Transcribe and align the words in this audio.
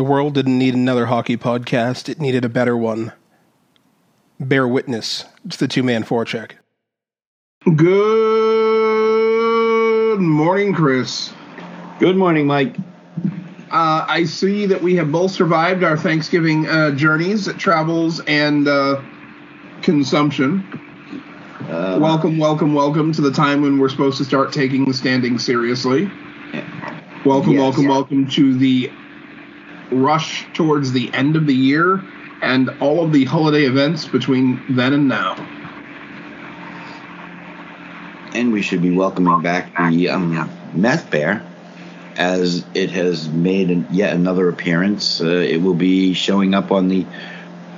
The 0.00 0.04
world 0.04 0.32
didn't 0.32 0.58
need 0.58 0.72
another 0.72 1.04
hockey 1.04 1.36
podcast, 1.36 2.08
it 2.08 2.18
needed 2.18 2.42
a 2.42 2.48
better 2.48 2.74
one. 2.74 3.12
Bear 4.40 4.66
witness 4.66 5.26
to 5.50 5.58
the 5.58 5.68
two 5.68 5.82
man 5.82 6.04
forecheck. 6.04 6.52
Good 7.76 7.90
morning, 10.20 10.72
Chris. 10.72 11.34
Good 11.98 12.16
morning, 12.16 12.46
Mike. 12.46 12.76
Uh, 13.70 14.06
I 14.08 14.24
see 14.24 14.64
that 14.64 14.80
we 14.80 14.96
have 14.96 15.12
both 15.12 15.32
survived 15.32 15.84
our 15.84 15.98
Thanksgiving 15.98 16.66
uh, 16.66 16.92
journeys, 16.92 17.52
travels, 17.58 18.20
and 18.20 18.68
uh, 18.68 19.02
consumption. 19.82 20.64
Uh, 21.68 21.98
welcome, 22.00 22.38
welcome, 22.38 22.72
welcome 22.72 23.12
to 23.12 23.20
the 23.20 23.32
time 23.32 23.60
when 23.60 23.78
we're 23.78 23.90
supposed 23.90 24.16
to 24.16 24.24
start 24.24 24.50
taking 24.50 24.86
the 24.86 24.94
standing 24.94 25.38
seriously. 25.38 26.10
Welcome, 27.26 27.52
Yes. 27.52 27.60
welcome, 27.60 27.86
welcome 27.86 28.26
to 28.28 28.56
the 28.56 28.90
rush 29.90 30.46
towards 30.54 30.92
the 30.92 31.12
end 31.12 31.36
of 31.36 31.46
the 31.46 31.54
year 31.54 32.02
and 32.42 32.70
all 32.80 33.04
of 33.04 33.12
the 33.12 33.24
holiday 33.24 33.64
events 33.64 34.06
between 34.06 34.60
then 34.70 34.92
and 34.92 35.08
now. 35.08 35.34
And 38.34 38.52
we 38.52 38.62
should 38.62 38.80
be 38.80 38.92
welcoming 38.92 39.42
back 39.42 39.76
the 39.76 40.08
um, 40.08 40.50
Meth 40.74 41.10
Bear 41.10 41.44
as 42.16 42.64
it 42.74 42.90
has 42.90 43.28
made 43.28 43.70
an, 43.70 43.86
yet 43.90 44.14
another 44.14 44.48
appearance. 44.48 45.20
Uh, 45.20 45.26
it 45.26 45.62
will 45.62 45.74
be 45.74 46.12
showing 46.14 46.54
up 46.54 46.70
on 46.70 46.88
the 46.88 47.06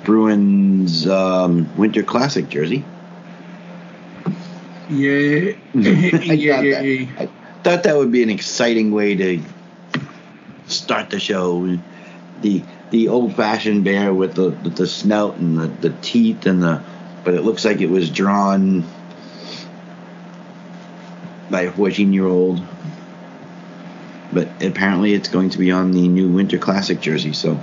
Bruins 0.04 1.06
um, 1.06 1.70
Winter 1.76 2.02
Classic 2.02 2.48
jersey. 2.48 2.84
Yeah, 4.90 5.52
I, 5.74 5.78
yeah, 5.78 6.56
thought 6.56 6.62
that, 6.62 6.84
yeah. 6.84 7.06
I 7.18 7.28
thought 7.62 7.82
that 7.84 7.96
would 7.96 8.10
be 8.10 8.22
an 8.22 8.30
exciting 8.30 8.90
way 8.90 9.14
to 9.14 9.42
start 10.66 11.10
the 11.10 11.20
show. 11.20 11.78
The 12.42 12.62
the 12.90 13.08
old 13.08 13.34
fashioned 13.34 13.84
bear 13.84 14.12
with 14.12 14.34
the 14.34 14.50
with 14.50 14.76
the 14.76 14.86
snout 14.86 15.36
and 15.36 15.58
the, 15.58 15.68
the 15.68 15.90
teeth 16.02 16.46
and 16.46 16.62
the 16.62 16.82
but 17.24 17.34
it 17.34 17.42
looks 17.42 17.64
like 17.64 17.80
it 17.80 17.90
was 17.90 18.10
drawn 18.10 18.84
by 21.50 21.62
a 21.62 21.72
14 21.72 22.12
year 22.12 22.26
old. 22.26 22.60
But 24.32 24.48
apparently 24.62 25.12
it's 25.12 25.28
going 25.28 25.50
to 25.50 25.58
be 25.58 25.70
on 25.70 25.92
the 25.92 26.08
new 26.08 26.28
Winter 26.28 26.58
Classic 26.58 27.00
jersey, 27.00 27.34
so 27.34 27.60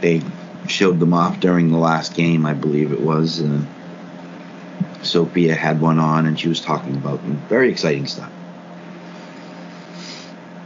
they 0.00 0.22
showed 0.66 0.98
them 0.98 1.12
off 1.12 1.40
during 1.40 1.70
the 1.70 1.78
last 1.78 2.14
game, 2.14 2.46
I 2.46 2.54
believe 2.54 2.90
it 2.90 3.00
was. 3.00 3.42
Uh, 3.42 3.62
Sophia 5.02 5.54
had 5.54 5.82
one 5.82 5.98
on 5.98 6.26
and 6.26 6.40
she 6.40 6.48
was 6.48 6.60
talking 6.60 6.96
about 6.96 7.22
them. 7.22 7.36
Very 7.48 7.70
exciting 7.70 8.06
stuff. 8.06 8.32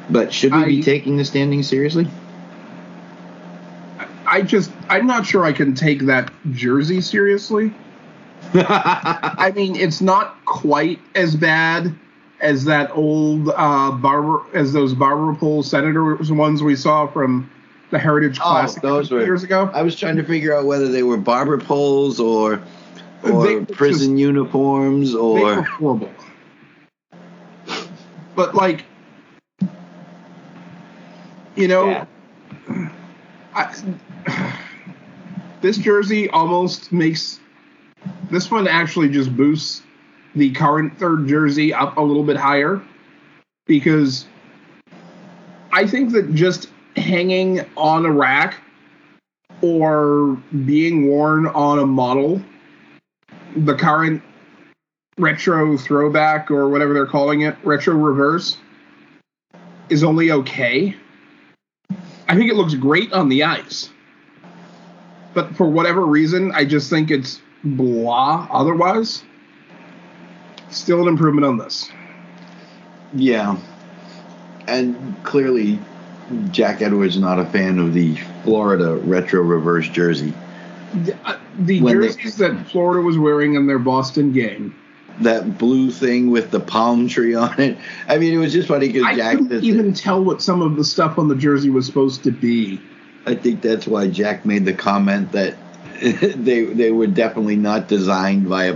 But 0.08 0.32
should 0.32 0.54
we 0.54 0.64
be 0.64 0.82
taking 0.82 1.16
the 1.16 1.24
standing 1.24 1.62
seriously? 1.64 2.06
I 4.38 4.42
just, 4.42 4.70
I'm 4.88 5.06
not 5.06 5.26
sure 5.26 5.44
I 5.44 5.52
can 5.52 5.74
take 5.74 6.02
that 6.02 6.30
jersey 6.52 7.00
seriously. 7.00 7.74
I 8.54 9.52
mean, 9.54 9.74
it's 9.74 10.00
not 10.00 10.44
quite 10.44 11.00
as 11.16 11.34
bad 11.34 11.92
as 12.40 12.64
that 12.66 12.96
old 12.96 13.48
uh, 13.48 13.90
barber, 13.90 14.40
as 14.56 14.72
those 14.72 14.94
barber 14.94 15.34
pole 15.34 15.64
senators 15.64 16.30
ones 16.30 16.62
we 16.62 16.76
saw 16.76 17.08
from 17.08 17.50
the 17.90 17.98
Heritage 17.98 18.38
Classic 18.38 18.80
Oh, 18.84 18.88
those 18.88 19.10
were 19.10 19.24
years 19.24 19.42
ago. 19.42 19.70
I 19.74 19.82
was 19.82 19.98
trying 19.98 20.14
to 20.16 20.22
figure 20.22 20.56
out 20.56 20.66
whether 20.66 20.86
they 20.86 21.02
were 21.02 21.16
barber 21.16 21.58
poles 21.58 22.20
or 22.20 22.62
or 23.24 23.44
They 23.44 23.56
were 23.56 23.66
prison 23.66 24.16
uniforms 24.16 25.10
They 25.10 25.18
were 25.18 25.58
or 25.58 25.62
horrible. 25.62 26.12
But 28.36 28.54
like, 28.54 28.84
you 31.56 31.66
know, 31.66 31.88
Yeah. 31.88 32.06
I, 33.58 34.54
this 35.62 35.78
jersey 35.78 36.30
almost 36.30 36.92
makes 36.92 37.40
this 38.30 38.50
one 38.50 38.68
actually 38.68 39.08
just 39.08 39.36
boosts 39.36 39.82
the 40.36 40.52
current 40.52 40.96
third 40.98 41.26
jersey 41.26 41.74
up 41.74 41.96
a 41.96 42.00
little 42.00 42.22
bit 42.22 42.36
higher 42.36 42.80
because 43.66 44.26
I 45.72 45.86
think 45.86 46.12
that 46.12 46.34
just 46.34 46.70
hanging 46.96 47.64
on 47.76 48.06
a 48.06 48.12
rack 48.12 48.60
or 49.60 50.36
being 50.64 51.08
worn 51.08 51.48
on 51.48 51.80
a 51.80 51.86
model, 51.86 52.40
the 53.56 53.74
current 53.74 54.22
retro 55.18 55.76
throwback 55.76 56.50
or 56.50 56.68
whatever 56.68 56.94
they're 56.94 57.06
calling 57.06 57.40
it, 57.40 57.56
retro 57.64 57.94
reverse, 57.96 58.56
is 59.88 60.04
only 60.04 60.30
okay. 60.30 60.94
I 62.28 62.36
think 62.36 62.50
it 62.50 62.56
looks 62.56 62.74
great 62.74 63.12
on 63.12 63.28
the 63.28 63.44
ice. 63.44 63.90
But 65.34 65.54
for 65.56 65.68
whatever 65.68 66.04
reason, 66.04 66.52
I 66.54 66.64
just 66.64 66.90
think 66.90 67.10
it's 67.10 67.40
blah 67.64 68.48
otherwise. 68.50 69.22
Still 70.70 71.02
an 71.02 71.08
improvement 71.08 71.46
on 71.46 71.56
this. 71.58 71.90
yeah. 73.14 73.56
And 74.66 75.16
clearly 75.24 75.78
Jack 76.50 76.82
Edwards 76.82 77.14
is 77.16 77.22
not 77.22 77.38
a 77.38 77.46
fan 77.46 77.78
of 77.78 77.94
the 77.94 78.16
Florida 78.44 78.96
retro 78.96 79.40
reverse 79.40 79.88
jersey. 79.88 80.34
The, 81.04 81.16
uh, 81.24 81.38
the 81.58 81.80
When 81.80 81.98
they- 82.00 82.08
jerseys 82.08 82.36
that 82.36 82.68
Florida 82.68 83.00
was 83.00 83.16
wearing 83.16 83.54
in 83.54 83.66
their 83.66 83.78
Boston 83.78 84.30
game, 84.32 84.74
That 85.22 85.58
blue 85.58 85.90
thing 85.90 86.30
with 86.30 86.50
the 86.50 86.60
palm 86.60 87.08
tree 87.08 87.34
on 87.34 87.58
it. 87.60 87.78
I 88.06 88.18
mean, 88.18 88.32
it 88.32 88.36
was 88.36 88.52
just 88.52 88.68
funny 88.68 88.86
because 88.86 89.04
I 89.04 89.16
Jack. 89.16 89.38
couldn't 89.38 89.64
even 89.64 89.92
tell 89.92 90.22
what 90.22 90.40
some 90.40 90.62
of 90.62 90.76
the 90.76 90.84
stuff 90.84 91.18
on 91.18 91.28
the 91.28 91.34
jersey 91.34 91.70
was 91.70 91.86
supposed 91.86 92.22
to 92.24 92.30
be. 92.30 92.80
I 93.26 93.34
think 93.34 93.60
that's 93.60 93.86
why 93.86 94.08
Jack 94.08 94.44
made 94.44 94.64
the 94.64 94.72
comment 94.72 95.32
that 95.32 95.56
they 96.00 96.64
they 96.64 96.92
were 96.92 97.08
definitely 97.08 97.56
not 97.56 97.88
designed 97.88 98.48
by 98.48 98.66
a 98.66 98.74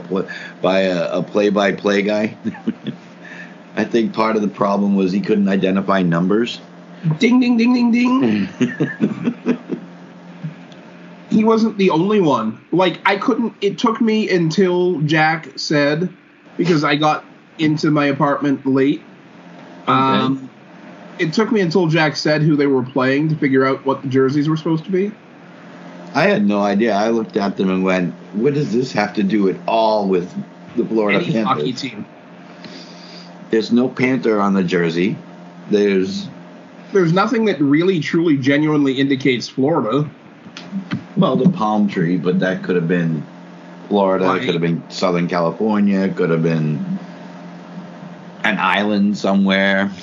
by 0.60 0.80
a, 0.80 1.19
a 1.19 1.22
play-by-play 1.22 2.03
guy. 2.03 2.36
I 3.76 3.84
think 3.84 4.12
part 4.12 4.36
of 4.36 4.42
the 4.42 4.48
problem 4.48 4.97
was 4.97 5.12
he 5.12 5.20
couldn't 5.20 5.48
identify 5.48 6.03
numbers. 6.03 6.60
Ding, 7.19 7.41
ding, 7.41 7.56
ding, 7.56 7.72
ding, 7.72 7.91
ding. 7.91 8.48
he 11.30 11.44
wasn't 11.44 11.78
the 11.78 11.91
only 11.91 12.20
one. 12.20 12.64
Like 12.70 13.00
I 13.06 13.16
couldn't. 13.16 13.54
It 13.60 13.78
took 13.78 14.00
me 14.00 14.28
until 14.28 15.00
Jack 15.00 15.59
said, 15.59 16.12
because 16.56 16.84
I 16.84 16.96
got 16.96 17.24
into 17.58 17.90
my 17.90 18.06
apartment 18.06 18.66
late. 18.66 19.02
Um, 19.86 20.50
it 21.18 21.32
took 21.32 21.52
me 21.52 21.60
until 21.60 21.86
Jack 21.86 22.16
said 22.16 22.42
who 22.42 22.56
they 22.56 22.66
were 22.66 22.82
playing 22.82 23.28
to 23.30 23.36
figure 23.36 23.66
out 23.66 23.84
what 23.84 24.02
the 24.02 24.08
jerseys 24.08 24.48
were 24.48 24.56
supposed 24.56 24.84
to 24.84 24.91
be. 24.91 25.12
I 26.14 26.24
had 26.24 26.46
no 26.46 26.60
idea. 26.60 26.94
I 26.94 27.08
looked 27.08 27.36
at 27.36 27.56
them 27.56 27.70
and 27.70 27.82
went, 27.82 28.14
"What 28.34 28.54
does 28.54 28.72
this 28.72 28.92
have 28.92 29.14
to 29.14 29.22
do 29.22 29.48
at 29.48 29.56
all 29.66 30.08
with 30.08 30.32
the 30.76 30.84
Florida 30.84 31.24
Any 31.24 31.41
hockey 31.42 31.62
Panthers?" 31.72 31.80
team. 31.80 32.06
There's 33.50 33.72
no 33.72 33.88
panther 33.88 34.41
on 34.41 34.54
the 34.54 34.62
jersey. 34.62 35.16
There's 35.70 36.28
There's 36.92 37.12
nothing 37.12 37.46
that 37.46 37.60
really, 37.60 38.00
truly, 38.00 38.36
genuinely 38.36 39.00
indicates 39.00 39.48
Florida. 39.48 40.08
well 41.16 41.36
the 41.36 41.48
palm 41.48 41.88
tree, 41.88 42.16
but 42.16 42.41
that 42.41 42.62
could 42.62 42.76
have 42.76 42.88
been 42.88 43.24
Florida. 43.92 44.25
It 44.25 44.28
Right. 44.28 44.42
could 44.47 44.54
have 44.54 44.62
been 44.62 44.82
Southern 44.88 45.28
California. 45.28 46.00
It 46.00 46.16
could 46.16 46.30
have 46.30 46.42
been 46.42 46.82
an 48.42 48.58
island 48.58 49.19
somewhere. 49.19 49.91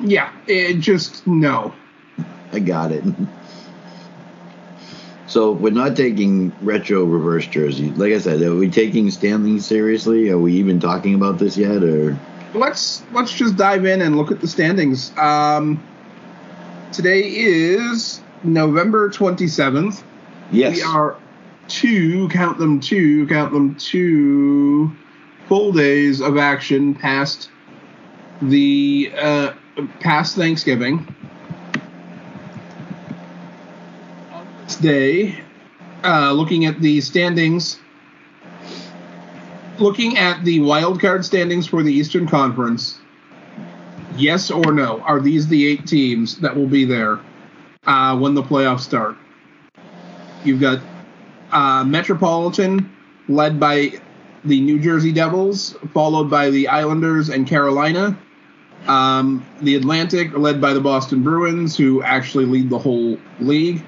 Yeah, 0.00 0.30
it 0.46 0.74
just 0.74 1.26
no. 1.26 1.74
I 2.52 2.60
got 2.60 2.92
it. 2.92 3.02
So 5.26 5.50
we're 5.52 5.72
not 5.72 5.96
taking 5.96 6.52
retro 6.62 7.02
reverse 7.02 7.48
jersey. 7.48 7.90
Like 7.90 8.12
I 8.12 8.18
said, 8.18 8.40
are 8.42 8.54
we 8.54 8.70
taking 8.70 9.10
Stanley 9.10 9.58
seriously? 9.58 10.30
Are 10.30 10.38
we 10.38 10.54
even 10.54 10.78
talking 10.78 11.14
about 11.14 11.38
this 11.40 11.56
yet? 11.56 11.82
Or 11.82 12.16
let's 12.54 13.02
let's 13.12 13.34
just 13.34 13.56
dive 13.56 13.84
in 13.86 14.00
and 14.00 14.16
look 14.16 14.30
at 14.30 14.40
the 14.40 14.46
standings. 14.46 15.10
Um, 15.18 15.82
today 16.92 17.22
is 17.22 18.20
November 18.44 19.10
twenty 19.10 19.48
seventh. 19.48 20.04
Yes, 20.50 20.76
We 20.76 20.82
are 20.82 21.16
two, 21.68 22.28
count 22.28 22.58
them 22.58 22.80
two, 22.80 23.26
count 23.26 23.52
them 23.52 23.74
two 23.76 24.90
full 25.46 25.72
days 25.72 26.20
of 26.20 26.36
action 26.36 26.94
past 26.94 27.50
the 28.42 29.12
uh, 29.16 29.52
past 30.00 30.36
Thanksgiving. 30.36 31.06
This 34.64 34.76
day, 34.76 35.40
uh, 36.04 36.32
looking 36.32 36.66
at 36.66 36.80
the 36.80 37.00
standings, 37.00 37.78
looking 39.78 40.18
at 40.18 40.44
the 40.44 40.60
wild 40.60 41.00
card 41.00 41.24
standings 41.24 41.66
for 41.66 41.82
the 41.82 41.92
Eastern 41.92 42.26
Conference. 42.26 42.98
Yes 44.16 44.50
or 44.50 44.72
no? 44.72 45.00
Are 45.02 45.20
these 45.20 45.46
the 45.46 45.66
eight 45.66 45.86
teams 45.86 46.38
that 46.38 46.54
will 46.54 46.66
be 46.66 46.84
there 46.84 47.20
uh, 47.86 48.16
when 48.18 48.34
the 48.34 48.42
playoffs 48.42 48.80
start? 48.80 49.16
You've 50.48 50.62
got 50.62 50.80
uh, 51.52 51.84
Metropolitan, 51.84 52.90
led 53.28 53.60
by 53.60 54.00
the 54.44 54.60
New 54.62 54.80
Jersey 54.80 55.12
Devils, 55.12 55.76
followed 55.92 56.30
by 56.30 56.48
the 56.48 56.68
Islanders 56.68 57.28
and 57.28 57.46
Carolina. 57.46 58.18
Um, 58.86 59.44
the 59.60 59.74
Atlantic 59.74 60.36
led 60.36 60.58
by 60.58 60.72
the 60.72 60.80
Boston 60.80 61.22
Bruins, 61.22 61.76
who 61.76 62.02
actually 62.02 62.46
lead 62.46 62.70
the 62.70 62.78
whole 62.78 63.18
league. 63.40 63.82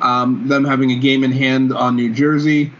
Um, 0.00 0.48
them 0.48 0.64
having 0.64 0.90
a 0.90 0.96
game 0.96 1.22
in 1.22 1.30
hand 1.30 1.72
on 1.72 1.94
New 1.94 2.12
Jersey. 2.12 2.72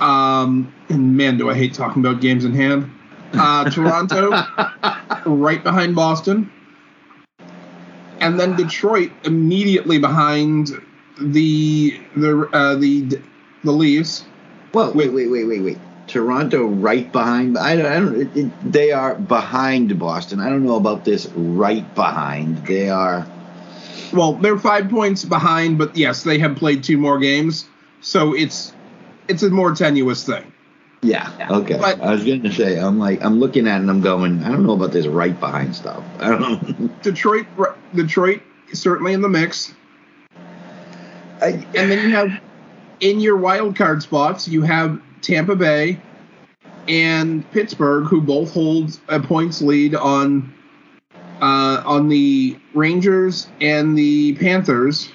Um, 0.00 0.74
and 0.88 1.16
man, 1.16 1.38
do 1.38 1.48
I 1.48 1.54
hate 1.54 1.72
talking 1.72 2.04
about 2.04 2.20
games 2.20 2.44
in 2.44 2.52
hand. 2.52 2.90
Uh, 3.32 3.70
Toronto, 3.70 4.30
right 5.24 5.62
behind 5.62 5.94
Boston. 5.94 6.50
And 8.18 8.40
then 8.40 8.56
Detroit 8.56 9.12
immediately 9.22 9.98
behind 9.98 10.72
the 11.18 12.00
the 12.16 12.48
uh, 12.52 12.74
the 12.76 13.20
the 13.64 13.72
Leafs. 13.72 14.24
Well, 14.72 14.92
wait, 14.92 15.12
wait, 15.12 15.30
wait, 15.30 15.44
wait, 15.44 15.62
wait. 15.62 15.78
Toronto 16.06 16.66
right 16.66 17.10
behind. 17.10 17.58
I 17.58 17.76
don't. 17.76 17.86
I 17.86 17.94
don't 17.96 18.20
it, 18.20 18.36
it, 18.36 18.72
they 18.72 18.92
are 18.92 19.14
behind 19.14 19.98
Boston. 19.98 20.40
I 20.40 20.48
don't 20.48 20.64
know 20.64 20.76
about 20.76 21.04
this 21.04 21.26
right 21.34 21.94
behind. 21.94 22.66
They 22.66 22.88
are. 22.88 23.26
Well, 24.12 24.34
they're 24.34 24.58
five 24.58 24.88
points 24.88 25.24
behind, 25.24 25.78
but 25.78 25.96
yes, 25.96 26.22
they 26.22 26.38
have 26.38 26.56
played 26.56 26.84
two 26.84 26.96
more 26.96 27.18
games, 27.18 27.66
so 28.00 28.34
it's 28.34 28.72
it's 29.28 29.42
a 29.42 29.50
more 29.50 29.74
tenuous 29.74 30.24
thing. 30.24 30.52
Yeah. 31.02 31.48
Okay. 31.50 31.76
But, 31.78 32.00
I 32.00 32.12
was 32.12 32.24
going 32.24 32.42
to 32.42 32.52
say, 32.52 32.78
I'm 32.78 32.98
like, 32.98 33.22
I'm 33.24 33.38
looking 33.38 33.68
at 33.68 33.76
it 33.76 33.80
and 33.80 33.90
I'm 33.90 34.00
going, 34.00 34.42
I 34.42 34.48
don't 34.48 34.66
know 34.66 34.72
about 34.72 34.92
this 34.92 35.06
right 35.06 35.38
behind 35.38 35.74
stuff. 35.74 36.02
I 36.18 36.30
don't 36.30 36.40
know. 36.40 36.88
Detroit, 37.02 37.46
Detroit, 37.94 38.42
certainly 38.72 39.12
in 39.12 39.20
the 39.20 39.28
mix. 39.28 39.74
I, 41.40 41.66
and 41.74 41.90
then 41.90 42.08
you 42.08 42.14
have 42.14 42.40
in 43.00 43.20
your 43.20 43.36
wild 43.36 43.76
card 43.76 44.02
spots, 44.02 44.48
you 44.48 44.62
have 44.62 45.00
Tampa 45.20 45.56
Bay 45.56 46.00
and 46.88 47.48
Pittsburgh, 47.50 48.06
who 48.06 48.20
both 48.20 48.52
hold 48.52 48.98
a 49.08 49.20
points 49.20 49.60
lead 49.60 49.94
on 49.94 50.52
uh, 51.40 51.82
on 51.84 52.08
the 52.08 52.58
Rangers 52.74 53.48
and 53.60 53.96
the 53.96 54.34
Panthers. 54.36 55.10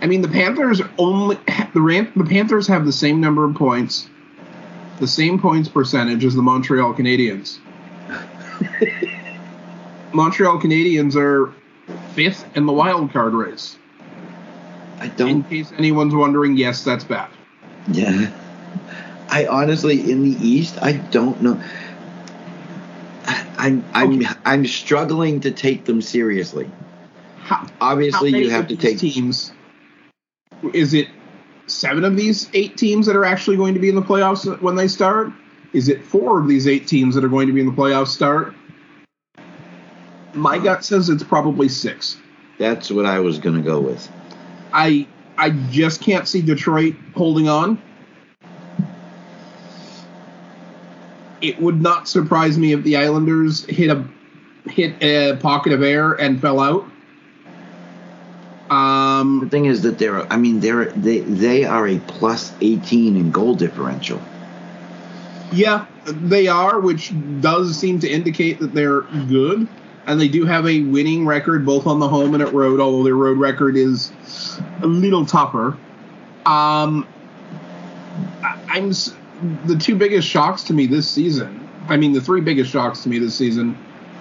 I 0.00 0.06
mean, 0.06 0.20
the 0.20 0.28
Panthers 0.28 0.82
only 0.98 1.36
the 1.74 2.10
the 2.16 2.24
Panthers 2.24 2.66
have 2.66 2.84
the 2.84 2.92
same 2.92 3.20
number 3.20 3.44
of 3.44 3.54
points, 3.54 4.08
the 4.98 5.06
same 5.06 5.40
points 5.40 5.68
percentage 5.68 6.24
as 6.24 6.34
the 6.34 6.42
Montreal 6.42 6.92
Canadiens. 6.92 7.58
Montreal 10.12 10.60
Canadiens 10.60 11.16
are 11.16 11.54
fifth 12.14 12.44
in 12.56 12.66
the 12.66 12.72
wild 12.72 13.12
card 13.12 13.32
race. 13.32 13.78
I 15.02 15.08
don't. 15.08 15.30
In 15.30 15.42
case 15.42 15.72
anyone's 15.76 16.14
wondering, 16.14 16.56
yes, 16.56 16.84
that's 16.84 17.02
bad. 17.02 17.28
Yeah. 17.90 18.30
I 19.28 19.48
honestly, 19.48 20.12
in 20.12 20.22
the 20.22 20.46
East, 20.46 20.78
I 20.80 20.92
don't 20.92 21.42
know. 21.42 21.60
I'm 23.58 23.84
I'm 23.92 24.20
okay. 24.20 24.28
I'm 24.44 24.64
struggling 24.64 25.40
to 25.40 25.50
take 25.50 25.86
them 25.86 26.02
seriously. 26.02 26.70
How, 27.38 27.66
Obviously, 27.80 28.30
how 28.30 28.38
you 28.38 28.50
have 28.50 28.68
to 28.68 28.76
take 28.76 28.98
teams 28.98 29.52
is 30.72 30.94
it 30.94 31.08
seven 31.66 32.04
of 32.04 32.16
these 32.16 32.48
eight 32.54 32.76
teams 32.76 33.06
that 33.06 33.16
are 33.16 33.24
actually 33.24 33.56
going 33.56 33.74
to 33.74 33.80
be 33.80 33.88
in 33.88 33.96
the 33.96 34.02
playoffs 34.02 34.60
when 34.60 34.76
they 34.76 34.86
start? 34.86 35.32
Is 35.72 35.88
it 35.88 36.04
four 36.04 36.38
of 36.38 36.46
these 36.46 36.68
eight 36.68 36.86
teams 36.86 37.16
that 37.16 37.24
are 37.24 37.28
going 37.28 37.48
to 37.48 37.52
be 37.52 37.60
in 37.60 37.66
the 37.66 37.72
playoffs 37.72 38.08
start? 38.08 38.54
My 40.32 40.58
gut 40.58 40.84
says 40.84 41.08
it's 41.08 41.24
probably 41.24 41.68
six. 41.68 42.18
That's 42.58 42.88
what 42.88 43.04
I 43.04 43.18
was 43.18 43.40
going 43.40 43.56
to 43.56 43.62
go 43.62 43.80
with. 43.80 44.08
I 44.72 45.06
I 45.36 45.50
just 45.70 46.00
can't 46.00 46.26
see 46.26 46.42
Detroit 46.42 46.94
holding 47.14 47.48
on. 47.48 47.80
It 51.40 51.60
would 51.60 51.80
not 51.80 52.08
surprise 52.08 52.56
me 52.56 52.72
if 52.72 52.84
the 52.84 52.96
Islanders 52.96 53.64
hit 53.64 53.90
a 53.90 54.04
hit 54.68 55.02
a 55.02 55.36
pocket 55.36 55.72
of 55.72 55.82
air 55.82 56.12
and 56.12 56.40
fell 56.40 56.60
out. 56.60 56.86
Um, 58.70 59.40
the 59.40 59.50
thing 59.50 59.66
is 59.66 59.82
that 59.82 59.98
they're, 59.98 60.32
I 60.32 60.36
mean, 60.36 60.60
they're 60.60 60.86
they 60.86 61.20
they 61.20 61.64
are 61.64 61.86
a 61.86 61.98
plus 61.98 62.52
18 62.60 63.16
in 63.16 63.30
goal 63.30 63.54
differential. 63.54 64.20
Yeah, 65.52 65.84
they 66.06 66.48
are, 66.48 66.80
which 66.80 67.12
does 67.40 67.76
seem 67.76 68.00
to 68.00 68.08
indicate 68.08 68.60
that 68.60 68.72
they're 68.72 69.02
good, 69.02 69.68
and 70.06 70.20
they 70.20 70.28
do 70.28 70.44
have 70.44 70.66
a 70.66 70.80
winning 70.82 71.26
record 71.26 71.64
both 71.64 71.86
on 71.86 72.00
the 72.00 72.08
home 72.08 72.34
and 72.34 72.42
at 72.42 72.52
road. 72.52 72.80
Although 72.80 73.04
their 73.04 73.14
road 73.14 73.38
record 73.38 73.76
is 73.76 74.12
a 74.82 74.86
little 74.86 75.24
tougher. 75.24 75.76
Um, 76.44 77.06
I'm 78.42 78.92
the 79.64 79.76
two 79.76 79.96
biggest 79.96 80.28
shocks 80.28 80.64
to 80.64 80.74
me 80.74 80.86
this 80.86 81.08
season. 81.08 81.68
I 81.88 81.96
mean, 81.96 82.12
the 82.12 82.20
three 82.20 82.40
biggest 82.40 82.70
shocks 82.70 83.02
to 83.04 83.08
me 83.08 83.18
this 83.18 83.34
season 83.34 83.76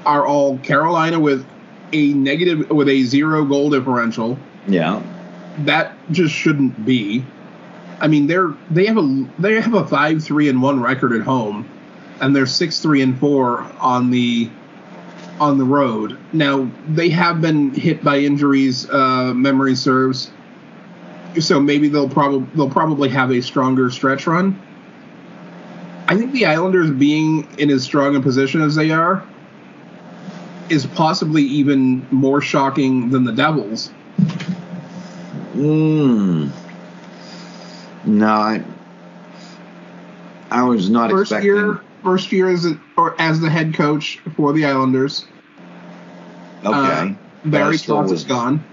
are 0.05 0.25
all 0.25 0.57
Carolina 0.59 1.19
with 1.19 1.45
a 1.93 2.13
negative 2.13 2.69
with 2.69 2.89
a 2.89 3.03
zero 3.03 3.45
goal 3.45 3.69
differential. 3.69 4.37
Yeah. 4.67 5.01
That 5.59 5.95
just 6.11 6.33
shouldn't 6.33 6.85
be. 6.85 7.25
I 7.99 8.07
mean, 8.07 8.27
they're 8.27 8.53
they 8.69 8.85
have 8.85 8.97
a 8.97 9.27
they 9.39 9.59
have 9.59 9.73
a 9.73 9.85
five 9.85 10.23
three 10.23 10.49
and 10.49 10.61
one 10.61 10.81
record 10.81 11.13
at 11.13 11.21
home, 11.21 11.69
and 12.19 12.35
they're 12.35 12.45
six 12.45 12.79
three 12.79 13.01
and 13.01 13.19
four 13.19 13.61
on 13.79 14.11
the 14.11 14.49
on 15.41 15.57
the 15.57 15.65
road. 15.65 16.17
Now 16.31 16.69
they 16.87 17.09
have 17.09 17.41
been 17.41 17.73
hit 17.73 18.03
by 18.03 18.19
injuries. 18.19 18.87
Uh, 18.89 19.33
memory 19.33 19.75
serves, 19.75 20.29
so 21.39 21.59
maybe 21.59 21.89
they'll 21.89 22.07
probably 22.07 22.47
they'll 22.55 22.69
probably 22.69 23.09
have 23.09 23.31
a 23.31 23.41
stronger 23.41 23.89
stretch 23.89 24.27
run. 24.27 24.61
I 26.07 26.15
think 26.15 26.31
the 26.31 26.45
Islanders 26.45 26.91
being 26.91 27.47
in 27.57 27.71
as 27.71 27.83
strong 27.83 28.15
a 28.15 28.21
position 28.21 28.61
as 28.61 28.75
they 28.75 28.91
are 28.91 29.25
is 30.69 30.85
possibly 30.85 31.43
even 31.43 32.05
more 32.11 32.39
shocking 32.39 33.09
than 33.09 33.23
the 33.23 33.33
Devils. 33.33 33.87
Hmm. 35.53 36.49
No, 38.05 38.27
I, 38.27 38.63
I 40.51 40.63
was 40.63 40.89
not 40.89 41.09
first 41.11 41.31
expecting. 41.31 41.55
Year, 41.55 41.81
first 42.03 42.31
year 42.31 42.49
as 42.49 42.65
a, 42.65 42.79
or 42.97 43.19
as 43.19 43.39
the 43.39 43.49
head 43.49 43.73
coach 43.73 44.19
for 44.35 44.53
the 44.53 44.65
Islanders. 44.65 45.25
Okay. 46.63 46.69
Uh, 46.69 47.13
Barry 47.45 47.77
Trotz 47.77 48.11
is 48.11 48.23
gone. 48.23 48.63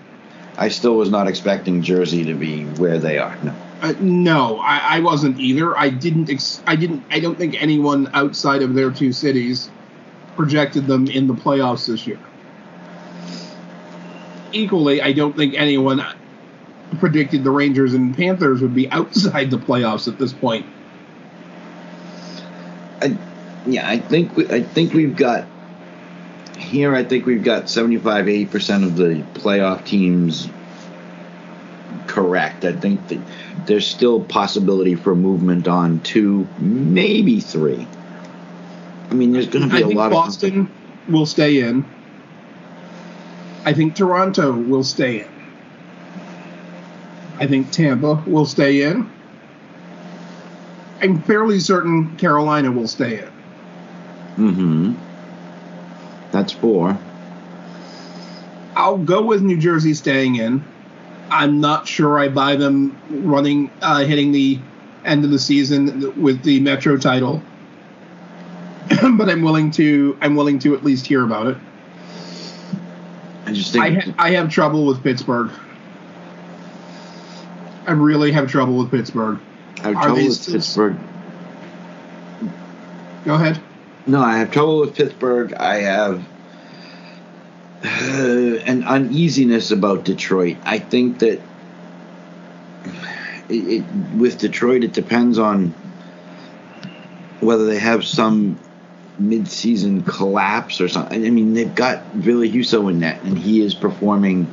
I 0.56 0.68
still 0.68 0.96
was 0.96 1.10
not 1.10 1.28
expecting 1.28 1.82
Jersey 1.82 2.24
to 2.24 2.34
be 2.34 2.64
where 2.64 2.98
they 2.98 3.18
are. 3.18 3.36
No. 3.42 3.54
Uh, 3.80 3.94
no, 4.00 4.58
I, 4.58 4.96
I, 4.96 5.00
wasn't 5.00 5.38
either. 5.38 5.78
I 5.78 5.88
didn't. 5.88 6.28
Ex- 6.28 6.60
I 6.66 6.74
didn't. 6.74 7.04
I 7.10 7.20
don't 7.20 7.38
think 7.38 7.62
anyone 7.62 8.10
outside 8.12 8.62
of 8.62 8.74
their 8.74 8.90
two 8.90 9.12
cities 9.12 9.70
projected 10.34 10.88
them 10.88 11.06
in 11.06 11.28
the 11.28 11.34
playoffs 11.34 11.86
this 11.86 12.06
year. 12.06 12.18
Equally, 14.50 15.00
I 15.00 15.12
don't 15.12 15.36
think 15.36 15.54
anyone 15.54 16.04
predicted 16.98 17.44
the 17.44 17.50
Rangers 17.52 17.94
and 17.94 18.16
Panthers 18.16 18.60
would 18.60 18.74
be 18.74 18.90
outside 18.90 19.50
the 19.50 19.58
playoffs 19.58 20.08
at 20.08 20.18
this 20.18 20.32
point. 20.32 20.66
I, 23.00 23.16
yeah, 23.72 23.88
I 23.88 23.98
think 23.98 24.36
we, 24.36 24.48
I 24.50 24.62
think 24.62 24.92
we've 24.92 25.16
got 25.16 25.46
here. 26.56 26.94
I 26.94 27.04
think 27.04 27.26
we've 27.26 27.44
got 27.44 27.68
75, 27.68 28.28
80 28.28 28.46
percent 28.46 28.84
of 28.84 28.96
the 28.96 29.22
playoff 29.34 29.84
teams 29.84 30.48
correct. 32.06 32.64
I 32.64 32.72
think 32.72 33.06
that 33.08 33.20
there's 33.66 33.86
still 33.86 34.22
possibility 34.22 34.94
for 34.94 35.14
movement 35.14 35.68
on 35.68 36.00
two, 36.00 36.48
maybe 36.58 37.40
three. 37.40 37.86
I 39.10 39.14
mean, 39.14 39.32
there's 39.32 39.46
going 39.46 39.68
to 39.68 39.76
be 39.76 39.84
I 39.84 39.86
a 39.86 39.90
lot 39.90 40.10
Boston 40.10 40.60
of. 40.60 40.66
Boston 40.66 41.12
will 41.12 41.26
stay 41.26 41.60
in. 41.60 41.84
I 43.64 43.72
think 43.72 43.94
Toronto 43.94 44.52
will 44.52 44.84
stay 44.84 45.20
in. 45.20 45.28
I 47.38 47.46
think 47.46 47.70
Tampa 47.70 48.14
will 48.26 48.46
stay 48.46 48.82
in. 48.82 49.10
I'm 51.00 51.22
fairly 51.22 51.60
certain 51.60 52.16
Carolina 52.16 52.72
will 52.72 52.88
stay 52.88 53.20
in. 53.20 53.37
Mm-hmm. 54.38 54.94
That's 56.30 56.52
four. 56.52 56.96
I'll 58.76 58.98
go 58.98 59.22
with 59.22 59.42
New 59.42 59.58
Jersey 59.58 59.94
staying 59.94 60.36
in. 60.36 60.64
I'm 61.30 61.60
not 61.60 61.88
sure 61.88 62.18
I 62.18 62.28
buy 62.28 62.56
them 62.56 62.96
running, 63.10 63.70
uh, 63.82 64.04
hitting 64.04 64.30
the 64.30 64.60
end 65.04 65.24
of 65.24 65.30
the 65.30 65.38
season 65.38 66.22
with 66.22 66.42
the 66.44 66.60
Metro 66.60 66.96
title. 66.96 67.42
but 69.16 69.28
I'm 69.28 69.42
willing 69.42 69.70
to 69.72 70.16
I'm 70.20 70.36
willing 70.36 70.58
to 70.60 70.74
at 70.74 70.84
least 70.84 71.06
hear 71.06 71.24
about 71.24 71.48
it. 71.48 71.56
I 73.44 73.52
just 73.52 73.72
think 73.72 73.84
I, 73.84 73.90
ha- 73.90 74.14
I 74.18 74.30
have 74.30 74.50
trouble 74.50 74.86
with 74.86 75.02
Pittsburgh. 75.02 75.50
I 77.86 77.92
really 77.92 78.32
have 78.32 78.50
trouble 78.50 78.76
with 78.78 78.90
Pittsburgh. 78.90 79.40
I 79.80 79.88
have 79.88 79.96
Are 79.96 80.02
trouble 80.04 80.24
with. 80.24 80.46
Pittsburgh. 80.46 80.96
Go 83.24 83.34
ahead. 83.34 83.60
No, 84.08 84.22
I 84.22 84.38
have 84.38 84.50
trouble 84.50 84.80
with 84.80 84.94
Pittsburgh. 84.94 85.52
I 85.52 85.80
have 85.80 86.26
uh, 87.84 88.58
an 88.64 88.82
uneasiness 88.84 89.70
about 89.70 90.04
Detroit. 90.04 90.56
I 90.64 90.78
think 90.78 91.18
that 91.18 91.42
it, 93.50 93.52
it, 93.52 93.84
with 94.16 94.38
Detroit, 94.38 94.82
it 94.82 94.94
depends 94.94 95.38
on 95.38 95.74
whether 97.40 97.66
they 97.66 97.78
have 97.78 98.02
some 98.02 98.58
mid-season 99.18 100.04
collapse 100.04 100.80
or 100.80 100.88
something. 100.88 101.26
I 101.26 101.28
mean, 101.28 101.52
they've 101.52 101.74
got 101.74 102.02
Ville 102.14 102.48
Husso 102.48 102.88
in 102.88 103.00
net, 103.00 103.22
and 103.24 103.38
he 103.38 103.60
is 103.60 103.74
performing 103.74 104.50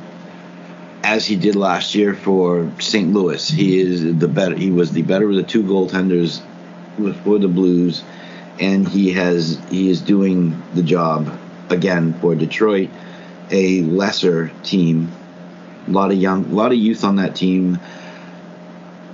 as 1.02 1.24
he 1.24 1.34
did 1.34 1.56
last 1.56 1.94
year 1.94 2.14
for 2.14 2.70
St. 2.78 3.10
Louis. 3.10 3.48
He 3.48 3.80
is 3.80 4.18
the 4.18 4.28
better. 4.28 4.54
He 4.54 4.70
was 4.70 4.92
the 4.92 5.00
better 5.00 5.30
of 5.30 5.36
the 5.36 5.42
two 5.44 5.62
goaltenders 5.62 6.42
for 7.24 7.38
the 7.38 7.48
Blues, 7.48 8.02
and 8.60 8.86
he 8.86 9.12
has 9.12 9.60
he 9.70 9.90
is 9.90 10.00
doing 10.00 10.62
the 10.74 10.82
job 10.82 11.38
again 11.70 12.14
for 12.20 12.34
Detroit, 12.34 12.90
a 13.50 13.82
lesser 13.82 14.50
team. 14.62 15.12
A 15.88 15.90
lot 15.90 16.10
of 16.10 16.16
young, 16.16 16.46
a 16.46 16.54
lot 16.54 16.72
of 16.72 16.78
youth 16.78 17.04
on 17.04 17.16
that 17.16 17.36
team 17.36 17.78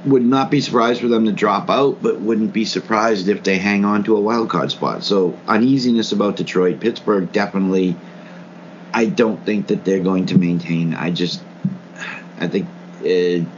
would 0.05 0.25
not 0.25 0.51
be 0.51 0.61
surprised 0.61 1.01
for 1.01 1.09
them 1.09 1.27
to 1.27 1.33
drop 1.33 1.71
out, 1.71 2.03
but 2.03 2.21
wouldn't 2.21 2.53
be 2.53 2.65
surprised 2.65 3.29
if 3.29 3.43
they 3.45 3.59
hang 3.59 3.85
on 3.85 4.03
to 4.05 4.17
a 4.17 4.21
wild 4.21 4.51
card 4.51 4.71
spot. 4.71 5.05
So 5.05 5.39
uneasiness 5.47 6.13
about 6.13 6.37
Detroit, 6.37 6.81
Pittsburgh 6.81 7.31
definitely. 7.33 7.97
I 8.93 9.07
don't 9.07 9.43
think 9.45 9.69
that 9.69 9.85
they're 9.85 10.03
going 10.03 10.27
to 10.27 10.39
maintain. 10.39 10.95
I 10.95 11.11
just, 11.11 11.41
I 12.39 12.49
think, 12.49 12.69
uh, 13.01 13.07
and 13.07 13.49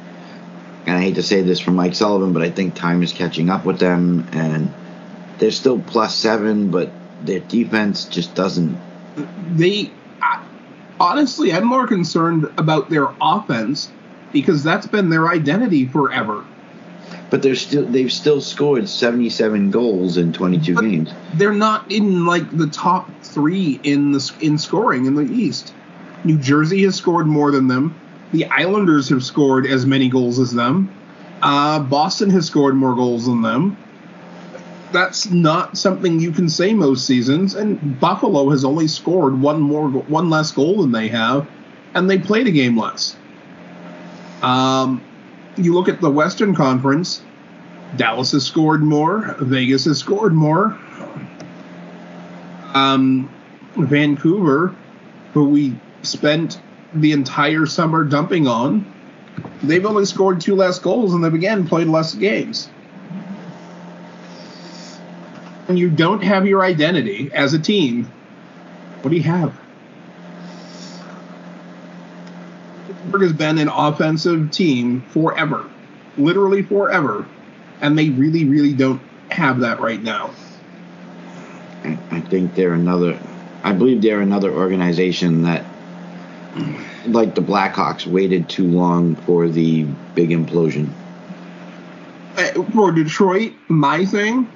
I 0.87 1.00
hate 1.00 1.17
to 1.17 1.23
say 1.23 1.43
this 1.43 1.61
for 1.61 1.71
Mike 1.71 1.95
Sullivan, 1.95 2.33
but 2.33 2.43
I 2.43 2.50
think 2.50 2.75
time 2.75 3.03
is 3.03 3.12
catching 3.12 3.49
up 3.49 3.64
with 3.64 3.79
them, 3.79 4.29
and 4.33 4.73
they're 5.38 5.50
still 5.50 5.81
plus 5.81 6.14
seven, 6.17 6.71
but 6.71 6.91
their 7.23 7.41
defense 7.41 8.05
just 8.05 8.35
doesn't. 8.35 8.79
They, 9.57 9.91
I- 10.23 10.45
honestly, 11.00 11.53
I'm 11.53 11.67
more 11.67 11.87
concerned 11.87 12.47
about 12.59 12.91
their 12.91 13.09
offense 13.21 13.91
because 14.33 14.62
that's 14.62 14.87
been 14.87 15.11
their 15.11 15.29
identity 15.29 15.87
forever. 15.87 16.45
But 17.31 17.43
they're 17.43 17.55
still 17.57 17.85
they've 17.85 18.12
still 18.12 18.41
scored 18.41 18.88
77 18.88 19.71
goals 19.71 20.17
in 20.17 20.33
22 20.33 20.75
But- 20.75 20.81
games. 20.83 21.11
They're 21.35 21.53
not 21.53 21.91
in 21.91 22.26
like 22.26 22.49
the 22.57 22.67
top 22.69 23.11
three 23.23 23.81
in 23.83 24.12
the 24.12 24.33
in 24.41 24.59
scoring 24.59 25.07
in 25.07 25.14
the 25.14 25.23
East. 25.23 25.73
New 26.25 26.38
Jersey 26.38 26.83
has 26.85 26.95
scored 26.95 27.26
more 27.26 27.50
than 27.50 27.67
them. 27.69 27.95
The 28.33 28.47
Islanders 28.47 29.09
have 29.11 29.23
scored 29.25 29.67
as 29.67 29.85
many 29.87 30.09
goals 30.09 30.38
as 30.38 30.53
them. 30.53 30.91
Uh, 31.43 31.81
Boston 31.81 32.31
has 32.31 32.47
scored 32.47 32.75
more 32.75 32.95
goals 32.95 33.26
than 33.26 33.43
them. 33.43 33.76
That's 34.95 35.29
not 35.29 35.77
something 35.77 36.21
you 36.21 36.31
can 36.31 36.49
say 36.49 36.73
most 36.73 37.05
seasons. 37.05 37.57
And 37.57 37.99
Buffalo 37.99 38.51
has 38.51 38.65
only 38.65 38.87
scored 38.87 39.41
one 39.41 39.61
more, 39.61 39.89
one 39.89 40.31
less 40.31 40.53
goal 40.53 40.83
than 40.83 40.93
they 40.93 41.09
have, 41.09 41.49
and 41.95 42.09
they 42.09 42.17
played 42.17 42.47
a 42.47 42.53
game 42.53 42.79
less. 42.79 43.17
Um, 44.41 45.03
you 45.57 45.75
look 45.75 45.89
at 45.89 46.01
the 46.01 46.11
Western 46.11 46.55
Conference. 46.55 47.23
Dallas 47.97 48.31
has 48.31 48.47
scored 48.47 48.85
more. 48.85 49.35
Vegas 49.41 49.85
has 49.87 49.99
scored 49.99 50.33
more. 50.33 50.79
Um, 52.73 53.29
Vancouver, 53.77 54.77
who 55.33 55.49
we 55.49 55.75
spent 56.03 56.61
the 56.95 57.11
entire 57.11 57.67
summer 57.67 58.05
dumping 58.05 58.47
on, 58.47 58.87
they've 59.65 59.85
only 59.85 60.05
scored 60.05 60.41
two 60.41 60.55
less 60.55 60.79
goals 60.79 61.15
and 61.15 61.25
they've 61.25 61.35
again 61.35 61.67
played 61.67 61.89
less 61.89 62.15
games. 62.15 62.69
When 65.66 65.76
you 65.76 65.90
don't 65.90 66.23
have 66.23 66.47
your 66.47 66.62
identity 66.62 67.30
as 67.33 67.54
a 67.54 67.59
team, 67.59 68.11
what 69.02 69.11
do 69.11 69.16
you 69.16 69.23
have? 69.23 69.59
Pittsburgh 72.87 73.23
has 73.23 73.33
been 73.33 73.59
an 73.59 73.68
offensive 73.68 74.50
team 74.50 75.02
forever, 75.02 75.71
literally 76.16 76.62
forever, 76.62 77.26
and 77.80 77.99
they 77.99 78.11
really, 78.11 78.44
really 78.44 78.73
don't 78.73 79.00
have 79.30 79.61
that 79.61 79.80
right 79.80 80.02
now. 80.02 80.30
I, 81.85 81.99
I 82.11 82.21
think 82.21 82.54
they're 82.54 82.73
another. 82.73 83.18
I 83.62 83.73
believe 83.73 84.02
they're 84.02 84.21
another 84.21 84.52
organization 84.52 85.42
that, 85.42 85.64
like 87.06 87.35
the 87.35 87.40
Blackhawks, 87.40 88.06
waited 88.06 88.49
too 88.49 88.66
long 88.66 89.16
for 89.16 89.49
the 89.49 89.85
big 90.14 90.30
implosion. 90.30 90.90
Uh, 92.37 92.62
for 92.73 92.90
Detroit, 92.90 93.52
my 93.68 94.04
thing, 94.04 94.49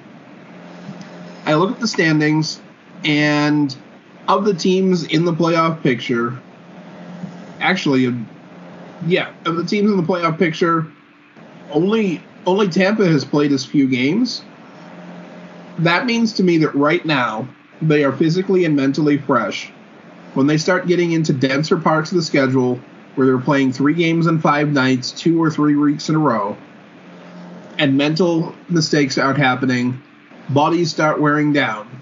I 1.49 1.55
look 1.55 1.71
at 1.71 1.79
the 1.79 1.87
standings, 1.87 2.61
and 3.03 3.75
of 4.27 4.45
the 4.45 4.53
teams 4.53 5.05
in 5.05 5.25
the 5.25 5.33
playoff 5.33 5.81
picture, 5.81 6.39
actually, 7.59 8.15
yeah, 9.07 9.33
of 9.45 9.55
the 9.55 9.63
teams 9.63 9.89
in 9.89 9.97
the 9.97 10.03
playoff 10.03 10.37
picture, 10.37 10.85
only 11.71 12.21
only 12.45 12.69
Tampa 12.69 13.07
has 13.07 13.25
played 13.25 13.51
as 13.51 13.65
few 13.65 13.87
games. 13.87 14.43
That 15.79 16.05
means 16.05 16.33
to 16.33 16.43
me 16.43 16.59
that 16.59 16.75
right 16.75 17.03
now 17.03 17.47
they 17.81 18.03
are 18.03 18.11
physically 18.11 18.63
and 18.65 18.75
mentally 18.75 19.17
fresh. 19.17 19.71
When 20.35 20.45
they 20.45 20.59
start 20.59 20.85
getting 20.85 21.13
into 21.13 21.33
denser 21.33 21.77
parts 21.77 22.11
of 22.11 22.17
the 22.17 22.23
schedule, 22.23 22.79
where 23.15 23.25
they're 23.25 23.39
playing 23.39 23.73
three 23.73 23.95
games 23.95 24.27
in 24.27 24.39
five 24.39 24.71
nights, 24.71 25.09
two 25.09 25.41
or 25.41 25.49
three 25.49 25.75
weeks 25.75 26.09
in 26.09 26.15
a 26.15 26.19
row, 26.19 26.55
and 27.79 27.97
mental 27.97 28.53
mistakes 28.69 29.15
start 29.15 29.35
happening, 29.37 29.99
bodies 30.49 30.91
start 30.91 31.19
wearing 31.19 31.53
down. 31.53 32.01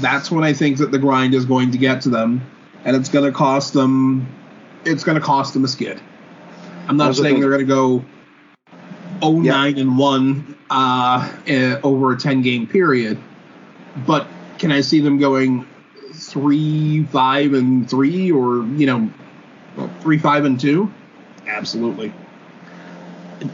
That's 0.00 0.30
when 0.30 0.44
I 0.44 0.52
think 0.52 0.78
that 0.78 0.90
the 0.90 0.98
grind 0.98 1.34
is 1.34 1.44
going 1.44 1.72
to 1.72 1.78
get 1.78 2.02
to 2.02 2.08
them, 2.08 2.40
and 2.84 2.96
it's 2.96 3.08
going 3.08 3.24
to 3.24 3.36
cost 3.36 3.72
them. 3.72 4.26
It's 4.84 5.04
going 5.04 5.18
to 5.18 5.24
cost 5.24 5.54
them 5.54 5.64
a 5.64 5.68
skid. 5.68 6.00
I'm 6.88 6.96
not 6.96 7.14
saying 7.14 7.40
they're 7.40 7.50
going 7.50 7.60
to 7.60 7.64
go 7.66 8.04
0 9.20 9.40
9 9.40 9.78
and 9.78 9.98
1 9.98 10.58
uh, 10.70 11.32
eh, 11.46 11.80
over 11.82 12.12
a 12.12 12.18
10 12.18 12.42
game 12.42 12.66
period, 12.66 13.18
but 14.06 14.26
can 14.58 14.72
I 14.72 14.80
see 14.80 15.00
them 15.00 15.18
going 15.18 15.66
3 16.12 17.04
5 17.04 17.54
and 17.54 17.88
3 17.88 18.32
or, 18.32 18.64
you 18.64 18.86
know, 18.86 19.10
3 20.00 20.18
5 20.18 20.44
and 20.44 20.60
2? 20.60 20.92
Absolutely. 21.46 22.12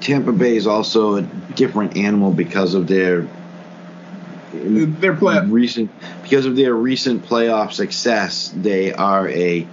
Tampa 0.01 0.33
Bay 0.33 0.57
is 0.57 0.67
also 0.67 1.17
a 1.17 1.23
different 1.23 1.97
animal 1.97 2.31
because 2.31 2.75
of 2.75 2.87
their 2.87 3.27
They're 4.53 5.15
play- 5.15 5.41
recent 5.47 5.91
because 6.23 6.47
of 6.47 6.57
their 6.57 6.75
recent 6.75 7.25
playoff 7.27 7.73
success. 7.73 8.53
They 8.55 8.93
are 8.93 9.29
a 9.29 9.67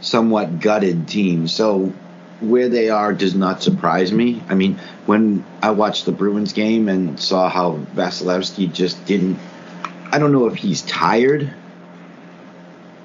somewhat 0.00 0.60
gutted 0.60 1.08
team. 1.08 1.48
So 1.48 1.92
where 2.40 2.68
they 2.68 2.90
are 2.90 3.12
does 3.14 3.34
not 3.34 3.62
surprise 3.62 4.12
me. 4.12 4.42
I 4.48 4.54
mean, 4.54 4.78
when 5.06 5.44
I 5.62 5.70
watched 5.70 6.04
the 6.04 6.12
Bruins 6.12 6.52
game 6.52 6.88
and 6.88 7.18
saw 7.18 7.48
how 7.48 7.78
Vasilevskiy 7.94 8.72
just 8.72 9.04
didn't 9.06 9.38
I 10.12 10.18
don't 10.18 10.32
know 10.32 10.46
if 10.46 10.54
he's 10.54 10.82
tired. 10.82 11.52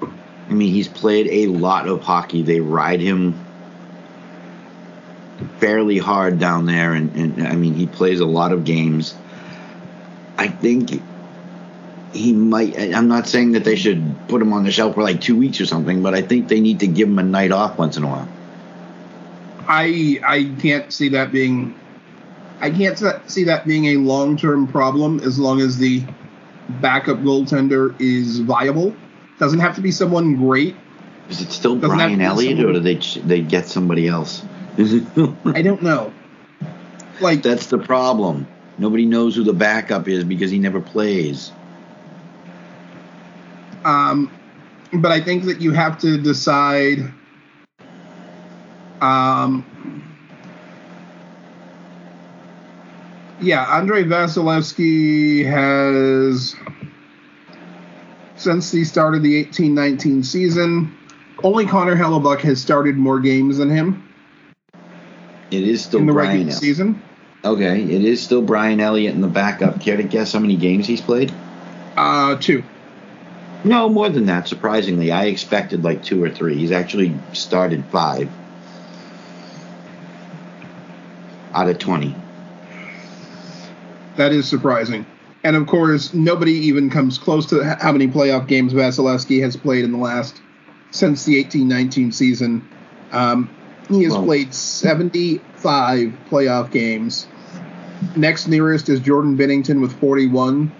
I 0.00 0.52
mean, 0.52 0.72
he's 0.72 0.88
played 0.88 1.26
a 1.28 1.46
lot 1.46 1.88
of 1.88 2.02
hockey. 2.02 2.42
They 2.42 2.60
ride 2.60 3.00
him 3.00 3.38
fairly 5.58 5.98
hard 5.98 6.38
down 6.38 6.66
there, 6.66 6.92
and, 6.92 7.14
and 7.16 7.46
I 7.46 7.56
mean, 7.56 7.74
he 7.74 7.86
plays 7.86 8.20
a 8.20 8.26
lot 8.26 8.52
of 8.52 8.64
games. 8.64 9.14
I 10.38 10.48
think 10.48 11.02
he 12.12 12.32
might. 12.32 12.78
I'm 12.78 13.08
not 13.08 13.26
saying 13.26 13.52
that 13.52 13.64
they 13.64 13.76
should 13.76 14.28
put 14.28 14.42
him 14.42 14.52
on 14.52 14.64
the 14.64 14.72
shelf 14.72 14.94
for 14.94 15.02
like 15.02 15.20
two 15.20 15.36
weeks 15.36 15.60
or 15.60 15.66
something, 15.66 16.02
but 16.02 16.14
I 16.14 16.22
think 16.22 16.48
they 16.48 16.60
need 16.60 16.80
to 16.80 16.86
give 16.86 17.08
him 17.08 17.18
a 17.18 17.22
night 17.22 17.52
off 17.52 17.78
once 17.78 17.96
in 17.96 18.04
a 18.04 18.08
while. 18.08 18.28
I 19.68 20.20
I 20.26 20.52
can't 20.60 20.92
see 20.92 21.10
that 21.10 21.32
being 21.32 21.74
I 22.60 22.70
can't 22.70 23.00
see 23.26 23.44
that 23.44 23.66
being 23.66 23.86
a 23.86 23.96
long 23.96 24.36
term 24.36 24.68
problem 24.68 25.20
as 25.20 25.38
long 25.38 25.60
as 25.60 25.78
the 25.78 26.02
backup 26.80 27.18
goaltender 27.18 28.00
is 28.00 28.38
viable. 28.38 28.94
Doesn't 29.38 29.60
have 29.60 29.74
to 29.76 29.80
be 29.80 29.90
someone 29.90 30.36
great. 30.36 30.76
Is 31.28 31.40
it 31.40 31.50
still 31.50 31.76
Doesn't 31.76 31.96
Brian 31.96 32.20
Elliott, 32.20 32.60
or 32.60 32.72
do 32.72 32.80
they 32.80 32.96
they 32.96 33.40
get 33.40 33.66
somebody 33.66 34.06
else? 34.06 34.44
I 34.78 35.62
don't 35.62 35.82
know. 35.82 36.12
Like 37.20 37.42
That's 37.42 37.66
the 37.66 37.78
problem. 37.78 38.46
Nobody 38.78 39.04
knows 39.06 39.36
who 39.36 39.44
the 39.44 39.52
backup 39.52 40.08
is 40.08 40.24
because 40.24 40.50
he 40.50 40.58
never 40.58 40.80
plays. 40.80 41.52
Um, 43.84 44.30
but 44.92 45.12
I 45.12 45.20
think 45.20 45.44
that 45.44 45.60
you 45.60 45.72
have 45.72 45.98
to 46.00 46.18
decide. 46.18 46.98
Um, 49.00 49.66
yeah, 53.40 53.64
Andrei 53.76 54.04
Vasilevskiy 54.04 55.44
has, 55.46 56.54
since 58.36 58.70
the 58.70 58.84
start 58.84 59.14
of 59.16 59.22
the 59.22 59.36
eighteen 59.36 59.74
nineteen 59.74 60.22
season, 60.22 60.96
only 61.42 61.66
Connor 61.66 61.96
Hellebuyck 61.96 62.40
has 62.40 62.60
started 62.62 62.96
more 62.96 63.18
games 63.18 63.58
than 63.58 63.68
him 63.68 64.08
It 65.50 65.64
is 65.64 65.82
still 65.84 66.00
in 66.00 66.06
the 66.06 66.12
Brian. 66.12 66.30
regular 66.30 66.52
season. 66.52 67.02
Okay, 67.44 67.82
it 67.82 68.04
is 68.04 68.22
still 68.22 68.42
Brian 68.42 68.80
Elliott 68.80 69.14
in 69.14 69.20
the 69.20 69.28
backup. 69.28 69.80
Care 69.80 69.96
to 69.96 70.04
guess 70.04 70.32
how 70.32 70.38
many 70.38 70.56
games 70.56 70.86
he's 70.86 71.00
played? 71.00 71.32
Uh, 71.96 72.36
two. 72.36 72.62
No, 73.64 73.88
more 73.88 74.08
than 74.08 74.26
that. 74.26 74.46
Surprisingly, 74.48 75.10
I 75.10 75.24
expected 75.26 75.82
like 75.84 76.02
two 76.02 76.22
or 76.22 76.30
three. 76.30 76.56
He's 76.56 76.72
actually 76.72 77.16
started 77.32 77.84
five 77.86 78.28
out 81.52 81.68
of 81.68 81.78
twenty. 81.78 82.14
That 84.16 84.32
is 84.32 84.48
surprising. 84.48 85.06
And 85.44 85.56
of 85.56 85.66
course, 85.66 86.14
nobody 86.14 86.52
even 86.52 86.90
comes 86.90 87.18
close 87.18 87.46
to 87.46 87.76
how 87.80 87.90
many 87.92 88.06
playoff 88.06 88.46
games 88.46 88.72
Vasilevskiy 88.72 89.42
has 89.42 89.56
played 89.56 89.84
in 89.84 89.90
the 89.90 89.98
last 89.98 90.40
since 90.92 91.24
the 91.24 91.42
18-19 91.42 92.14
season. 92.14 92.68
Um, 93.10 93.50
he 93.88 94.04
has 94.04 94.12
Well- 94.12 94.24
played 94.24 94.54
75 95.62 96.12
playoff 96.30 96.70
games. 96.70 97.26
Next 98.16 98.48
nearest 98.48 98.88
is 98.88 99.00
Jordan 99.00 99.36
Binnington 99.38 99.80
with 99.80 99.98
41. 100.00 100.72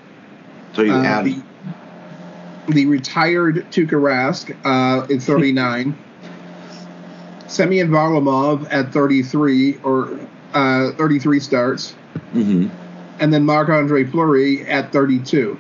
So 0.74 0.82
you 0.82 0.92
Uh, 0.92 1.02
add 1.02 1.24
the, 1.24 1.40
the 2.68 2.86
retired 2.86 3.66
Tuukka 3.70 4.00
Rask 4.00 4.54
uh, 4.64 5.06
is 5.08 5.24
39. 5.24 5.96
Semyon 7.46 7.90
Varlamov 7.90 8.66
at 8.70 8.92
33 8.92 9.78
or 9.84 10.18
uh, 10.54 10.92
33 10.92 11.38
starts, 11.40 11.92
hmm 12.32 12.66
and 13.20 13.32
then 13.32 13.44
Marc 13.44 13.68
Andre 13.68 14.04
Fleury 14.04 14.66
at 14.66 14.90
32. 14.90 15.56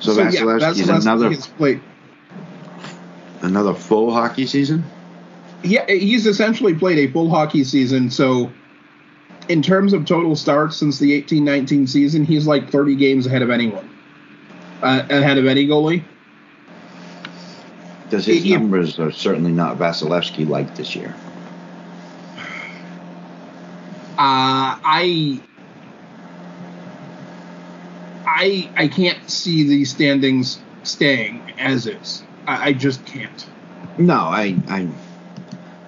So, 0.00 0.12
yeah, 0.12 0.30
Vasilevskiy's 0.30 0.88
Vasilevskiy 0.88 1.00
another 1.02 1.28
has 1.30 1.46
played. 1.46 1.80
another 3.42 3.74
full 3.74 4.10
hockey 4.12 4.46
season. 4.46 4.84
Yeah, 5.64 5.86
he's 5.86 6.26
essentially 6.26 6.74
played 6.74 6.98
a 6.98 7.12
full 7.12 7.30
hockey 7.30 7.64
season. 7.64 8.10
So, 8.10 8.50
in 9.48 9.62
terms 9.62 9.92
of 9.92 10.04
total 10.04 10.34
starts 10.34 10.76
since 10.76 10.98
the 10.98 11.22
18-19 11.22 11.88
season, 11.88 12.24
he's 12.24 12.46
like 12.46 12.70
30 12.70 12.96
games 12.96 13.26
ahead 13.26 13.42
of 13.42 13.50
anyone, 13.50 13.88
uh, 14.82 15.02
ahead 15.08 15.38
of 15.38 15.46
any 15.46 15.66
goalie. 15.66 16.02
Because 18.04 18.26
his 18.26 18.44
Yeah. 18.44 18.58
numbers 18.58 18.98
are 18.98 19.12
certainly 19.12 19.52
not 19.52 19.78
Vasilevskiy 19.78 20.48
like 20.48 20.74
this 20.74 20.94
year. 20.96 21.14
Uh, 24.18 24.76
I 24.84 25.40
I 28.26 28.68
I 28.76 28.88
can't 28.88 29.18
see 29.30 29.62
these 29.62 29.90
standings 29.90 30.58
staying 30.82 31.42
as 31.58 31.86
is. 31.86 32.22
I, 32.46 32.68
I 32.68 32.72
just 32.72 33.04
can't. 33.06 33.46
No, 33.98 34.14
I, 34.14 34.56
I 34.68 34.86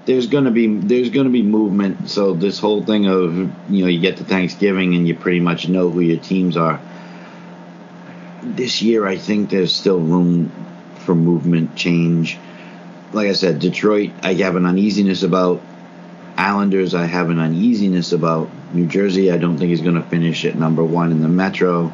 there's 0.06 0.26
gonna 0.26 0.50
be 0.50 0.66
there's 0.78 1.10
gonna 1.10 1.30
be 1.30 1.42
movement. 1.42 2.10
So 2.10 2.34
this 2.34 2.58
whole 2.58 2.82
thing 2.84 3.06
of 3.06 3.36
you 3.70 3.82
know 3.82 3.88
you 3.88 4.00
get 4.00 4.18
to 4.18 4.24
Thanksgiving 4.24 4.94
and 4.94 5.08
you 5.08 5.14
pretty 5.14 5.40
much 5.40 5.68
know 5.68 5.90
who 5.90 6.00
your 6.00 6.20
teams 6.20 6.56
are. 6.56 6.80
This 8.42 8.82
year, 8.82 9.06
I 9.06 9.16
think 9.16 9.50
there's 9.50 9.74
still 9.74 9.98
room 9.98 10.52
for 10.98 11.14
movement, 11.14 11.76
change. 11.76 12.38
Like 13.12 13.28
I 13.28 13.32
said, 13.32 13.58
Detroit, 13.58 14.10
I 14.22 14.34
have 14.34 14.56
an 14.56 14.66
uneasiness 14.66 15.22
about. 15.22 15.62
Islanders, 16.36 16.96
I 16.96 17.04
have 17.04 17.30
an 17.30 17.38
uneasiness 17.38 18.10
about. 18.12 18.50
New 18.74 18.86
Jersey, 18.88 19.30
I 19.30 19.38
don't 19.38 19.56
think 19.56 19.70
is 19.70 19.80
going 19.80 19.94
to 19.94 20.02
finish 20.02 20.44
at 20.44 20.56
number 20.56 20.82
one 20.82 21.12
in 21.12 21.22
the 21.22 21.28
Metro. 21.28 21.92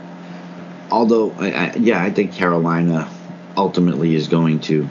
Although, 0.90 1.32
I, 1.32 1.50
I, 1.50 1.74
yeah, 1.74 2.02
I 2.02 2.10
think 2.10 2.32
Carolina 2.32 3.06
ultimately 3.54 4.14
is 4.14 4.28
going 4.28 4.60
to 4.60 4.88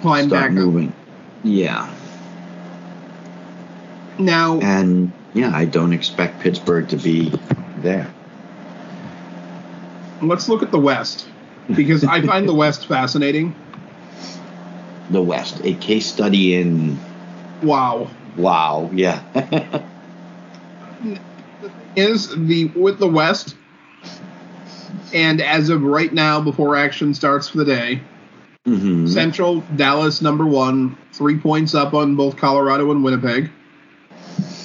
Climb 0.00 0.28
start 0.28 0.54
back 0.54 0.64
up. 0.64 1.05
Yeah, 1.42 1.88
Now, 4.18 4.58
and 4.60 5.12
yeah, 5.34 5.54
I 5.54 5.64
don't 5.66 5.92
expect 5.92 6.40
Pittsburgh 6.40 6.88
to 6.88 6.96
be 6.96 7.30
there. 7.78 8.10
let's 10.22 10.48
look 10.48 10.62
at 10.62 10.70
the 10.70 10.78
West 10.78 11.28
because 11.74 12.04
I 12.04 12.20
find 12.22 12.48
the 12.48 12.54
West 12.54 12.86
fascinating. 12.88 13.54
The 15.10 15.22
West, 15.22 15.60
a 15.64 15.74
case 15.74 16.10
study 16.10 16.54
in 16.54 16.98
Wow. 17.62 18.10
wow, 18.36 18.90
yeah, 18.92 19.20
Is 21.94 22.28
the 22.28 22.70
with 22.74 22.98
the 22.98 23.08
West 23.08 23.56
and 25.14 25.40
as 25.40 25.70
of 25.70 25.82
right 25.82 26.12
now 26.12 26.40
before 26.40 26.76
action 26.76 27.14
starts 27.14 27.48
for 27.48 27.58
the 27.58 27.64
day, 27.64 28.00
hmm 28.66 29.06
Central 29.06 29.60
Dallas 29.76 30.20
number 30.20 30.44
1, 30.44 30.98
3 31.12 31.38
points 31.38 31.74
up 31.74 31.94
on 31.94 32.16
both 32.16 32.36
Colorado 32.36 32.90
and 32.90 33.02
Winnipeg 33.02 33.50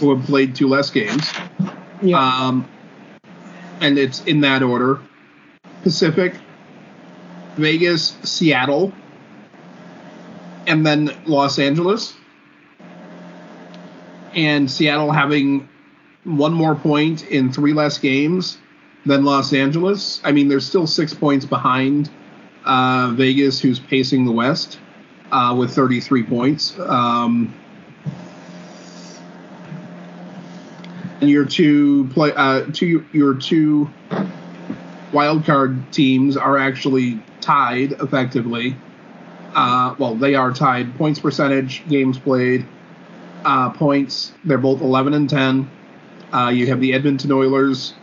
who 0.01 0.15
have 0.15 0.25
played 0.25 0.55
two 0.55 0.67
less 0.67 0.89
games. 0.89 1.31
Um, 2.15 2.67
and 3.79 3.97
it's 3.97 4.23
in 4.23 4.41
that 4.41 4.63
order 4.63 4.99
Pacific, 5.83 6.33
Vegas, 7.55 8.17
Seattle, 8.23 8.91
and 10.65 10.85
then 10.85 11.15
Los 11.25 11.59
Angeles. 11.59 12.15
And 14.33 14.69
Seattle 14.69 15.11
having 15.11 15.69
one 16.23 16.53
more 16.53 16.75
point 16.75 17.27
in 17.27 17.51
three 17.51 17.73
less 17.73 17.97
games 17.97 18.57
than 19.05 19.23
Los 19.23 19.53
Angeles. 19.53 20.21
I 20.23 20.31
mean, 20.31 20.47
they're 20.47 20.59
still 20.59 20.87
six 20.87 21.13
points 21.13 21.45
behind 21.45 22.09
uh, 22.65 23.11
Vegas, 23.15 23.59
who's 23.59 23.79
pacing 23.79 24.25
the 24.25 24.31
West 24.31 24.79
uh, 25.31 25.55
with 25.57 25.73
33 25.73 26.23
points. 26.23 26.77
Um, 26.79 27.53
and 31.21 31.29
your 31.29 31.45
two 31.45 32.07
play, 32.09 32.33
uh, 32.35 32.65
two 32.73 33.05
your 33.13 33.35
two 33.35 33.89
wild 35.13 35.45
card 35.45 35.91
teams 35.91 36.35
are 36.35 36.57
actually 36.57 37.21
tied 37.39 37.93
effectively. 37.93 38.75
Uh, 39.53 39.95
well, 39.99 40.15
they 40.15 40.35
are 40.35 40.51
tied. 40.51 40.95
Points 40.97 41.19
percentage, 41.19 41.87
games 41.89 42.17
played, 42.17 42.65
uh, 43.43 43.69
points. 43.71 44.33
They're 44.45 44.57
both 44.57 44.81
11 44.81 45.13
and 45.13 45.29
10. 45.29 45.69
Uh, 46.33 46.51
you 46.53 46.67
have 46.67 46.79
the 46.79 46.93
Edmonton 46.93 47.31
Oilers, 47.31 47.93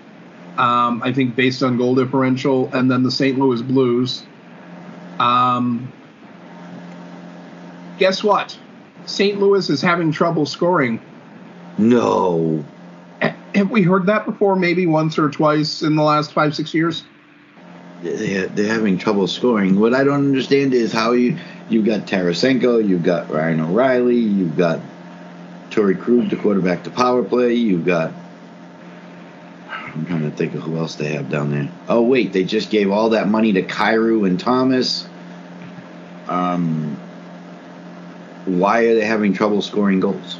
um, 0.59 1.03
I 1.03 1.12
think, 1.12 1.35
based 1.35 1.62
on 1.62 1.79
goal 1.79 1.94
differential, 1.94 2.68
and 2.75 2.90
then 2.90 3.03
the 3.03 3.11
St. 3.11 3.38
Louis 3.38 3.62
Blues. 3.62 4.25
Um, 5.18 5.92
guess 7.98 8.22
what? 8.22 8.57
St. 9.07 9.38
Louis 9.40 9.68
is 9.70 9.81
having 9.81 10.12
trouble 10.12 10.46
scoring. 10.46 11.00
no, 11.78 12.64
Have 13.54 13.70
we 13.70 13.83
heard 13.83 14.07
that 14.07 14.26
before? 14.26 14.57
Maybe 14.57 14.87
once 14.87 15.18
or 15.18 15.31
twice 15.31 15.83
in 15.83 15.96
the 15.96 16.02
last 16.02 16.33
five, 16.33 16.54
six 16.54 16.74
years. 16.74 17.02
they're, 18.02 18.46
they're 18.48 18.72
having 18.72 18.98
trouble 18.98 19.26
scoring. 19.26 19.81
What 19.81 19.94
I 19.94 20.04
don't 20.04 20.26
understand 20.26 20.74
is 20.74 20.92
how 20.92 21.12
you 21.12 21.38
you've 21.68 21.87
got 21.87 22.02
Tarasenko, 22.02 22.87
you've 22.87 23.02
got 23.02 23.31
Ryan 23.31 23.61
O'Reilly, 23.61 24.18
you've 24.18 24.57
got 24.57 24.81
Torey 25.70 25.98
Krug, 25.98 26.31
the 26.31 26.37
quarterback, 26.37 26.85
to 26.85 26.90
power 26.90 27.22
play. 27.22 27.54
You've 27.54 27.85
got 27.87 28.12
I'm 29.94 30.07
trying 30.07 30.22
to 30.31 30.37
think 30.37 30.55
of 30.55 30.62
who 30.62 30.77
else 30.77 30.94
they 30.96 31.12
have 31.12 31.29
down 31.31 31.51
there. 31.51 31.68
Oh 31.88 32.03
wait, 32.03 32.33
they 32.33 32.44
just 32.44 32.70
gave 32.70 32.90
all 32.90 33.11
that 33.11 33.29
money 33.29 33.53
to 33.55 33.62
Kyrou 33.62 34.27
and 34.27 34.38
Thomas. 34.38 35.07
Um, 36.29 36.96
why 38.44 38.83
are 38.85 38.94
they 38.94 39.05
having 39.05 39.33
trouble 39.33 39.62
scoring 39.62 40.01
goals? 40.01 40.38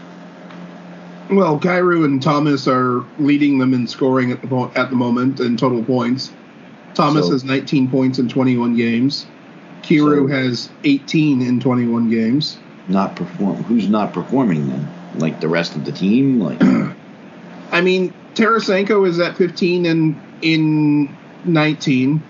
Well, 1.31 1.59
Kyrou 1.59 2.05
and 2.05 2.23
Thomas 2.23 2.67
are 2.67 3.05
leading 3.19 3.59
them 3.59 3.75
in 3.75 3.87
scoring 3.87 4.33
at 4.33 4.41
the 4.41 4.49
po- 4.49 4.71
at 4.75 4.91
the 4.91 4.97
moment 4.97 5.41
in 5.41 5.57
total 5.57 5.83
points. 5.85 6.33
Thomas 6.95 7.27
So- 7.27 7.33
has 7.33 7.45
19 7.45 7.89
points 7.89 8.19
in 8.19 8.29
21 8.29 8.77
games. 8.77 9.27
Kyrou 9.83 10.29
So- 10.29 10.35
has 10.35 10.69
18 10.85 11.43
in 11.43 11.61
21 11.61 12.11
games. 12.11 12.57
Not 12.89 13.15
perform. 13.17 13.57
Who's 13.65 13.89
not 13.89 14.15
performing 14.15 14.69
then? 14.69 14.89
Like 15.19 15.41
the 15.41 15.49
rest 15.49 15.77
of 15.77 15.85
the 15.85 15.93
team? 15.93 16.41
Like 16.41 16.63
I 17.73 17.83
mean, 17.83 18.15
Tarasenko 18.35 19.07
is 19.09 19.19
at 19.19 19.37
15 19.37 19.87
in 19.87 20.21
in 20.43 21.17
19. 21.45 22.23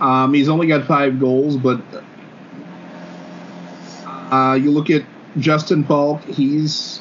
Um, 0.00 0.34
he's 0.34 0.48
only 0.48 0.66
got 0.66 0.84
five 0.86 1.20
goals, 1.20 1.56
but 1.56 1.80
uh, 4.06 4.54
you 4.54 4.70
look 4.70 4.90
at 4.90 5.04
Justin 5.38 5.84
Faulk. 5.84 6.22
He's 6.24 7.00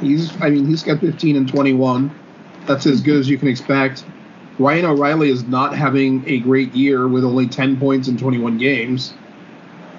he's 0.00 0.32
I 0.42 0.50
mean 0.50 0.66
he's 0.66 0.82
got 0.82 1.00
15 1.00 1.36
and 1.36 1.48
21. 1.48 2.10
That's 2.66 2.86
as 2.86 3.00
good 3.00 3.18
as 3.20 3.28
you 3.28 3.38
can 3.38 3.48
expect. 3.48 4.04
Ryan 4.58 4.84
O'Reilly 4.86 5.30
is 5.30 5.44
not 5.44 5.74
having 5.76 6.28
a 6.28 6.38
great 6.40 6.74
year 6.74 7.08
with 7.08 7.24
only 7.24 7.48
10 7.48 7.78
points 7.78 8.08
in 8.08 8.16
21 8.18 8.58
games. 8.58 9.14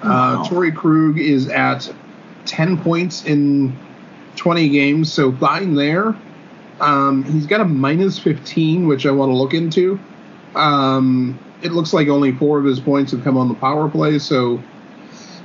Uh, 0.02 0.06
Wow. 0.08 0.44
Torey 0.48 0.74
Krug 0.74 1.18
is 1.18 1.48
at 1.48 1.92
10 2.46 2.78
points 2.78 3.24
in 3.24 3.76
20 4.36 4.68
games, 4.68 5.12
so 5.12 5.32
fine 5.32 5.74
there. 5.74 6.14
Um, 6.80 7.24
he's 7.24 7.46
got 7.46 7.60
a 7.60 7.64
minus 7.64 8.18
15, 8.18 8.86
which 8.86 9.06
I 9.06 9.10
want 9.10 9.30
to 9.30 9.36
look 9.36 9.54
into. 9.54 9.98
Um, 10.54 11.38
it 11.62 11.72
looks 11.72 11.92
like 11.92 12.08
only 12.08 12.32
four 12.32 12.58
of 12.58 12.64
his 12.64 12.80
points 12.80 13.12
have 13.12 13.24
come 13.24 13.36
on 13.36 13.48
the 13.48 13.54
power 13.54 13.88
play, 13.88 14.18
so 14.18 14.62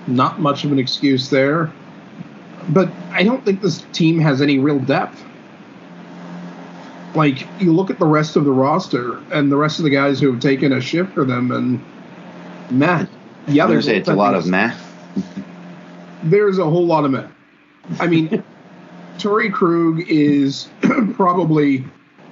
not 0.07 0.39
much 0.39 0.63
of 0.63 0.71
an 0.71 0.79
excuse 0.79 1.29
there. 1.29 1.71
But 2.69 2.89
I 3.11 3.23
don't 3.23 3.43
think 3.45 3.61
this 3.61 3.83
team 3.93 4.19
has 4.19 4.41
any 4.41 4.59
real 4.59 4.79
depth. 4.79 5.23
Like, 7.15 7.47
you 7.59 7.73
look 7.73 7.89
at 7.89 7.97
the 7.97 8.05
rest 8.05 8.35
of 8.35 8.45
the 8.45 8.51
roster 8.51 9.17
and 9.31 9.51
the 9.51 9.57
rest 9.57 9.79
of 9.79 9.83
the 9.83 9.89
guys 9.89 10.19
who 10.19 10.31
have 10.31 10.41
taken 10.41 10.73
a 10.73 10.81
shift 10.81 11.13
for 11.13 11.25
them, 11.25 11.51
and 11.51 11.83
Matt, 12.69 13.09
yeah, 13.47 13.65
there's 13.65 13.85
say 13.85 13.97
it's 13.97 14.09
a 14.09 14.15
lot 14.15 14.35
of 14.35 14.45
math. 14.45 14.85
there's 16.23 16.59
a 16.59 16.65
whole 16.65 16.85
lot 16.85 17.05
of 17.05 17.11
men. 17.11 17.33
I 17.99 18.07
mean, 18.07 18.43
Torey 19.19 19.51
Krug 19.51 20.09
is 20.09 20.69
probably 21.13 21.85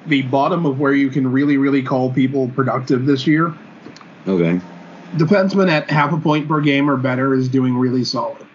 the 0.08 0.22
bottom 0.24 0.66
of 0.66 0.80
where 0.80 0.94
you 0.94 1.10
can 1.10 1.30
really, 1.32 1.58
really 1.58 1.84
call 1.84 2.12
people 2.12 2.50
productive 2.50 3.06
this 3.06 3.28
year. 3.28 3.54
Okay. 4.26 4.60
Defenseman 5.16 5.70
at 5.70 5.90
half 5.90 6.14
a 6.14 6.18
point 6.18 6.48
per 6.48 6.62
game 6.62 6.90
or 6.90 6.98
better 6.98 7.34
is 7.34 7.50
doing 7.50 7.76
really 7.76 8.04
solid. 8.04 8.46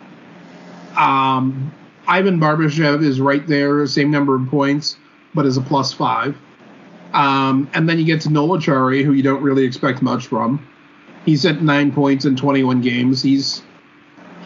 Um, 0.97 1.75
Ivan 2.07 2.41
Barbashev 2.41 3.05
is 3.05 3.21
right 3.21 3.47
there, 3.47 3.87
same 3.87 4.11
number 4.11 4.35
of 4.35 4.49
points, 4.49 4.97
but 5.35 5.47
is 5.47 5.57
a 5.57 5.63
plus 5.63 5.93
five. 5.93 6.37
Um, 7.13 7.71
and 7.75 7.89
then 7.89 7.99
you 7.99 8.05
get 8.05 8.23
to 8.23 8.31
Noel 8.31 8.59
Acciari, 8.59 9.05
who 9.05 9.13
you 9.13 9.23
don't 9.23 9.43
really 9.43 9.65
expect 9.65 10.01
much 10.01 10.27
from. 10.27 10.67
He's 11.27 11.45
at 11.45 11.63
nine 11.63 11.93
points 11.93 12.25
in 12.25 12.37
21 12.37 12.81
games. 12.81 13.23
He's 13.23 13.63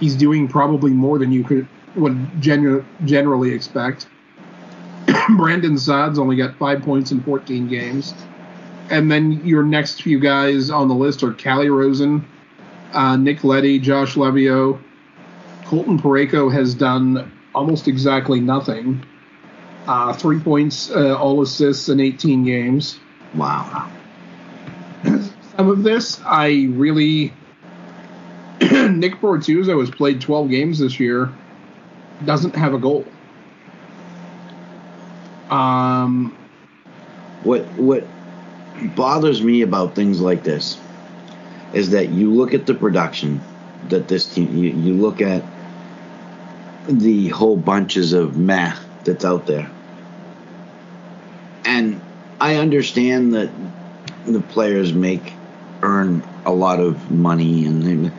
he's 0.01 0.15
doing 0.15 0.47
probably 0.49 0.91
more 0.91 1.19
than 1.19 1.33
you 1.33 1.43
could 1.43 1.67
would 1.97 2.41
genu- 2.41 2.85
generally 3.05 3.53
expect. 3.53 4.07
Brandon 5.37 5.79
Saad's 5.79 6.19
only 6.19 6.37
got 6.37 6.57
five 6.57 6.83
points 6.83 7.13
in 7.13 7.23
14 7.23 7.69
games. 7.69 8.15
And 8.91 9.11
then 9.11 9.45
your 9.45 9.65
next 9.65 10.03
few 10.03 10.21
guys 10.21 10.71
on 10.71 10.89
the 10.89 10.95
list 10.95 11.23
are 11.23 11.33
Calle 11.33 11.69
Rosen, 11.69 12.25
uh, 12.93 13.17
Nick 13.17 13.43
Leddy, 13.43 13.79
Josh 13.79 14.15
Leivo. 14.15 14.81
Colton 15.65 15.99
Parayko 15.99 16.53
has 16.53 16.75
done 16.75 17.33
almost 17.55 17.89
exactly 17.89 18.41
nothing. 18.41 19.05
Uh, 19.89 20.13
three 20.13 20.39
points, 20.39 20.91
uh, 20.91 21.17
all 21.17 21.43
assists 21.43 21.89
in 21.89 21.99
18 22.01 22.45
games. 22.45 22.99
Wow. 23.35 23.91
Some 25.05 25.69
of 25.69 25.83
this, 25.83 26.21
I 26.25 26.69
really. 26.71 27.33
Nick 28.61 29.17
Bortuzzo 29.17 29.81
has 29.81 29.91
played 29.91 30.21
12 30.21 30.51
games 30.51 30.79
this 30.79 30.99
year, 30.99 31.33
doesn't 32.25 32.55
have 32.57 32.75
a 32.75 32.79
goal. 32.79 33.05
Um, 35.51 36.37
What 37.43 37.63
what 37.77 38.05
bothers 38.97 39.43
me 39.43 39.63
about 39.63 39.95
things 39.95 40.21
like 40.21 40.43
this 40.43 40.79
is 41.73 41.91
that 41.91 42.09
you 42.09 42.33
look 42.33 42.55
at 42.55 42.67
the 42.67 42.75
production 42.75 43.41
that 43.89 44.09
this 44.09 44.27
team 44.27 44.57
you, 44.57 44.71
you 44.71 44.95
look 44.95 45.21
at 45.21 45.45
the 46.89 47.29
whole 47.29 47.57
bunches 47.57 48.13
of 48.13 48.37
math 48.37 48.85
that's 49.05 49.25
out 49.25 49.47
there. 49.47 49.71
And 51.65 52.01
I 52.41 52.57
understand 52.57 53.35
that 53.35 53.51
the 54.25 54.41
players 54.41 54.93
make 54.93 55.33
earn 55.83 56.23
a 56.45 56.53
lot 56.53 56.81
of 56.81 57.11
money 57.11 57.67
and 57.67 57.83
they, 57.83 58.11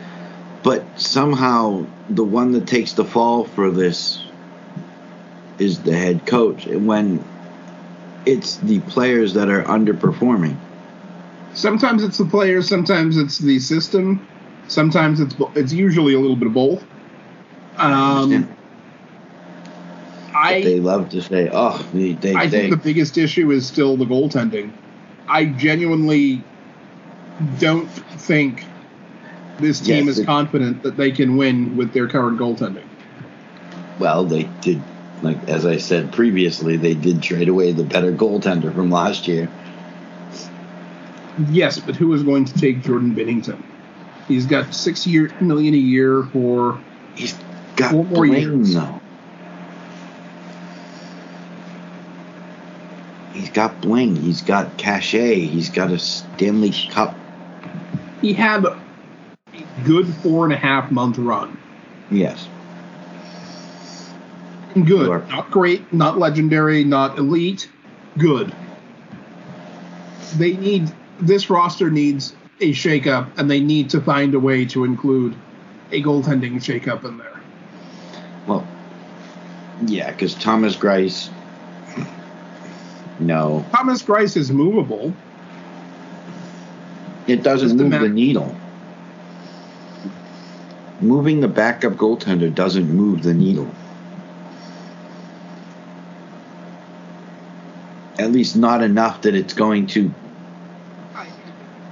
but 0.62 0.84
somehow 0.98 1.86
the 2.10 2.24
one 2.24 2.52
that 2.52 2.66
takes 2.66 2.94
the 2.94 3.04
fall 3.04 3.44
for 3.44 3.70
this 3.70 4.22
is 5.58 5.82
the 5.82 5.96
head 5.96 6.26
coach 6.26 6.66
when 6.66 7.24
it's 8.24 8.56
the 8.56 8.80
players 8.80 9.34
that 9.34 9.48
are 9.48 9.62
underperforming. 9.64 10.56
sometimes 11.54 12.04
it's 12.04 12.18
the 12.18 12.24
players, 12.24 12.68
sometimes 12.68 13.16
it's 13.16 13.38
the 13.38 13.58
system, 13.58 14.26
sometimes 14.68 15.20
it's 15.20 15.34
it's 15.54 15.72
usually 15.72 16.14
a 16.14 16.20
little 16.20 16.36
bit 16.36 16.48
of 16.48 16.54
both. 16.54 16.84
Um? 17.76 18.48
I 20.34 20.62
they 20.62 20.78
love 20.78 21.10
to 21.10 21.22
say, 21.22 21.48
"Oh, 21.50 21.84
they 21.92 22.12
they, 22.12 22.34
I 22.34 22.48
think 22.48 22.70
the 22.70 22.76
biggest 22.76 23.18
issue 23.18 23.50
is 23.50 23.66
still 23.66 23.96
the 23.96 24.04
goaltending. 24.04 24.72
I 25.26 25.46
genuinely 25.46 26.44
don't 27.58 27.88
think 27.88 28.64
this 29.58 29.80
team 29.80 30.06
Yes, 30.06 30.16
is 30.16 30.18
it- 30.20 30.26
confident 30.26 30.82
that 30.82 30.96
they 30.96 31.10
can 31.10 31.36
win 31.36 31.76
with 31.76 31.92
their 31.92 32.06
current 32.08 32.38
goaltending. 32.38 32.84
well, 33.98 34.24
they 34.24 34.48
did 34.60 34.80
like 35.22 35.36
as 35.48 35.66
I 35.66 35.78
said 35.78 36.12
previously, 36.12 36.76
they 36.76 36.94
did 36.94 37.20
trade 37.22 37.48
away 37.48 37.72
the 37.72 37.82
better 37.82 38.12
goaltender 38.12 38.72
from 38.72 38.90
last 38.90 39.26
year. 39.26 39.48
Yes, 41.50 41.78
but 41.80 41.96
who 41.96 42.12
is 42.14 42.22
going 42.22 42.44
to 42.44 42.54
take 42.54 42.82
Jordan 42.82 43.14
Binnington? 43.14 43.60
He's 44.28 44.46
got 44.46 44.72
six 44.74 45.06
year 45.06 45.32
million 45.40 45.74
a 45.74 45.78
year 45.78 46.22
for 46.32 46.78
He's 47.16 47.34
got 47.76 47.90
Four 47.92 48.04
more 48.04 48.26
bling 48.26 48.40
years. 48.42 48.74
though. 48.74 49.00
He's 53.32 53.50
got 53.50 53.80
bling. 53.80 54.16
He's 54.16 54.42
got 54.42 54.76
cachet. 54.78 55.40
He's 55.40 55.68
got 55.68 55.90
a 55.92 55.98
Stanley 55.98 56.72
Cup. 56.90 57.16
he 58.20 58.32
had 58.32 58.64
good 59.84 60.06
four 60.16 60.44
and 60.44 60.52
a 60.52 60.56
half 60.56 60.90
month 60.90 61.18
run. 61.18 61.58
Yes. 62.10 62.48
Good. 64.74 65.06
Sure. 65.06 65.26
Not 65.28 65.50
great, 65.50 65.92
not 65.92 66.18
legendary, 66.18 66.84
not 66.84 67.18
elite. 67.18 67.68
Good. 68.16 68.54
They 70.36 70.56
need 70.56 70.92
this 71.20 71.50
roster 71.50 71.90
needs 71.90 72.34
a 72.60 72.72
shakeup, 72.72 73.30
and 73.36 73.50
they 73.50 73.60
need 73.60 73.90
to 73.90 74.00
find 74.00 74.34
a 74.34 74.40
way 74.40 74.64
to 74.66 74.84
include 74.84 75.34
a 75.90 76.02
goaltending 76.02 76.56
shakeup 76.56 77.04
in 77.04 77.18
there. 77.18 77.40
Well, 78.46 78.66
yeah, 79.86 80.10
because 80.10 80.34
Thomas 80.34 80.76
Greiss. 80.76 81.30
No, 83.20 83.64
Thomas 83.72 84.02
Greiss 84.02 84.36
is 84.36 84.50
movable. 84.50 85.14
it 87.26 87.42
doesn't 87.42 87.76
move 87.76 87.90
the 87.90 88.08
needle. 88.08 88.56
Moving 91.00 91.40
the 91.40 91.48
backup 91.48 91.92
goaltender 91.94 92.52
doesn't 92.52 92.88
move 92.90 93.22
the 93.22 93.34
needle. 93.34 93.70
At 98.18 98.32
least 98.32 98.56
not 98.56 98.82
enough 98.82 99.22
that 99.22 99.34
it's 99.34 99.54
going 99.54 99.86
to. 99.88 100.12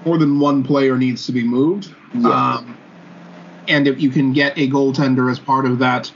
More 0.04 0.18
than 0.18 0.40
one 0.40 0.64
player 0.64 0.96
needs 0.96 1.26
to 1.26 1.32
be 1.32 1.44
moved. 1.44 1.94
Yes. 2.14 2.24
Um, 2.24 2.76
and 3.68 3.86
if 3.86 4.00
you 4.00 4.10
can 4.10 4.32
get 4.32 4.56
a 4.58 4.68
goaltender 4.68 5.30
as 5.30 5.38
part 5.38 5.66
of 5.66 5.78
that 5.80 6.12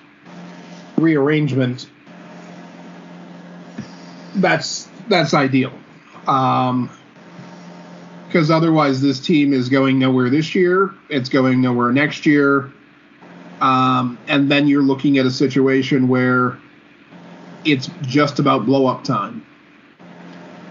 rearrangement, 0.96 1.88
that's 4.36 4.88
that's 5.08 5.34
ideal. 5.34 5.72
Um, 6.26 6.90
because 8.26 8.50
otherwise, 8.50 9.00
this 9.00 9.18
team 9.18 9.52
is 9.52 9.68
going 9.68 9.98
nowhere 9.98 10.30
this 10.30 10.54
year. 10.54 10.94
It's 11.08 11.28
going 11.28 11.60
nowhere 11.60 11.90
next 11.90 12.26
year. 12.26 12.70
Um, 13.60 14.18
and 14.26 14.50
then 14.50 14.66
you're 14.68 14.82
looking 14.82 15.18
at 15.18 15.26
a 15.26 15.30
situation 15.30 16.08
where 16.08 16.58
it's 17.64 17.90
just 18.02 18.38
about 18.38 18.64
blow 18.64 18.86
up 18.86 19.04
time. 19.04 19.44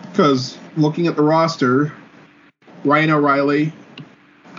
Because 0.01 0.57
looking 0.75 1.07
at 1.07 1.15
the 1.15 1.21
roster, 1.21 1.93
Ryan 2.83 3.11
O'Reilly, 3.11 3.73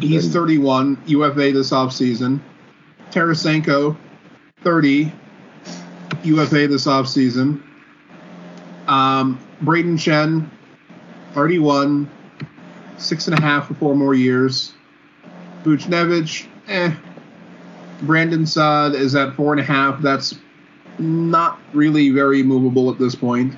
he's 0.01 0.33
31, 0.33 1.03
UFA 1.07 1.53
this 1.53 1.71
offseason. 1.71 2.41
Tarasenko, 3.11 3.97
30, 4.63 5.13
UFA 6.23 6.69
this 6.69 6.87
offseason. 6.87 7.63
Um, 8.87 9.39
Brayden 9.63 9.95
Schenn, 9.95 10.49
31, 11.35 12.09
six 12.97 13.27
and 13.27 13.39
a 13.39 13.41
half 13.41 13.69
for 13.69 13.75
four 13.75 13.97
more 13.97 14.15
years. 14.15 14.73
Buchnevich, 15.65 16.47
eh. 16.69 16.95
Brandon 18.03 18.47
Saad 18.47 18.95
is 18.95 19.15
at 19.15 19.35
four 19.35 19.53
and 19.53 19.61
a 19.61 19.65
half. 19.65 20.01
That's 20.01 20.35
not 20.99 21.59
really 21.73 22.11
very 22.11 22.43
movable 22.43 22.91
at 22.91 22.99
this 22.99 23.15
point. 23.15 23.55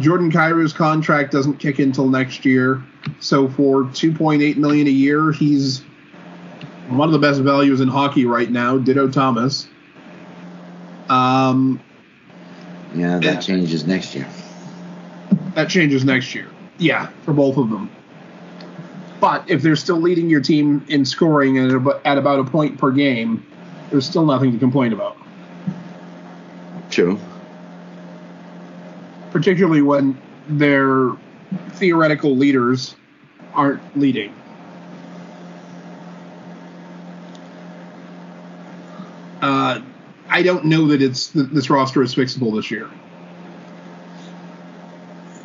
Jordan 0.00 0.30
Kyrou's 0.30 0.72
contract 0.72 1.32
doesn't 1.32 1.58
kick 1.58 1.78
in 1.80 1.88
until 1.88 2.08
next 2.08 2.44
year. 2.44 2.82
So 3.20 3.48
for 3.48 3.84
2.8 3.84 4.56
million 4.56 4.86
a 4.86 4.90
year, 4.90 5.32
he's 5.32 5.80
one 6.88 7.08
of 7.08 7.12
the 7.12 7.18
best 7.18 7.40
values 7.40 7.80
in 7.80 7.88
hockey 7.88 8.26
right 8.26 8.50
now. 8.50 8.78
Ditto 8.78 9.08
Thomas. 9.10 9.68
Um, 11.08 11.80
Yeah, 12.94 13.18
that 13.20 13.42
changes 13.42 13.86
next 13.86 14.14
year. 14.14 14.26
that 15.54 15.68
changes 15.68 16.04
next 16.04 16.34
year. 16.34 16.48
Yeah, 16.78 17.08
for 17.24 17.32
both 17.32 17.56
of 17.56 17.70
them. 17.70 17.90
But 19.20 19.48
if 19.48 19.62
they're 19.62 19.76
still 19.76 20.00
leading 20.00 20.28
your 20.28 20.40
team 20.40 20.84
in 20.88 21.04
scoring 21.04 21.58
at 21.58 21.70
about, 21.70 22.04
at 22.04 22.18
about 22.18 22.40
a 22.40 22.44
point 22.44 22.78
per 22.78 22.90
game, 22.90 23.44
there's 23.90 24.06
still 24.06 24.26
nothing 24.26 24.52
to 24.52 24.58
complain 24.58 24.92
about. 24.92 25.16
True. 26.90 27.18
Particularly 29.30 29.82
when 29.82 30.18
their 30.48 31.12
theoretical 31.72 32.36
leaders 32.36 32.94
aren't 33.54 33.82
leading. 33.98 34.34
Uh, 39.40 39.80
I 40.28 40.42
don't 40.42 40.64
know 40.64 40.86
that 40.88 41.02
it's 41.02 41.28
that 41.28 41.54
this 41.54 41.70
roster 41.70 42.02
is 42.02 42.14
fixable 42.14 42.54
this 42.54 42.70
year. 42.70 42.90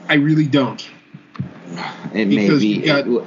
I 0.10 0.16
really 0.16 0.48
don't. 0.48 0.90
It 2.14 2.28
may 2.28 2.50
be. 2.50 2.82
got- 2.82 3.08
it- 3.08 3.24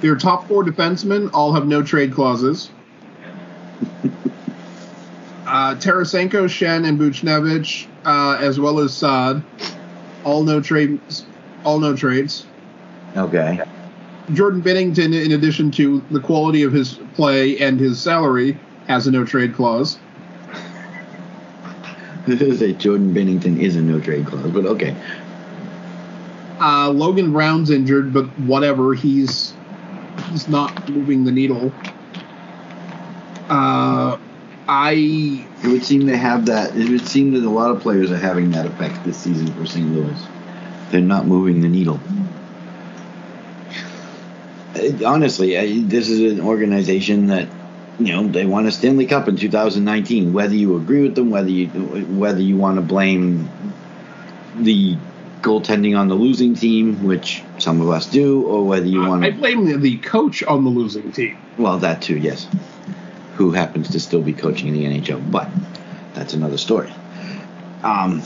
Their 0.00 0.16
top 0.16 0.46
four 0.46 0.62
defensemen 0.62 1.30
all 1.32 1.52
have 1.52 1.66
no 1.66 1.82
trade 1.82 2.12
clauses. 2.12 2.70
uh, 5.46 5.74
Tarasenko, 5.76 6.44
Schenn, 6.48 6.86
and 6.86 6.98
Buchnevich, 6.98 7.86
uh, 8.04 8.36
as 8.40 8.60
well 8.60 8.78
as 8.78 8.92
Saad, 8.92 9.42
all 10.24 10.42
no 10.42 10.60
trades, 10.60 11.24
all 11.64 11.78
no 11.78 11.96
trades. 11.96 12.46
Okay. 13.16 13.60
Jordan 14.32 14.60
Binnington, 14.60 15.24
in 15.24 15.32
addition 15.32 15.70
to 15.72 16.02
the 16.10 16.20
quality 16.20 16.62
of 16.64 16.72
his 16.72 16.98
play 17.14 17.58
and 17.58 17.78
his 17.78 18.00
salary, 18.00 18.58
has 18.88 19.06
a 19.06 19.10
no 19.10 19.24
trade 19.24 19.54
clause. 19.54 19.98
say 22.26 22.72
Jordan 22.72 23.14
Binnington 23.14 23.60
is 23.60 23.76
a 23.76 23.82
no 23.82 24.00
trade 24.00 24.26
clause, 24.26 24.50
but 24.50 24.66
okay. 24.66 24.96
Uh, 26.60 26.90
Logan 26.90 27.32
Brown's 27.32 27.70
injured, 27.70 28.12
but 28.12 28.26
whatever. 28.40 28.94
He's 28.94 29.54
he's 30.30 30.48
not 30.48 30.88
moving 30.88 31.24
the 31.24 31.32
needle. 31.32 31.72
Uh, 33.48 34.18
I 34.68 35.46
It 35.62 35.68
would 35.68 35.84
seem 35.84 36.06
to 36.08 36.16
have 36.16 36.46
that. 36.46 36.76
It 36.76 36.88
would 36.90 37.06
seem 37.06 37.32
that 37.32 37.44
a 37.44 37.50
lot 37.50 37.70
of 37.70 37.80
players 37.80 38.10
are 38.10 38.16
having 38.16 38.50
that 38.50 38.66
effect 38.66 39.04
this 39.04 39.18
season 39.18 39.52
for 39.54 39.66
St. 39.66 39.86
Louis. 39.94 40.18
They're 40.90 41.00
not 41.00 41.26
moving 41.26 41.60
the 41.60 41.68
needle. 41.68 42.00
Uh, 44.74 45.06
Honestly, 45.06 45.56
I, 45.58 45.80
this 45.82 46.08
is 46.08 46.32
an 46.32 46.40
organization 46.40 47.26
that 47.28 47.48
you 47.98 48.12
know 48.12 48.26
they 48.28 48.44
won 48.44 48.66
a 48.66 48.72
Stanley 48.72 49.06
Cup 49.06 49.28
in 49.28 49.36
2019. 49.36 50.32
Whether 50.32 50.54
you 50.54 50.76
agree 50.76 51.02
with 51.02 51.14
them, 51.14 51.30
whether 51.30 51.50
you 51.50 51.68
whether 51.68 52.40
you 52.40 52.56
want 52.56 52.76
to 52.76 52.82
blame 52.82 53.48
the 54.54 54.96
goaltending 55.42 55.98
on 55.98 56.08
the 56.08 56.14
losing 56.14 56.54
team, 56.54 57.04
which 57.04 57.42
some 57.58 57.80
of 57.80 57.88
us 57.90 58.06
do, 58.06 58.42
or 58.46 58.64
whether 58.64 58.86
you 58.86 59.00
want 59.00 59.24
I 59.24 59.30
to 59.30 59.36
blame 59.36 59.64
the, 59.66 59.76
the 59.76 59.98
coach 59.98 60.42
on 60.42 60.64
the 60.64 60.70
losing 60.70 61.12
team. 61.12 61.38
well, 61.58 61.78
that 61.78 62.02
too, 62.02 62.16
yes. 62.16 62.48
Who 63.34 63.52
happens 63.52 63.90
to 63.90 64.00
still 64.00 64.22
be 64.22 64.32
coaching 64.32 64.68
in 64.68 64.74
the 64.74 64.84
NHL, 64.84 65.30
but 65.30 65.48
that's 66.14 66.34
another 66.34 66.58
story. 66.58 66.92
Um, 67.82 68.22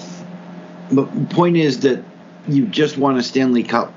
but 0.93 1.31
point 1.31 1.57
is 1.57 1.81
that 1.81 2.03
you 2.49 2.67
just 2.67 2.97
won 2.97 3.17
a 3.19 3.23
Stanley 3.23 3.65
Cup 3.65 3.93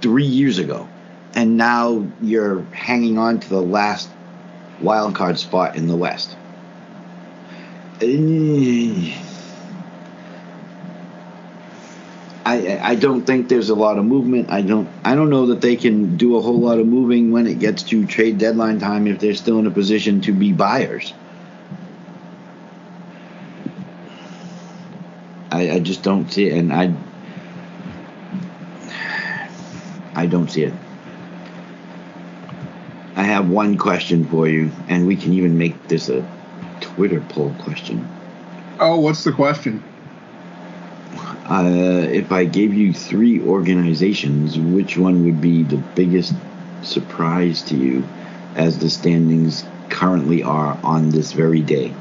three 0.00 0.24
years 0.24 0.58
ago, 0.58 0.88
and 1.34 1.56
now 1.56 2.06
you're 2.22 2.62
hanging 2.72 3.18
on 3.18 3.40
to 3.40 3.48
the 3.48 3.60
last 3.60 4.08
wild 4.80 5.14
card 5.14 5.38
spot 5.38 5.76
in 5.76 5.88
the 5.88 5.96
West. 5.96 6.36
Eh, 8.00 9.14
I, 12.44 12.78
I 12.82 12.94
don't 12.94 13.24
think 13.24 13.48
there's 13.48 13.68
a 13.68 13.74
lot 13.74 13.98
of 13.98 14.04
movement. 14.04 14.50
I 14.50 14.62
don't 14.62 14.88
I 15.04 15.14
don't 15.14 15.30
know 15.30 15.46
that 15.46 15.60
they 15.60 15.76
can 15.76 16.16
do 16.16 16.36
a 16.36 16.40
whole 16.40 16.58
lot 16.58 16.78
of 16.78 16.86
moving 16.86 17.32
when 17.32 17.46
it 17.46 17.58
gets 17.58 17.82
to 17.84 18.06
trade 18.06 18.38
deadline 18.38 18.78
time 18.78 19.06
if 19.06 19.18
they're 19.20 19.34
still 19.34 19.58
in 19.58 19.66
a 19.66 19.70
position 19.70 20.22
to 20.22 20.32
be 20.32 20.52
buyers. 20.52 21.12
I, 25.50 25.70
I 25.72 25.80
just 25.80 26.02
don't 26.02 26.32
see 26.32 26.48
it, 26.48 26.56
and 26.56 26.72
I 26.72 26.94
I 30.14 30.26
don't 30.26 30.50
see 30.50 30.62
it. 30.62 30.74
I 33.16 33.24
have 33.24 33.50
one 33.50 33.76
question 33.76 34.24
for 34.24 34.48
you, 34.48 34.70
and 34.88 35.06
we 35.06 35.16
can 35.16 35.34
even 35.34 35.58
make 35.58 35.88
this 35.88 36.08
a 36.08 36.26
Twitter 36.80 37.20
poll 37.20 37.54
question. 37.58 38.08
Oh, 38.78 38.98
what's 39.00 39.24
the 39.24 39.32
question? 39.32 39.84
Uh, 41.50 42.06
if 42.08 42.30
I 42.30 42.44
gave 42.44 42.72
you 42.72 42.94
three 42.94 43.42
organizations, 43.42 44.56
which 44.56 44.96
one 44.96 45.24
would 45.24 45.40
be 45.40 45.64
the 45.64 45.78
biggest 45.96 46.32
surprise 46.82 47.62
to 47.62 47.76
you 47.76 48.06
as 48.54 48.78
the 48.78 48.88
standings 48.88 49.64
currently 49.88 50.44
are 50.44 50.78
on 50.84 51.10
this 51.10 51.32
very 51.32 51.60
day? 51.60 51.92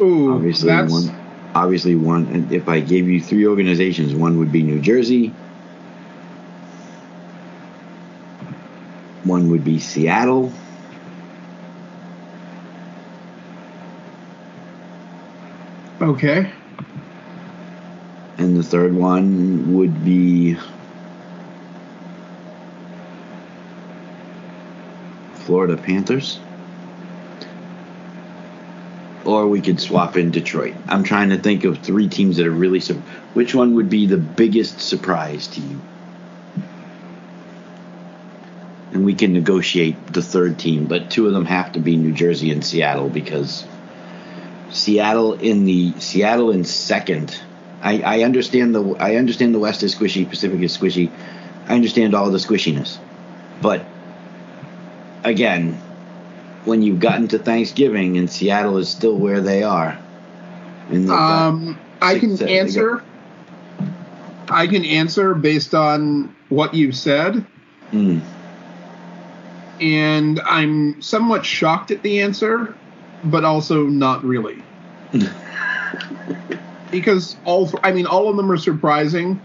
Ooh, 0.00 0.34
Obviously, 0.34 0.66
that's 0.66 0.92
one. 0.92 1.16
Obviously, 1.54 1.94
one. 1.94 2.26
And 2.26 2.50
if 2.50 2.68
I 2.68 2.80
gave 2.80 3.08
you 3.08 3.20
three 3.22 3.46
organizations, 3.46 4.12
one 4.12 4.38
would 4.38 4.50
be 4.50 4.64
New 4.64 4.80
Jersey. 4.80 5.28
One 9.22 9.50
would 9.50 9.62
be 9.62 9.78
Seattle. 9.78 10.52
okay. 16.00 16.50
Third 18.66 18.94
one 18.94 19.76
would 19.76 20.04
be 20.04 20.56
Florida 25.34 25.76
Panthers. 25.76 26.40
Or 29.24 29.46
we 29.46 29.60
could 29.60 29.80
swap 29.80 30.16
in 30.16 30.32
Detroit. 30.32 30.74
I'm 30.88 31.04
trying 31.04 31.30
to 31.30 31.38
think 31.38 31.62
of 31.62 31.78
three 31.78 32.08
teams 32.08 32.38
that 32.38 32.46
are 32.48 32.50
really. 32.50 32.80
Sur- 32.80 33.00
Which 33.34 33.54
one 33.54 33.74
would 33.76 33.88
be 33.88 34.06
the 34.06 34.16
biggest 34.18 34.80
surprise 34.80 35.46
to 35.48 35.60
you? 35.60 35.80
And 38.92 39.04
we 39.04 39.14
can 39.14 39.32
negotiate 39.32 40.12
the 40.12 40.22
third 40.22 40.58
team, 40.58 40.86
but 40.86 41.08
two 41.10 41.28
of 41.28 41.32
them 41.32 41.44
have 41.44 41.72
to 41.72 41.80
be 41.80 41.96
New 41.96 42.12
Jersey 42.12 42.50
and 42.50 42.64
Seattle 42.64 43.08
because 43.08 43.64
Seattle 44.70 45.34
in 45.34 45.64
the 45.64 45.92
Seattle 46.00 46.50
in 46.50 46.64
second. 46.64 47.38
I, 47.86 48.00
I 48.00 48.22
understand 48.24 48.74
the 48.74 48.82
I 48.98 49.14
understand 49.14 49.54
the 49.54 49.60
West 49.60 49.84
is 49.84 49.94
squishy, 49.94 50.28
Pacific 50.28 50.60
is 50.60 50.76
squishy. 50.76 51.08
I 51.68 51.74
understand 51.76 52.16
all 52.16 52.32
the 52.32 52.38
squishiness, 52.38 52.98
but 53.62 53.84
again, 55.22 55.80
when 56.64 56.82
you've 56.82 56.98
gotten 56.98 57.28
to 57.28 57.38
Thanksgiving 57.38 58.18
and 58.18 58.28
Seattle 58.28 58.78
is 58.78 58.88
still 58.88 59.16
where 59.16 59.40
they 59.40 59.62
are, 59.62 59.96
Um, 60.90 61.78
I 62.02 62.18
can 62.18 62.36
seven, 62.36 62.52
answer. 62.52 63.04
I 64.48 64.66
can 64.66 64.84
answer 64.84 65.36
based 65.36 65.72
on 65.72 66.34
what 66.48 66.74
you 66.74 66.90
said, 66.90 67.44
Mm, 67.92 68.20
and 69.80 70.40
I'm 70.40 71.00
somewhat 71.00 71.46
shocked 71.46 71.92
at 71.92 72.02
the 72.02 72.20
answer, 72.20 72.74
but 73.22 73.44
also 73.44 73.84
not 73.84 74.24
really. 74.24 74.60
because 76.90 77.36
all, 77.44 77.70
I 77.82 77.92
mean, 77.92 78.06
all 78.06 78.28
of 78.28 78.36
them 78.36 78.50
are 78.50 78.56
surprising, 78.56 79.40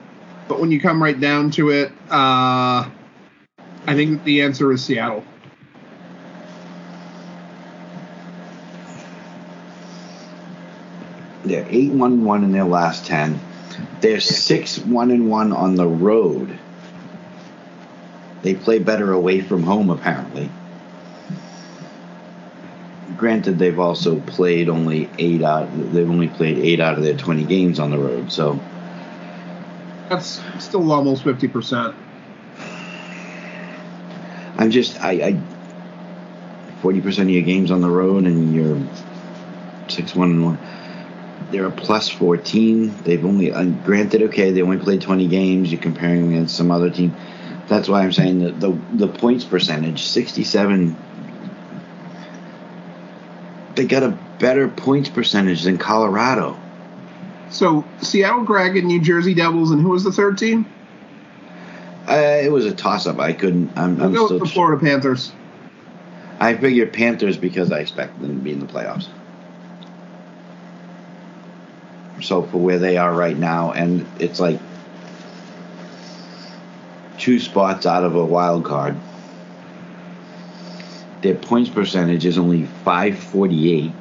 but 0.48 0.60
when 0.60 0.72
you 0.72 0.80
come 0.80 1.02
right 1.02 1.20
down 1.20 1.52
to 1.52 1.70
it, 1.70 1.92
uh, 2.10 2.90
I 3.88 3.96
think 3.96 4.12
that 4.12 4.24
the 4.26 4.42
answer 4.42 4.72
is 4.72 4.84
Seattle. 4.84 5.24
they're 11.44 11.66
eight 11.70 11.92
one 11.92 12.24
one 12.24 12.44
in 12.44 12.52
their 12.52 12.66
last 12.66 13.06
ten. 13.06 13.40
They're 14.00 14.20
six 14.20 14.78
one 14.80 15.12
and 15.12 15.30
one 15.30 15.52
on 15.52 15.76
the 15.76 15.88
road. 15.88 16.58
They 18.42 18.56
play 18.56 18.80
better 18.80 19.12
away 19.12 19.42
from 19.42 19.64
home, 19.64 19.90
apparently. 19.90 20.50
Granted, 23.22 23.60
they've 23.60 23.80
also 23.80 24.20
played 24.22 24.68
only 24.68 25.08
eight 25.20 25.44
out. 25.44 25.70
They've 25.94 26.10
only 26.10 26.28
played 26.28 26.58
eight 26.58 26.80
out 26.80 26.98
of 26.98 27.04
their 27.04 27.16
twenty 27.16 27.44
games 27.44 27.80
on 27.80 27.92
the 27.92 28.00
road. 28.00 28.32
So 28.32 28.60
That's 30.10 30.42
still 30.58 30.92
almost 30.92 31.24
fifty 31.24 31.48
percent. 31.48 31.94
I'm 34.58 34.72
just 34.72 35.00
I, 35.04 35.12
I 35.12 35.40
forty 36.82 37.00
percent 37.00 37.30
of 37.30 37.36
your 37.36 37.44
games 37.44 37.70
on 37.70 37.82
the 37.82 37.92
road, 37.92 38.26
and 38.26 38.56
you're 38.56 38.82
six 39.88 40.16
one 40.16 40.32
and 40.32 40.44
one. 40.44 40.60
They're 41.52 41.68
a 41.68 41.72
plus 41.72 42.10
fourteen. 42.10 43.04
They've 43.04 43.24
only 43.24 43.52
uh, 43.52 43.66
granted 43.86 44.24
okay. 44.24 44.50
They 44.50 44.64
only 44.64 44.78
played 44.78 45.02
twenty 45.02 45.28
games. 45.28 45.72
You're 45.72 45.80
comparing 45.80 46.24
them 46.24 46.32
against 46.32 46.56
some 46.58 46.72
other 46.72 46.90
team. 46.90 47.16
That's 47.68 47.88
why 47.88 48.02
I'm 48.02 48.14
saying 48.14 48.40
that 48.40 48.60
the 48.60 48.76
the 48.94 49.08
points 49.08 49.46
percentage 49.46 50.02
sixty 50.06 50.44
seven. 50.44 50.98
They 53.76 53.86
got 53.86 54.04
a 54.04 54.18
better 54.40 54.68
points 54.68 55.10
percentage 55.10 55.64
than 55.64 55.78
Colorado. 55.78 56.58
So 57.50 57.86
Seattle 58.02 58.46
Kraken, 58.46 58.86
New 58.86 59.02
Jersey 59.02 59.34
Devils, 59.34 59.72
and 59.72 59.82
who 59.82 59.90
was 59.90 60.04
the 60.04 60.12
third 60.12 60.38
team? 60.38 60.66
Uh, 62.08 62.40
it 62.42 62.52
was 62.52 62.66
a 62.66 62.74
toss 62.74 63.06
up. 63.08 63.20
I 63.20 63.34
couldn't. 63.34 63.72
I'm, 63.78 63.96
We'll 63.98 64.06
I'm 64.06 64.14
go 64.14 64.26
still. 64.26 64.40
with 64.40 64.48
the 64.48 64.54
Florida 64.54 64.82
Panthers. 64.84 65.32
I 66.40 66.56
figured 66.56 66.92
Panthers 66.92 67.38
because 67.38 67.72
I 67.72 67.80
expect 67.80 68.20
them 68.20 68.36
to 68.36 68.42
be 68.44 68.52
in 68.52 68.60
the 68.60 68.66
playoffs. 68.66 69.08
So 72.22 72.44
for 72.44 72.58
where 72.58 72.80
they 72.80 72.98
are 72.98 73.14
right 73.14 73.38
now, 73.38 73.72
and 73.72 74.08
it's 74.20 74.40
like 74.40 74.60
two 77.18 77.40
spots 77.40 77.86
out 77.86 78.04
of 78.04 78.16
a 78.16 78.26
wild 78.26 78.66
card. 78.66 78.96
Their 81.22 81.36
points 81.36 81.70
percentage 81.70 82.26
is 82.26 82.38
only 82.38 82.66
548. 82.84 83.94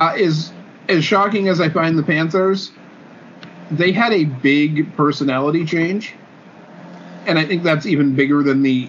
uh, 0.00 0.14
is 0.16 0.50
as 0.88 1.04
shocking 1.04 1.48
as 1.48 1.60
I 1.60 1.68
find 1.68 1.96
the 1.96 2.02
Panthers. 2.02 2.72
They 3.70 3.92
had 3.92 4.12
a 4.12 4.24
big 4.24 4.94
personality 4.96 5.64
change, 5.64 6.14
and 7.26 7.38
I 7.38 7.44
think 7.44 7.62
that's 7.62 7.86
even 7.86 8.14
bigger 8.14 8.42
than 8.42 8.62
the 8.62 8.88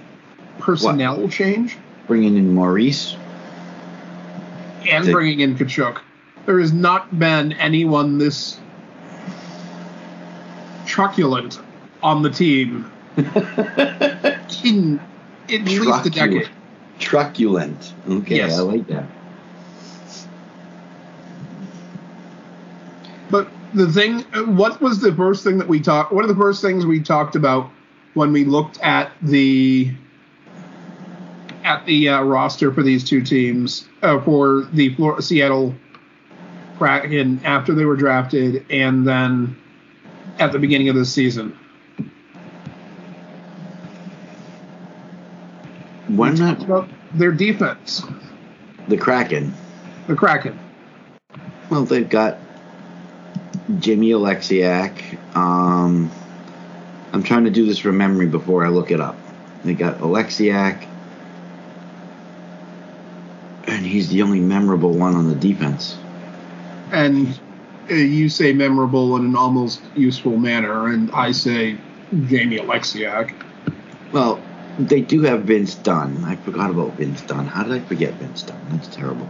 personnel 0.60 1.28
change. 1.30 1.78
Bringing 2.08 2.38
in 2.38 2.54
Maurice. 2.54 3.16
and 4.90 5.06
They- 5.06 5.12
bringing 5.12 5.42
in 5.42 5.56
Tkachuk. 5.56 6.00
There 6.48 6.60
has 6.60 6.74
not 6.74 7.20
been 7.20 7.54
anyone 7.54 8.18
this 8.18 8.58
truculent 10.88 11.60
on 12.04 12.22
the 12.22 12.30
team 12.30 12.92
in 14.64 15.00
at 15.50 15.62
least 15.62 16.06
a 16.06 16.10
Truculent. 16.10 16.14
decade. 16.14 16.50
Truculent. 17.00 17.94
Okay, 18.10 18.36
Yes. 18.38 18.58
I 18.58 18.62
like 18.62 18.88
that. 18.88 19.06
But 23.30 23.48
the 23.74 23.88
thing, 23.92 24.22
what 24.56 24.82
was 24.82 25.00
the 25.00 25.14
first 25.16 25.44
thing 25.44 25.58
that 25.60 25.68
we 25.68 25.80
talked? 25.80 26.12
One 26.12 26.24
of 26.24 26.30
the 26.30 26.36
first 26.36 26.62
things 26.62 26.86
we 26.86 27.02
talked 27.02 27.36
about 27.36 27.70
when 28.14 28.32
we 28.34 28.44
looked 28.46 28.80
at 28.82 29.12
the 29.22 29.92
at 31.64 31.86
the 31.86 32.10
uh, 32.10 32.22
roster 32.24 32.74
for 32.74 32.82
these 32.82 33.04
two 33.08 33.22
teams 33.22 33.88
uh, 34.02 34.20
for 34.22 34.68
the 34.74 34.94
Flor- 34.96 35.22
Seattle 35.22 35.76
Kraken 36.78 37.40
after 37.46 37.74
they 37.76 37.86
were 37.86 37.96
drafted, 37.96 38.66
and 38.72 39.08
then 39.08 39.56
at 40.40 40.52
the 40.52 40.60
beginning 40.60 40.90
of 40.90 40.96
the 40.96 41.06
season. 41.06 41.58
Why 46.22 46.30
not 46.30 46.62
About 46.62 46.88
their 47.16 47.32
defense, 47.32 48.04
the 48.88 48.96
Kraken? 48.96 49.54
the 50.08 50.16
Kraken. 50.16 50.60
Well, 51.72 51.84
they've 51.86 52.08
got 52.08 52.38
Jimmy 53.80 54.12
Oleksiak. 54.12 55.18
Um, 55.36 56.12
I'm 57.12 57.24
trying 57.24 57.46
to 57.46 57.50
do 57.50 57.66
this 57.66 57.80
from 57.80 57.98
memory 57.98 58.28
before 58.28 58.64
I 58.64 58.70
look 58.70 58.92
it 58.92 59.02
up. 59.02 59.18
They 59.64 59.74
got 59.74 59.98
Oleksiak, 59.98 60.86
and 63.66 63.84
he's 63.84 64.10
the 64.10 64.22
only 64.22 64.42
memorable 64.42 64.94
one 64.94 65.16
on 65.16 65.28
the 65.28 65.36
defense. 65.36 65.98
And 66.92 67.40
uh, 67.90 67.96
you 67.96 68.30
say 68.30 68.54
memorable 68.54 69.16
in 69.16 69.26
an 69.26 69.36
almost 69.36 69.82
useful 69.96 70.38
manner, 70.38 70.88
and 70.88 71.10
I 71.12 71.32
say 71.32 71.78
Jamie 72.28 72.60
Oleksiak. 72.60 73.34
Well, 74.12 74.40
they 74.80 75.02
do 75.02 75.22
have 75.24 75.44
Vince 75.44 75.76
Dunn. 75.76 76.24
I 76.24 76.36
forgot 76.36 76.70
about 76.70 76.94
Vince 76.94 77.22
Dunn. 77.22 77.46
How 77.48 77.64
did 77.64 77.74
I 77.74 77.80
forget 77.80 78.14
Vince 78.16 78.44
Dunn? 78.44 78.62
That's 78.70 78.88
terrible. 78.88 79.30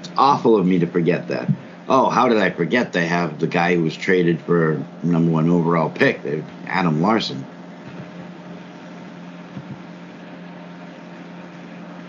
It's 0.00 0.10
awful 0.16 0.56
of 0.56 0.66
me 0.66 0.78
to 0.80 0.86
forget 0.86 1.28
that. 1.28 1.48
Oh, 1.88 2.08
how 2.08 2.28
did 2.28 2.38
I 2.38 2.50
forget 2.50 2.92
they 2.92 3.06
have 3.06 3.38
the 3.38 3.46
guy 3.46 3.74
who 3.74 3.82
was 3.82 3.96
traded 3.96 4.40
for 4.40 4.82
number 5.02 5.30
one 5.30 5.50
overall 5.50 5.90
pick, 5.90 6.24
uh, 6.24 6.38
Adam 6.66 7.02
Larsson. 7.02 7.44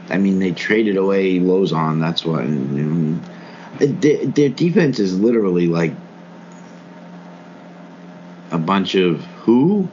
I 0.10 0.18
mean, 0.18 0.40
they 0.40 0.52
traded 0.52 0.96
away 0.96 1.40
Lauzon. 1.40 2.00
That's 2.00 2.24
what. 2.24 2.44
Uh, 2.44 3.92
their, 4.00 4.26
their 4.26 4.50
defense 4.50 5.00
is 5.00 5.20
literally 5.20 5.68
like 5.68 5.94
a 8.52 8.60
bunch 8.60 8.94
of 8.96 9.22
who? 9.44 9.90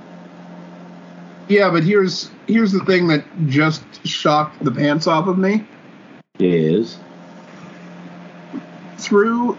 Yeah, 1.50 1.68
but 1.68 1.82
here's 1.82 2.30
here's 2.46 2.70
the 2.70 2.84
thing 2.84 3.08
that 3.08 3.24
just 3.48 3.82
shocked 4.06 4.62
the 4.64 4.70
pants 4.70 5.08
off 5.08 5.26
of 5.26 5.36
me. 5.36 5.66
Is 6.38 6.96
Through 8.98 9.58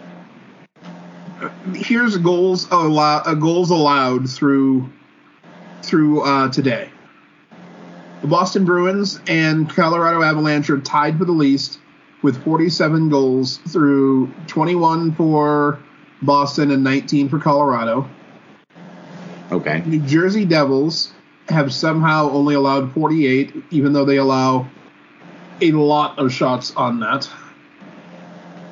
here's 1.74 2.16
goals 2.18 2.72
allowed 2.72 3.28
uh, 3.28 3.34
goals 3.34 3.72
allowed 3.72 4.30
through 4.30 4.90
through 5.84 6.22
uh, 6.22 6.50
today. 6.50 6.90
The 8.22 8.28
Boston 8.28 8.64
Bruins 8.64 9.20
and 9.28 9.70
Colorado 9.70 10.22
Avalanche 10.22 10.70
are 10.70 10.80
tied 10.80 11.18
for 11.18 11.26
the 11.26 11.34
least 11.34 11.80
with 12.24 12.42
47 12.46 13.10
goals 13.10 13.58
through 13.68 14.32
21 14.48 15.14
for 15.16 15.78
Boston 16.22 16.72
and 16.72 16.86
19 16.86 17.28
for 17.28 17.38
Colorado. 17.38 18.10
okay. 19.52 19.84
New 19.86 20.00
Jersey 20.00 20.46
Devils 20.46 21.12
have 21.50 21.74
somehow 21.74 22.30
only 22.30 22.56
allowed 22.56 22.94
48, 22.94 23.54
even 23.72 23.94
though 23.94 24.06
they 24.06 24.18
allow 24.18 24.70
a 25.62 25.72
lot 25.72 26.18
of 26.18 26.34
shots 26.34 26.74
on 26.76 27.00
that. 27.02 27.30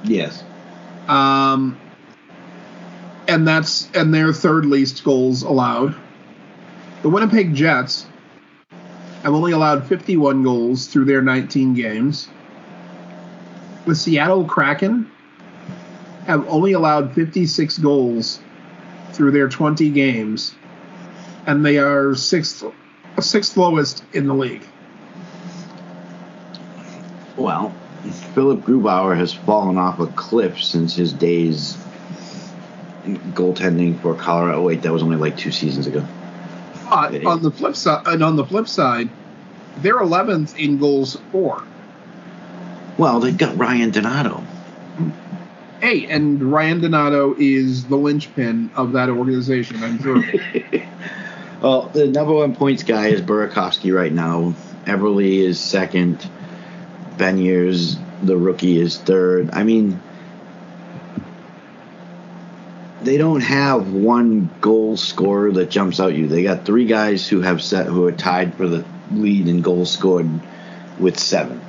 Yes. 0.04 0.44
Um, 1.08 1.78
and 3.28 3.48
that's 3.48 3.90
and 3.94 4.14
their 4.14 4.34
third 4.34 4.66
least 4.66 5.04
goals 5.04 5.44
allowed. 5.44 5.96
The 7.02 7.10
Winnipeg 7.10 7.54
Jets 7.54 8.06
have 9.24 9.34
only 9.34 9.52
allowed 9.52 9.86
51 9.86 10.44
goals 10.44 10.88
through 10.88 11.06
their 11.06 11.22
19 11.22 11.74
games. 11.74 12.30
The 13.86 13.96
Seattle 13.96 14.46
Kraken 14.46 15.10
have 16.26 16.48
only 16.48 16.74
allowed 16.74 17.14
56 17.14 17.78
goals 17.80 18.40
through 19.14 19.32
their 19.32 19.50
20 19.50 19.90
games, 19.90 20.56
and 21.46 21.66
they 21.66 21.78
are 21.78 22.16
sixth 22.16 22.64
sixth 23.20 23.58
lowest 23.58 24.04
in 24.14 24.28
the 24.28 24.34
league. 24.34 24.64
Well, 27.38 27.74
Philipp 28.34 28.62
Grubauer 28.62 29.18
has 29.18 29.34
fallen 29.34 29.78
off 29.78 30.00
a 30.00 30.08
cliff 30.08 30.62
since 30.62 30.96
his 30.96 31.14
days 31.14 31.78
goaltending 33.34 34.00
for 34.02 34.16
Colorado. 34.16 34.62
Wait, 34.64 34.82
that 34.82 34.92
was 34.92 35.04
only 35.04 35.18
like 35.18 35.38
two 35.38 35.52
seasons 35.52 35.88
ago. 35.88 36.06
Uh, 36.88 37.12
but 37.12 37.26
on 37.26 37.42
the 37.42 37.52
flip 37.52 37.76
side, 37.76 38.08
and 38.08 38.24
on 38.24 38.36
the 38.36 38.46
flip 38.46 38.68
side, 38.68 39.10
they're 39.78 40.00
11th 40.00 40.58
in 40.58 40.78
goals 40.78 41.18
for. 41.32 41.64
Well, 42.98 43.20
they've 43.20 43.38
got 43.38 43.58
Ryan 43.58 43.92
Donato. 43.92 44.44
Hey, 45.80 46.08
and 46.08 46.52
Ryan 46.52 46.82
Donato 46.82 47.36
is 47.38 47.86
the 47.86 47.96
linchpin 47.96 48.70
of 48.76 48.92
that 48.94 49.10
organization. 49.10 49.82
I'm 49.82 50.02
sure. 50.02 50.22
Well, 51.62 51.90
the 51.90 52.08
number 52.08 52.34
one 52.34 52.56
points 52.56 52.84
guy 52.84 53.08
is 53.08 53.22
Burakovsky 53.22 53.94
right 53.94 54.14
now. 54.14 54.56
Eberle 54.86 55.40
is 55.40 55.60
second. 55.60 56.30
Beniers, 57.18 57.98
the 58.24 58.38
rookie, 58.38 58.80
is 58.80 58.98
third. 58.98 59.50
I 59.52 59.64
mean, 59.64 60.02
they 63.02 63.18
don't 63.18 63.42
have 63.42 63.92
one 63.92 64.50
goal 64.62 64.96
scorer 64.96 65.52
that 65.52 65.70
jumps 65.70 66.00
out 66.00 66.16
you. 66.16 66.28
They 66.28 66.44
got 66.44 66.66
three 66.66 66.86
guys 66.86 67.28
who 67.28 67.42
have 67.42 67.62
set 67.62 67.88
who 67.88 68.06
are 68.06 68.14
tied 68.14 68.56
for 68.56 68.68
the 68.68 68.86
lead 69.12 69.50
in 69.50 69.62
goals 69.62 69.92
scored 69.92 70.30
with 70.98 71.20
seven. 71.20 71.60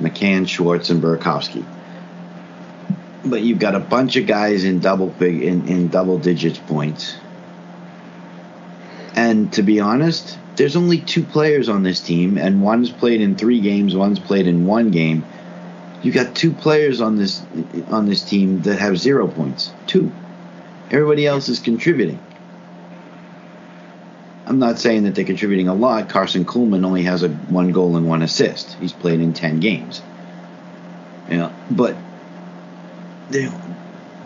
McCann, 0.00 0.48
Schwartz, 0.48 0.90
and 0.90 1.00
Burakovsky. 1.00 1.64
But 3.24 3.42
you've 3.42 3.60
got 3.60 3.76
a 3.76 3.80
bunch 3.80 4.16
of 4.16 4.26
guys 4.26 4.64
in 4.64 4.80
double 4.80 5.06
big 5.06 5.40
in, 5.40 5.68
in 5.68 5.88
double 5.88 6.18
digits 6.18 6.58
points. 6.58 7.16
And 9.14 9.52
to 9.52 9.62
be 9.62 9.80
honest, 9.80 10.38
there's 10.56 10.76
only 10.76 10.98
two 11.00 11.22
players 11.22 11.68
on 11.68 11.82
this 11.82 12.00
team, 12.00 12.36
and 12.36 12.62
one's 12.62 12.90
played 12.90 13.20
in 13.20 13.36
three 13.36 13.60
games, 13.60 13.94
one's 13.94 14.18
played 14.18 14.46
in 14.46 14.66
one 14.66 14.90
game. 14.90 15.24
You 16.02 16.12
got 16.12 16.34
two 16.34 16.52
players 16.52 17.00
on 17.00 17.16
this 17.16 17.42
on 17.88 18.06
this 18.06 18.22
team 18.22 18.62
that 18.62 18.78
have 18.78 18.98
zero 18.98 19.26
points. 19.26 19.72
Two. 19.86 20.12
Everybody 20.90 21.26
else 21.26 21.48
is 21.48 21.60
contributing. 21.60 22.20
I'm 24.46 24.58
not 24.58 24.78
saying 24.78 25.04
that 25.04 25.14
they're 25.14 25.24
contributing 25.24 25.68
a 25.68 25.74
lot. 25.74 26.10
Karson 26.10 26.44
Kuhlman 26.44 26.84
only 26.84 27.04
has 27.04 27.22
a 27.22 27.30
one 27.30 27.72
goal 27.72 27.96
and 27.96 28.06
one 28.06 28.20
assist. 28.20 28.74
He's 28.74 28.92
played 28.92 29.20
in 29.20 29.32
ten 29.32 29.60
games. 29.60 30.02
Know, 31.30 31.52
but 31.70 31.96
they 33.30 33.50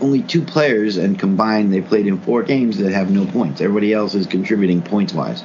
only 0.01 0.23
two 0.23 0.43
players, 0.43 0.97
and 0.97 1.19
combined 1.19 1.73
they 1.73 1.81
played 1.81 2.07
in 2.07 2.21
four 2.21 2.43
games 2.43 2.79
that 2.79 2.93
have 2.93 3.11
no 3.11 3.27
points. 3.27 3.61
Everybody 3.61 3.93
else 3.93 4.15
is 4.15 4.27
contributing 4.27 4.83
points 4.83 5.13
wise. 5.13 5.43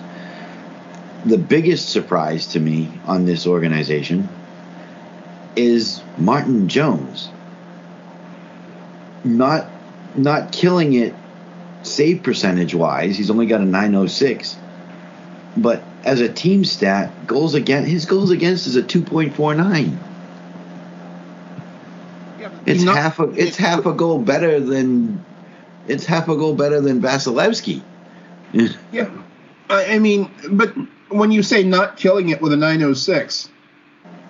The 1.26 1.38
biggest 1.38 1.90
surprise 1.90 2.48
to 2.48 2.60
me 2.60 2.92
on 3.06 3.26
this 3.26 3.48
organization 3.48 4.30
is 5.56 6.02
Martin 6.18 6.68
Jones. 6.68 7.30
Not 9.24 9.70
not 10.16 10.52
killing 10.52 10.94
it 10.94 11.16
save 11.84 12.24
percentage 12.24 12.74
wise. 12.76 13.18
He's 13.18 13.30
only 13.30 13.46
got 13.46 13.62
a 13.62 13.66
906. 13.66 14.58
But 15.56 15.84
as 16.04 16.20
a 16.20 16.32
team 16.32 16.66
stat, 16.66 17.28
goals 17.28 17.54
against 17.54 17.90
his 17.90 18.06
goals 18.06 18.32
against 18.32 18.68
is 18.68 18.76
a 18.76 18.84
2.49. 18.84 19.98
It's 22.66 22.84
Not- 22.84 22.96
half 22.98 23.20
a 23.20 23.30
it's 23.32 23.58
half 23.58 23.86
a 23.86 23.94
goal 23.94 24.20
better 24.20 24.60
than 24.60 25.24
it's 25.88 26.06
half 26.06 26.30
a 26.30 26.36
goal 26.36 26.56
better 26.56 26.80
than 26.80 27.02
Vasilevskiy. 27.02 27.82
Yeah, 28.92 29.10
I, 29.70 29.96
I 29.96 30.00
mean, 30.00 30.30
but 30.52 30.74
when 31.10 31.32
you 31.32 31.44
say 31.44 31.64
not 31.64 31.98
killing 31.98 32.30
it 32.30 32.42
with 32.42 32.54
a 32.54 32.58
906, 32.58 33.50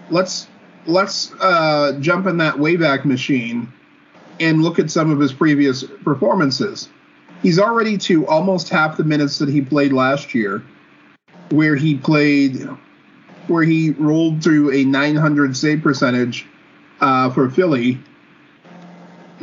let's 0.09 0.47
let's 0.85 1.31
uh, 1.39 1.97
jump 1.99 2.25
in 2.27 2.37
that 2.37 2.55
wayback 2.55 3.05
machine 3.05 3.71
and 4.39 4.63
look 4.63 4.79
at 4.79 4.89
some 4.89 5.11
of 5.11 5.19
his 5.19 5.31
previous 5.33 5.83
performances. 6.03 6.89
He's 7.41 7.59
already 7.59 7.97
to 7.99 8.25
almost 8.27 8.69
half 8.69 8.97
the 8.97 9.03
minutes 9.03 9.37
that 9.39 9.49
he 9.49 9.61
played 9.61 9.91
last 9.93 10.33
year, 10.33 10.63
where 11.49 11.75
he 11.75 11.95
played, 11.97 12.67
where 13.47 13.63
he 13.63 13.91
rolled 13.91 14.41
through 14.41 14.71
a 14.71 14.83
900 14.85 15.55
save 15.55 15.81
percentage 15.83 16.47
uh, 17.01 17.29
for 17.29 17.49
Philly. 17.49 17.99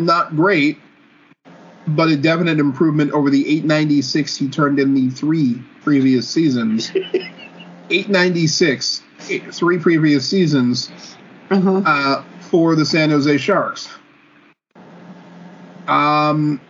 Not 0.01 0.35
great, 0.35 0.79
but 1.89 2.09
a 2.09 2.17
definite 2.17 2.59
improvement 2.59 3.13
over 3.13 3.31
the 3.31 3.47
896 3.47 4.37
he 4.37 4.49
turned 4.49 4.79
in 4.79 4.95
the 4.95 5.11
three 5.11 5.63
previous 5.83 6.29
seasons. 6.29 6.91
896, 7.91 9.03
eight, 9.31 9.55
three 9.55 9.79
previous 9.79 10.29
seasons 10.29 10.91
Uh-huh. 11.51 11.83
uh, 11.85 12.25
for 12.41 12.75
the 12.75 12.85
San 12.87 13.11
Jose 13.11 13.37
Sharks. 13.39 13.89
Um, 15.89 16.61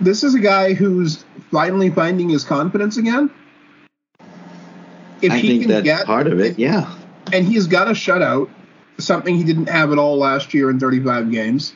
this 0.00 0.24
is 0.24 0.34
a 0.34 0.40
guy 0.40 0.72
who's 0.74 1.24
finally 1.50 1.90
finding 1.90 2.28
his 2.30 2.42
confidence 2.44 2.96
again. 2.96 3.30
If 5.22 5.32
I 5.32 5.40
think 5.40 5.66
that's 5.66 6.04
part 6.04 6.26
of 6.26 6.40
it. 6.40 6.58
Yeah. 6.58 6.92
and 7.32 7.46
he's 7.46 7.66
got 7.66 7.88
a 7.88 7.92
shutout, 7.92 8.50
something 8.98 9.34
he 9.36 9.44
didn't 9.44 9.68
have 9.68 9.92
at 9.92 9.98
all 9.98 10.16
last 10.18 10.52
year 10.54 10.70
in 10.70 10.78
35 10.80 11.30
games. 11.30 11.74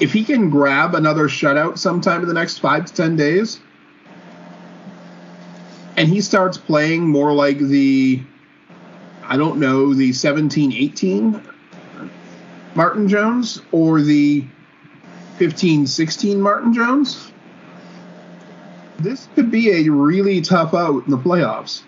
If 0.00 0.12
he 0.12 0.24
can 0.24 0.50
grab 0.50 0.94
another 0.94 1.28
shutout 1.28 1.78
sometime 1.78 2.22
in 2.22 2.28
the 2.28 2.34
next 2.34 2.58
five 2.58 2.84
to 2.86 2.92
10 2.92 3.16
days, 3.16 3.60
and 5.96 6.08
he 6.08 6.20
starts 6.20 6.58
playing 6.58 7.06
more 7.08 7.32
like 7.32 7.58
the, 7.58 8.20
I 9.24 9.36
don't 9.36 9.58
know, 9.58 9.94
the 9.94 10.12
17 10.12 10.72
18 10.72 11.40
Martin 12.74 13.08
Jones 13.08 13.62
or 13.70 14.02
the 14.02 14.44
15 15.38 15.86
16 15.86 16.40
Martin 16.40 16.74
Jones, 16.74 17.32
this 18.98 19.28
could 19.34 19.50
be 19.50 19.86
a 19.86 19.90
really 19.90 20.40
tough 20.40 20.74
out 20.74 21.04
in 21.04 21.10
the 21.10 21.18
playoffs. 21.18 21.82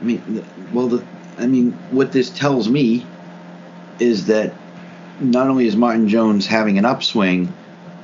I 0.00 0.04
mean, 0.04 0.44
well, 0.72 0.88
the, 0.88 1.04
I 1.38 1.46
mean, 1.46 1.72
what 1.90 2.12
this 2.12 2.30
tells 2.30 2.68
me 2.68 3.06
is 3.98 4.26
that 4.26 4.52
not 5.24 5.48
only 5.48 5.66
is 5.66 5.76
Martin 5.76 6.08
Jones 6.08 6.46
having 6.46 6.78
an 6.78 6.84
upswing, 6.84 7.52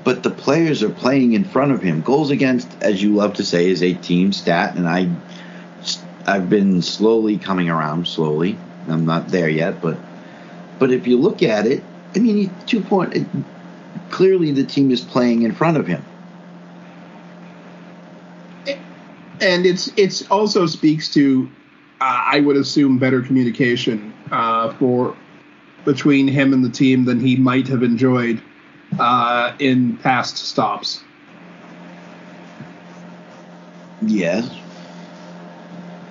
but 0.05 0.23
the 0.23 0.31
players 0.31 0.83
are 0.83 0.91
playing 0.91 1.33
in 1.33 1.45
front 1.45 1.73
of 1.73 1.83
him. 1.83 2.01
Goals 2.01 2.31
against, 2.31 2.69
as 2.81 3.03
you 3.03 3.15
love 3.15 3.35
to 3.35 3.45
say, 3.45 3.69
is 3.69 3.83
a 3.83 3.95
team 3.95 4.33
stat, 4.33 4.77
and 4.77 4.89
I, 4.89 5.11
I've 6.27 6.49
been 6.49 6.83
slowly 6.83 7.37
coming 7.37 7.69
around. 7.69 8.09
Slowly, 8.09 8.59
I'm 8.89 9.05
not 9.05 9.29
there 9.29 9.49
yet, 9.49 9.83
but, 9.83 9.99
but 10.79 10.91
if 10.91 11.07
you 11.07 11.19
look 11.19 11.43
at 11.43 11.67
it, 11.67 11.83
I 12.15 12.21
mean, 12.21 12.51
two 12.67 12.81
point. 12.81 13.15
It, 13.15 13.27
clearly, 14.11 14.53
the 14.53 14.65
team 14.65 14.91
is 14.91 15.01
playing 15.01 15.43
in 15.43 15.53
front 15.53 15.77
of 15.77 15.87
him. 15.87 16.05
and 19.41 19.67
it's 19.67 19.91
it's 19.97 20.29
also 20.31 20.67
speaks 20.67 21.13
to 21.15 21.51
uh, 22.01 22.23
I 22.27 22.41
would 22.41 22.57
assume 22.57 22.99
better 22.99 23.21
communication 23.23 24.13
uh, 24.31 24.73
for 24.75 25.17
between 25.85 26.29
him 26.29 26.53
and 26.53 26.65
the 26.65 26.71
team 26.71 27.05
than 27.05 27.21
he 27.21 27.37
might 27.37 27.67
have 27.69 27.83
enjoyed 27.83 28.43
uh, 28.99 29.55
in 29.59 29.97
past 29.99 30.37
stops. 30.37 31.03
Yes. 34.03 34.51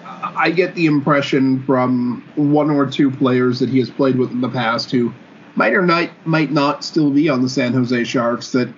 I 0.05 0.51
get 0.51 0.75
the 0.75 0.85
impression 0.85 1.63
from 1.63 2.23
one 2.35 2.69
or 2.69 2.85
two 2.85 3.09
players 3.09 3.59
that 3.59 3.69
he 3.69 3.79
has 3.79 3.89
played 3.89 4.17
with 4.17 4.31
in 4.31 4.41
the 4.41 4.49
past 4.49 4.91
who 4.91 5.13
might 5.55 5.73
or 5.73 5.85
not 5.85 6.09
might 6.25 6.51
not 6.51 6.83
still 6.83 7.09
be 7.09 7.29
on 7.29 7.41
the 7.41 7.49
San 7.49 7.73
Jose 7.73 8.03
Sharks 8.03 8.51
that 8.51 8.71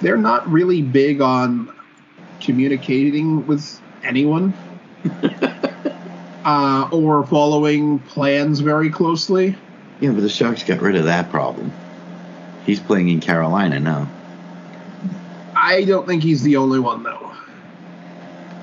they're 0.00 0.16
not 0.16 0.48
really 0.48 0.82
big 0.82 1.20
on 1.20 1.72
communicating 2.40 3.46
with 3.46 3.80
anyone 4.02 4.52
uh, 6.44 6.88
or 6.90 7.26
following 7.26 7.98
plans 8.00 8.60
very 8.60 8.90
closely. 8.90 9.56
Yeah, 10.00 10.12
but 10.12 10.20
the 10.20 10.28
Sharks 10.28 10.62
got 10.62 10.80
rid 10.80 10.96
of 10.96 11.04
that 11.04 11.30
problem. 11.30 11.72
He's 12.64 12.80
playing 12.80 13.08
in 13.08 13.20
Carolina 13.20 13.80
now. 13.80 14.08
I 15.56 15.84
don't 15.84 16.06
think 16.06 16.22
he's 16.22 16.42
the 16.42 16.56
only 16.56 16.78
one 16.78 17.02
though. 17.02 17.32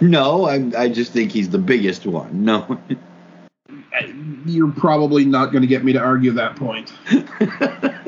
No, 0.02 0.46
I, 0.46 0.72
I 0.78 0.90
just 0.90 1.12
think 1.12 1.32
he's 1.32 1.50
the 1.50 1.58
biggest 1.58 2.06
one. 2.06 2.46
No. 2.46 2.80
You're 4.46 4.72
probably 4.72 5.26
not 5.26 5.52
going 5.52 5.62
to 5.62 5.68
get 5.68 5.84
me 5.84 5.94
to 5.94 6.00
argue 6.00 6.32
that 6.34 6.56
point. 6.56 6.94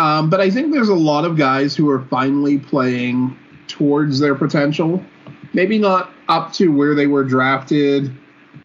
Um, 0.00 0.30
but 0.30 0.40
I 0.40 0.50
think 0.50 0.72
there's 0.72 0.88
a 0.88 0.94
lot 0.94 1.24
of 1.24 1.36
guys 1.36 1.74
who 1.76 1.90
are 1.90 2.00
finally 2.06 2.58
playing 2.58 3.36
towards 3.66 4.18
their 4.18 4.34
potential. 4.34 5.04
Maybe 5.52 5.78
not 5.78 6.10
up 6.28 6.52
to 6.54 6.68
where 6.68 6.94
they 6.94 7.06
were 7.06 7.24
drafted 7.24 8.10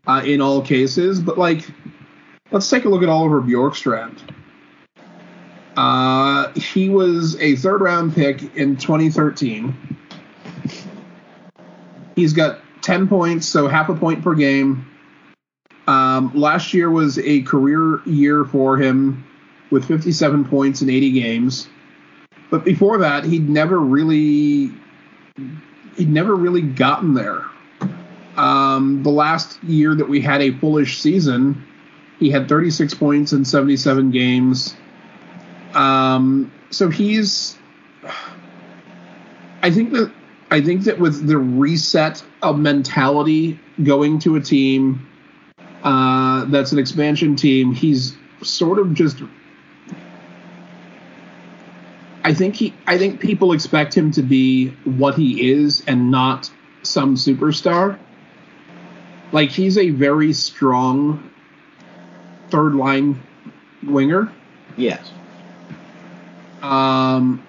uh, 0.07 0.21
in 0.23 0.39
all 0.39 0.61
cases, 0.61 1.19
but 1.19 1.37
like, 1.37 1.67
let's 2.51 2.69
take 2.69 2.85
a 2.85 2.89
look 2.89 3.03
at 3.03 3.09
Oliver 3.09 3.41
Bjorkstrand. 3.41 4.19
Uh, 5.75 6.51
he 6.53 6.89
was 6.89 7.39
a 7.41 7.55
third 7.57 7.81
round 7.81 8.15
pick 8.15 8.55
in 8.55 8.77
2013. 8.77 9.97
He's 12.15 12.33
got 12.33 12.59
10 12.81 13.07
points, 13.07 13.45
so 13.45 13.67
half 13.67 13.89
a 13.89 13.95
point 13.95 14.23
per 14.23 14.35
game. 14.35 14.89
Um, 15.87 16.31
last 16.33 16.73
year 16.73 16.89
was 16.89 17.19
a 17.19 17.41
career 17.41 18.01
year 18.05 18.45
for 18.45 18.77
him 18.77 19.25
with 19.69 19.85
57 19.85 20.45
points 20.45 20.81
in 20.81 20.89
80 20.89 21.11
games. 21.11 21.67
But 22.49 22.63
before 22.63 22.99
that, 22.99 23.25
he'd 23.25 23.49
never 23.49 23.79
really 23.79 24.71
he'd 25.97 26.09
never 26.09 26.35
really 26.35 26.61
gotten 26.61 27.13
there. 27.13 27.43
Um, 28.37 29.03
the 29.03 29.09
last 29.09 29.63
year 29.63 29.95
that 29.95 30.07
we 30.07 30.21
had 30.21 30.41
a 30.41 30.51
fullish 30.51 30.99
season, 31.01 31.65
he 32.19 32.29
had 32.29 32.47
36 32.47 32.93
points 32.93 33.33
in 33.33 33.45
77 33.45 34.11
games. 34.11 34.75
Um, 35.73 36.51
so 36.69 36.89
he's 36.89 37.57
I 39.61 39.71
think 39.71 39.91
that 39.93 40.11
I 40.51 40.61
think 40.61 40.83
that 40.83 40.99
with 40.99 41.27
the 41.27 41.37
reset 41.37 42.23
of 42.41 42.59
mentality 42.59 43.59
going 43.83 44.19
to 44.19 44.35
a 44.35 44.41
team 44.41 45.07
uh, 45.83 46.45
that's 46.45 46.71
an 46.71 46.79
expansion 46.79 47.35
team, 47.35 47.73
he's 47.73 48.15
sort 48.41 48.79
of 48.79 48.93
just 48.93 49.21
I 52.23 52.33
think 52.33 52.55
he 52.55 52.73
I 52.87 52.97
think 52.97 53.19
people 53.19 53.53
expect 53.53 53.95
him 53.95 54.11
to 54.11 54.23
be 54.23 54.69
what 54.83 55.15
he 55.15 55.51
is 55.51 55.83
and 55.85 56.09
not 56.09 56.49
some 56.83 57.15
superstar. 57.15 57.99
Like 59.31 59.49
he's 59.49 59.77
a 59.77 59.89
very 59.89 60.33
strong 60.33 61.31
third 62.55 62.75
line 62.75 63.21
winger. 63.83 64.31
yes. 64.77 65.11
Um 66.61 67.45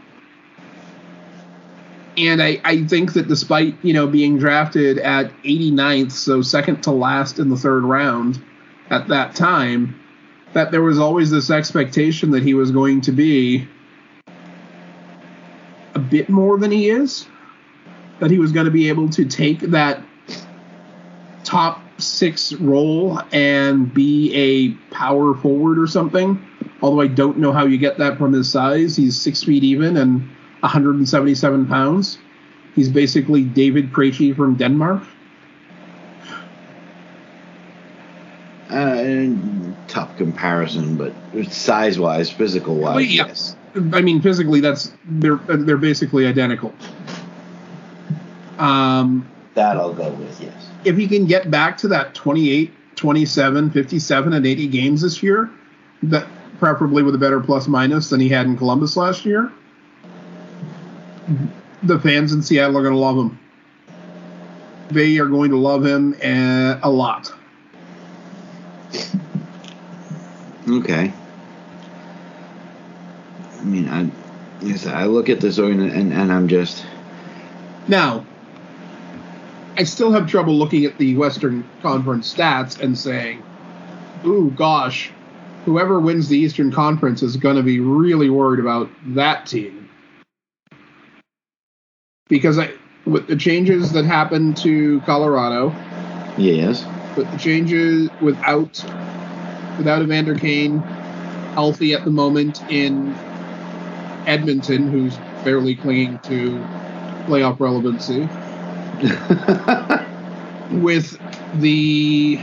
and 2.17 2.43
I, 2.43 2.61
I 2.65 2.85
think 2.85 3.13
that 3.13 3.29
despite, 3.29 3.77
you 3.83 3.93
know, 3.93 4.07
being 4.07 4.39
drafted 4.39 4.99
at 4.99 5.31
89th, 5.43 6.13
so 6.13 6.41
second 6.41 6.83
to 6.85 6.91
last 6.91 7.39
in 7.39 7.51
the 7.51 7.57
third 7.57 7.85
round 7.85 8.43
at 8.89 9.09
that 9.09 9.35
time, 9.35 10.01
that 10.55 10.71
there 10.71 10.83
was 10.83 10.99
always 10.99 11.31
this 11.31 11.51
expectation 11.51 12.31
that 12.31 12.43
he 12.43 12.55
was 12.55 12.71
going 12.71 13.03
to 13.03 13.13
be 13.13 13.69
a 15.95 15.99
bit 15.99 16.31
more 16.31 16.59
than 16.59 16.71
he 16.71 16.89
is. 16.89 17.27
That 18.21 18.31
he 18.31 18.39
was 18.39 18.51
going 18.51 18.65
to 18.65 18.73
be 18.73 18.89
able 18.89 19.11
to 19.11 19.27
take 19.27 19.61
that 19.61 20.03
top 21.45 21.83
six 21.99 22.53
role 22.55 23.21
and 23.33 23.93
be 23.93 24.33
a 24.35 24.95
power 24.95 25.35
forward 25.35 25.79
or 25.79 25.87
something. 25.87 26.45
Although 26.83 27.01
I 27.01 27.07
don't 27.09 27.39
know 27.39 27.53
how 27.53 27.65
you 27.65 27.79
get 27.79 27.99
that 27.99 28.19
from 28.19 28.33
his 28.33 28.51
size. 28.51 28.97
He's 28.97 29.21
six 29.21 29.43
feet 29.43 29.65
even 29.65 29.97
and 29.97 30.21
177 30.61 31.67
pounds. 31.67 32.19
He's 32.75 32.91
basically 32.91 33.43
David 33.43 33.93
Krejci 33.93 34.37
from 34.37 34.57
Denmark. 34.57 35.03
Uh, 38.69 39.29
tough 39.87 40.17
comparison, 40.17 40.97
but 40.97 41.13
size 41.51 41.99
wise, 42.01 42.29
physical 42.31 42.75
wise, 42.77 42.95
Well, 42.97 43.01
yeah. 43.05 43.27
yes. 43.27 43.57
I 43.93 44.01
mean, 44.03 44.21
physically, 44.21 44.61
that's 44.61 44.93
they're 45.05 45.37
they're 45.37 45.77
basically 45.77 46.27
identical. 46.27 46.75
Um, 48.59 49.29
That 49.55 49.77
I'll 49.77 49.93
go 49.93 50.11
with, 50.11 50.41
yes. 50.41 50.69
If 50.87 50.97
he 50.97 51.09
can 51.09 51.27
get 51.27 51.51
back 51.51 51.77
to 51.79 51.89
that 51.89 52.15
28, 52.15 52.73
27, 52.95 53.71
57, 53.71 54.33
and 54.33 54.47
80 54.47 54.69
games 54.69 55.03
this 55.03 55.21
year, 55.21 55.51
that 56.05 56.27
preferably 56.61 57.03
with 57.03 57.15
a 57.17 57.19
better 57.19 57.41
plus 57.41 57.67
minus 57.67 58.09
than 58.09 58.21
he 58.21 58.29
had 58.29 58.47
in 58.47 58.57
Columbus 58.57 58.97
last 58.97 59.25
year, 59.25 59.53
the 61.83 61.99
fans 61.99 62.33
in 62.33 62.41
Seattle 62.41 62.79
are 62.79 62.83
going 62.83 62.95
to 62.95 63.01
love 63.01 63.17
him. 63.17 63.39
They 64.89 65.19
are 65.19 65.27
going 65.27 65.51
to 65.51 65.59
love 65.59 65.85
him 65.85 66.15
uh, 66.25 66.79
a 66.83 66.89
lot. 66.89 67.33
Okay. 70.69 71.13
I 73.59 73.65
mean, 73.65 73.89
I, 73.89 74.09
yes, 74.65 74.87
I 74.87 75.07
look 75.07 75.29
at 75.29 75.41
this 75.41 75.59
and, 75.59 76.13
and 76.13 76.33
I'm 76.33 76.47
just, 76.47 76.87
Now, 77.89 78.25
I 79.77 79.85
still 79.85 80.13
have 80.13 80.27
trouble 80.27 80.55
looking 80.55 80.85
at 80.85 80.99
the 80.99 81.17
Western 81.17 81.65
Conference 81.83 82.33
stats 82.33 82.81
and 82.81 82.97
saying, 82.97 83.43
"Ooh, 84.25 84.53
gosh, 84.57 85.11
whoever 85.65 86.01
wins 86.01 86.29
the 86.29 86.39
Eastern 86.39 86.73
Conference 86.73 87.23
is 87.23 87.37
going 87.37 87.57
to 87.57 87.63
be 87.63 87.81
really 87.81 88.31
worried 88.31 88.61
about 88.61 88.89
that 89.09 89.47
team 89.47 89.89
because 92.29 92.59
I, 92.59 92.73
with 93.07 93.27
the 93.29 93.37
changes 93.37 93.93
that 93.93 94.05
happened 94.05 94.57
to 94.59 95.01
Colorado, 95.03 95.75
Yes. 96.37 96.85
with 97.17 97.31
the 97.31 97.37
changes 97.39 98.11
without 98.21 98.85
without 99.79 100.03
Evander 100.03 100.35
Kane 100.35 100.83
healthy 101.55 101.95
at 101.95 102.05
the 102.05 102.11
moment 102.11 102.65
in 102.71 103.15
Edmonton, 104.27 104.91
who's 104.91 105.19
barely 105.45 105.75
clinging 105.75 106.19
to 106.21 106.67
playoff 107.27 107.61
relevancy, 107.61 108.29
with 110.71 111.19
the 111.61 112.41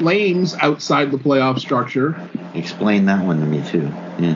lanes 0.00 0.54
outside 0.60 1.10
the 1.10 1.18
playoff 1.18 1.58
structure. 1.58 2.16
Explain 2.54 3.06
that 3.06 3.24
one 3.24 3.40
to 3.40 3.46
me 3.46 3.62
too. 3.62 3.92
Yeah. 4.18 4.34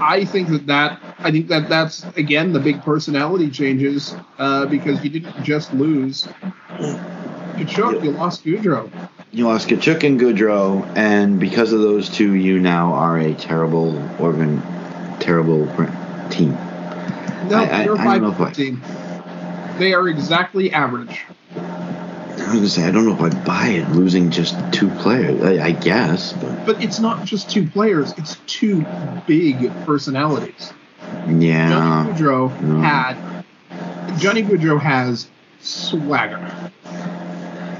I 0.00 0.24
think 0.24 0.48
that 0.50 0.66
that 0.66 1.00
I 1.20 1.30
think 1.30 1.48
that 1.48 1.68
that's 1.68 2.04
again 2.16 2.52
the 2.52 2.60
big 2.60 2.82
personality 2.82 3.50
changes 3.50 4.14
uh, 4.38 4.66
because 4.66 5.02
you 5.02 5.10
didn't 5.10 5.42
just 5.42 5.72
lose 5.72 6.28
Tkachuk, 7.56 8.04
you 8.04 8.10
lost 8.10 8.44
Gaudreau. 8.44 8.90
You 9.32 9.46
lost 9.48 9.68
Tkachuk 9.68 10.04
and 10.04 10.20
Gaudreau, 10.20 10.86
and 10.96 11.40
because 11.40 11.72
of 11.72 11.80
those 11.80 12.08
two, 12.08 12.34
you 12.34 12.60
now 12.60 12.92
are 12.92 13.18
a 13.18 13.34
terrible 13.34 14.00
organ, 14.20 14.62
terrible 15.18 15.66
team. 16.30 16.56
No, 17.50 17.58
I- 17.58 17.62
I- 17.62 17.84
they're 17.84 17.96
I 17.98 18.04
don't 18.18 18.22
know 18.22 18.28
if 18.30 18.36
five 18.36 18.48
I- 18.48 18.52
team. 18.52 18.82
They 19.78 19.92
are 19.92 20.08
exactly 20.08 20.72
average. 20.72 21.24
I 21.56 22.50
was 22.50 22.54
gonna 22.54 22.68
say 22.68 22.84
I 22.84 22.90
don't 22.90 23.06
know 23.06 23.14
if 23.14 23.20
I'd 23.20 23.44
buy 23.44 23.68
it 23.68 23.90
losing 23.90 24.30
just 24.30 24.56
two 24.72 24.88
players. 24.88 25.42
I, 25.42 25.66
I 25.66 25.70
guess, 25.72 26.32
but 26.32 26.64
But 26.66 26.82
it's 26.82 26.98
not 27.00 27.24
just 27.24 27.50
two 27.50 27.66
players; 27.66 28.14
it's 28.16 28.36
two 28.46 28.86
big 29.26 29.70
personalities. 29.84 30.72
yeah, 31.28 31.68
Johnny 31.70 32.12
Gaudreau 32.12 32.58
Mm. 32.60 32.82
had 32.82 33.16
Johnny 34.18 34.42
Gaudreau 34.42 34.80
has 34.80 35.28
swagger. 35.60 36.38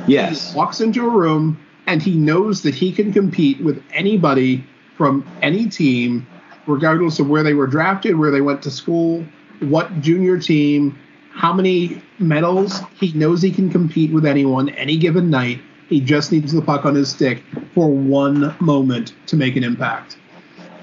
yes, 0.06 0.52
He 0.52 0.56
walks 0.56 0.80
into 0.80 1.06
a 1.06 1.10
room 1.10 1.58
and 1.86 2.02
he 2.02 2.14
knows 2.14 2.62
that 2.62 2.74
he 2.74 2.92
can 2.92 3.12
compete 3.12 3.60
with 3.62 3.82
anybody 3.94 4.64
from 4.96 5.24
any 5.42 5.66
team, 5.66 6.26
regardless 6.66 7.20
of 7.20 7.28
where 7.28 7.42
they 7.42 7.54
were 7.54 7.66
drafted, 7.66 8.16
where 8.18 8.30
they 8.30 8.40
went 8.40 8.62
to 8.62 8.70
school, 8.70 9.24
what 9.60 10.00
junior 10.00 10.38
team, 10.38 10.98
how 11.32 11.52
many 11.52 12.02
medals. 12.18 12.80
He 12.98 13.12
knows 13.12 13.42
he 13.42 13.50
can 13.50 13.70
compete 13.70 14.12
with 14.12 14.24
anyone 14.26 14.68
any 14.70 14.96
given 14.96 15.30
night. 15.30 15.60
He 15.88 16.00
just 16.00 16.32
needs 16.32 16.52
the 16.52 16.62
puck 16.62 16.84
on 16.84 16.94
his 16.94 17.10
stick 17.10 17.42
for 17.74 17.88
one 17.88 18.54
moment 18.60 19.14
to 19.26 19.36
make 19.36 19.56
an 19.56 19.62
impact. 19.64 20.16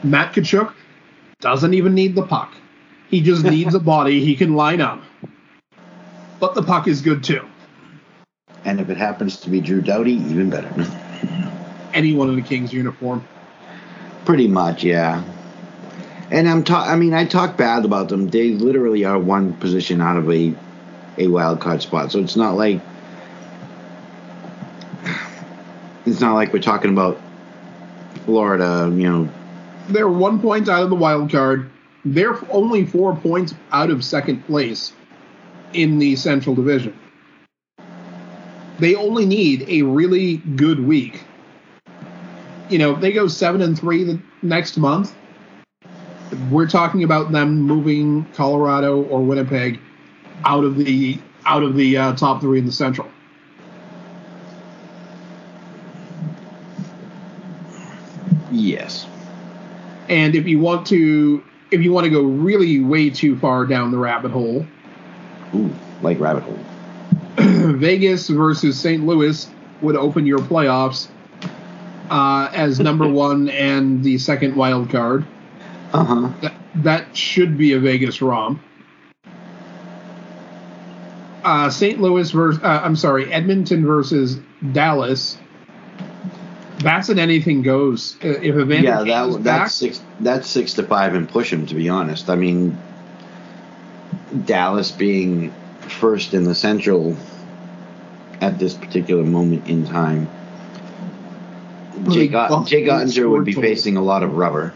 Matt 0.04 0.34
Tkachuk 0.34 0.74
doesn't 1.42 1.74
even 1.74 1.94
need 1.94 2.16
the 2.16 2.26
puck. 2.26 2.54
He 3.10 3.22
just 3.22 3.44
needs 3.56 3.76
a 3.76 3.80
body 3.80 4.24
he 4.24 4.36
can 4.36 4.56
line 4.56 4.80
up. 4.82 5.02
But 6.40 6.56
the 6.56 6.64
puck 6.64 6.88
is 6.88 7.02
good 7.02 7.24
too. 7.24 7.46
and 8.66 8.80
if 8.80 8.90
it 8.90 8.98
happens 8.98 9.38
to 9.42 9.50
be 9.50 9.60
Drew 9.60 9.82
Doughty, 9.82 10.14
even 10.14 10.50
better. 10.50 10.72
Anyone 11.94 12.30
in 12.30 12.40
a 12.40 12.42
Kings 12.42 12.72
uniform. 12.74 13.26
Pretty 14.26 14.48
much, 14.48 14.84
yeah. 14.84 15.24
And 16.34 16.50
I'm 16.50 16.64
ta- 16.64 16.88
I 16.88 16.96
mean, 16.96 17.14
I 17.14 17.26
talk 17.26 17.58
bad 17.58 17.86
about 17.86 18.10
them. 18.10 18.28
They 18.28 18.50
literally 18.54 19.06
are 19.06 19.20
one 19.20 19.54
position 19.54 20.02
out 20.02 20.18
of 20.18 20.32
a 20.32 20.52
a 21.20 21.28
wild 21.28 21.62
card 21.62 21.84
spot. 21.84 22.12
So 22.12 22.20
it's 22.20 22.36
not 22.36 22.56
like 22.56 22.82
it's 26.08 26.20
not 26.20 26.34
like 26.34 26.52
we're 26.52 26.58
talking 26.58 26.92
about 26.92 27.22
Florida, 28.26 28.92
you 28.96 29.08
know. 29.08 29.30
They're 29.90 30.10
one 30.10 30.40
point 30.40 30.68
out 30.68 30.82
of 30.82 30.90
the 30.90 30.96
wild 30.96 31.32
card. 31.32 31.70
They're 32.04 32.40
only 32.52 32.84
four 32.84 33.16
points 33.16 33.54
out 33.72 33.92
of 33.92 34.04
second 34.04 34.44
place 34.48 34.92
in 35.74 36.00
the 36.00 36.16
Central 36.16 36.56
Division. 36.56 36.98
They 38.80 38.96
only 38.96 39.28
need 39.28 39.70
a 39.70 39.84
really 39.84 40.38
good 40.38 40.80
week. 40.80 41.22
You 42.70 42.80
know, 42.80 42.96
they 42.96 43.12
go 43.12 43.28
seven 43.28 43.62
and 43.62 43.78
three 43.78 44.04
the 44.04 44.20
next 44.42 44.78
month. 44.78 45.14
We're 46.50 46.68
talking 46.68 47.04
about 47.04 47.32
them 47.32 47.62
moving 47.62 48.26
Colorado 48.34 49.04
or 49.04 49.22
Winnipeg 49.22 49.80
out 50.46 50.64
of 50.64 50.78
the 50.78 51.20
out 51.46 51.64
of 51.64 51.76
the 51.76 51.98
uh, 51.98 52.14
top 52.16 52.42
three 52.42 52.60
in 52.60 52.66
the 52.66 52.72
Central. 52.72 53.10
Yes. 58.52 59.08
And 60.10 60.36
if 60.36 60.46
you 60.48 60.60
want 60.60 60.86
to, 60.88 61.44
if 61.72 61.82
you 61.82 61.92
want 61.92 62.06
to 62.06 62.10
go 62.10 62.22
really 62.22 62.82
way 62.82 63.10
too 63.10 63.38
far 63.40 63.66
down 63.66 63.92
the 63.92 63.98
rabbit 63.98 64.32
hole, 64.32 64.66
Ooh, 65.56 65.74
like 66.02 66.20
rabbit 66.20 66.44
hole. 66.44 66.60
Vegas 67.38 68.30
versus 68.30 68.80
St. 68.80 69.06
Louis 69.06 69.50
would 69.82 69.96
open 69.96 70.26
your 70.26 70.40
playoffs 70.40 71.08
uh, 72.10 72.50
as 72.54 72.80
number 72.80 73.08
one 73.12 73.50
and 73.50 74.04
the 74.04 74.18
second 74.18 74.56
wild 74.56 74.90
card. 74.90 75.26
Uh 75.94 76.04
huh. 76.04 76.30
That, 76.42 76.54
that 76.76 77.18
should 77.18 77.58
be 77.58 77.74
a 77.74 77.80
Vegas 77.80 78.22
romp. 78.22 78.60
Uh, 81.44 81.70
St. 81.70 82.00
Louis 82.00 82.32
versus, 82.32 82.62
uh, 82.64 82.82
I'm 82.84 82.96
sorry, 82.96 83.32
Edmonton 83.32 83.86
versus 83.86 84.40
Dallas. 84.72 85.38
That's 86.80 87.10
an 87.10 87.20
anything 87.20 87.62
goes. 87.62 88.16
Uh, 88.24 88.30
If 88.30 88.56
Evander 88.56 88.76
Yeah, 88.76 89.04
that 89.04 89.34
back, 89.34 89.44
that's 89.44 89.76
six. 89.76 90.02
That's 90.20 90.48
six 90.48 90.74
to 90.74 90.84
five 90.84 91.14
and 91.16 91.30
push 91.30 91.52
him. 91.52 91.66
To 91.68 91.76
be 91.76 91.90
honest, 91.90 92.30
I 92.30 92.36
mean, 92.36 92.78
Dallas 94.46 94.92
being 94.92 95.54
first 95.82 96.34
in 96.34 96.44
the 96.46 96.56
Central 96.56 97.16
at 98.42 98.58
this 98.58 98.74
particular 98.74 99.24
moment 99.24 99.68
in 99.68 99.86
time. 99.86 100.30
Jake, 102.10 102.32
Well, 102.32 102.54
Ot- 102.56 102.68
Jake 102.68 102.86
Oettinger 102.86 103.30
would 103.30 103.46
be 103.46 103.54
facing 103.54 103.96
a 103.98 104.02
lot 104.02 104.24
of 104.24 104.34
rubber. 104.36 104.74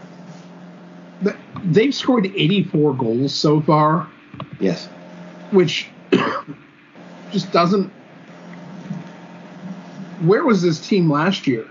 Th- 1.54 1.64
they've 1.64 1.94
scored 1.94 2.26
84 2.26 2.94
goals 2.94 3.34
so 3.34 3.60
far. 3.60 4.08
Yes. 4.60 4.88
which 5.50 5.88
just 7.32 7.52
doesn't. 7.52 7.90
Where 10.22 10.44
was 10.44 10.62
this 10.62 10.86
team 10.86 11.10
last 11.10 11.46
year? 11.46 11.66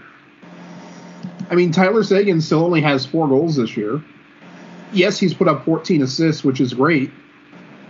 I 1.50 1.56
mean, 1.56 1.72
Tyler 1.72 2.04
Seguin 2.04 2.42
still 2.42 2.64
only 2.64 2.82
has 2.82 3.06
four 3.06 3.28
goals 3.28 3.56
this 3.56 3.76
year. 3.78 4.02
Yes, 4.94 5.20
he's 5.20 5.34
put 5.34 5.48
up 5.48 5.66
14 5.66 6.02
assists, 6.02 6.44
which 6.44 6.62
is 6.62 6.74
great, 6.74 7.12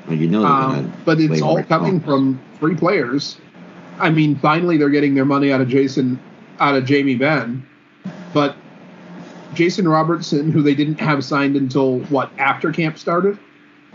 Well, 0.07 0.15
you 0.15 0.27
know 0.27 0.43
um, 0.43 0.93
but 1.05 1.19
it's 1.19 1.41
all 1.41 1.63
coming 1.63 1.99
from 1.99 2.39
three 2.59 2.75
players. 2.75 3.37
I 3.99 4.09
mean, 4.09 4.35
finally 4.35 4.77
they're 4.77 4.89
getting 4.89 5.13
their 5.13 5.25
money 5.25 5.51
out 5.51 5.61
of 5.61 5.67
Jason, 5.67 6.19
out 6.59 6.75
of 6.75 6.85
Jamie 6.85 7.15
Benn, 7.15 7.67
but 8.33 8.55
Jason 9.57 9.87
Robertson, 9.87 10.51
who 10.51 10.61
they 10.61 10.75
didn't 10.75 10.99
have 10.99 11.25
signed 11.25 11.55
until 11.55 11.99
what 12.01 12.31
after 12.37 12.71
camp 12.71 12.99
started. 12.99 13.39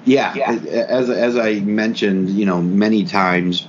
Yeah, 0.04 0.34
yeah. 0.34 0.50
as 0.50 1.08
as 1.08 1.38
I 1.38 1.60
mentioned, 1.60 2.30
you 2.30 2.44
know, 2.44 2.60
many 2.60 3.04
times, 3.04 3.68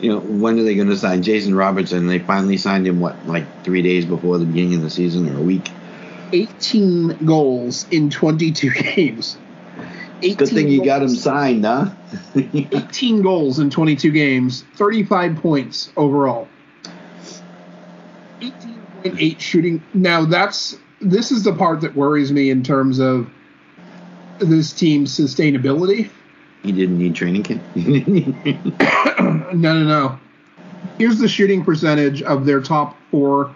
you 0.00 0.10
know, 0.10 0.18
when 0.18 0.58
are 0.58 0.64
they 0.64 0.74
going 0.74 0.88
to 0.88 0.96
sign 0.96 1.22
Jason 1.22 1.54
Robertson? 1.54 2.08
They 2.08 2.18
finally 2.18 2.56
signed 2.56 2.84
him 2.84 2.98
what, 2.98 3.28
like 3.28 3.44
three 3.62 3.82
days 3.82 4.04
before 4.04 4.38
the 4.38 4.44
beginning 4.44 4.74
of 4.74 4.82
the 4.82 4.90
season, 4.90 5.28
or 5.32 5.38
a 5.38 5.42
week. 5.42 5.70
18 6.32 7.24
goals 7.24 7.86
in 7.92 8.10
22 8.10 8.70
games. 8.96 9.38
Good 10.20 10.48
thing 10.48 10.68
you 10.68 10.84
got 10.84 11.02
him 11.02 11.10
signed, 11.10 11.64
huh? 11.64 11.90
18 12.34 13.22
goals 13.22 13.60
in 13.60 13.70
22 13.70 14.10
games, 14.10 14.64
35 14.74 15.36
points 15.36 15.92
overall. 15.96 16.48
18.8 19.12 19.40
shooting. 19.40 19.82
Now 19.94 20.24
that's 20.24 20.76
this 21.00 21.30
is 21.30 21.44
the 21.44 21.52
part 21.52 21.80
that 21.82 21.94
worries 21.94 22.32
me 22.32 22.50
in 22.50 22.62
terms 22.62 22.98
of 22.98 23.28
this 24.38 24.72
team's 24.72 25.16
sustainability. 25.16 26.10
he 26.62 26.72
didn't 26.72 26.98
need 26.98 27.14
training 27.14 27.42
camp. 27.42 27.62
no, 27.76 29.52
no, 29.52 29.84
no. 29.84 30.18
Here's 30.98 31.18
the 31.18 31.28
shooting 31.28 31.64
percentage 31.64 32.22
of 32.22 32.46
their 32.46 32.60
top 32.60 32.96
four 33.10 33.54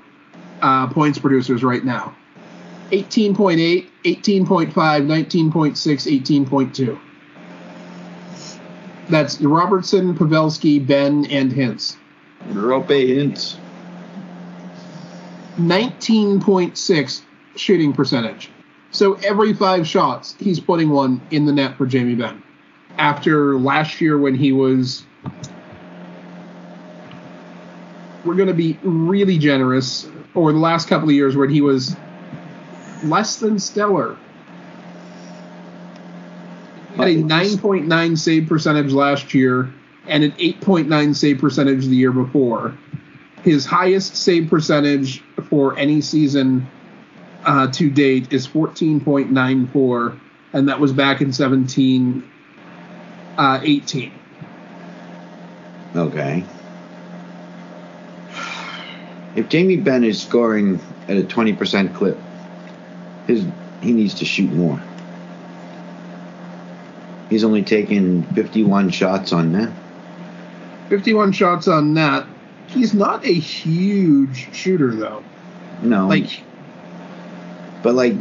uh, 0.62 0.86
points 0.88 1.18
producers 1.18 1.62
right 1.62 1.84
now 1.84 2.14
18.8, 2.90 3.88
18.5, 4.04 4.72
19.6, 4.72 6.46
18.2. 6.46 6.98
That's 9.08 9.40
Robertson, 9.40 10.16
Pavelski, 10.16 10.84
Benn, 10.84 11.26
and 11.26 11.52
Hintz. 11.52 11.96
Roope 12.48 12.88
Hintz. 12.88 13.56
19.6 15.60 17.22
shooting 17.56 17.92
percentage. 17.92 18.50
So 18.90 19.14
every 19.14 19.52
five 19.52 19.86
shots, 19.86 20.34
he's 20.38 20.58
putting 20.58 20.90
one 20.90 21.20
in 21.30 21.46
the 21.46 21.52
net 21.52 21.76
for 21.76 21.86
Jamie 21.86 22.14
Benn. 22.14 22.42
After 22.98 23.58
last 23.58 24.00
year 24.00 24.18
when 24.18 24.34
he 24.34 24.52
was 24.52 25.04
we're 28.24 28.34
going 28.34 28.48
to 28.48 28.54
be 28.54 28.78
really 28.82 29.38
generous, 29.38 30.06
or 30.34 30.52
the 30.52 30.58
last 30.58 30.88
couple 30.88 31.08
of 31.08 31.14
years 31.14 31.36
when 31.36 31.50
he 31.50 31.60
was 31.60 31.96
less 33.04 33.36
than 33.36 33.58
stellar. 33.58 34.16
Had 36.96 37.08
a 37.08 37.16
9.9 37.16 38.18
save 38.18 38.48
percentage 38.48 38.92
last 38.92 39.32
year 39.32 39.72
and 40.06 40.24
an 40.24 40.32
8.9 40.32 41.16
save 41.16 41.38
percentage 41.38 41.86
the 41.86 41.96
year 41.96 42.12
before. 42.12 42.76
His 43.42 43.64
highest 43.64 44.16
save 44.16 44.50
percentage 44.50 45.22
for 45.48 45.78
any 45.78 46.00
season 46.00 46.68
uh, 47.44 47.68
to 47.72 47.90
date 47.90 48.32
is 48.32 48.46
14.94, 48.46 50.20
and 50.52 50.68
that 50.68 50.78
was 50.78 50.92
back 50.92 51.20
in 51.20 51.32
17 51.32 52.30
uh, 53.38 53.60
18. 53.62 54.12
Okay. 55.96 56.44
If 59.36 59.48
Jamie 59.48 59.76
Benn 59.76 60.04
is 60.04 60.20
scoring 60.20 60.80
at 61.08 61.16
a 61.16 61.22
20% 61.22 61.94
clip, 61.94 62.18
his 63.26 63.44
he 63.80 63.92
needs 63.92 64.14
to 64.14 64.24
shoot 64.24 64.52
more. 64.52 64.80
He's 67.30 67.44
only 67.44 67.62
taken 67.62 68.24
51 68.34 68.90
shots 68.90 69.32
on 69.32 69.52
net. 69.52 69.72
51 70.88 71.32
shots 71.32 71.68
on 71.68 71.94
net. 71.94 72.26
He's 72.70 72.94
not 72.94 73.24
a 73.24 73.32
huge 73.32 74.54
shooter, 74.54 74.94
though. 74.94 75.22
No. 75.82 76.06
Like, 76.06 76.42
But 77.82 77.94
like 77.94 78.14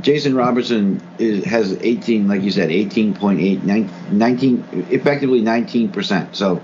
Jason 0.00 0.34
Robertson 0.34 1.02
is, 1.18 1.44
has 1.44 1.72
18, 1.80 2.28
like 2.28 2.42
you 2.42 2.50
said, 2.50 2.70
18.8, 2.70 4.12
19, 4.12 4.64
effectively 4.90 5.42
19%. 5.42 6.34
So 6.34 6.62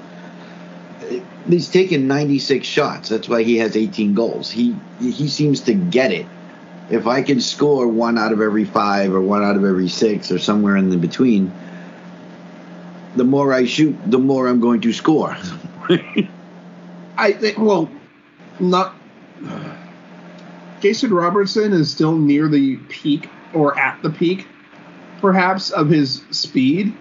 he's 1.49 1.69
taken 1.69 2.07
96 2.07 2.67
shots. 2.67 3.09
That's 3.09 3.29
why 3.29 3.43
he 3.43 3.59
has 3.59 3.77
18 3.77 4.15
goals. 4.15 4.51
He 4.51 4.77
he 5.01 5.29
seems 5.29 5.61
to 5.63 5.75
get 5.75 6.13
it. 6.13 6.27
If 6.91 7.07
I 7.07 7.23
can 7.23 7.41
score 7.41 7.87
one 7.87 8.17
out 8.17 8.33
of 8.33 8.41
every 8.41 8.65
five 8.65 9.13
or 9.13 9.21
one 9.21 9.43
out 9.43 9.57
of 9.57 9.65
every 9.65 9.89
six 9.89 10.33
or 10.33 10.39
somewhere 10.39 10.77
in 10.77 10.89
the 10.89 10.97
between, 10.97 11.53
the 13.17 13.25
more 13.25 13.53
I 13.53 13.67
shoot, 13.67 13.97
the 14.07 14.19
more 14.19 14.49
I'm 14.49 14.61
going 14.61 14.81
to 14.83 14.93
score. 14.93 15.37
I 17.19 17.33
think, 17.33 17.59
well, 17.59 17.91
not. 18.61 18.95
Jason 20.81 21.13
Robertson 21.13 21.73
is 21.73 21.91
still 21.91 22.17
near 22.17 22.49
the 22.49 22.77
peak, 22.89 23.29
or 23.53 23.77
at 23.77 24.01
the 24.03 24.11
peak, 24.11 24.47
perhaps, 25.21 25.71
of 25.71 25.89
his 25.89 26.23
speed. 26.31 26.95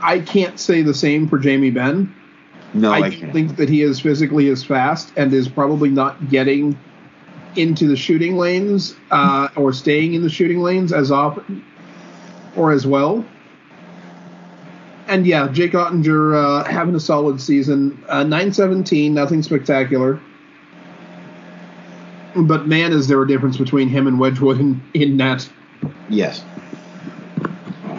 I 0.00 0.18
can't 0.18 0.58
say 0.58 0.82
the 0.82 0.94
same 0.94 1.28
for 1.28 1.38
Jamie 1.38 1.70
Benn. 1.70 2.14
no, 2.72 2.90
I 2.90 3.04
I, 3.04 3.10
think 3.10 3.56
that 3.56 3.68
he 3.68 3.82
is 3.82 4.00
physically 4.00 4.48
as 4.48 4.64
fast 4.64 5.12
and 5.16 5.32
is 5.32 5.48
probably 5.48 5.90
not 5.90 6.30
getting 6.30 6.76
into 7.54 7.86
the 7.86 7.96
shooting 7.96 8.36
lanes 8.36 8.96
uh, 9.10 9.48
or 9.56 9.74
staying 9.74 10.14
in 10.14 10.22
the 10.22 10.30
shooting 10.30 10.60
lanes 10.60 10.92
as 10.92 11.10
often 11.10 11.62
or 12.56 12.72
as 12.72 12.86
well. 12.86 13.24
And 15.08 15.26
yeah, 15.26 15.48
Jake 15.48 15.72
Oettinger 15.72 16.34
uh, 16.36 16.64
having 16.64 16.94
a 16.94 17.00
solid 17.00 17.40
season. 17.40 18.02
Uh, 18.08 18.22
917, 18.22 19.12
nothing 19.12 19.42
spectacular. 19.42 20.20
But 22.34 22.66
man, 22.66 22.92
is 22.92 23.08
there 23.08 23.20
a 23.20 23.26
difference 23.26 23.56
between 23.56 23.88
him 23.88 24.06
and 24.06 24.18
Wedgewood 24.18 24.58
in, 24.58 24.80
in 24.94 25.16
net. 25.16 25.48
yes. 26.08 26.44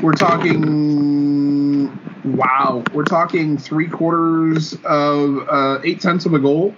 We're 0.02 0.14
talking, 0.14 1.88
wow, 2.26 2.84
we're 2.94 3.06
talking 3.06 3.58
three 3.58 3.88
quarters 3.88 4.74
of 4.84 5.48
uh, 5.48 5.80
eight 5.84 6.02
tenths 6.02 6.26
of 6.26 6.34
a 6.34 6.40
goal, 6.40 6.76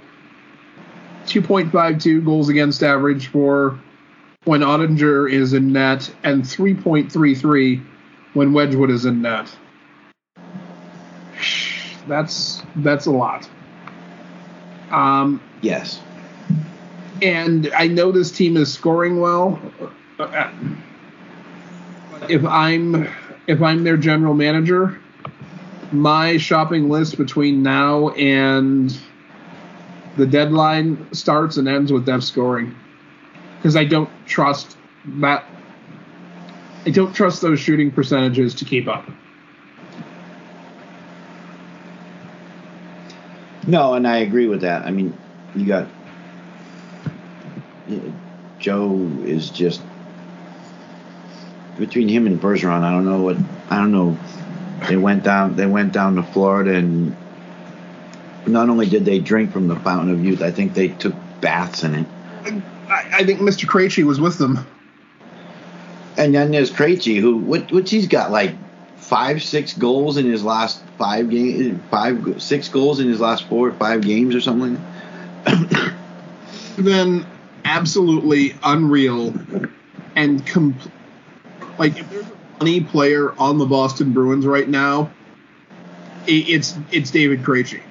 2.52 1.25 2.23
goals 2.23 2.49
against 2.49 2.83
average 2.83 3.27
for 3.27 3.79
when 4.43 4.61
Oettinger 4.61 5.31
is 5.31 5.53
in 5.53 5.71
net, 5.71 6.13
and 6.23 6.43
3.33 6.43 7.83
when 8.33 8.53
Wedgewood 8.53 8.91
is 8.91 9.05
in 9.05 9.21
net. 9.23 9.49
That's 12.07 12.61
that's 12.77 13.05
a 13.05 13.11
lot. 13.11 13.49
Um, 14.91 15.41
Yes. 15.61 15.99
and 17.21 17.71
I 17.75 17.87
know 17.87 18.11
this 18.11 18.31
team 18.31 18.55
is 18.57 18.71
scoring 18.71 19.19
well. 19.19 19.59
If 22.29 22.45
I'm 22.45 23.07
if 23.47 23.61
I'm 23.61 23.83
their 23.83 23.97
general 23.97 24.33
manager, 24.33 24.99
my 25.91 26.37
shopping 26.37 26.89
list 26.89 27.17
between 27.17 27.63
now 27.63 28.09
and 28.09 28.95
the 30.17 30.25
deadline 30.25 31.11
starts 31.13 31.57
and 31.57 31.67
ends 31.67 31.91
with 31.91 32.05
depth 32.05 32.23
scoring 32.23 32.75
because 33.57 33.75
I 33.75 33.85
don't 33.85 34.09
trust 34.25 34.77
that. 35.19 35.45
I 36.85 36.91
don't 36.91 37.13
trust 37.13 37.41
those 37.41 37.59
shooting 37.59 37.91
percentages 37.91 38.53
to 38.55 38.65
keep 38.65 38.87
up. 38.87 39.09
No, 43.67 43.93
and 43.93 44.07
I 44.07 44.17
agree 44.17 44.47
with 44.47 44.61
that. 44.61 44.85
I 44.85 44.91
mean, 44.91 45.17
you 45.55 45.65
got 45.65 45.87
Joe 48.59 48.95
is 49.23 49.49
just 49.49 49.81
between 51.77 52.07
him 52.07 52.27
and 52.27 52.39
Bergeron. 52.39 52.83
I 52.83 52.91
don't 52.91 53.05
know 53.05 53.21
what 53.21 53.37
I 53.69 53.77
don't 53.77 53.91
know. 53.91 54.17
They 54.87 54.97
went 54.97 55.23
down. 55.23 55.55
They 55.55 55.65
went 55.65 55.93
down 55.93 56.15
to 56.15 56.23
Florida, 56.23 56.75
and 56.75 57.15
not 58.45 58.69
only 58.69 58.87
did 58.87 59.05
they 59.05 59.19
drink 59.19 59.51
from 59.51 59.67
the 59.67 59.75
fountain 59.77 60.11
of 60.11 60.23
youth, 60.23 60.41
I 60.41 60.51
think 60.51 60.73
they 60.73 60.89
took 60.89 61.15
baths 61.41 61.83
in 61.83 61.95
it. 61.95 62.07
I, 62.89 63.09
I 63.13 63.25
think 63.25 63.39
Mr. 63.39 63.65
Krejci 63.65 64.03
was 64.03 64.19
with 64.19 64.37
them. 64.37 64.65
And 66.17 66.33
then 66.33 66.51
there's 66.51 66.71
Krejci, 66.71 67.19
who 67.19 67.37
what 67.37 67.71
what's 67.71 67.91
he's 67.91 68.07
got 68.07 68.31
like 68.31 68.55
five 68.95 69.43
six 69.43 69.73
goals 69.73 70.17
in 70.17 70.25
his 70.25 70.43
last 70.43 70.81
five 70.97 71.29
games, 71.29 71.79
five 71.91 72.41
six 72.41 72.69
goals 72.69 72.99
in 72.99 73.07
his 73.07 73.19
last 73.19 73.45
four 73.47 73.67
or 73.69 73.73
five 73.73 74.01
games 74.01 74.33
or 74.35 74.41
something. 74.41 74.83
then 76.77 77.25
absolutely 77.63 78.55
unreal 78.63 79.33
and 80.15 80.45
com- 80.47 80.75
like 81.77 81.97
if 81.99 82.09
there's 82.09 82.25
a 82.25 82.35
funny 82.59 82.81
player 82.81 83.33
on 83.39 83.57
the 83.57 83.65
Boston 83.65 84.13
Bruins 84.13 84.45
right 84.45 84.67
now, 84.67 85.11
it's 86.27 86.75
it's 86.91 87.11
David 87.11 87.43
Krejci. 87.43 87.81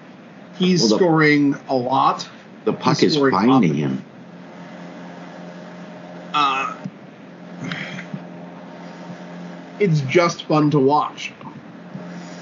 He's 0.58 0.80
Well, 0.80 0.88
the- 0.90 0.96
scoring 0.96 1.56
a 1.68 1.74
lot. 1.74 2.28
The 2.64 2.72
puck 2.72 2.98
He's 2.98 3.14
is 3.16 3.30
finding 3.30 3.72
up. 3.72 3.76
him. 3.76 4.04
Uh, 6.32 6.76
it's 9.78 10.00
just 10.02 10.44
fun 10.44 10.70
to 10.70 10.78
watch. 10.78 11.32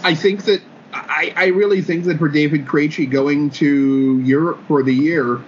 I 0.05 0.15
think 0.15 0.45
that 0.45 0.63
I, 0.93 1.33
I 1.37 1.47
really 1.47 1.81
think 1.81 2.05
that 2.05 2.19
for 2.19 2.29
David 2.29 2.67
Krejci 2.67 3.11
going 3.11 3.51
to 3.51 4.21
Europe 4.21 4.61
for 4.69 4.83
the 4.83 4.95
year 4.95 5.41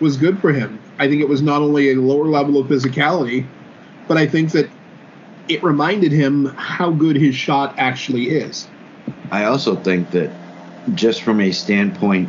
was 0.00 0.16
good 0.16 0.40
for 0.40 0.52
him. 0.52 0.80
I 0.98 1.08
think 1.08 1.22
it 1.22 1.28
was 1.28 1.42
not 1.42 1.62
only 1.62 1.92
a 1.92 1.94
lower 1.96 2.26
level 2.26 2.58
of 2.58 2.66
physicality, 2.66 3.46
but 4.08 4.16
I 4.16 4.26
think 4.26 4.52
that 4.52 4.68
it 5.48 5.62
reminded 5.62 6.12
him 6.12 6.46
how 6.46 6.90
good 6.90 7.16
his 7.16 7.34
shot 7.34 7.74
actually 7.78 8.30
is. 8.30 8.68
I 9.30 9.44
also 9.44 9.76
think 9.76 10.10
that 10.10 10.30
just 10.94 11.22
from 11.22 11.40
a 11.40 11.52
standpoint, 11.52 12.28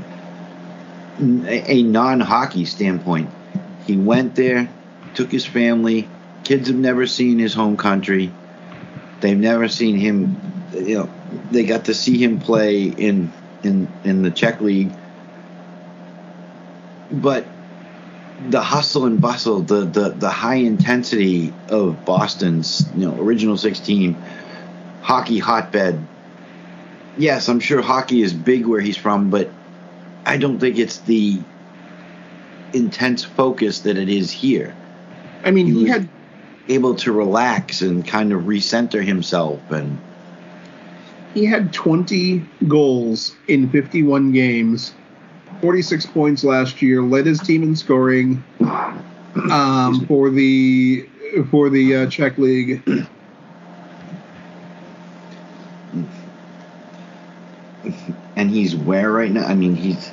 a 1.19 1.71
a 1.71 1.83
non-hockey 1.83 2.65
standpoint, 2.65 3.29
he 3.85 3.97
went 3.97 4.35
there, 4.35 4.69
took 5.13 5.31
his 5.31 5.45
family. 5.45 6.07
Kids 6.43 6.67
have 6.67 6.77
never 6.77 7.07
seen 7.07 7.39
his 7.39 7.53
home 7.53 7.77
country. 7.77 8.31
They've 9.21 9.37
never 9.37 9.67
seen 9.67 9.97
him. 9.97 10.39
You 10.73 10.99
know, 10.99 11.09
they 11.51 11.63
got 11.63 11.85
to 11.85 11.93
see 11.93 12.17
him 12.17 12.39
play 12.39 12.83
in 12.83 13.31
in 13.63 13.87
in 14.03 14.21
the 14.21 14.31
Czech 14.31 14.61
league. 14.61 14.91
But 17.11 17.45
the 18.49 18.61
hustle 18.61 19.05
and 19.05 19.21
bustle, 19.21 19.61
the 19.61 19.85
the 19.85 20.09
the 20.09 20.29
high 20.29 20.55
intensity 20.55 21.53
of 21.69 22.03
Boston's 22.05 22.85
you 22.95 23.07
know 23.07 23.21
original 23.21 23.57
six 23.57 23.79
team 23.79 24.21
hockey 25.01 25.39
hotbed 25.39 25.99
yes, 27.17 27.47
I'm 27.47 27.59
sure 27.59 27.81
hockey 27.81 28.21
is 28.21 28.33
big 28.33 28.65
where 28.65 28.81
he's 28.81 28.97
from, 28.97 29.29
but 29.29 29.49
I 30.25 30.37
don't 30.37 30.59
think 30.59 30.77
it's 30.77 30.97
the 30.99 31.39
intense 32.73 33.23
focus 33.23 33.81
that 33.81 33.97
it 33.97 34.09
is 34.09 34.31
here. 34.31 34.73
I 35.43 35.51
mean, 35.51 35.67
He 35.67 35.73
he 35.73 35.85
had 35.87 36.07
Able 36.69 36.95
to 36.95 37.11
relax 37.11 37.81
and 37.81 38.07
kind 38.07 38.31
of 38.31 38.43
recenter 38.43 39.03
himself 39.03 39.59
and 39.69 39.99
he 41.33 41.45
had 41.45 41.73
20 41.73 42.45
goals 42.67 43.35
in 43.47 43.69
51 43.69 44.31
games, 44.31 44.93
46 45.61 46.05
points 46.07 46.43
last 46.43 46.81
year. 46.81 47.01
Led 47.01 47.25
his 47.25 47.39
team 47.39 47.63
in 47.63 47.75
scoring 47.75 48.43
um, 49.51 50.05
for 50.07 50.29
the 50.29 51.07
for 51.49 51.69
the 51.69 51.95
uh, 51.95 52.09
Czech 52.09 52.37
league. 52.37 52.83
and 58.35 58.49
he's 58.49 58.75
where 58.75 59.11
right 59.11 59.31
now? 59.31 59.45
I 59.45 59.55
mean, 59.55 59.75
he's 59.75 60.11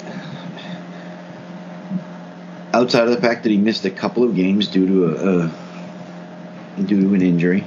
outside 2.72 3.08
of 3.08 3.10
the 3.10 3.20
fact 3.20 3.42
that 3.42 3.50
he 3.50 3.58
missed 3.58 3.84
a 3.84 3.90
couple 3.90 4.24
of 4.24 4.34
games 4.34 4.68
due 4.68 4.86
to 4.86 5.04
a, 5.06 5.50
a 6.78 6.82
due 6.82 7.02
to 7.02 7.14
an 7.14 7.22
injury. 7.22 7.66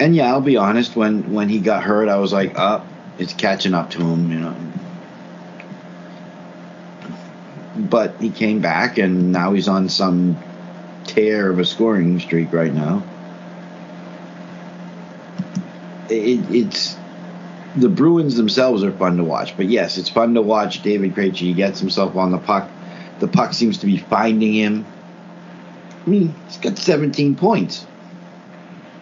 And 0.00 0.14
yeah, 0.14 0.28
I'll 0.28 0.40
be 0.40 0.56
honest. 0.56 0.94
When 0.94 1.32
when 1.32 1.48
he 1.48 1.58
got 1.58 1.82
hurt, 1.82 2.08
I 2.08 2.18
was 2.18 2.32
like, 2.32 2.56
"Up, 2.58 2.86
oh, 2.86 3.12
it's 3.18 3.32
catching 3.32 3.74
up 3.74 3.90
to 3.90 4.00
him," 4.00 4.30
you 4.30 4.38
know. 4.38 4.56
But 7.76 8.16
he 8.20 8.30
came 8.30 8.60
back, 8.60 8.98
and 8.98 9.32
now 9.32 9.52
he's 9.52 9.68
on 9.68 9.88
some 9.88 10.38
tear 11.04 11.50
of 11.50 11.58
a 11.58 11.64
scoring 11.64 12.20
streak 12.20 12.52
right 12.52 12.72
now. 12.72 13.02
It, 16.08 16.50
it's 16.50 16.96
the 17.76 17.88
Bruins 17.88 18.36
themselves 18.36 18.82
are 18.84 18.92
fun 18.92 19.16
to 19.16 19.24
watch, 19.24 19.56
but 19.56 19.66
yes, 19.66 19.98
it's 19.98 20.08
fun 20.08 20.34
to 20.34 20.42
watch 20.42 20.82
David 20.82 21.14
Krejci. 21.14 21.38
He 21.38 21.54
gets 21.54 21.80
himself 21.80 22.16
on 22.16 22.30
the 22.30 22.38
puck. 22.38 22.70
The 23.18 23.28
puck 23.28 23.52
seems 23.52 23.78
to 23.78 23.86
be 23.86 23.96
finding 23.98 24.52
him. 24.52 24.86
I 26.06 26.10
mean, 26.10 26.34
he's 26.46 26.58
got 26.58 26.78
17 26.78 27.36
points. 27.36 27.84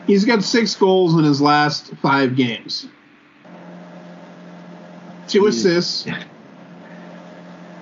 He's 0.06 0.24
got 0.24 0.44
six 0.44 0.74
goals 0.74 1.14
in 1.14 1.24
his 1.24 1.40
last 1.40 1.92
five 1.96 2.36
games. 2.36 2.86
Two 5.26 5.46
assists. 5.46 6.06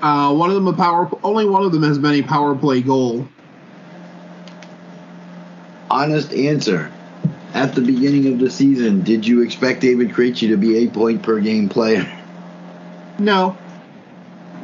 Uh, 0.01 0.35
one 0.35 0.49
of 0.49 0.55
them 0.55 0.69
a 0.69 0.73
power. 0.73 1.11
Only 1.23 1.47
one 1.47 1.63
of 1.65 1.73
them 1.73 1.83
has 1.83 1.99
been 1.99 2.15
a 2.15 2.23
power 2.23 2.55
play 2.55 2.81
goal. 2.81 3.29
Honest 5.91 6.33
answer. 6.33 6.91
At 7.53 7.75
the 7.75 7.83
beginning 7.83 8.33
of 8.33 8.41
the 8.41 8.51
season, 8.51 9.03
did 9.03 9.27
you 9.27 9.43
expect 9.43 9.81
David 9.81 10.11
Krejci 10.11 10.49
to 10.49 10.57
be 10.57 10.85
a 10.85 10.91
point 10.91 11.23
per 11.23 11.41
game 11.41 11.69
player? 11.69 12.11
No. 13.19 13.57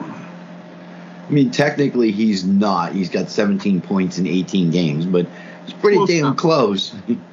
I 0.00 1.32
mean, 1.32 1.52
technically, 1.52 2.10
he's 2.10 2.44
not. 2.44 2.92
He's 2.92 3.08
got 3.08 3.30
17 3.30 3.80
points 3.82 4.18
in 4.18 4.26
18 4.26 4.72
games, 4.72 5.06
but 5.06 5.26
it's 5.62 5.72
pretty 5.74 5.98
close 5.98 6.08
damn 6.08 6.18
enough. 6.18 6.36
close. 6.36 6.94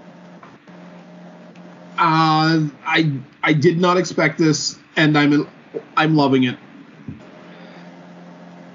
uh, 1.97 2.67
I 2.85 3.11
I 3.43 3.53
did 3.53 3.79
not 3.79 3.97
expect 3.97 4.37
this, 4.37 4.77
and 4.95 5.17
I'm 5.17 5.47
I'm 5.95 6.15
loving 6.15 6.43
it. 6.43 6.57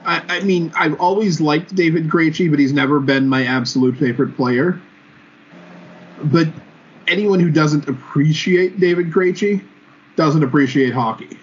I, 0.05 0.23
I 0.29 0.41
mean, 0.41 0.73
I've 0.77 1.01
always 1.01 1.41
liked 1.41 1.75
David 1.75 2.09
Krejci, 2.09 2.51
but 2.51 2.59
he's 2.59 2.73
never 2.73 2.99
been 2.99 3.29
my 3.29 3.47
absolute 3.47 3.97
favorite 3.97 4.37
player. 4.37 4.81
But 6.25 6.49
anyone 7.07 7.39
who 7.39 7.51
doesn't 7.51 7.89
appreciate 7.89 8.81
David 8.81 9.13
Krejci 9.13 9.65
doesn't 10.17 10.43
appreciate 10.43 10.93
hockey. 10.93 11.39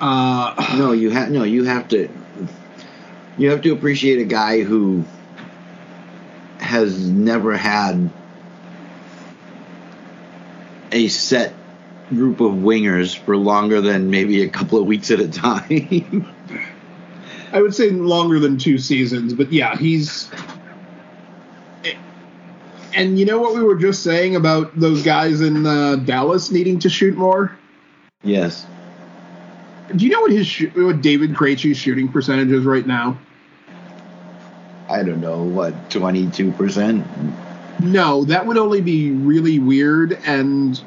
Uh, 0.00 0.74
no, 0.76 0.90
you 0.90 1.10
have 1.10 1.30
no. 1.30 1.44
You 1.44 1.62
have 1.64 1.86
to. 1.88 2.08
You 3.38 3.50
have 3.50 3.62
to 3.62 3.72
appreciate 3.72 4.18
a 4.18 4.24
guy 4.24 4.62
who 4.62 5.04
has 6.72 7.06
never 7.06 7.54
had 7.54 8.08
a 10.90 11.06
set 11.08 11.52
group 12.08 12.40
of 12.40 12.52
wingers 12.52 13.14
for 13.14 13.36
longer 13.36 13.82
than 13.82 14.08
maybe 14.08 14.42
a 14.42 14.48
couple 14.48 14.78
of 14.78 14.86
weeks 14.86 15.10
at 15.10 15.20
a 15.20 15.28
time. 15.28 16.26
I 17.52 17.60
would 17.60 17.74
say 17.74 17.90
longer 17.90 18.38
than 18.38 18.56
two 18.56 18.78
seasons, 18.78 19.34
but 19.34 19.52
yeah, 19.52 19.76
he's. 19.76 20.30
And 22.94 23.18
you 23.18 23.26
know 23.26 23.38
what 23.38 23.54
we 23.54 23.62
were 23.62 23.76
just 23.76 24.02
saying 24.02 24.34
about 24.34 24.74
those 24.74 25.02
guys 25.02 25.42
in 25.42 25.66
uh, 25.66 25.96
Dallas 25.96 26.50
needing 26.50 26.78
to 26.78 26.88
shoot 26.88 27.18
more? 27.18 27.54
Yes. 28.22 28.66
Do 29.94 30.06
you 30.06 30.10
know 30.10 30.22
what 30.22 30.32
his 30.32 30.50
what 30.74 31.02
David 31.02 31.34
Krejci's 31.34 31.76
shooting 31.76 32.10
percentage 32.10 32.50
is 32.50 32.64
right 32.64 32.86
now? 32.86 33.18
I 34.92 35.02
don't 35.02 35.20
know 35.20 35.42
what 35.42 35.90
twenty 35.90 36.30
two 36.30 36.52
percent. 36.52 37.06
No, 37.80 38.24
that 38.26 38.46
would 38.46 38.58
only 38.58 38.80
be 38.80 39.10
really 39.10 39.58
weird. 39.58 40.18
And 40.24 40.80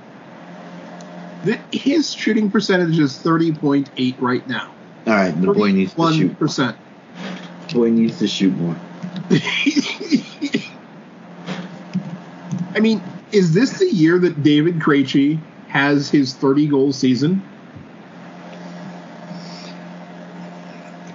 his 1.72 2.14
shooting 2.14 2.50
percentage 2.50 2.98
is 2.98 3.18
30.8 3.18 4.16
right 4.20 4.48
now. 4.48 4.74
All 5.06 5.14
right, 5.14 5.32
the 5.32 5.52
boy 5.54 5.72
needs 5.72 5.94
to 5.94 6.14
shoot. 6.14 6.40
percent. 6.40 6.78
Boy 7.74 7.90
needs 7.90 8.20
to 8.20 8.28
shoot 8.28 8.56
more. 8.56 8.76
I 12.76 12.80
mean, 12.80 13.04
is 13.32 13.54
this 13.54 13.80
the 13.80 13.92
year 13.92 14.18
that 14.20 14.42
David 14.42 14.80
Krejci 14.80 15.40
has 15.68 16.10
his 16.10 16.34
30 16.34 16.68
goal 16.68 16.94
season? 16.94 17.44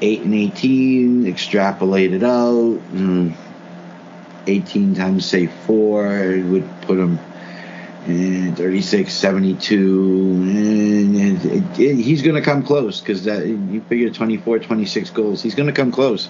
8 0.03 0.23
and 0.23 0.35
18, 0.35 1.25
extrapolated 1.25 2.23
out. 2.23 2.81
Mm, 2.93 3.35
18 4.47 4.95
times, 4.95 5.27
say, 5.27 5.47
4 5.47 6.43
would 6.47 6.69
put 6.83 6.99
him 6.99 7.19
in 8.07 8.55
36, 8.57 9.13
72. 9.13 10.33
And 10.33 11.17
it, 11.17 11.45
it, 11.45 11.79
it, 11.79 11.95
he's 11.97 12.23
going 12.23 12.37
to 12.37 12.43
come 12.43 12.63
close 12.63 13.01
because 13.01 13.27
you 13.27 13.83
figure 13.89 14.11
24, 14.11 14.61
26 14.61 15.11
goals. 15.11 15.43
He's 15.43 15.55
going 15.55 15.69
to 15.69 15.73
come 15.73 15.93
close. 15.93 16.29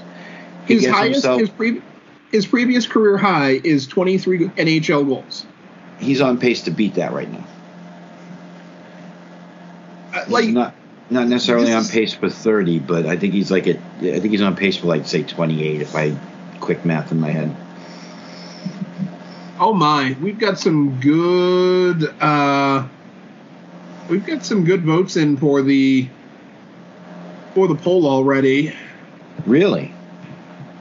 He 0.66 0.74
his 0.74 0.86
highest, 0.86 1.24
himself, 1.24 1.40
his, 1.40 1.50
pre- 1.50 1.82
his 2.32 2.46
previous 2.46 2.86
career 2.86 3.16
high 3.16 3.60
is 3.62 3.86
23 3.86 4.48
NHL 4.48 5.06
goals. 5.06 5.46
He's 5.98 6.20
on 6.20 6.38
pace 6.38 6.62
to 6.62 6.70
beat 6.70 6.94
that 6.94 7.12
right 7.12 7.30
now. 7.30 7.44
Uh, 10.12 10.24
like, 10.28 10.48
not 10.48 10.74
not 11.10 11.26
necessarily 11.26 11.72
on 11.72 11.84
pace 11.84 12.14
for 12.14 12.30
30, 12.30 12.78
but 12.78 13.04
I 13.04 13.16
think 13.16 13.34
he's 13.34 13.50
like 13.50 13.66
at, 13.66 13.76
I 13.98 14.20
think 14.20 14.30
he's 14.30 14.42
on 14.42 14.54
pace 14.54 14.76
for 14.76 14.86
like 14.86 15.04
say 15.06 15.24
28 15.24 15.82
if 15.82 15.96
I 15.96 16.16
quick 16.60 16.84
math 16.84 17.10
in 17.10 17.18
my 17.18 17.30
head. 17.30 17.54
Oh 19.58 19.74
my, 19.74 20.16
we've 20.22 20.38
got 20.38 20.58
some 20.58 21.00
good 21.00 22.04
uh 22.20 22.86
we've 24.08 24.24
got 24.24 24.44
some 24.44 24.64
good 24.64 24.84
votes 24.84 25.16
in 25.16 25.36
for 25.36 25.62
the 25.62 26.08
for 27.54 27.66
the 27.66 27.74
poll 27.74 28.06
already. 28.06 28.74
Really? 29.46 29.92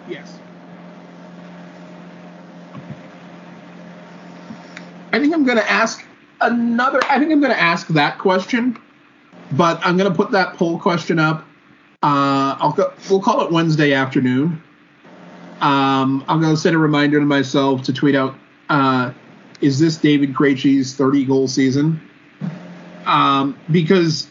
Yes. 0.08 0.38
I 5.12 5.20
think 5.20 5.34
I'm 5.34 5.44
going 5.44 5.58
to 5.58 5.70
ask 5.70 6.06
another 6.40 7.00
I 7.10 7.18
think 7.18 7.32
I'm 7.32 7.42
going 7.42 7.52
to 7.52 7.60
ask 7.60 7.88
that 7.88 8.20
question 8.20 8.78
but 9.54 9.80
I'm 9.84 9.98
going 9.98 10.10
to 10.10 10.16
put 10.16 10.32
that 10.32 10.56
poll 10.56 10.80
question 10.80 11.20
up. 11.20 11.46
Uh, 12.02 12.56
I'll 12.60 12.72
go, 12.72 12.94
we'll 13.10 13.22
call 13.22 13.46
it 13.46 13.52
Wednesday 13.52 13.94
afternoon. 13.94 14.62
Um, 15.62 16.24
I'm 16.28 16.40
going 16.40 16.54
to 16.56 16.60
set 16.60 16.74
a 16.74 16.78
reminder 16.78 17.20
to 17.20 17.26
myself 17.26 17.84
to 17.84 17.94
tweet 17.94 18.16
out: 18.16 18.36
uh, 18.70 19.12
Is 19.62 19.80
this 19.80 19.98
David 19.98 20.34
Krejci's 20.34 20.94
30 20.94 21.26
goal 21.26 21.48
season? 21.48 22.00
Um, 23.06 23.58
because 23.72 24.28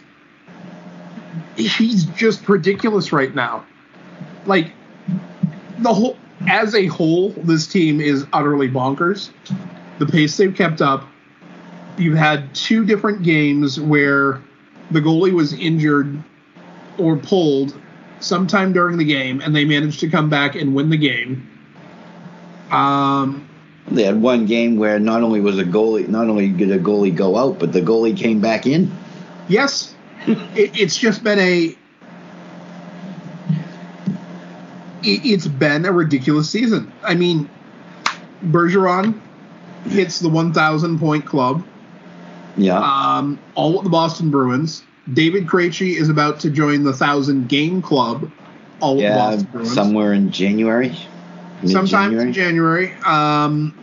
he's 1.57 2.05
just 2.05 2.49
ridiculous 2.49 3.13
right 3.13 3.35
now. 3.35 3.67
Like 4.47 4.73
the 5.79 5.93
whole, 5.93 6.17
as 6.49 6.75
a 6.75 6.87
whole, 6.87 7.31
this 7.31 7.67
team 7.67 8.01
is 8.01 8.27
utterly 8.33 8.69
bonkers. 8.69 9.31
The 9.99 10.07
pace 10.07 10.37
they've 10.37 10.55
kept 10.55 10.81
up. 10.81 11.07
You've 11.99 12.17
had 12.17 12.55
two 12.55 12.85
different 12.87 13.25
games 13.25 13.81
where 13.81 14.41
the 14.91 15.01
goalie 15.01 15.33
was 15.33 15.53
injured 15.53 16.23
or 16.99 17.17
pulled 17.17 17.79
sometime 18.21 18.73
during 18.73 18.99
the 18.99 19.05
game, 19.05 19.41
and 19.41 19.55
they 19.55 19.65
managed 19.65 20.01
to 20.01 20.09
come 20.09 20.29
back 20.29 20.55
and 20.55 20.75
win 20.75 20.91
the 20.91 20.97
game. 20.97 21.49
Um, 22.71 23.49
they 23.91 24.05
had 24.05 24.21
one 24.21 24.47
game 24.47 24.77
where 24.77 24.99
not 24.99 25.23
only 25.23 25.41
was 25.41 25.59
a 25.59 25.65
goalie, 25.65 26.09
not 26.09 26.29
only 26.29 26.49
did 26.49 26.71
a 26.71 26.79
goalie 26.79 27.15
go 27.15 27.37
out, 27.37 27.59
but 27.59 27.73
the 27.73 27.81
goalie 27.81 28.17
came 28.17 28.41
back 28.41 28.67
in. 28.67 28.93
Yes, 29.49 29.95
it, 30.27 30.79
it's 30.79 30.97
just 30.97 31.23
been 31.23 31.39
a. 31.39 31.77
It, 35.03 35.25
it's 35.25 35.47
been 35.47 35.87
a 35.87 35.93
ridiculous 35.93 36.51
season. 36.51 36.93
I 37.03 37.15
mean, 37.15 37.49
Bergeron 38.45 39.21
hits 39.85 40.19
the 40.19 40.29
1,000 40.29 40.99
point 40.99 41.25
club. 41.25 41.65
Yeah. 42.59 42.79
Um, 42.79 43.39
all 43.55 43.75
with 43.75 43.85
the 43.85 43.91
Boston 43.91 44.31
Bruins. 44.31 44.83
David 45.13 45.47
Krejci 45.47 45.97
is 45.97 46.09
about 46.09 46.41
to 46.41 46.51
join 46.51 46.85
the 46.85 46.93
thousand 46.93 47.49
game 47.49 47.81
club. 47.81 48.31
All 48.81 48.99
yeah, 48.99 49.17
Boston 49.17 49.49
Bruins. 49.53 49.75
somewhere 49.75 50.13
in 50.13 50.31
January. 50.31 50.97
Sometime 51.67 52.17
in 52.19 52.33
January. 52.33 52.93
Um, 53.05 53.77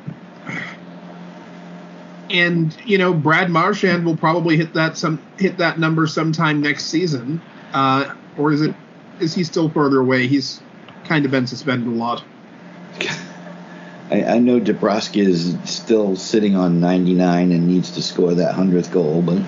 and 2.30 2.76
you 2.86 2.98
know, 2.98 3.14
Brad 3.14 3.50
Marchand 3.50 4.06
will 4.06 4.18
probably 4.18 4.58
hit 4.58 4.74
that 4.74 4.98
some 4.98 5.22
hit 5.38 5.58
that 5.58 5.80
number 5.80 6.08
sometime 6.08 6.62
next 6.62 6.86
season. 6.86 7.42
Uh, 7.74 8.14
or 8.38 8.52
is 8.52 8.62
it? 8.62 8.76
Is 9.20 9.34
he 9.34 9.44
still 9.44 9.70
further 9.70 10.00
away? 10.00 10.28
He's 10.28 10.62
kind 11.06 11.26
of 11.26 11.32
been 11.32 11.48
suspended 11.48 11.88
a 11.88 11.96
lot. 11.96 12.24
I, 14.12 14.24
I 14.24 14.40
know 14.40 14.60
DeBrusk 14.60 15.18
is 15.20 15.58
still 15.66 16.16
sitting 16.16 16.56
on 16.56 16.80
99 16.80 17.52
and 17.52 17.68
needs 17.68 17.92
to 17.92 18.02
score 18.02 18.34
that 18.36 18.56
100th 18.56 18.92
goal, 18.92 19.22
but 19.22 19.42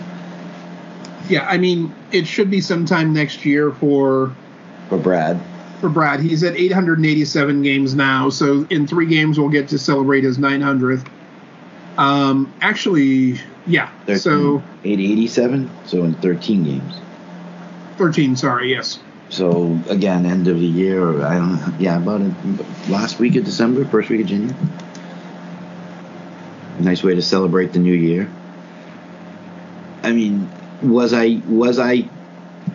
Yeah, 1.29 1.47
I 1.47 1.57
mean, 1.57 1.93
it 2.11 2.25
should 2.25 2.49
be 2.49 2.61
sometime 2.61 3.13
next 3.13 3.45
year 3.45 3.71
for 3.71 4.35
for 4.89 4.97
Brad, 4.97 5.39
for 5.79 5.89
Brad. 5.89 6.21
He's 6.21 6.43
at 6.43 6.55
887 6.55 7.61
games 7.61 7.93
now, 7.93 8.29
so 8.29 8.65
in 8.69 8.87
three 8.87 9.05
games 9.05 9.37
we'll 9.37 9.49
get 9.49 9.67
to 9.69 9.77
celebrate 9.77 10.23
his 10.23 10.37
900th. 10.37 11.07
Um, 11.97 12.53
actually, 12.61 13.39
yeah. 13.65 13.89
13, 14.05 14.19
So 14.19 14.63
887, 14.83 15.69
so 15.85 16.03
in 16.03 16.13
13 16.15 16.63
games. 16.63 16.93
13. 17.97 18.35
Sorry, 18.35 18.71
yes. 18.71 18.99
So 19.29 19.79
again, 19.89 20.25
end 20.25 20.47
of 20.47 20.59
the 20.59 20.65
year, 20.65 21.21
I 21.25 21.35
don't 21.35 21.55
know, 21.55 21.73
yeah, 21.79 21.97
about 21.97 22.21
last 22.89 23.19
week 23.19 23.35
of 23.35 23.43
December, 23.43 23.83
first 23.85 24.09
week 24.09 24.21
of 24.21 24.27
January. 24.27 24.55
Nice 26.79 27.03
way 27.03 27.15
to 27.15 27.21
celebrate 27.21 27.73
the 27.73 27.79
new 27.79 27.93
year. 27.93 28.31
I 30.03 30.13
mean, 30.13 30.49
was 30.81 31.11
I 31.13 31.41
was 31.47 31.79
I 31.79 32.07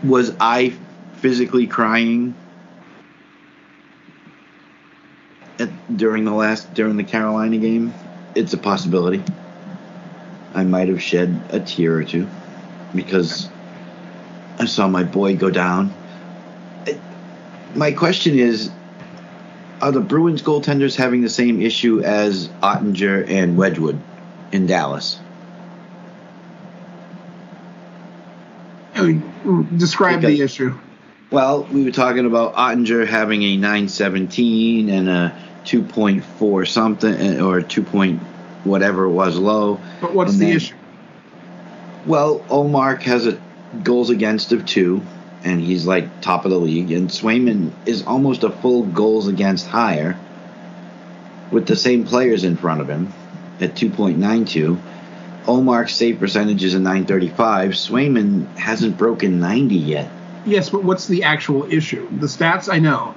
was 0.04 0.34
I 0.40 0.74
physically 1.16 1.66
crying 1.66 2.34
at, 5.58 5.70
during 5.96 6.24
the 6.24 6.32
last 6.32 6.74
during 6.74 6.96
the 6.96 7.04
Carolina 7.04 7.56
game? 7.58 7.94
It's 8.34 8.52
a 8.52 8.58
possibility. 8.58 9.22
I 10.52 10.64
might 10.64 10.88
have 10.88 11.00
shed 11.00 11.40
a 11.50 11.60
tear 11.60 11.94
or 11.94 12.04
two 12.04 12.28
because 12.94 13.48
I 14.58 14.66
saw 14.66 14.88
my 14.88 15.04
boy 15.04 15.36
go 15.36 15.48
down 15.48 15.94
my 17.74 17.92
question 17.92 18.38
is 18.38 18.70
are 19.80 19.90
the 19.92 20.00
Bruins 20.00 20.42
goaltenders 20.42 20.94
having 20.94 21.22
the 21.22 21.28
same 21.28 21.60
issue 21.60 22.00
as 22.02 22.48
Oettinger 22.62 23.28
and 23.28 23.56
Wedgewood 23.56 24.00
in 24.52 24.66
Dallas? 24.66 25.18
I 28.94 29.02
mean, 29.02 29.68
describe 29.76 30.20
Because- 30.20 30.38
the 30.38 30.44
issue. 30.44 30.74
Well, 31.30 31.66
we 31.72 31.82
were 31.82 31.90
talking 31.90 32.26
about 32.26 32.54
Ottinger 32.54 33.06
having 33.06 33.42
a 33.42 33.56
917 33.56 34.90
and 34.90 35.08
a 35.08 35.34
2.4 35.64 36.66
something 36.66 37.14
eh, 37.14 37.40
or 37.40 37.62
2 37.62 37.82
point 37.82 38.20
whatever 38.64 39.04
it 39.04 39.10
was 39.12 39.36
low. 39.36 39.80
But 40.00 40.14
what's 40.14 40.36
the 40.36 40.50
issue? 40.50 40.74
Well, 42.06 42.40
Ullmark 42.50 43.02
has 43.02 43.26
a 43.26 43.38
goals 43.82 44.10
against 44.10 44.52
of 44.52 44.66
two, 44.66 45.00
and 45.44 45.60
he's 45.60 45.86
like 45.86 46.20
top 46.20 46.44
of 46.44 46.50
the 46.50 46.58
league. 46.58 46.90
And 46.92 47.08
Swayman 47.08 47.72
is 47.86 48.04
almost 48.04 48.44
a 48.44 48.50
full 48.50 48.84
goals 48.84 49.28
against 49.28 49.66
higher 49.66 50.18
with 51.50 51.66
the 51.66 51.76
same 51.76 52.04
players 52.04 52.44
in 52.44 52.56
front 52.56 52.80
of 52.80 52.88
him 52.88 53.12
at 53.60 53.74
2.92. 53.74 54.80
Ullmark's 55.44 55.94
save 55.94 56.18
percentage 56.20 56.62
is 56.62 56.74
a 56.74 56.78
935. 56.78 57.70
Swayman 57.72 58.46
hasn't 58.56 58.96
broken 58.96 59.40
90 59.40 59.74
yet. 59.74 60.10
Yes, 60.44 60.70
but 60.70 60.84
what's 60.84 61.06
the 61.06 61.24
actual 61.24 61.70
issue? 61.72 62.08
The 62.18 62.26
stats 62.26 62.72
I 62.72 62.78
know. 62.78 63.14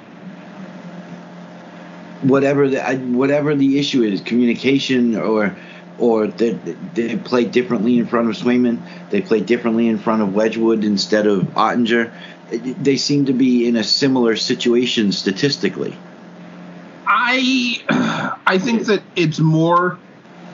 Whatever 2.21 2.69
the 2.69 2.87
uh, 2.87 2.95
whatever 2.95 3.55
the 3.55 3.77
issue 3.77 4.01
is, 4.01 4.21
communication 4.21 5.15
or 5.15 5.55
or 5.97 6.27
they, 6.27 6.51
they 6.93 7.15
play 7.17 7.45
differently 7.45 7.97
in 7.97 8.05
front 8.07 8.29
of 8.29 8.35
Swayman. 8.35 8.79
They 9.09 9.21
play 9.21 9.39
differently 9.41 9.87
in 9.87 9.97
front 9.97 10.21
of 10.21 10.33
Wedgewood 10.33 10.83
instead 10.83 11.25
of 11.27 11.43
Oettinger. 11.55 12.11
They 12.51 12.97
seem 12.97 13.25
to 13.25 13.33
be 13.33 13.67
in 13.67 13.75
a 13.75 13.83
similar 13.83 14.35
situation 14.35 15.11
statistically. 15.11 15.95
I 17.07 18.37
I 18.45 18.57
think 18.59 18.85
that 18.85 19.01
it's 19.15 19.39
more. 19.39 19.97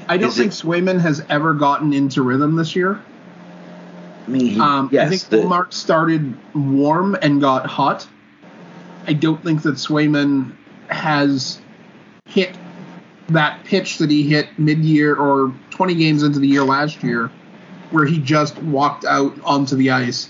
I 0.07 0.17
don't 0.17 0.29
Is 0.29 0.39
it- 0.39 0.41
think 0.41 0.53
Swayman 0.53 0.99
has 0.99 1.23
ever 1.29 1.53
gotten 1.53 1.93
into 1.93 2.21
rhythm 2.21 2.55
this 2.55 2.75
year. 2.75 2.99
I 4.27 4.29
mean, 4.29 4.47
he, 4.47 4.59
Um, 4.59 4.89
yes, 4.91 5.07
I 5.07 5.09
think 5.09 5.21
the- 5.29 5.37
Ullmark 5.37 5.73
started 5.73 6.33
warm 6.53 7.17
and 7.21 7.41
got 7.41 7.65
hot. 7.65 8.07
I 9.07 9.13
don't 9.13 9.43
think 9.43 9.63
that 9.63 9.75
Swayman 9.75 10.51
has 10.87 11.59
hit 12.25 12.55
that 13.33 13.63
pitch 13.65 13.97
that 13.99 14.09
he 14.09 14.23
hit 14.23 14.47
mid-year 14.57 15.15
or 15.15 15.53
20 15.71 15.95
games 15.95 16.23
into 16.23 16.39
the 16.39 16.47
year 16.47 16.63
last 16.63 17.03
year, 17.03 17.31
where 17.91 18.05
he 18.05 18.19
just 18.19 18.57
walked 18.59 19.05
out 19.05 19.33
onto 19.43 19.75
the 19.75 19.91
ice 19.91 20.29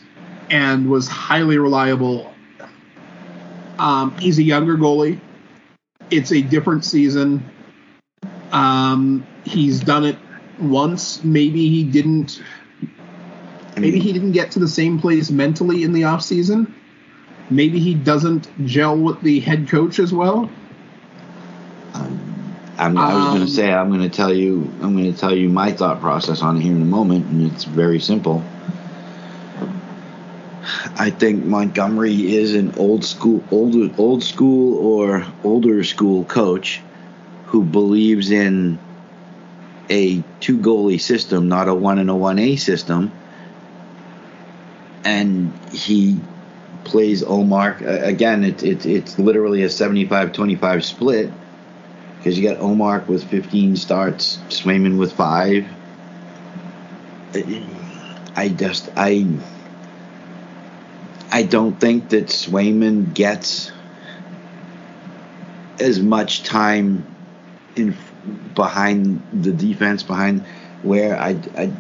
and 0.49 0.89
was 0.89 1.07
highly 1.07 1.57
reliable. 1.57 2.33
Um, 3.79 4.17
he's 4.17 4.37
a 4.37 4.43
younger 4.43 4.77
goalie. 4.77 5.19
It's 6.09 6.31
a 6.31 6.41
different 6.41 6.85
season. 6.85 7.49
Um, 8.51 9.25
he's 9.45 9.79
done 9.79 10.05
it 10.05 10.17
once. 10.59 11.23
Maybe 11.23 11.69
he 11.69 11.83
didn't 11.83 12.41
Maybe 13.77 13.99
he 13.99 14.13
didn't 14.13 14.33
get 14.33 14.51
to 14.51 14.59
the 14.59 14.67
same 14.67 14.99
place 14.99 15.31
mentally 15.31 15.83
in 15.83 15.93
the 15.93 16.01
offseason. 16.03 16.71
Maybe 17.49 17.79
he 17.79 17.95
doesn't 17.95 18.47
gel 18.65 18.97
with 18.97 19.21
the 19.21 19.39
head 19.39 19.69
coach 19.69 19.99
as 19.99 20.13
well. 20.13 20.49
I'm, 22.77 22.97
I 22.97 23.13
was 23.13 23.25
going 23.25 23.41
Um, 23.41 23.47
to 23.47 23.53
say 23.53 23.71
I'm 23.73 23.89
going 23.89 24.01
to 24.01 24.09
tell 24.09 24.33
you 24.33 24.71
I'm 24.81 24.95
going 24.95 25.11
to 25.13 25.19
tell 25.19 25.35
you 25.35 25.49
my 25.49 25.71
thought 25.71 25.99
process 26.01 26.41
on 26.41 26.57
it 26.57 26.61
here 26.61 26.75
in 26.75 26.81
a 26.81 26.85
moment, 26.85 27.27
and 27.27 27.51
it's 27.51 27.63
very 27.65 27.99
simple. 27.99 28.43
I 30.97 31.09
think 31.09 31.43
Montgomery 31.45 32.35
is 32.35 32.53
an 32.55 32.73
old 32.77 33.03
school, 33.03 33.43
old 33.51 33.75
old 33.99 34.23
school 34.23 34.77
or 34.77 35.25
older 35.43 35.83
school 35.83 36.23
coach 36.25 36.81
who 37.47 37.63
believes 37.63 38.31
in 38.31 38.79
a 39.89 40.23
two 40.39 40.57
goalie 40.57 41.01
system, 41.01 41.49
not 41.49 41.67
a 41.67 41.73
one 41.73 41.99
and 41.99 42.09
a 42.09 42.15
one 42.15 42.39
A 42.39 42.55
system, 42.55 43.11
and 45.03 45.51
he 45.73 46.19
plays 46.83 47.23
Ullmark 47.23 47.81
uh, 47.81 48.05
again. 48.05 48.43
It, 48.43 48.63
it, 48.63 48.85
it's 48.85 49.19
literally 49.19 49.63
a 49.63 49.67
75-25 49.67 50.83
split 50.83 51.31
because 52.21 52.37
you 52.37 52.47
got 52.47 52.59
Ullmark 52.59 53.07
with 53.07 53.23
15 53.23 53.75
starts, 53.75 54.37
Swayman 54.49 54.99
with 54.99 55.11
five. 55.11 55.65
I 58.35 58.49
just 58.49 58.89
I 58.95 59.25
I 61.31 61.41
don't 61.41 61.79
think 61.79 62.09
that 62.09 62.27
Swayman 62.27 63.15
gets 63.15 63.71
as 65.79 65.99
much 65.99 66.43
time 66.43 67.07
in 67.75 67.97
behind 68.53 69.23
the 69.33 69.51
defense 69.51 70.03
behind 70.03 70.45
where 70.83 71.19
I, 71.19 71.41
I 71.57 71.71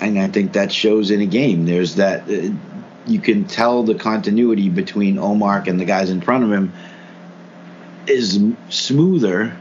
and 0.00 0.20
I 0.20 0.28
think 0.28 0.52
that 0.52 0.70
shows 0.70 1.10
in 1.10 1.20
a 1.20 1.26
game. 1.26 1.66
There's 1.66 1.96
that 1.96 2.30
uh, 2.30 2.54
you 3.06 3.18
can 3.18 3.46
tell 3.46 3.82
the 3.82 3.96
continuity 3.96 4.68
between 4.68 5.16
Ullmark 5.16 5.66
and 5.66 5.80
the 5.80 5.84
guys 5.84 6.10
in 6.10 6.20
front 6.20 6.44
of 6.44 6.52
him 6.52 6.72
is 8.10 8.40
smoother 8.70 9.56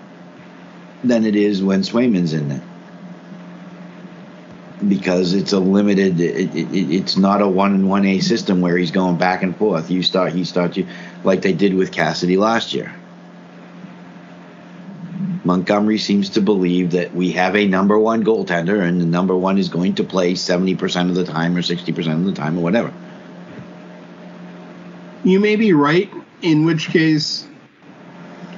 than 1.04 1.26
it 1.26 1.36
is 1.36 1.62
when 1.64 1.82
Swayman's 1.82 2.34
in 2.34 2.52
it 2.52 2.64
because 4.88 5.34
it's 5.34 5.54
a 5.54 5.60
limited 5.60 6.20
it, 6.20 6.56
it, 6.56 6.72
it- 6.74 6.96
it's 6.96 7.18
not 7.18 7.42
a 7.42 7.48
one 7.48 7.74
and 7.74 7.90
one 7.90 8.06
A 8.06 8.20
system 8.20 8.62
where 8.62 8.78
he's 8.78 8.92
going 8.92 9.18
back 9.18 9.44
and 9.44 9.56
forth. 9.56 9.90
You 9.90 10.04
start 10.04 10.34
he 10.34 10.44
starts 10.46 10.78
you 10.78 10.88
like 11.24 11.42
they 11.42 11.54
did 11.54 11.74
with 11.74 11.92
Cassidy 11.92 12.38
last 12.38 12.74
year. 12.74 12.94
Montgomery 15.44 15.98
seems 15.98 16.32
to 16.32 16.42
believe 16.42 16.92
that 16.92 17.16
we 17.16 17.32
have 17.32 17.56
a 17.56 17.66
number 17.68 17.98
one 17.98 18.24
goaltender 18.24 18.82
and 18.82 19.00
the 19.00 19.06
number 19.06 19.36
one 19.36 19.58
is 19.58 19.70
going 19.70 19.96
to 19.96 20.04
play 20.04 20.34
70% 20.34 21.10
of 21.10 21.16
the 21.16 21.24
time 21.24 21.56
or 21.56 21.62
60% 21.62 22.14
of 22.14 22.26
the 22.26 22.34
time 22.34 22.58
or 22.58 22.62
whatever. 22.62 22.94
You 25.24 25.40
may 25.40 25.56
be 25.56 25.72
right, 25.74 26.12
in 26.42 26.66
which 26.66 26.90
case, 26.90 27.48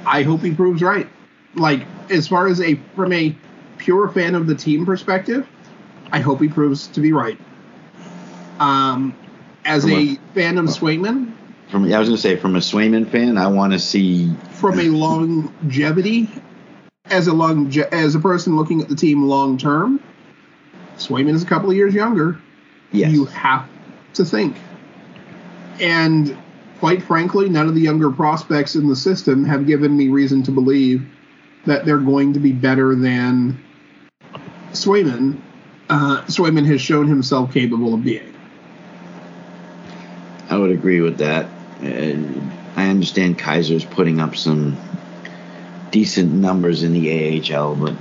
I 0.06 0.22
hope 0.22 0.40
he 0.42 0.54
proves 0.54 0.82
right. 0.82 1.08
Like, 1.54 1.86
as 2.10 2.28
far 2.28 2.46
as 2.46 2.60
a 2.60 2.74
from 2.96 3.12
a 3.12 3.34
pure 3.78 4.08
fan 4.08 4.34
of 4.34 4.46
the 4.46 4.54
team 4.54 4.86
perspective, 4.86 5.46
I 6.12 6.20
hope 6.20 6.40
he 6.40 6.48
proves 6.48 6.86
to 6.88 7.00
be 7.00 7.12
right. 7.12 7.38
Um, 8.58 9.14
as 9.64 9.82
From 9.84 9.92
a 9.92 10.12
a- 10.12 10.18
fan 10.34 10.58
of 10.58 10.66
Swayman, 10.66 11.32
from 11.70 11.84
I 11.92 11.98
was 11.98 12.08
going 12.08 12.16
to 12.16 12.22
say 12.22 12.36
from 12.36 12.56
a 12.56 12.60
Swayman 12.60 13.08
fan 13.10 13.38
I 13.38 13.46
want 13.46 13.72
to 13.72 13.78
see 13.78 14.34
from 14.52 14.78
a 14.78 14.88
longevity, 14.88 16.28
as 17.06 17.26
a 17.26 17.32
long 17.32 17.72
as 17.92 18.14
a 18.14 18.20
person 18.20 18.56
looking 18.56 18.80
at 18.82 18.88
the 18.88 18.96
team 18.96 19.24
long 19.24 19.56
term, 19.56 20.00
Swayman 20.96 21.34
is 21.34 21.42
a 21.42 21.46
couple 21.46 21.70
of 21.70 21.76
years 21.76 21.94
younger. 21.94 22.38
yes 22.92 23.12
You 23.12 23.24
have 23.26 23.68
to 24.14 24.24
think, 24.24 24.56
and 25.80 26.36
quite 26.80 27.02
frankly, 27.02 27.46
none 27.50 27.68
of 27.68 27.74
the 27.74 27.80
younger 27.82 28.10
prospects 28.10 28.74
in 28.74 28.88
the 28.88 28.96
system 28.96 29.44
have 29.44 29.66
given 29.66 29.94
me 29.94 30.08
reason 30.08 30.42
to 30.42 30.50
believe 30.50 31.06
that 31.66 31.84
they're 31.84 31.98
going 31.98 32.32
to 32.32 32.40
be 32.40 32.52
better 32.52 32.94
than 32.94 33.62
Swayman. 34.72 35.38
Uh, 35.90 36.22
Swayman 36.22 36.64
has 36.64 36.80
shown 36.80 37.06
himself 37.06 37.52
capable 37.52 37.92
of 37.92 38.02
being. 38.02 38.34
I 40.48 40.56
would 40.56 40.70
agree 40.70 41.02
with 41.02 41.18
that. 41.18 41.44
Uh, 41.82 42.16
I 42.76 42.88
understand 42.88 43.38
Keyser's 43.38 43.84
putting 43.84 44.18
up 44.18 44.34
some 44.34 44.78
decent 45.90 46.32
numbers 46.32 46.82
in 46.82 46.94
the 46.94 47.54
AHL, 47.54 47.76
but 47.76 47.94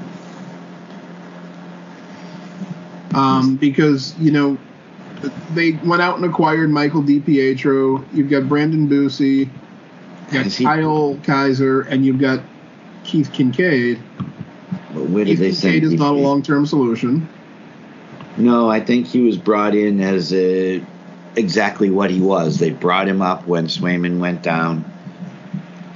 um, 3.13 3.57
because 3.57 4.17
you 4.19 4.31
know 4.31 4.57
they 5.53 5.71
went 5.85 6.01
out 6.01 6.17
and 6.17 6.25
acquired 6.25 6.69
Michael 6.69 7.03
DiPietro. 7.03 8.05
You've 8.13 8.29
got 8.29 8.47
Brandon 8.47 8.87
Bussi, 8.87 9.37
you've 9.39 10.31
got 10.31 10.45
he- 10.45 10.63
Kyle 10.63 11.15
Keyser, 11.23 11.87
and 11.89 12.05
you've 12.05 12.19
got 12.19 12.41
Keith 13.03 13.31
Kinkaid. 13.31 13.99
but 14.93 15.03
where 15.05 15.25
did 15.25 15.37
Keith 15.37 15.61
they 15.61 15.79
Kinkaid 15.79 15.83
is 15.83 15.93
not 15.93 16.13
a 16.13 16.17
long-term 16.17 16.65
solution. 16.65 17.27
No, 18.37 18.69
I 18.69 18.79
think 18.79 19.07
he 19.07 19.21
was 19.21 19.37
brought 19.37 19.75
in 19.75 19.99
as 19.99 20.33
a, 20.33 20.81
exactly 21.35 21.89
what 21.89 22.09
he 22.09 22.21
was. 22.21 22.57
They 22.57 22.69
brought 22.69 23.07
him 23.07 23.21
up 23.21 23.45
when 23.47 23.67
Swayman 23.67 24.19
went 24.19 24.41
down. 24.43 24.85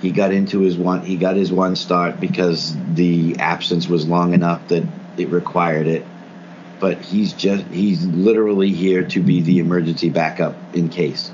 He 0.01 0.11
got 0.11 0.33
into 0.33 0.59
his 0.59 0.77
one. 0.77 1.01
He 1.01 1.15
got 1.15 1.37
his 1.37 1.51
one 1.51 1.77
start 1.77 2.19
because 2.19 2.75
the 2.93 3.37
absence 3.39 3.87
was 3.87 4.05
long 4.05 4.33
enough 4.33 4.67
that 4.67 4.83
it 5.17 5.29
required 5.29 5.87
it. 5.87 6.05
But 6.83 7.01
he's 7.01 7.31
just 7.31 7.63
he's 7.67 8.05
literally 8.07 8.69
here 8.69 9.05
to 9.05 9.21
be 9.21 9.39
the 9.39 9.59
emergency 9.59 10.09
backup 10.09 10.57
in 10.75 10.89
case. 10.89 11.31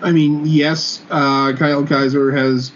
I 0.00 0.12
mean, 0.12 0.46
yes, 0.46 1.02
uh, 1.10 1.54
Kyle 1.54 1.82
Keyser 1.82 2.32
has. 2.38 2.70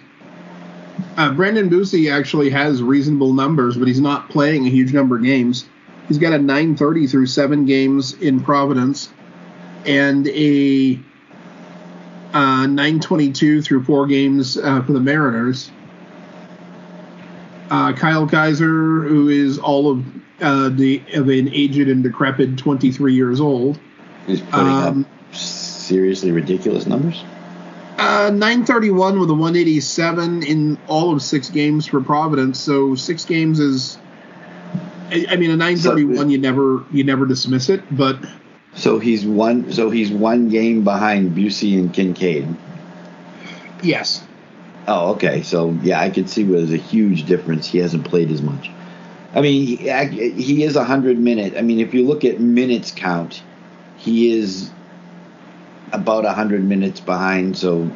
Uh, 1.16 1.32
Brandon 1.34 1.70
Bussi 1.70 2.12
actually 2.12 2.50
has 2.50 2.82
reasonable 2.82 3.32
numbers, 3.32 3.76
but 3.76 3.86
he's 3.86 4.00
not 4.00 4.28
playing 4.28 4.66
a 4.66 4.70
huge 4.70 4.92
number 4.92 5.14
of 5.14 5.22
games. 5.22 5.64
He's 6.08 6.18
got 6.18 6.32
a 6.32 6.38
930 6.38 7.06
through 7.06 7.26
seven 7.26 7.64
games 7.64 8.12
in 8.14 8.40
Providence 8.40 9.08
and 9.86 10.26
a 10.26 10.98
uh, 12.32 12.66
922 12.66 13.62
through 13.62 13.84
four 13.84 14.08
games 14.08 14.56
uh, 14.56 14.82
for 14.82 14.92
the 14.94 15.00
Mariners. 15.00 15.70
Uh, 17.70 17.92
Kyle 17.92 18.26
Keyser, 18.26 19.06
who 19.08 19.28
is 19.28 19.58
all 19.58 19.90
of 19.90 20.04
uh, 20.40 20.68
the 20.70 21.02
of 21.14 21.28
an 21.28 21.52
aged 21.52 21.88
and 21.88 22.02
decrepit 22.02 22.56
23 22.56 23.14
years 23.14 23.40
old, 23.40 23.78
He's 24.26 24.40
putting 24.40 24.66
Um, 24.68 25.04
up 25.04 25.34
seriously 25.34 26.32
ridiculous 26.32 26.86
numbers. 26.86 27.22
Uh, 27.98 28.30
931 28.32 29.18
with 29.18 29.28
a 29.30 29.34
187 29.34 30.42
in 30.44 30.78
all 30.86 31.12
of 31.12 31.20
six 31.20 31.50
games 31.50 31.86
for 31.86 32.00
Providence. 32.00 32.60
So 32.60 32.94
six 32.94 33.24
games 33.24 33.58
is, 33.58 33.98
I, 35.10 35.26
I 35.30 35.36
mean, 35.36 35.50
a 35.50 35.56
931 35.56 36.30
you 36.30 36.38
never 36.38 36.84
you 36.92 37.02
never 37.04 37.26
dismiss 37.26 37.68
it, 37.68 37.82
but 37.90 38.18
So 38.74 38.98
he's 39.00 39.26
one. 39.26 39.72
So 39.72 39.90
he's 39.90 40.10
one 40.12 40.48
game 40.48 40.84
behind 40.84 41.36
Bussi 41.36 41.76
and 41.78 41.92
Kinkaid. 41.92 42.54
yes, 43.82 44.22
Oh, 44.88 45.10
okay. 45.10 45.42
So 45.42 45.78
yeah, 45.82 46.00
I 46.00 46.08
could 46.08 46.30
see 46.30 46.44
where 46.44 46.60
there's 46.60 46.72
a 46.72 46.82
huge 46.82 47.24
difference. 47.24 47.66
He 47.66 47.76
hasn't 47.78 48.06
played 48.06 48.30
as 48.30 48.40
much. 48.40 48.70
I 49.34 49.42
mean, 49.42 49.66
he, 49.66 49.76
he 50.32 50.64
is 50.64 50.76
a 50.76 50.84
hundred 50.84 51.18
minute. 51.18 51.58
I 51.58 51.60
mean, 51.60 51.80
if 51.80 51.92
you 51.92 52.06
look 52.06 52.24
at 52.24 52.40
minutes 52.40 52.90
count, 52.90 53.42
he 53.98 54.32
is 54.32 54.70
about 55.92 56.24
a 56.24 56.32
hundred 56.32 56.64
minutes 56.64 57.00
behind. 57.00 57.58
So 57.58 57.90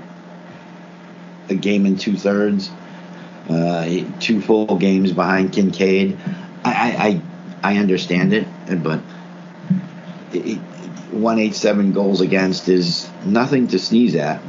a 1.49 1.55
game 1.55 1.86
and 1.86 1.99
two 1.99 2.18
thirds, 2.18 2.70
uh, 3.49 4.05
two 4.20 4.43
full 4.43 4.76
games 4.76 5.12
behind 5.12 5.53
Kinkaid. 5.53 6.18
I 6.62 7.22
I, 7.62 7.70
I, 7.72 7.78
understand 7.78 8.34
it, 8.34 8.47
but 8.82 9.01
it, 10.32 10.59
one 11.11 11.38
eight 11.38 11.55
seven 11.55 11.93
goals 11.93 12.20
against 12.20 12.68
is 12.68 13.09
nothing 13.24 13.68
to 13.68 13.78
sneeze 13.78 14.14
at. 14.14 14.43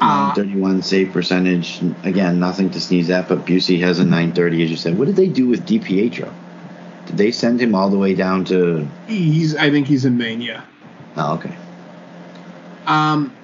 Uh, 0.00 0.32
931 0.34 0.82
save 0.82 1.12
percentage. 1.12 1.80
Again, 2.04 2.40
nothing 2.40 2.70
to 2.70 2.80
sneeze 2.80 3.10
at, 3.10 3.28
but 3.28 3.44
Bussi 3.44 3.80
has 3.80 3.98
a 3.98 4.04
930, 4.04 4.64
as 4.64 4.70
you 4.70 4.76
said. 4.76 4.98
What 4.98 5.06
did 5.06 5.16
they 5.16 5.28
do 5.28 5.46
with 5.46 5.66
DiPietro? 5.66 6.32
Did 7.06 7.16
they 7.16 7.32
send 7.32 7.60
him 7.60 7.74
all 7.74 7.90
the 7.90 7.98
way 7.98 8.14
down 8.14 8.44
to. 8.46 8.88
he's 9.06 9.56
I 9.56 9.70
think 9.70 9.86
he's 9.86 10.04
in 10.04 10.16
Mania. 10.16 10.64
Oh, 11.16 11.34
okay. 11.34 11.54
Um, 12.86 13.34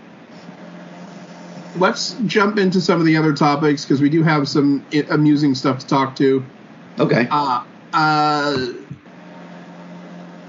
let's 1.76 2.16
jump 2.26 2.58
into 2.58 2.80
some 2.80 3.00
of 3.00 3.06
the 3.06 3.16
other 3.16 3.34
topics 3.34 3.84
because 3.84 4.00
we 4.00 4.08
do 4.08 4.22
have 4.22 4.48
some 4.48 4.84
amusing 5.10 5.54
stuff 5.54 5.80
to 5.80 5.86
talk 5.86 6.16
to. 6.16 6.44
Okay. 6.98 7.28
Uh, 7.30 7.64
uh, 7.92 8.66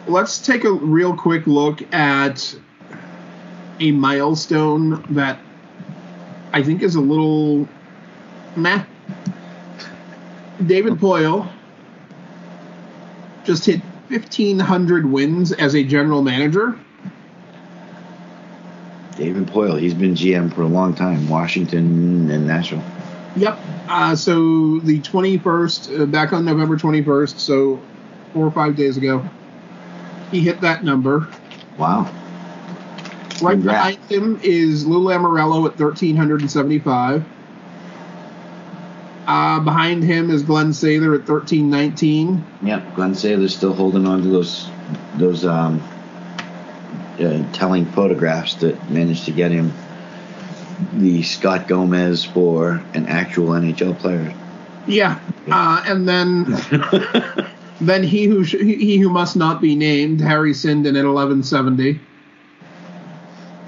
let's 0.08 0.39
take 0.39 0.64
a 0.64 0.72
real 0.72 1.16
quick 1.16 1.47
look 1.47 1.82
at 1.93 2.55
a 3.80 3.91
milestone 3.91 5.05
that 5.10 5.39
I 6.53 6.63
think 6.63 6.81
is 6.81 6.95
a 6.95 7.01
little 7.01 7.67
meh. 8.55 8.83
David 10.65 10.93
Poile 10.93 11.49
just 13.43 13.65
hit 13.65 13.81
1,500 14.09 15.05
wins 15.05 15.51
as 15.51 15.75
a 15.75 15.83
general 15.83 16.21
manager. 16.21 16.77
David 19.15 19.47
Poile, 19.47 19.79
he's 19.79 19.93
been 19.93 20.13
GM 20.13 20.53
for 20.53 20.61
a 20.61 20.67
long 20.67 20.93
time, 20.93 21.27
Washington 21.27 22.29
and 22.29 22.45
Nashville. 22.45 22.83
Yep. 23.35 23.57
Uh, 23.87 24.15
so 24.15 24.79
the 24.79 24.99
21st, 25.01 26.01
uh, 26.01 26.05
back 26.05 26.33
on 26.33 26.45
November 26.45 26.77
21st, 26.77 27.39
so 27.39 27.79
four 28.33 28.45
or 28.45 28.51
five 28.51 28.75
days 28.75 28.97
ago, 28.97 29.27
he 30.31 30.41
hit 30.41 30.61
that 30.61 30.83
number. 30.83 31.27
Wow. 31.77 32.11
Right 33.41 33.53
Congrats. 33.53 33.97
behind 33.97 34.11
him 34.11 34.39
is 34.43 34.85
Lou 34.85 35.05
Lamoriello 35.05 35.65
at 35.67 35.79
1,375. 35.79 37.25
Uh, 39.27 39.59
behind 39.59 40.03
him 40.03 40.29
is 40.29 40.41
Glen 40.43 40.69
Sather 40.69 41.13
at 41.13 41.27
1,319. 41.27 42.45
Yep. 42.63 42.95
Glenn 42.95 43.11
Saylor's 43.13 43.53
still 43.55 43.73
holding 43.73 44.07
on 44.07 44.21
to 44.21 44.29
those 44.29 44.69
those 45.17 45.43
um, 45.45 45.81
uh, 47.19 47.43
telling 47.51 47.85
photographs 47.88 48.55
that 48.55 48.89
managed 48.89 49.25
to 49.25 49.31
get 49.31 49.51
him 49.51 49.73
the 50.93 51.23
Scott 51.23 51.67
Gomez 51.67 52.23
for 52.23 52.81
an 52.93 53.07
actual 53.07 53.49
NHL 53.49 53.97
player. 53.99 54.33
Yeah. 54.88 55.19
Uh, 55.51 55.83
and 55.85 56.07
then 56.07 56.45
then 57.81 58.03
he 58.03 58.25
who 58.25 58.45
sh- 58.45 58.55
he 58.61 58.97
who 58.97 59.09
must 59.09 59.35
not 59.35 59.59
be 59.59 59.75
named, 59.75 60.21
Harry 60.21 60.53
Sinden 60.53 60.97
at 60.97 61.05
1170. 61.05 61.99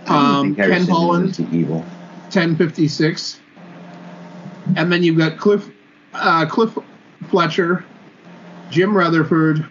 Um, 0.10 0.55
Ken 0.55 0.88
Holland. 0.88 1.39
evil. 1.51 1.86
1056. 2.30 3.39
And 4.76 4.91
then 4.91 5.03
you've 5.03 5.18
got 5.18 5.38
Cliff 5.38 5.70
uh, 6.14 6.45
Cliff 6.45 6.78
Fletcher, 7.30 7.84
Jim 8.70 8.95
Rutherford, 8.95 9.68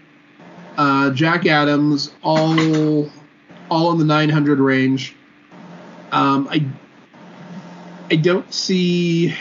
uh, 0.76 1.10
Jack 1.10 1.46
Adams, 1.46 2.12
all 2.22 3.08
all 3.70 3.92
in 3.92 3.98
the 3.98 4.04
900 4.04 4.58
range. 4.58 5.14
Um, 6.12 6.48
I 6.50 6.64
I 8.10 8.16
don't 8.16 8.52
see. 8.52 9.34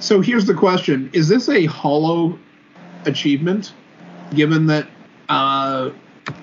So 0.00 0.20
here's 0.20 0.46
the 0.46 0.54
question: 0.54 1.10
Is 1.12 1.28
this 1.28 1.48
a 1.48 1.66
hollow 1.66 2.38
achievement, 3.04 3.72
given 4.34 4.66
that 4.66 4.88
uh, 5.28 5.90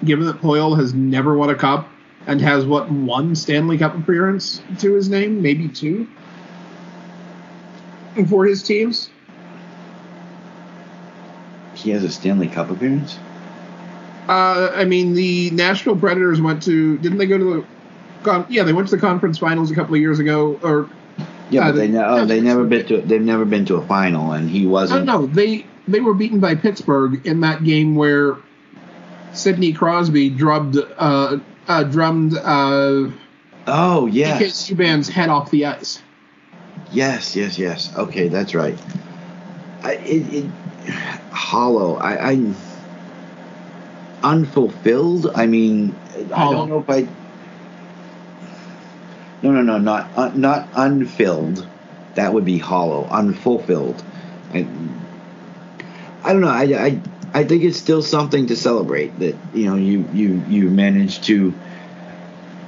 given 0.03 0.25
that 0.25 0.41
Poile 0.41 0.77
has 0.77 0.93
never 0.93 1.35
won 1.35 1.49
a 1.49 1.55
cup 1.55 1.89
and 2.27 2.41
has 2.41 2.65
what 2.65 2.89
one 2.89 3.35
Stanley 3.35 3.77
Cup 3.77 3.95
appearance 3.97 4.61
to 4.79 4.93
his 4.93 5.09
name, 5.09 5.41
maybe 5.41 5.67
two 5.67 6.07
for 8.27 8.45
his 8.45 8.63
teams? 8.63 9.09
He 11.73 11.91
has 11.91 12.03
a 12.03 12.09
Stanley 12.09 12.47
Cup 12.47 12.69
appearance. 12.71 13.17
Uh, 14.27 14.71
I 14.73 14.85
mean, 14.85 15.13
the 15.13 15.51
Nashville 15.51 15.95
Predators 15.95 16.41
went 16.41 16.63
to 16.63 16.97
didn't 16.97 17.17
they 17.17 17.27
go 17.27 17.37
to 17.37 17.43
the? 17.43 17.65
Con- 18.23 18.45
yeah, 18.49 18.63
they 18.63 18.73
went 18.73 18.87
to 18.87 18.95
the 18.95 19.01
conference 19.01 19.37
finals 19.37 19.69
a 19.69 19.75
couple 19.75 19.93
of 19.93 20.01
years 20.01 20.17
ago. 20.17 20.59
Or 20.63 20.89
Yeah, 21.51 21.61
Uh, 21.61 21.65
but 21.67 21.75
they, 21.77 21.87
the- 21.87 21.93
ne- 21.93 22.03
oh, 22.03 22.25
they 22.25 22.41
never 22.41 22.63
been 22.63 22.87
to. 22.87 23.01
They've 23.01 23.21
never 23.21 23.45
been 23.45 23.65
to 23.65 23.75
a 23.75 23.85
final, 23.85 24.31
and 24.31 24.49
he 24.49 24.65
wasn't. 24.65 25.05
no, 25.05 25.27
they 25.27 25.65
they 25.87 25.99
were 25.99 26.15
beaten 26.15 26.39
by 26.39 26.55
Pittsburgh 26.55 27.23
in 27.27 27.41
that 27.41 27.63
game 27.63 27.95
where 27.95 28.37
Sidney 29.33 29.73
Crosby 29.73 30.29
drubbed 30.31 30.77
uh, 30.97 31.37
uh, 31.67 31.83
drummed 31.83 32.35
uh, 32.37 33.09
Oh 33.67 34.05
yes, 34.07 34.69
Subban's 34.69 35.09
head 35.09 35.29
off 35.29 35.49
the 35.51 35.65
ice. 35.65 36.01
yes, 36.91 37.35
yes, 37.35 37.57
yes. 37.57 37.95
Okay, 37.95 38.27
that's 38.27 38.53
right. 38.53 38.77
I, 39.81 39.93
it, 39.93 40.33
it 40.33 40.49
hollow. 41.31 41.95
I, 41.95 42.31
I 42.31 42.53
unfulfilled. 44.23 45.31
I 45.35 45.45
mean, 45.47 45.95
I 46.33 46.51
don't 46.51 46.69
know 46.69 46.79
if 46.79 46.89
I. 46.89 47.07
No, 49.41 49.51
no, 49.51 49.61
no, 49.61 49.77
not 49.77 50.09
uh, 50.15 50.31
not 50.33 50.69
unfilled. 50.75 51.67
That 52.15 52.33
would 52.33 52.45
be 52.45 52.57
hollow. 52.57 53.05
Unfulfilled. 53.09 54.03
I, 54.53 54.67
I 56.23 56.33
don't 56.33 56.41
know. 56.41 56.47
I, 56.47 56.63
I 56.63 57.01
I 57.35 57.43
think 57.43 57.65
it's 57.65 57.77
still 57.77 58.01
something 58.01 58.47
to 58.47 58.55
celebrate 58.55 59.19
that 59.19 59.35
you 59.53 59.65
know 59.65 59.75
you 59.75 60.07
you 60.13 60.41
you 60.47 60.69
managed 60.69 61.25
to 61.25 61.53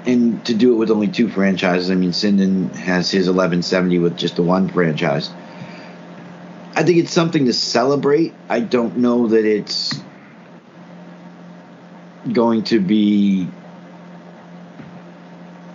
and 0.06 0.46
to 0.46 0.54
do 0.54 0.74
it 0.74 0.76
with 0.76 0.92
only 0.92 1.08
two 1.08 1.30
franchises. 1.30 1.90
I 1.90 1.96
mean, 1.96 2.12
Sinden 2.12 2.74
has 2.76 3.10
his 3.10 3.28
1170 3.28 4.00
with 4.00 4.18
just 4.18 4.36
the 4.36 4.44
one 4.44 4.68
franchise. 4.68 5.30
I 6.76 6.84
think 6.84 6.98
it's 6.98 7.14
something 7.14 7.46
to 7.46 7.54
celebrate. 7.54 8.34
I 8.50 8.60
don't 8.60 8.98
know 8.98 9.28
that 9.28 9.46
it's 9.46 9.98
going 12.34 12.66
to 12.66 12.82
be 12.82 13.48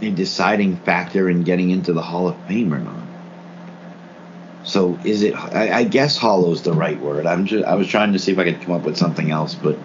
a 0.02 0.10
deciding 0.10 0.76
factor 0.76 1.30
in 1.30 1.44
getting 1.44 1.70
into 1.70 1.94
the 1.94 2.02
Hall 2.02 2.28
of 2.28 2.36
Fame 2.46 2.74
or 2.74 2.78
not. 2.78 3.01
So 4.64 4.98
is 5.04 5.22
it? 5.22 5.34
I, 5.34 5.78
I 5.80 5.84
guess 5.84 6.16
"hollow's" 6.16 6.62
the 6.62 6.72
right 6.72 6.98
word. 7.00 7.26
I'm 7.26 7.46
just. 7.46 7.64
I 7.64 7.74
was 7.74 7.88
trying 7.88 8.12
to 8.12 8.18
see 8.18 8.32
if 8.32 8.38
I 8.38 8.44
could 8.44 8.60
come 8.62 8.74
up 8.74 8.84
with 8.84 8.96
something 8.96 9.30
else, 9.30 9.54
but 9.54 9.76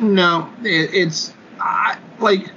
No, 0.00 0.50
it, 0.62 0.90
it's 0.94 1.32
uh, 1.60 1.94
like 2.20 2.50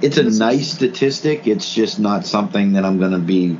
it's 0.00 0.16
a 0.18 0.24
nice 0.24 0.72
statistic. 0.72 1.46
It's 1.46 1.72
just 1.72 1.98
not 1.98 2.26
something 2.26 2.72
that 2.74 2.84
I'm 2.84 2.98
going 2.98 3.12
to 3.12 3.18
be. 3.18 3.58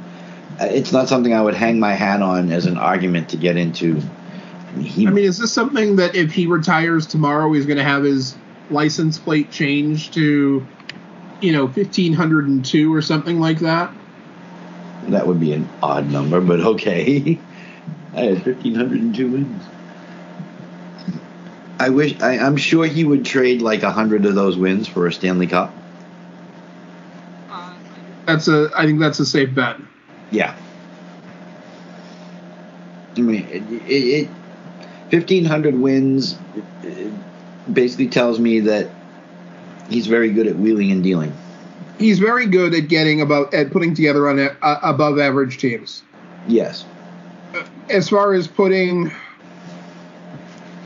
uh, 0.60 0.66
It's 0.66 0.92
not 0.92 1.08
something 1.08 1.34
I 1.34 1.42
would 1.42 1.54
hang 1.54 1.80
my 1.80 1.94
hat 1.94 2.22
on 2.22 2.52
as 2.52 2.66
an 2.66 2.76
argument 2.76 3.30
to 3.30 3.36
get 3.36 3.56
into. 3.56 4.00
He, 4.80 5.06
I 5.06 5.10
mean, 5.10 5.24
is 5.24 5.38
this 5.38 5.52
something 5.52 5.96
that 5.96 6.14
if 6.14 6.32
he 6.32 6.46
retires 6.46 7.06
tomorrow, 7.06 7.52
he's 7.52 7.66
going 7.66 7.78
to 7.78 7.84
have 7.84 8.04
his 8.04 8.34
license 8.70 9.18
plate 9.18 9.50
changed 9.50 10.14
to, 10.14 10.66
you 11.40 11.52
know, 11.52 11.68
fifteen 11.68 12.12
hundred 12.12 12.48
and 12.48 12.64
two 12.64 12.94
or 12.94 13.02
something 13.02 13.38
like 13.38 13.58
that? 13.60 13.92
That 15.08 15.26
would 15.26 15.40
be 15.40 15.52
an 15.52 15.68
odd 15.82 16.10
number, 16.10 16.40
but 16.40 16.60
okay. 16.60 17.38
I 18.14 18.20
had 18.20 18.46
1,502 18.46 19.30
wins. 19.30 19.64
I 21.78 21.88
wish. 21.88 22.20
I, 22.20 22.38
I'm 22.38 22.56
sure 22.56 22.86
he 22.86 23.04
would 23.04 23.24
trade 23.24 23.62
like 23.62 23.82
a 23.82 23.90
hundred 23.90 24.24
of 24.26 24.34
those 24.34 24.56
wins 24.56 24.86
for 24.86 25.06
a 25.06 25.12
Stanley 25.12 25.46
Cup. 25.46 25.74
That's 28.26 28.46
a. 28.46 28.70
I 28.76 28.86
think 28.86 29.00
that's 29.00 29.18
a 29.18 29.26
safe 29.26 29.52
bet. 29.54 29.78
Yeah. 30.30 30.54
I 33.16 33.20
mean, 33.20 33.46
it, 33.50 33.62
it, 33.90 34.28
it 34.28 34.30
1,500 35.12 35.74
wins 35.74 36.38
it 36.82 37.12
basically 37.70 38.08
tells 38.08 38.38
me 38.38 38.60
that 38.60 38.88
he's 39.90 40.06
very 40.06 40.30
good 40.30 40.46
at 40.46 40.56
wheeling 40.56 40.90
and 40.90 41.02
dealing. 41.02 41.36
He's 42.02 42.18
very 42.18 42.46
good 42.46 42.74
at 42.74 42.88
getting 42.88 43.20
about 43.20 43.54
at 43.54 43.70
putting 43.70 43.94
together 43.94 44.28
on 44.28 44.38
a, 44.38 44.56
uh, 44.60 44.80
above 44.82 45.18
average 45.18 45.58
teams. 45.58 46.02
Yes. 46.48 46.84
As 47.88 48.08
far 48.08 48.32
as 48.32 48.48
putting 48.48 49.12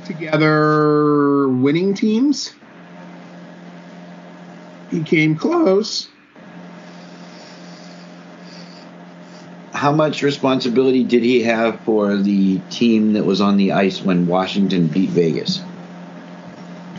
together 0.04 1.48
winning 1.48 1.94
teams, 1.94 2.52
he 4.90 5.02
came 5.02 5.36
close. 5.36 6.08
How 9.72 9.92
much 9.92 10.22
responsibility 10.22 11.04
did 11.04 11.22
he 11.22 11.42
have 11.42 11.80
for 11.80 12.16
the 12.16 12.58
team 12.70 13.12
that 13.14 13.24
was 13.24 13.40
on 13.40 13.56
the 13.56 13.72
ice 13.72 14.02
when 14.02 14.26
Washington 14.26 14.86
beat 14.86 15.10
Vegas? 15.10 15.62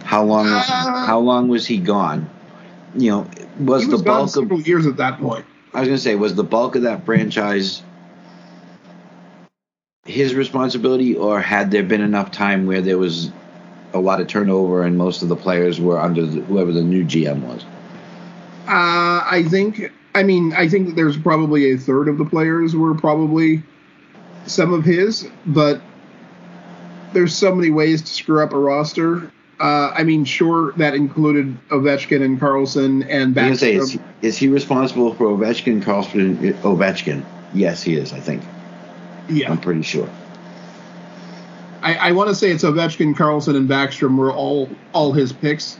How 0.03 0.23
long? 0.23 0.47
Uh, 0.47 1.05
how 1.05 1.19
long 1.19 1.49
was 1.49 1.67
he 1.67 1.77
gone? 1.77 2.29
You 2.95 3.11
know, 3.11 3.27
was, 3.59 3.87
was 3.87 4.01
the 4.01 4.05
bulk 4.05 4.35
of 4.35 4.67
years 4.67 4.85
at 4.85 4.97
that 4.97 5.19
point. 5.19 5.45
I 5.73 5.81
was 5.81 5.87
going 5.87 5.97
to 5.97 6.03
say, 6.03 6.15
was 6.15 6.35
the 6.35 6.43
bulk 6.43 6.75
of 6.75 6.83
that 6.83 7.05
franchise 7.05 7.83
his 10.07 10.33
responsibility, 10.33 11.15
or 11.15 11.39
had 11.39 11.69
there 11.71 11.83
been 11.83 12.01
enough 12.01 12.31
time 12.31 12.65
where 12.65 12.81
there 12.81 12.97
was 12.97 13.31
a 13.93 13.99
lot 13.99 14.21
of 14.21 14.27
turnover 14.27 14.83
and 14.83 14.97
most 14.97 15.21
of 15.21 15.29
the 15.29 15.35
players 15.35 15.79
were 15.79 15.99
under 15.99 16.25
the, 16.25 16.41
whoever 16.41 16.71
the 16.71 16.81
new 16.81 17.03
GM 17.03 17.41
was? 17.41 17.63
Uh, 18.67 19.23
I 19.29 19.45
think. 19.49 19.91
I 20.15 20.23
mean, 20.23 20.53
I 20.53 20.67
think 20.67 20.87
that 20.87 20.95
there's 20.95 21.17
probably 21.17 21.71
a 21.73 21.77
third 21.77 22.07
of 22.07 22.17
the 22.17 22.25
players 22.25 22.75
were 22.75 22.95
probably 22.95 23.61
some 24.47 24.73
of 24.73 24.83
his, 24.83 25.27
but 25.45 25.79
there's 27.13 27.35
so 27.35 27.53
many 27.53 27.69
ways 27.69 28.01
to 28.01 28.07
screw 28.07 28.41
up 28.41 28.51
a 28.51 28.57
roster. 28.57 29.31
Uh, 29.59 29.91
I 29.95 30.03
mean, 30.03 30.23
sure, 30.23 30.71
that 30.73 30.93
included 30.93 31.57
Ovechkin 31.69 32.21
and 32.21 32.39
Carlson 32.39 33.01
and 33.03 33.37
I 33.37 33.49
was 33.49 33.59
going 33.59 33.79
to 33.79 33.85
Backstrom. 33.85 33.87
say, 33.87 33.97
is, 33.97 33.99
is 34.21 34.37
he 34.37 34.47
responsible 34.49 35.15
for 35.15 35.25
Ovechkin, 35.25 35.81
Carlson, 35.81 36.37
Ovechkin? 36.61 37.25
Yes, 37.53 37.81
he 37.81 37.95
is. 37.95 38.13
I 38.13 38.19
think. 38.19 38.43
yeah, 39.29 39.51
I'm 39.51 39.59
pretty 39.59 39.81
sure. 39.81 40.09
I, 41.81 41.95
I 41.95 42.11
want 42.11 42.29
to 42.29 42.35
say 42.35 42.51
it's 42.51 42.63
Ovechkin, 42.63 43.15
Carlson, 43.15 43.55
and 43.55 43.69
Backstrom 43.69 44.17
were 44.17 44.31
all 44.31 44.69
all 44.93 45.11
his 45.11 45.33
picks. 45.33 45.79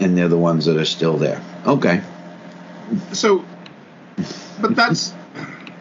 And 0.00 0.16
they're 0.16 0.28
the 0.28 0.38
ones 0.38 0.64
that 0.66 0.76
are 0.76 0.84
still 0.84 1.16
there. 1.16 1.42
Okay. 1.66 2.00
So, 3.12 3.44
but 4.60 4.74
that's 4.74 5.12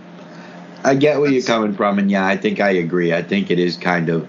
I 0.84 0.96
get 0.96 1.20
where 1.20 1.32
you're 1.32 1.44
coming 1.44 1.74
from, 1.74 2.00
and 2.00 2.10
yeah, 2.10 2.26
I 2.26 2.38
think 2.38 2.60
I 2.60 2.72
agree. 2.72 3.14
I 3.14 3.22
think 3.24 3.52
it 3.52 3.60
is 3.60 3.78
kind 3.78 4.10
of. 4.10 4.28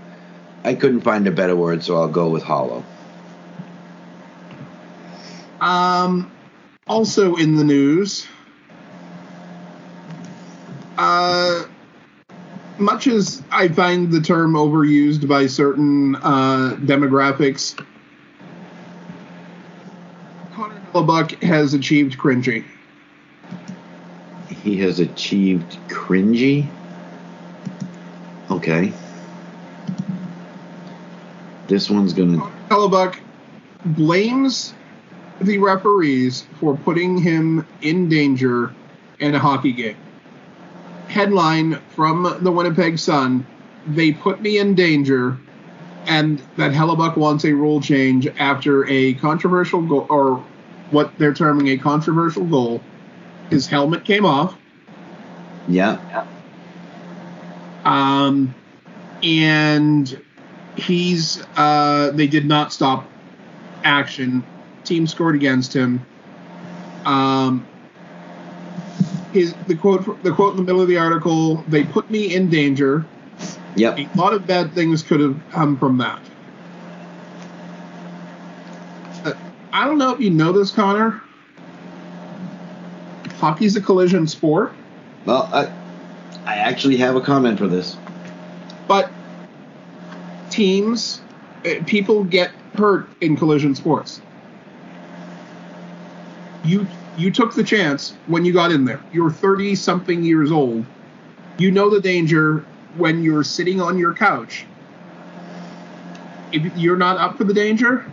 I 0.69 0.75
couldn't 0.75 1.01
find 1.01 1.27
a 1.27 1.31
better 1.31 1.57
word, 1.57 1.83
so 1.83 1.97
I'll 1.97 2.09
go 2.09 2.29
with 2.29 2.43
hollow. 2.43 2.85
Um, 5.63 6.31
also 6.87 7.37
in 7.37 7.57
the 7.57 7.65
news, 7.65 8.27
uh, 10.99 11.65
much 12.77 13.07
as 13.07 13.43
I 13.51 13.69
find 13.69 14.13
the 14.13 14.21
term 14.21 14.53
overused 14.53 15.27
by 15.27 15.47
certain 15.47 16.17
uh, 16.17 16.77
demographics, 16.81 17.83
Connor 20.53 20.83
Hellebuyck 20.93 21.43
has 21.43 21.73
achieved 21.73 22.19
cringy. 22.19 22.63
He 24.51 24.77
has 24.81 25.01
achieved 25.01 25.79
cringy. 25.89 26.69
Okay. 28.51 28.93
This 31.69 31.91
one's 31.91 32.15
gonna. 32.15 32.39
Hellebuyck 32.71 33.21
blames 33.85 34.75
the 35.41 35.59
referees 35.59 36.47
for 36.59 36.77
putting 36.79 37.19
him 37.19 37.67
in 37.83 38.09
danger 38.09 38.75
in 39.21 39.35
a 39.35 39.39
hockey 39.39 39.73
game. 39.73 39.97
Headline 41.09 41.79
from 41.91 42.39
the 42.41 42.51
Winnipeg 42.51 42.99
Sun 42.99 43.47
They 43.87 44.13
put 44.13 44.41
me 44.43 44.59
in 44.59 44.75
danger, 44.75 45.39
and 46.07 46.43
that 46.57 46.73
Hellebuyck 46.73 47.17
wants 47.17 47.45
a 47.45 47.53
rule 47.53 47.81
change 47.81 48.27
after 48.39 48.87
a 48.89 49.15
controversial 49.15 49.83
goal, 49.83 50.07
or 50.09 50.45
what 50.91 51.17
they're 51.19 51.35
terming 51.35 51.69
a 51.69 51.79
controversial 51.79 52.45
goal. 52.45 52.83
His 53.51 53.67
helmet 53.67 54.05
came 54.05 54.27
off. 54.27 54.57
Yeah. 55.69 56.27
Um, 57.85 58.55
and 59.23 60.21
he's 60.79 61.43
uh, 61.57 62.11
they 62.13 62.27
did 62.27 62.47
not 62.47 62.73
stop 62.73 63.09
action. 63.85 64.45
Team 64.85 65.07
scored 65.07 65.35
against 65.35 65.75
him. 65.75 66.05
Um, 67.05 67.67
his 69.33 69.55
the 69.67 69.75
quote 69.75 70.23
the 70.23 70.33
quote 70.33 70.53
in 70.53 70.57
the 70.57 70.63
middle 70.63 70.81
of 70.81 70.89
the 70.89 70.99
article: 70.99 71.65
"They 71.69 71.85
put 71.85 72.11
me 72.11 72.35
in 72.35 72.49
danger. 72.49 73.05
Yep. 73.77 73.99
A 73.99 74.09
lot 74.17 74.33
of 74.33 74.47
bad 74.47 74.73
things 74.73 75.03
could 75.03 75.21
have 75.21 75.39
come 75.51 75.77
from 75.79 75.99
that." 75.99 76.21
Uh, 79.25 79.35
I 79.73 79.87
don't 79.87 79.99
know 79.99 80.15
if 80.15 80.21
you 80.21 80.31
know 80.31 80.53
this, 80.53 80.71
Connor. 80.71 81.23
Hockey's 83.39 83.77
a 83.77 83.81
collision 83.81 84.27
sport. 84.27 84.73
Well, 85.25 85.49
I, 85.53 85.71
I 86.45 86.57
actually 86.57 86.97
have 86.97 87.15
a 87.15 87.21
comment 87.21 87.59
for 87.59 87.69
this. 87.69 87.97
Teams, 90.59 91.21
uh, 91.65 91.75
people 91.87 92.25
get 92.25 92.51
hurt 92.75 93.09
in 93.21 93.37
collision 93.37 93.77
sports. 93.77 94.21
You 96.65 96.89
you 97.17 97.31
took 97.31 97.55
the 97.55 97.63
chance 97.63 98.15
when 98.27 98.45
you 98.45 98.53
got 98.53 98.73
in 98.73 98.85
there. 98.85 99.01
You're 99.13 99.31
30 99.31 99.77
something 99.77 100.25
years 100.25 100.51
old. 100.51 100.85
You 101.59 101.71
know 101.71 101.89
the 101.89 102.01
danger 102.01 102.67
when 102.97 103.23
you're 103.23 103.45
sitting 103.45 103.81
on 103.81 103.99
your 103.99 104.13
couch. 104.15 104.67
If 106.51 106.77
you're 106.77 106.97
not 106.97 107.19
up 107.19 107.39
for 107.39 107.45
the 107.45 107.55
danger, 107.55 108.05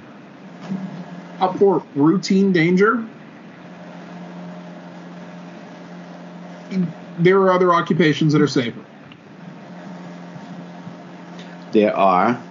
up 1.40 1.58
for 1.58 1.84
routine 1.96 2.52
danger, 2.52 3.04
there 7.18 7.40
are 7.40 7.52
other 7.52 7.74
occupations 7.74 8.34
that 8.34 8.42
are 8.44 8.48
safer. 8.48 8.86
There 11.76 11.94
are. 11.94 12.42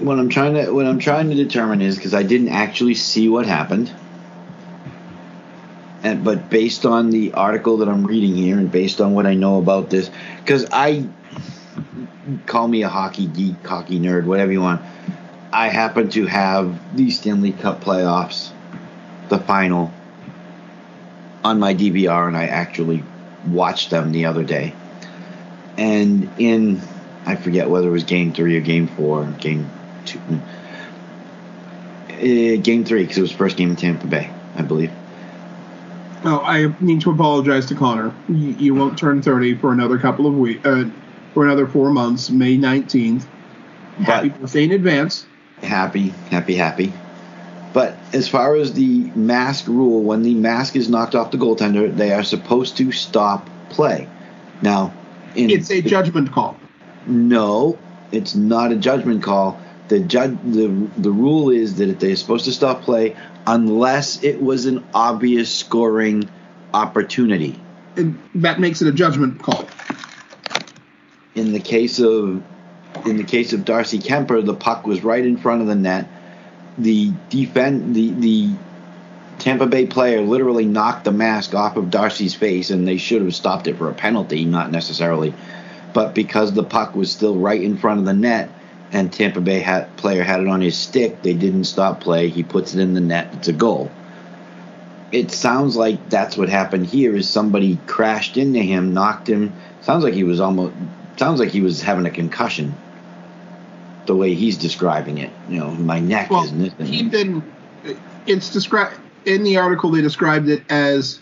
What 0.00 0.18
I'm 0.18 0.28
trying 0.28 0.54
to 0.54 0.72
what 0.72 0.86
I'm 0.86 0.98
trying 0.98 1.30
to 1.30 1.36
determine 1.36 1.80
is 1.80 1.94
because 1.94 2.14
I 2.14 2.24
didn't 2.24 2.48
actually 2.48 2.96
see 2.96 3.28
what 3.28 3.46
happened, 3.46 3.88
and 6.02 6.24
but 6.24 6.50
based 6.50 6.84
on 6.84 7.10
the 7.10 7.34
article 7.34 7.76
that 7.76 7.88
I'm 7.88 8.04
reading 8.04 8.34
here 8.34 8.58
and 8.58 8.72
based 8.72 9.00
on 9.00 9.14
what 9.14 9.24
I 9.24 9.34
know 9.34 9.58
about 9.58 9.88
this, 9.88 10.10
because 10.38 10.66
I 10.72 11.06
call 12.46 12.66
me 12.66 12.82
a 12.82 12.88
hockey 12.88 13.26
geek, 13.26 13.64
hockey 13.64 14.00
nerd, 14.00 14.24
whatever 14.24 14.50
you 14.50 14.62
want. 14.62 14.82
I 15.52 15.68
happen 15.68 16.10
to 16.10 16.26
have 16.26 16.76
the 16.96 17.08
Stanley 17.12 17.52
Cup 17.52 17.84
playoffs, 17.84 18.50
the 19.28 19.38
final, 19.38 19.92
on 21.44 21.60
my 21.60 21.72
DVR, 21.72 22.26
and 22.26 22.36
I 22.36 22.46
actually 22.46 23.04
watched 23.46 23.90
them 23.90 24.10
the 24.10 24.24
other 24.24 24.42
day. 24.42 24.74
And 25.76 26.30
in, 26.38 26.80
I 27.26 27.36
forget 27.36 27.70
whether 27.70 27.88
it 27.88 27.92
was 27.92 28.04
game 28.04 28.32
three 28.32 28.56
or 28.56 28.60
game 28.60 28.86
four, 28.88 29.24
game 29.40 29.70
two, 30.04 30.20
uh, 32.10 32.62
game 32.62 32.84
three, 32.84 33.02
because 33.02 33.18
it 33.18 33.22
was 33.22 33.32
first 33.32 33.56
game 33.56 33.70
in 33.70 33.76
Tampa 33.76 34.06
Bay, 34.06 34.30
I 34.56 34.62
believe. 34.62 34.92
Oh, 36.24 36.40
I 36.44 36.72
need 36.80 37.00
to 37.02 37.10
apologize 37.10 37.66
to 37.66 37.74
Connor. 37.74 38.14
You, 38.28 38.50
you 38.50 38.74
won't 38.74 38.96
turn 38.98 39.22
30 39.22 39.58
for 39.58 39.72
another 39.72 39.98
couple 39.98 40.26
of 40.26 40.34
weeks, 40.34 40.64
uh, 40.64 40.88
for 41.34 41.44
another 41.44 41.66
four 41.66 41.90
months, 41.90 42.30
May 42.30 42.56
19th. 42.56 43.26
Happy 43.98 44.28
But 44.28 44.40
birthday 44.40 44.64
in 44.64 44.72
advance. 44.72 45.26
happy, 45.62 46.08
happy, 46.30 46.54
happy. 46.54 46.92
But 47.72 47.96
as 48.12 48.28
far 48.28 48.54
as 48.54 48.74
the 48.74 49.10
mask 49.14 49.66
rule, 49.66 50.02
when 50.02 50.22
the 50.22 50.34
mask 50.34 50.76
is 50.76 50.88
knocked 50.88 51.14
off 51.14 51.30
the 51.30 51.38
goaltender, 51.38 51.94
they 51.94 52.12
are 52.12 52.22
supposed 52.22 52.76
to 52.76 52.92
stop 52.92 53.48
play. 53.70 54.08
Now, 54.60 54.92
in 55.34 55.50
It's 55.50 55.70
a 55.70 55.80
judgment 55.80 56.32
call. 56.32 56.56
No, 57.06 57.78
it's 58.10 58.34
not 58.34 58.72
a 58.72 58.76
judgment 58.76 59.22
call. 59.22 59.60
The 59.88 60.00
judge 60.00 60.38
the 60.44 60.68
the 60.96 61.10
rule 61.10 61.50
is 61.50 61.76
that 61.76 62.00
they're 62.00 62.16
supposed 62.16 62.44
to 62.46 62.52
stop 62.52 62.82
play 62.82 63.16
unless 63.46 64.22
it 64.22 64.40
was 64.40 64.66
an 64.66 64.84
obvious 64.94 65.52
scoring 65.54 66.28
opportunity. 66.72 67.60
And 67.96 68.18
that 68.36 68.60
makes 68.60 68.80
it 68.80 68.88
a 68.88 68.92
judgment 68.92 69.42
call. 69.42 69.66
In 71.34 71.52
the 71.52 71.60
case 71.60 71.98
of 71.98 72.42
in 73.06 73.16
the 73.16 73.24
case 73.24 73.52
of 73.52 73.64
Darcy 73.64 73.98
Kuemper, 73.98 74.44
the 74.44 74.54
puck 74.54 74.86
was 74.86 75.02
right 75.02 75.24
in 75.24 75.36
front 75.36 75.62
of 75.62 75.66
the 75.66 75.74
net. 75.74 76.08
The 76.78 77.12
defend 77.28 77.94
the 77.94 78.10
the 78.10 78.54
Tampa 79.38 79.66
Bay 79.66 79.86
player 79.86 80.20
literally 80.20 80.66
knocked 80.66 81.04
the 81.04 81.12
mask 81.12 81.54
off 81.54 81.76
of 81.76 81.90
Darcy's 81.90 82.34
face, 82.34 82.70
and 82.70 82.86
they 82.86 82.96
should 82.96 83.22
have 83.22 83.34
stopped 83.34 83.66
it 83.66 83.76
for 83.76 83.90
a 83.90 83.94
penalty, 83.94 84.44
not 84.44 84.70
necessarily. 84.70 85.34
But 85.92 86.14
because 86.14 86.52
the 86.52 86.64
puck 86.64 86.94
was 86.94 87.10
still 87.10 87.36
right 87.36 87.60
in 87.60 87.76
front 87.76 87.98
of 88.00 88.06
the 88.06 88.12
net, 88.12 88.50
and 88.92 89.12
Tampa 89.12 89.40
Bay 89.40 89.60
had, 89.60 89.96
player 89.96 90.22
had 90.22 90.40
it 90.40 90.48
on 90.48 90.60
his 90.60 90.78
stick, 90.78 91.22
they 91.22 91.34
didn't 91.34 91.64
stop 91.64 92.00
play. 92.00 92.28
He 92.28 92.42
puts 92.42 92.74
it 92.74 92.80
in 92.80 92.94
the 92.94 93.00
net. 93.00 93.30
It's 93.34 93.48
a 93.48 93.52
goal. 93.52 93.90
It 95.10 95.30
sounds 95.30 95.76
like 95.76 96.08
that's 96.08 96.36
what 96.36 96.48
happened 96.48 96.86
here. 96.86 97.14
Is 97.14 97.28
somebody 97.28 97.78
crashed 97.86 98.36
into 98.36 98.60
him, 98.60 98.94
knocked 98.94 99.28
him. 99.28 99.52
Sounds 99.82 100.04
like 100.04 100.14
he 100.14 100.24
was 100.24 100.40
almost. 100.40 100.74
Sounds 101.16 101.38
like 101.38 101.50
he 101.50 101.60
was 101.60 101.82
having 101.82 102.06
a 102.06 102.10
concussion. 102.10 102.74
The 104.06 104.16
way 104.16 104.34
he's 104.34 104.56
describing 104.56 105.18
it, 105.18 105.30
you 105.48 105.58
know, 105.58 105.70
my 105.70 106.00
neck 106.00 106.30
Well, 106.30 106.44
isn't 106.44 106.80
it? 106.80 106.86
he 106.86 107.02
didn't. 107.02 107.44
It's 108.26 108.50
described 108.50 108.96
in 109.26 109.42
the 109.44 109.56
article. 109.56 109.90
They 109.90 110.02
described 110.02 110.48
it 110.48 110.62
as. 110.70 111.20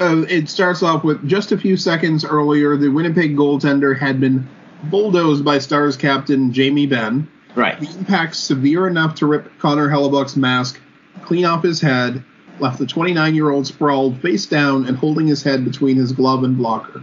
Uh, 0.00 0.24
it 0.28 0.48
starts 0.48 0.82
off 0.84 1.02
with 1.02 1.26
just 1.28 1.50
a 1.50 1.58
few 1.58 1.76
seconds 1.76 2.24
earlier, 2.24 2.76
the 2.76 2.88
Winnipeg 2.88 3.36
goaltender 3.36 3.98
had 3.98 4.20
been 4.20 4.46
bulldozed 4.84 5.44
by 5.44 5.58
Stars 5.58 5.96
captain 5.96 6.52
Jamie 6.52 6.86
Benn. 6.86 7.26
right. 7.56 7.80
The 7.80 7.88
impact 7.98 8.36
severe 8.36 8.86
enough 8.86 9.16
to 9.16 9.26
rip 9.26 9.50
Connor 9.58 9.88
Hellebuyck's 9.88 10.36
mask 10.36 10.80
clean 11.24 11.44
off 11.44 11.64
his 11.64 11.80
head, 11.80 12.22
left 12.60 12.78
the 12.78 12.86
29 12.86 13.34
year 13.34 13.50
old 13.50 13.66
sprawled 13.66 14.20
face 14.22 14.46
down 14.46 14.86
and 14.86 14.96
holding 14.96 15.26
his 15.26 15.42
head 15.42 15.64
between 15.64 15.96
his 15.96 16.12
glove 16.12 16.44
and 16.44 16.56
blocker. 16.56 17.02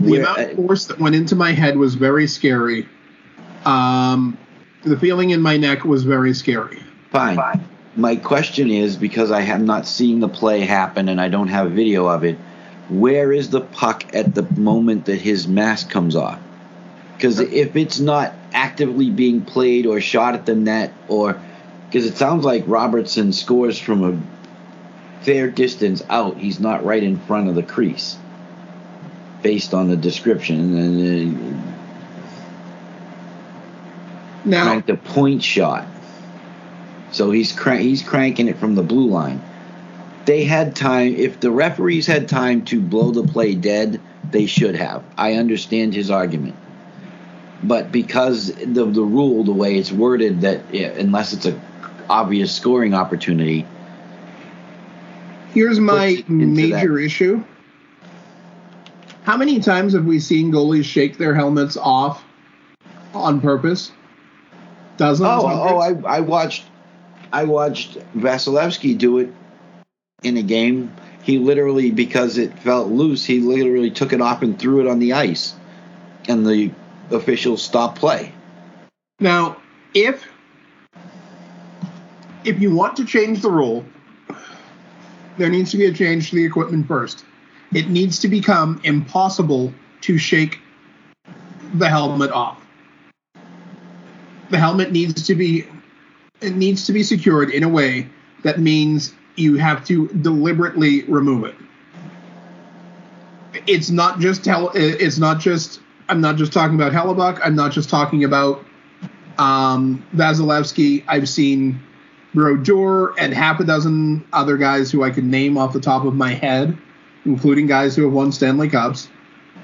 The 0.00 0.10
Where- 0.10 0.20
amount 0.20 0.38
of 0.40 0.56
force 0.56 0.84
that 0.88 0.98
went 0.98 1.14
into 1.14 1.34
my 1.34 1.52
head 1.52 1.78
was 1.78 1.94
very 1.94 2.26
scary. 2.26 2.86
Um, 3.64 4.36
the 4.84 4.98
feeling 4.98 5.30
in 5.30 5.40
my 5.40 5.56
neck 5.56 5.84
was 5.84 6.04
very 6.04 6.34
scary. 6.34 6.82
Fine. 7.10 7.38
My 7.94 8.16
question 8.16 8.70
is 8.70 8.96
because 8.96 9.30
I 9.30 9.40
have 9.40 9.62
not 9.62 9.86
seen 9.86 10.20
the 10.20 10.28
play 10.28 10.60
happen 10.60 11.08
and 11.08 11.20
I 11.20 11.28
don't 11.28 11.48
have 11.48 11.72
video 11.72 12.06
of 12.06 12.24
it. 12.24 12.38
Where 12.88 13.32
is 13.32 13.50
the 13.50 13.60
puck 13.60 14.14
at 14.14 14.34
the 14.34 14.42
moment 14.42 15.06
that 15.06 15.20
his 15.20 15.46
mask 15.46 15.90
comes 15.90 16.16
off? 16.16 16.40
Because 17.16 17.38
if 17.38 17.76
it's 17.76 18.00
not 18.00 18.34
actively 18.52 19.10
being 19.10 19.42
played 19.44 19.86
or 19.86 20.00
shot 20.00 20.34
at 20.34 20.46
the 20.46 20.54
net, 20.54 20.92
or 21.08 21.40
because 21.88 22.06
it 22.06 22.16
sounds 22.16 22.44
like 22.44 22.64
Robertson 22.66 23.32
scores 23.32 23.78
from 23.78 24.02
a 24.02 25.24
fair 25.24 25.48
distance 25.48 26.02
out, 26.08 26.38
he's 26.38 26.58
not 26.58 26.84
right 26.84 27.02
in 27.02 27.18
front 27.18 27.48
of 27.48 27.54
the 27.54 27.62
crease, 27.62 28.16
based 29.42 29.74
on 29.74 29.88
the 29.88 29.96
description. 29.96 30.76
And 30.76 31.36
uh, 31.36 31.72
Now, 34.44 34.64
cranked 34.64 34.90
a 34.90 34.96
point 34.96 35.42
shot. 35.42 35.86
So 37.12 37.30
he's 37.30 37.52
crank, 37.52 37.82
he's 37.82 38.02
cranking 38.02 38.48
it 38.48 38.58
from 38.58 38.74
the 38.74 38.82
blue 38.82 39.08
line. 39.08 39.42
They 40.24 40.44
had 40.44 40.74
time. 40.74 41.14
If 41.14 41.40
the 41.40 41.50
referees 41.50 42.06
had 42.06 42.28
time 42.28 42.64
to 42.66 42.80
blow 42.80 43.10
the 43.10 43.24
play 43.24 43.54
dead, 43.54 44.00
they 44.30 44.46
should 44.46 44.76
have. 44.76 45.04
I 45.16 45.34
understand 45.34 45.94
his 45.94 46.10
argument, 46.10 46.56
but 47.62 47.92
because 47.92 48.54
the 48.54 48.84
the 48.84 49.02
rule, 49.02 49.44
the 49.44 49.52
way 49.52 49.76
it's 49.76 49.92
worded, 49.92 50.40
that 50.42 50.74
yeah, 50.74 50.88
unless 50.88 51.32
it's 51.32 51.46
a 51.46 51.60
obvious 52.08 52.54
scoring 52.54 52.94
opportunity, 52.94 53.66
here's 55.52 55.80
my 55.80 56.16
puts 56.16 56.20
it 56.20 56.28
into 56.28 56.46
major 56.46 56.98
issue. 56.98 57.44
How 59.24 59.36
many 59.36 59.60
times 59.60 59.92
have 59.92 60.04
we 60.04 60.18
seen 60.18 60.50
goalies 60.50 60.84
shake 60.84 61.16
their 61.16 61.34
helmets 61.34 61.76
off 61.76 62.24
on 63.14 63.40
purpose? 63.40 63.92
Dozens. 64.96 65.28
Oh, 65.28 65.46
oh. 65.46 65.78
I, 65.78 66.16
I 66.16 66.20
watched, 66.20 66.64
I 67.32 67.44
watched 67.44 67.98
Vasilevskiy 68.14 68.98
do 68.98 69.18
it 69.18 69.32
in 70.22 70.36
a 70.36 70.42
game. 70.42 70.94
He 71.22 71.38
literally, 71.38 71.90
because 71.90 72.36
it 72.36 72.58
felt 72.58 72.88
loose, 72.88 73.24
he 73.24 73.40
literally 73.40 73.90
took 73.90 74.12
it 74.12 74.20
off 74.20 74.42
and 74.42 74.58
threw 74.58 74.80
it 74.80 74.90
on 74.90 74.98
the 74.98 75.14
ice, 75.14 75.54
and 76.28 76.46
the 76.46 76.72
officials 77.10 77.62
stopped 77.62 77.98
play. 77.98 78.32
Now, 79.20 79.56
if 79.94 80.26
if 82.44 82.60
you 82.60 82.74
want 82.74 82.96
to 82.96 83.04
change 83.04 83.40
the 83.40 83.50
rule, 83.50 83.84
there 85.38 85.48
needs 85.48 85.70
to 85.70 85.76
be 85.76 85.86
a 85.86 85.92
change 85.92 86.30
to 86.30 86.36
the 86.36 86.44
equipment 86.44 86.88
first. 86.88 87.24
It 87.72 87.88
needs 87.88 88.18
to 88.20 88.28
become 88.28 88.80
impossible 88.84 89.72
to 90.02 90.18
shake 90.18 90.58
the 91.74 91.88
helmet 91.88 92.32
off. 92.32 92.60
The 94.50 94.58
helmet 94.58 94.92
needs 94.92 95.22
to 95.28 95.34
be 95.34 95.66
it 96.42 96.54
needs 96.56 96.86
to 96.86 96.92
be 96.92 97.02
secured 97.02 97.50
in 97.50 97.62
a 97.62 97.68
way 97.68 98.08
that 98.42 98.58
means 98.58 99.14
you 99.36 99.56
have 99.56 99.84
to 99.86 100.08
deliberately 100.08 101.04
remove 101.04 101.44
it. 101.44 101.54
It's 103.66 103.90
not 103.90 104.18
just 104.18 104.44
hel- 104.44 104.72
it's 104.74 105.18
not 105.18 105.40
just 105.40 105.80
I'm 106.08 106.20
not 106.20 106.36
just 106.36 106.52
talking 106.52 106.74
about 106.74 106.92
Hellebuyck. 106.92 107.40
I'm 107.42 107.54
not 107.54 107.72
just 107.72 107.88
talking 107.88 108.24
about 108.24 108.64
um, 109.38 110.04
Vasilevskiy. 110.14 111.04
I've 111.08 111.28
seen 111.28 111.80
Brodeur 112.34 113.14
and 113.18 113.32
half 113.32 113.60
a 113.60 113.64
dozen 113.64 114.26
other 114.32 114.56
guys 114.56 114.90
who 114.90 115.02
I 115.02 115.10
can 115.10 115.30
name 115.30 115.56
off 115.56 115.72
the 115.72 115.80
top 115.80 116.04
of 116.04 116.14
my 116.14 116.34
head, 116.34 116.76
including 117.24 117.66
guys 117.66 117.94
who 117.94 118.04
have 118.04 118.12
won 118.12 118.32
Stanley 118.32 118.68
Cups, 118.68 119.08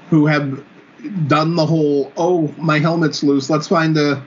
who 0.09 0.27
have 0.27 0.63
done 1.27 1.55
the 1.55 1.65
whole 1.65 2.11
"oh 2.17 2.53
my 2.57 2.79
helmet's 2.79 3.23
loose, 3.23 3.49
let's 3.49 3.67
find 3.67 3.97
a, 3.97 4.23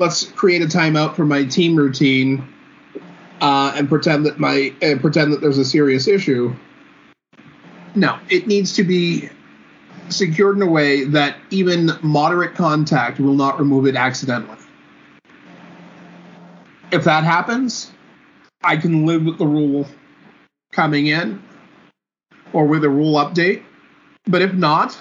let's 0.00 0.24
create 0.32 0.62
a 0.62 0.66
timeout 0.66 1.14
for 1.14 1.24
my 1.24 1.44
team 1.44 1.76
routine, 1.76 2.52
uh, 3.40 3.72
and 3.76 3.88
pretend 3.88 4.26
that 4.26 4.40
my 4.40 4.74
pretend 5.00 5.32
that 5.32 5.40
there's 5.40 5.58
a 5.58 5.64
serious 5.64 6.08
issue." 6.08 6.52
No, 7.94 8.18
it 8.28 8.46
needs 8.46 8.74
to 8.74 8.84
be 8.84 9.28
secured 10.08 10.56
in 10.56 10.62
a 10.62 10.70
way 10.70 11.04
that 11.04 11.36
even 11.50 11.90
moderate 12.02 12.54
contact 12.54 13.20
will 13.20 13.34
not 13.34 13.58
remove 13.58 13.86
it 13.86 13.94
accidentally. 13.94 14.56
If 16.90 17.04
that 17.04 17.22
happens, 17.22 17.92
I 18.64 18.76
can 18.76 19.06
live 19.06 19.24
with 19.24 19.38
the 19.38 19.46
rule 19.46 19.86
coming 20.72 21.06
in 21.06 21.40
or 22.52 22.66
with 22.66 22.84
a 22.84 22.90
rule 22.90 23.14
update. 23.14 23.62
But 24.26 24.42
if 24.42 24.52
not, 24.52 24.98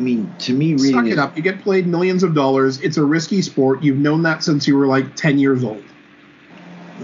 I 0.00 0.02
mean, 0.02 0.34
to 0.38 0.54
me, 0.54 0.78
suck 0.78 1.02
reading 1.02 1.12
it 1.12 1.18
up. 1.18 1.36
You 1.36 1.42
get 1.42 1.60
played 1.60 1.86
millions 1.86 2.22
of 2.22 2.34
dollars. 2.34 2.80
It's 2.80 2.96
a 2.96 3.04
risky 3.04 3.42
sport. 3.42 3.82
You've 3.82 3.98
known 3.98 4.22
that 4.22 4.42
since 4.42 4.66
you 4.66 4.74
were 4.74 4.86
like 4.86 5.14
10 5.14 5.38
years 5.38 5.62
old. 5.62 5.84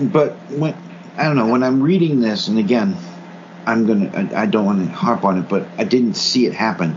but 0.00 0.32
when 0.52 0.74
I 1.18 1.24
don't 1.24 1.36
know 1.36 1.46
when 1.46 1.62
I'm 1.62 1.82
reading 1.82 2.20
this, 2.20 2.48
and 2.48 2.58
again, 2.58 2.96
I'm 3.66 3.86
gonna 3.86 4.10
I, 4.14 4.44
I 4.44 4.46
don't 4.46 4.64
want 4.64 4.78
to 4.78 4.90
harp 4.94 5.24
on 5.24 5.36
it, 5.36 5.46
but 5.46 5.68
I 5.76 5.84
didn't 5.84 6.14
see 6.14 6.46
it 6.46 6.54
happen. 6.54 6.96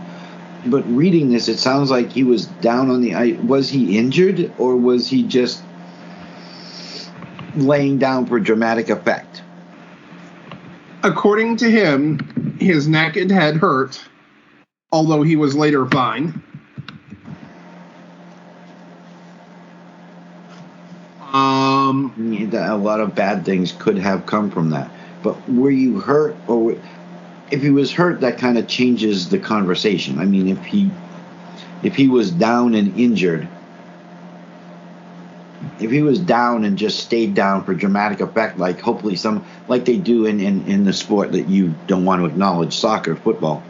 But 0.66 0.84
reading 0.88 1.32
this, 1.32 1.50
it 1.50 1.60
sounds 1.60 1.92
like 1.92 2.14
he 2.14 2.24
was 2.24 2.46
down 2.46 2.90
on 2.90 3.02
the 3.02 3.16
ice. 3.16 3.38
Was 3.40 3.68
he 3.68 3.98
injured, 3.98 4.54
or 4.58 4.78
was 4.78 5.10
he 5.10 5.24
just 5.24 5.62
laying 7.58 7.98
down 7.98 8.26
for 8.26 8.40
dramatic 8.40 8.90
effect? 8.90 9.44
According 11.04 11.58
to 11.58 11.70
him, 11.70 12.56
his 12.58 12.88
neck 12.88 13.18
and 13.18 13.30
head 13.30 13.58
hurt, 13.58 14.02
although 14.92 15.22
he 15.22 15.36
was 15.36 15.56
later 15.56 15.86
fine. 15.86 16.42
Um, 21.32 22.50
a 22.54 22.78
lot 22.78 23.00
of 23.00 23.14
bad 23.14 23.46
things 23.46 23.72
could 23.72 23.98
have 24.00 24.26
come 24.26 24.50
from 24.50 24.72
that. 24.72 24.90
But 25.22 25.48
were 25.50 25.70
you 25.70 26.00
hurt, 26.00 26.36
or 26.48 26.76
if 27.52 27.62
he 27.62 27.70
was 27.70 27.92
hurt, 27.92 28.22
that 28.22 28.38
kind 28.40 28.58
of 28.58 28.68
changes 28.68 29.30
the 29.30 29.38
conversation. 29.38 30.18
I 30.20 30.26
mean, 30.26 30.48
if 30.48 30.64
he 30.66 30.90
if 31.84 31.96
he 31.96 32.08
was 32.08 32.32
down 32.32 32.74
and 32.74 32.98
injured, 32.98 33.48
if 35.80 35.92
he 35.92 36.02
was 36.02 36.20
down 36.20 36.66
and 36.66 36.78
just 36.78 37.00
stayed 37.00 37.36
down 37.36 37.64
for 37.64 37.74
dramatic 37.74 38.22
effect, 38.22 38.58
like 38.58 38.80
hopefully 38.80 39.16
some 39.16 39.46
like 39.68 39.86
they 39.86 39.98
do 39.98 40.26
in, 40.26 40.40
in, 40.40 40.66
in 40.68 40.84
the 40.84 40.94
sport 40.94 41.34
that 41.34 41.48
you 41.48 41.76
don't 41.86 42.06
want 42.06 42.22
to 42.22 42.26
acknowledge, 42.26 42.74
soccer, 42.74 43.16
football. 43.16 43.64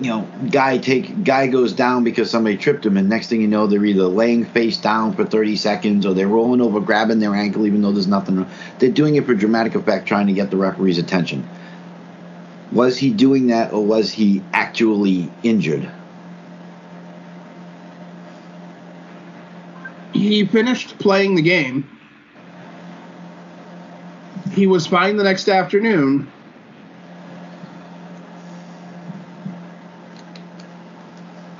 You 0.00 0.10
know, 0.10 0.28
guy 0.50 0.78
take 0.78 1.24
guy 1.24 1.48
goes 1.48 1.72
down 1.72 2.04
because 2.04 2.30
somebody 2.30 2.56
tripped 2.56 2.86
him, 2.86 2.96
and 2.96 3.08
next 3.08 3.28
thing 3.28 3.40
you 3.40 3.48
know, 3.48 3.66
they're 3.66 3.84
either 3.84 4.04
laying 4.04 4.44
face 4.44 4.76
down 4.76 5.14
for 5.14 5.24
30 5.24 5.56
seconds 5.56 6.06
or 6.06 6.14
they're 6.14 6.28
rolling 6.28 6.60
over, 6.60 6.80
grabbing 6.80 7.18
their 7.18 7.34
ankle, 7.34 7.66
even 7.66 7.82
though 7.82 7.92
there's 7.92 8.06
nothing. 8.06 8.46
They're 8.78 8.90
doing 8.90 9.16
it 9.16 9.26
for 9.26 9.34
dramatic 9.34 9.74
effect, 9.74 10.06
trying 10.06 10.28
to 10.28 10.32
get 10.32 10.50
the 10.50 10.56
referee's 10.56 10.98
attention. 10.98 11.48
Was 12.70 12.98
he 12.98 13.10
doing 13.10 13.48
that, 13.48 13.72
or 13.72 13.84
was 13.84 14.12
he 14.12 14.42
actually 14.52 15.32
injured? 15.42 15.90
he 20.18 20.44
finished 20.44 20.98
playing 20.98 21.34
the 21.34 21.42
game. 21.42 21.88
He 24.52 24.66
was 24.66 24.86
fine 24.86 25.16
the 25.16 25.24
next 25.24 25.48
afternoon. 25.48 26.30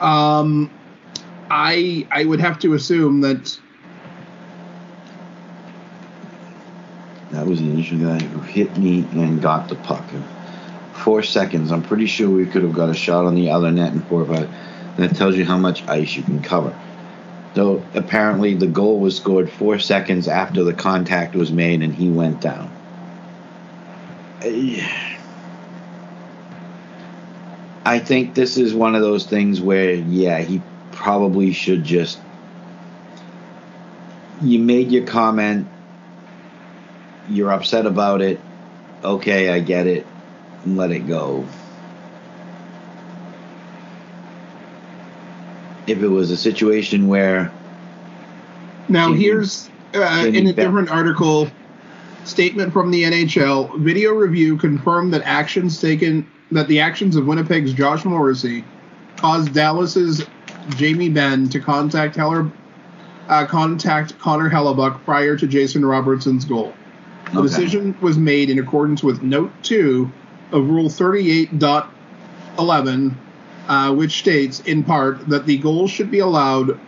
Um, 0.08 0.70
I 1.50 2.06
I 2.10 2.24
would 2.24 2.40
have 2.40 2.58
to 2.60 2.74
assume 2.74 3.20
that 3.22 3.58
That 7.30 7.46
was 7.46 7.60
the 7.60 7.66
initial 7.66 7.98
guy 7.98 8.18
who 8.18 8.40
hit 8.40 8.74
me 8.78 9.06
and 9.12 9.42
got 9.42 9.68
the 9.68 9.74
puck. 9.74 10.04
Four 10.94 11.22
seconds. 11.22 11.70
I'm 11.70 11.82
pretty 11.82 12.06
sure 12.06 12.30
we 12.30 12.46
could 12.46 12.62
have 12.62 12.72
got 12.72 12.88
a 12.88 12.94
shot 12.94 13.26
on 13.26 13.34
the 13.34 13.50
other 13.50 13.70
net 13.70 13.92
in 13.92 14.00
four 14.00 14.24
five. 14.24 14.48
That 14.96 15.14
tells 15.14 15.36
you 15.36 15.44
how 15.44 15.58
much 15.58 15.86
ice 15.86 16.16
you 16.16 16.22
can 16.22 16.42
cover. 16.42 16.74
Though 17.54 17.82
apparently 17.94 18.54
the 18.54 18.66
goal 18.66 18.98
was 18.98 19.16
scored 19.16 19.50
four 19.50 19.78
seconds 19.78 20.26
after 20.26 20.64
the 20.64 20.72
contact 20.72 21.34
was 21.34 21.52
made 21.52 21.82
and 21.82 21.94
he 21.94 22.08
went 22.08 22.40
down. 22.40 22.70
I 27.88 27.98
think 27.98 28.34
this 28.34 28.58
is 28.58 28.74
one 28.74 28.94
of 28.94 29.00
those 29.00 29.24
things 29.24 29.62
where, 29.62 29.94
yeah, 29.94 30.40
he 30.40 30.60
probably 30.92 31.54
should 31.54 31.84
just. 31.84 32.18
You 34.42 34.58
made 34.58 34.92
your 34.92 35.06
comment 35.06 35.66
you're 37.30 37.50
upset 37.50 37.86
about 37.86 38.20
it. 38.20 38.38
Okay, 39.02 39.48
I 39.48 39.60
get 39.60 39.86
it. 39.86 40.06
Let 40.66 40.90
it 40.90 41.06
go. 41.06 41.46
If 45.86 46.02
it 46.02 46.08
was 46.08 46.30
a 46.30 46.36
situation 46.36 47.08
where 47.08 47.50
Now, 48.90 49.08
Jimmy- 49.08 49.20
here's 49.20 49.70
uh, 49.94 50.24
Jimmy 50.24 50.38
in 50.38 50.46
a 50.48 50.52
different 50.52 50.90
article 50.90 51.50
statement 52.24 52.70
from 52.70 52.90
the 52.90 53.04
NHL. 53.04 53.78
Video 53.80 54.12
review 54.12 54.58
confirmed 54.58 55.14
that 55.14 55.22
actions 55.24 55.80
taken 55.80 56.26
that 56.52 56.68
the 56.68 56.80
actions 56.80 57.16
of 57.16 57.26
Winnipeg's 57.26 57.72
Josh 57.72 58.04
Morrissey 58.04 58.64
caused 59.16 59.52
Dallas's 59.52 60.24
Jamie 60.70 61.08
Benn 61.08 61.48
to 61.50 61.60
contact 61.60 62.16
Heller, 62.16 62.50
uh, 63.28 63.46
contact 63.46 64.18
Connor 64.18 64.50
Hellebuyck 64.50 65.02
prior 65.04 65.36
to 65.36 65.46
Jason 65.46 65.84
Robertson's 65.84 66.44
goal. 66.44 66.72
The 67.32 67.40
Okay. 67.40 67.48
decision 67.48 67.94
was 68.00 68.16
made 68.16 68.48
in 68.50 68.58
accordance 68.58 69.02
with 69.02 69.22
Note 69.22 69.50
2 69.62 70.10
of 70.52 70.68
Rule 70.70 70.88
38.11, 70.88 73.14
uh, 73.68 73.92
which 73.94 74.18
states, 74.18 74.60
in 74.60 74.82
part, 74.82 75.28
that 75.28 75.46
the 75.46 75.58
goal 75.58 75.86
should 75.88 76.10
be 76.10 76.20
allowed 76.20 76.78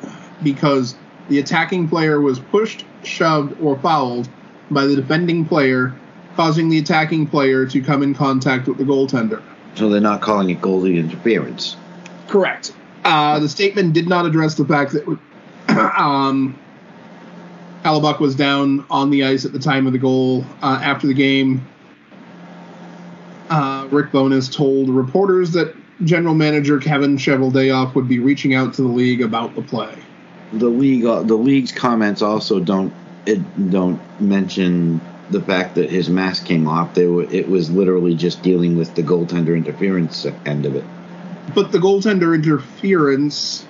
because 0.43 0.95
the 1.29 1.39
attacking 1.39 1.89
player 1.89 2.21
was 2.21 2.39
pushed, 2.39 2.85
shoved, 3.05 3.55
or 3.63 3.79
fouled 3.79 4.29
by 4.71 4.87
the 4.87 4.97
defending 4.97 5.45
player, 5.45 5.95
causing 6.37 6.71
the 6.71 6.79
attacking 6.79 7.27
player 7.27 7.67
to 7.67 7.81
come 7.83 8.03
in 8.03 8.15
contact 8.15 8.67
with 8.67 8.79
the 8.79 8.85
goaltender. 8.85 9.43
So 9.75 9.89
they're 9.89 10.01
not 10.01 10.21
calling 10.21 10.51
it 10.51 10.61
goalie 10.61 10.99
interference. 10.99 11.77
Correct. 12.29 12.73
Uh, 13.05 13.39
the 13.39 13.49
statement 13.49 13.93
did 13.93 14.09
not 14.09 14.27
address 14.27 14.55
the 14.55 14.65
fact 14.65 14.93
that 14.93 15.19
um, 15.97 16.59
Hellebuyck 17.85 18.21
was 18.21 18.35
down 18.35 18.85
on 18.91 19.11
the 19.11 19.25
ice 19.25 19.45
at 19.45 19.53
the 19.53 19.59
time 19.59 19.87
of 19.87 19.93
the 19.93 19.99
goal. 19.99 20.45
Uh, 20.63 20.79
after 20.83 21.07
the 21.07 21.15
game, 21.15 21.67
uh, 23.49 23.89
Rick 23.91 24.13
Bowness 24.13 24.55
told 24.55 24.91
reporters 24.91 25.53
that 25.53 25.75
general 26.05 26.35
manager 26.35 26.79
Kevin 26.79 27.17
Cheveldayoff 27.17 27.95
would 27.95 28.09
be 28.09 28.19
reaching 28.19 28.55
out 28.55 28.75
to 28.75 28.83
the 28.83 28.89
league 28.89 29.23
about 29.23 29.55
the 29.55 29.63
play. 29.63 29.95
The 30.53 30.69
league, 30.69 31.05
uh, 31.05 31.23
the 31.23 31.37
league's 31.37 31.73
comments 31.73 32.23
also 32.23 32.61
don't 32.61 32.93
it 33.27 33.71
don't 33.71 34.01
mention 34.21 35.01
the 35.31 35.41
fact 35.41 35.77
that 35.77 35.91
his 35.91 36.09
mask 36.11 36.45
came 36.45 36.67
off. 36.67 36.95
They 36.95 37.07
were, 37.07 37.23
it 37.25 37.49
was 37.49 37.71
literally 37.71 38.15
just 38.15 38.43
dealing 38.43 38.77
with 38.77 38.95
the 38.95 39.03
goaltender 39.03 39.57
interference 39.57 40.27
end 40.45 40.67
of 40.67 40.75
it. 40.75 40.85
But 41.55 41.73
the 41.73 41.79
goaltender 41.79 42.35
interference, 42.35 43.67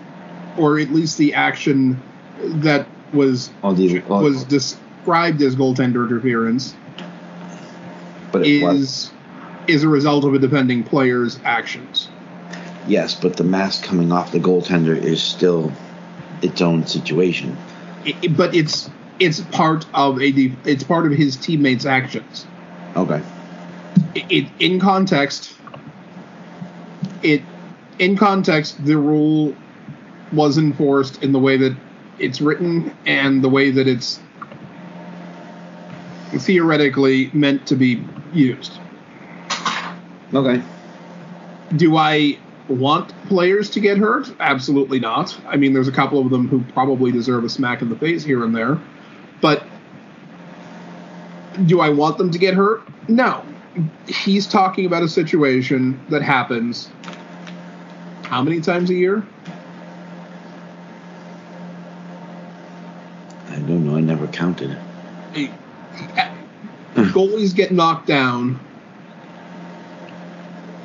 or 0.56 0.78
at 0.78 0.90
least 0.90 1.18
the 1.18 1.34
action 1.34 2.02
that 2.42 2.86
was 3.12 3.50
was 3.62 4.44
described 4.44 5.42
as 5.42 5.56
goaltender 5.56 6.08
interference, 6.08 6.74
but 8.32 8.46
it 8.46 8.62
was 8.62 8.80
is 8.80 9.10
is 9.66 9.84
a 9.84 9.88
result 9.88 10.24
of 10.24 10.34
a 10.34 10.38
defending 10.38 10.82
player's 10.82 11.38
actions. 11.44 12.08
yes, 12.86 13.14
but 13.14 13.36
the 13.36 13.44
mask 13.44 13.84
coming 13.84 14.10
off 14.10 14.32
the 14.32 14.40
goaltender 14.40 14.96
is 14.96 15.22
still 15.22 15.72
its 16.42 16.60
own 16.62 16.86
situation. 16.86 17.56
I- 18.06 18.16
I- 18.24 18.28
but 18.28 18.54
it's 18.54 18.88
it's 19.20 19.40
part 19.40 19.86
of 19.94 20.20
a 20.20 20.32
it's 20.64 20.82
part 20.82 21.06
of 21.06 21.12
his 21.12 21.36
teammates' 21.36 21.84
actions. 21.84 22.46
Okay. 22.96 23.22
It, 24.14 24.24
it 24.32 24.50
in 24.58 24.80
context, 24.80 25.54
it 27.22 27.42
in 27.98 28.16
context 28.16 28.84
the 28.84 28.96
rule 28.96 29.54
was 30.32 30.58
enforced 30.58 31.22
in 31.22 31.32
the 31.32 31.38
way 31.38 31.56
that 31.58 31.76
it's 32.18 32.40
written 32.40 32.96
and 33.06 33.42
the 33.44 33.48
way 33.48 33.70
that 33.70 33.86
it's 33.86 34.20
theoretically 36.38 37.30
meant 37.32 37.66
to 37.66 37.76
be 37.76 38.02
used. 38.32 38.72
Okay. 40.32 40.62
Do 41.76 41.96
I 41.96 42.38
want 42.68 43.12
players 43.26 43.68
to 43.70 43.80
get 43.80 43.98
hurt? 43.98 44.32
Absolutely 44.38 45.00
not. 45.00 45.38
I 45.46 45.56
mean, 45.56 45.72
there's 45.72 45.88
a 45.88 45.92
couple 45.92 46.20
of 46.20 46.30
them 46.30 46.48
who 46.48 46.62
probably 46.72 47.10
deserve 47.10 47.44
a 47.44 47.48
smack 47.48 47.82
in 47.82 47.88
the 47.88 47.96
face 47.96 48.22
here 48.24 48.44
and 48.44 48.54
there. 48.54 48.78
But 49.40 49.64
do 51.66 51.80
I 51.80 51.90
want 51.90 52.18
them 52.18 52.30
to 52.30 52.38
get 52.38 52.54
hurt? 52.54 52.82
No. 53.08 53.44
He's 54.06 54.46
talking 54.46 54.86
about 54.86 55.02
a 55.02 55.08
situation 55.08 56.00
that 56.08 56.22
happens 56.22 56.90
how 58.24 58.42
many 58.42 58.60
times 58.60 58.90
a 58.90 58.94
year? 58.94 59.26
I 63.48 63.56
don't 63.56 63.86
know. 63.86 63.96
I 63.96 64.00
never 64.00 64.26
counted. 64.28 64.76
It. 65.34 65.50
Goalies 66.94 67.54
get 67.54 67.72
knocked 67.72 68.06
down 68.06 68.60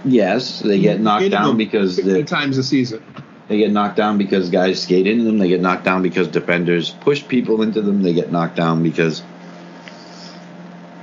Yes, 0.05 0.59
they 0.59 0.79
get 0.79 1.01
knocked 1.01 1.31
down 1.31 1.57
because 1.57 1.97
the, 1.97 2.23
times 2.23 2.57
a 2.57 2.63
season. 2.63 3.03
They 3.47 3.57
get 3.57 3.71
knocked 3.71 3.95
down 3.95 4.17
because 4.17 4.49
guys 4.49 4.81
skate 4.81 5.05
into 5.07 5.23
them. 5.23 5.37
They 5.37 5.49
get 5.49 5.61
knocked 5.61 5.83
down 5.83 6.01
because 6.01 6.27
defenders 6.27 6.89
push 6.91 7.25
people 7.27 7.61
into 7.61 7.81
them. 7.81 8.01
They 8.01 8.13
get 8.13 8.31
knocked 8.31 8.55
down 8.55 8.81
because 8.83 9.21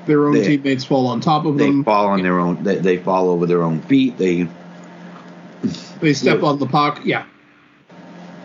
Their 0.07 0.27
own 0.27 0.35
They- 0.35 0.45
teammates 0.57 0.85
fall 0.85 1.07
on 1.07 1.21
top 1.21 1.45
of 1.45 1.57
they 1.59 1.67
them. 1.67 1.85
fall 1.85 2.09
on 2.09 2.23
their 2.23 2.41
own. 2.41 2.65
They, 2.65 2.77
they 2.79 2.97
fall 2.97 3.29
over 3.31 3.47
their 3.47 3.63
own 3.63 3.81
feet. 3.83 4.19
They 4.19 4.49
They 6.01 6.13
step 6.15 6.43
on 6.43 6.59
the 6.59 6.67
puck. 6.67 7.01
Yeah. 7.05 7.25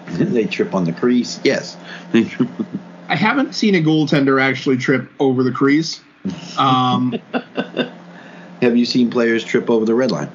they 0.11 0.45
trip 0.45 0.76
on 0.76 0.84
the 0.84 0.91
crease. 0.94 1.40
Yes. 1.44 1.76
I 3.10 3.15
haven't 3.15 3.56
seen 3.56 3.74
a 3.74 3.82
goaltender 3.82 4.40
actually 4.40 4.78
trip 4.78 5.10
over 5.19 5.41
the 5.41 5.52
crease. 5.52 5.99
Um, 6.60 7.15
Have 8.61 8.76
you 8.78 8.86
seen 8.86 9.10
players 9.10 9.44
trip 9.44 9.69
over 9.69 9.86
the 9.86 9.95
red 9.95 10.11
line 10.11 10.30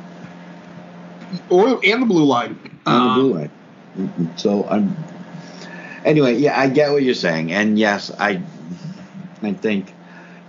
or 1.50 1.80
and 1.84 2.02
the 2.02 2.06
blue 2.06 2.24
line. 2.24 2.58
Um, 2.86 3.08
the 3.08 3.14
blue 3.14 3.34
line? 3.34 3.50
Mm-mm. 3.96 4.38
So 4.38 4.66
I'm. 4.68 4.96
Anyway, 6.04 6.36
yeah, 6.36 6.58
I 6.58 6.68
get 6.68 6.90
what 6.90 7.02
you're 7.02 7.14
saying, 7.14 7.52
and 7.52 7.78
yes, 7.78 8.10
I, 8.18 8.42
I 9.40 9.52
think 9.52 9.94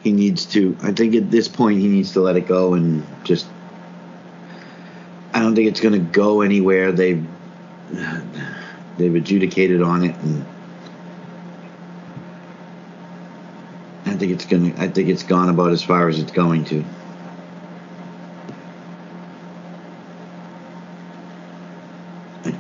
he 0.02 0.12
needs 0.12 0.46
to. 0.48 0.76
I 0.82 0.92
think 0.92 1.16
at 1.16 1.30
this 1.30 1.48
point 1.48 1.80
he 1.80 1.88
needs 1.88 2.14
to 2.14 2.22
let 2.22 2.36
it 2.36 2.48
go 2.48 2.74
and 2.74 3.06
just. 3.24 3.48
I 5.34 5.40
don't 5.40 5.56
think 5.56 5.68
it's 5.68 5.80
going 5.80 5.94
to 5.94 6.00
go 6.12 6.42
anywhere. 6.42 6.92
They've 6.92 7.26
they've 8.98 9.16
adjudicated 9.16 9.82
on 9.82 10.04
it, 10.04 10.16
and 10.16 10.46
I 14.06 14.16
think 14.16 14.32
it's 14.32 14.46
gonna. 14.46 14.74
I 14.78 14.88
think 14.88 15.10
it's 15.10 15.24
gone 15.24 15.50
about 15.50 15.72
as 15.72 15.84
far 15.84 16.08
as 16.08 16.20
it's 16.20 16.32
going 16.32 16.66
to. 16.66 16.84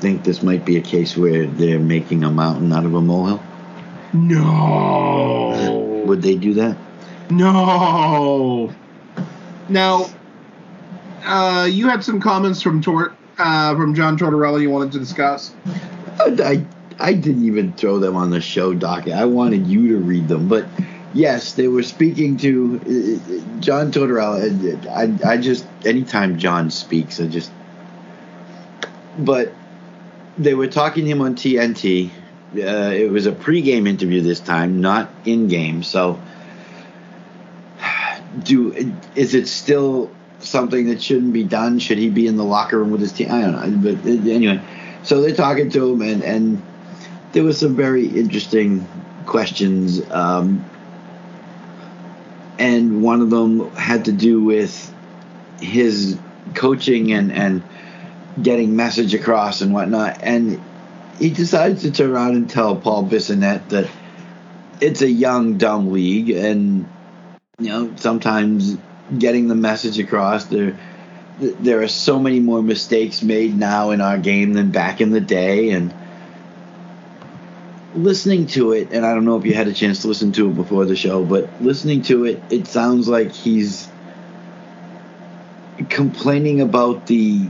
Think 0.03 0.25
this 0.25 0.43
might 0.43 0.65
be 0.65 0.75
a 0.75 0.81
case 0.81 1.15
where 1.15 1.45
they're 1.47 1.79
making 1.79 2.25
a 2.25 2.29
mountain 2.29 2.73
out 2.73 2.83
of 2.83 2.93
a 2.93 2.99
molehill. 2.99 3.41
No. 4.11 6.03
Would 6.05 6.21
they 6.21 6.35
do 6.35 6.53
that? 6.55 6.77
No. 7.29 8.75
Now, 9.69 10.09
uh, 11.23 11.69
you 11.71 11.87
had 11.87 12.03
some 12.03 12.19
comments 12.19 12.61
from 12.61 12.81
Tor- 12.81 13.15
uh, 13.37 13.75
from 13.75 13.95
John 13.95 14.17
Tortorella 14.17 14.61
you 14.61 14.69
wanted 14.69 14.91
to 14.91 14.99
discuss. 14.99 15.55
I, 16.19 16.65
I 16.99 17.13
didn't 17.13 17.45
even 17.45 17.71
throw 17.71 17.97
them 17.97 18.17
on 18.17 18.29
the 18.29 18.41
show 18.41 18.73
docket. 18.73 19.13
I 19.13 19.23
wanted 19.23 19.67
you 19.67 19.87
to 19.87 19.97
read 19.99 20.27
them, 20.27 20.49
but 20.49 20.65
yes, 21.13 21.53
they 21.53 21.69
were 21.69 21.81
speaking 21.81 22.35
to 22.39 22.75
uh, 22.75 23.61
John 23.61 23.89
Tortorella. 23.89 24.85
I, 24.89 25.31
I 25.31 25.37
just 25.37 25.65
anytime 25.85 26.37
John 26.37 26.69
speaks, 26.71 27.21
I 27.21 27.27
just. 27.27 27.49
But 29.17 29.53
they 30.37 30.53
were 30.53 30.67
talking 30.67 31.05
to 31.05 31.11
him 31.11 31.21
on 31.21 31.35
TNT. 31.35 32.09
Uh, 32.55 32.91
it 32.93 33.11
was 33.11 33.25
a 33.25 33.31
pregame 33.31 33.87
interview 33.87 34.21
this 34.21 34.39
time, 34.39 34.81
not 34.81 35.09
in 35.25 35.47
game. 35.47 35.83
So, 35.83 36.19
do 38.43 38.93
is 39.15 39.33
it 39.33 39.47
still 39.47 40.11
something 40.39 40.87
that 40.87 41.01
shouldn't 41.01 41.33
be 41.33 41.43
done? 41.43 41.79
Should 41.79 41.97
he 41.97 42.09
be 42.09 42.27
in 42.27 42.37
the 42.37 42.43
locker 42.43 42.77
room 42.77 42.91
with 42.91 43.01
his 43.01 43.11
team? 43.11 43.31
I 43.31 43.41
don't 43.41 43.83
know. 43.83 43.93
But 43.93 44.05
uh, 44.05 44.31
anyway, 44.31 44.61
so 45.03 45.21
they're 45.21 45.35
talking 45.35 45.69
to 45.71 45.91
him, 45.91 46.01
and 46.01 46.23
and 46.23 46.61
there 47.31 47.43
was 47.43 47.59
some 47.59 47.75
very 47.75 48.07
interesting 48.07 48.87
questions. 49.25 50.01
Um, 50.11 50.65
and 52.59 53.01
one 53.01 53.21
of 53.21 53.29
them 53.29 53.71
had 53.71 54.05
to 54.05 54.11
do 54.11 54.43
with 54.43 54.93
his 55.59 56.19
coaching 56.53 57.11
and 57.11 57.31
and 57.31 57.63
getting 58.41 58.75
message 58.75 59.13
across 59.13 59.61
and 59.61 59.73
whatnot. 59.73 60.19
And 60.23 60.61
he 61.19 61.29
decides 61.29 61.83
to 61.83 61.91
turn 61.91 62.11
around 62.11 62.35
and 62.35 62.49
tell 62.49 62.75
Paul 62.75 63.07
Bissonnette 63.07 63.69
that 63.69 63.89
it's 64.81 65.01
a 65.01 65.09
young, 65.09 65.57
dumb 65.57 65.91
league, 65.91 66.29
and 66.29 66.89
you 67.59 67.69
know 67.69 67.93
sometimes 67.95 68.77
getting 69.17 69.47
the 69.47 69.55
message 69.55 69.99
across 69.99 70.45
there. 70.45 70.77
There 71.39 71.81
are 71.81 71.87
so 71.87 72.19
many 72.19 72.39
more 72.39 72.61
mistakes 72.61 73.23
made 73.23 73.57
now 73.57 73.89
in 73.91 74.01
our 74.01 74.17
game 74.17 74.53
than 74.53 74.71
back 74.71 75.01
in 75.01 75.11
the 75.11 75.21
day, 75.21 75.71
and 75.71 75.93
listening 77.95 78.47
to 78.47 78.71
it, 78.73 78.91
and 78.91 79.05
I 79.05 79.13
don't 79.13 79.25
know 79.25 79.37
if 79.37 79.45
you 79.45 79.53
had 79.53 79.67
a 79.67 79.73
chance 79.73 80.01
to 80.01 80.07
listen 80.07 80.31
to 80.33 80.49
it 80.49 80.55
before 80.55 80.85
the 80.85 80.95
show, 80.95 81.23
but 81.23 81.49
listening 81.61 82.01
to 82.03 82.25
it, 82.25 82.41
it 82.49 82.67
sounds 82.67 83.07
like 83.07 83.31
he's 83.31 83.87
complaining 85.89 86.61
about 86.61 87.07
the 87.07 87.49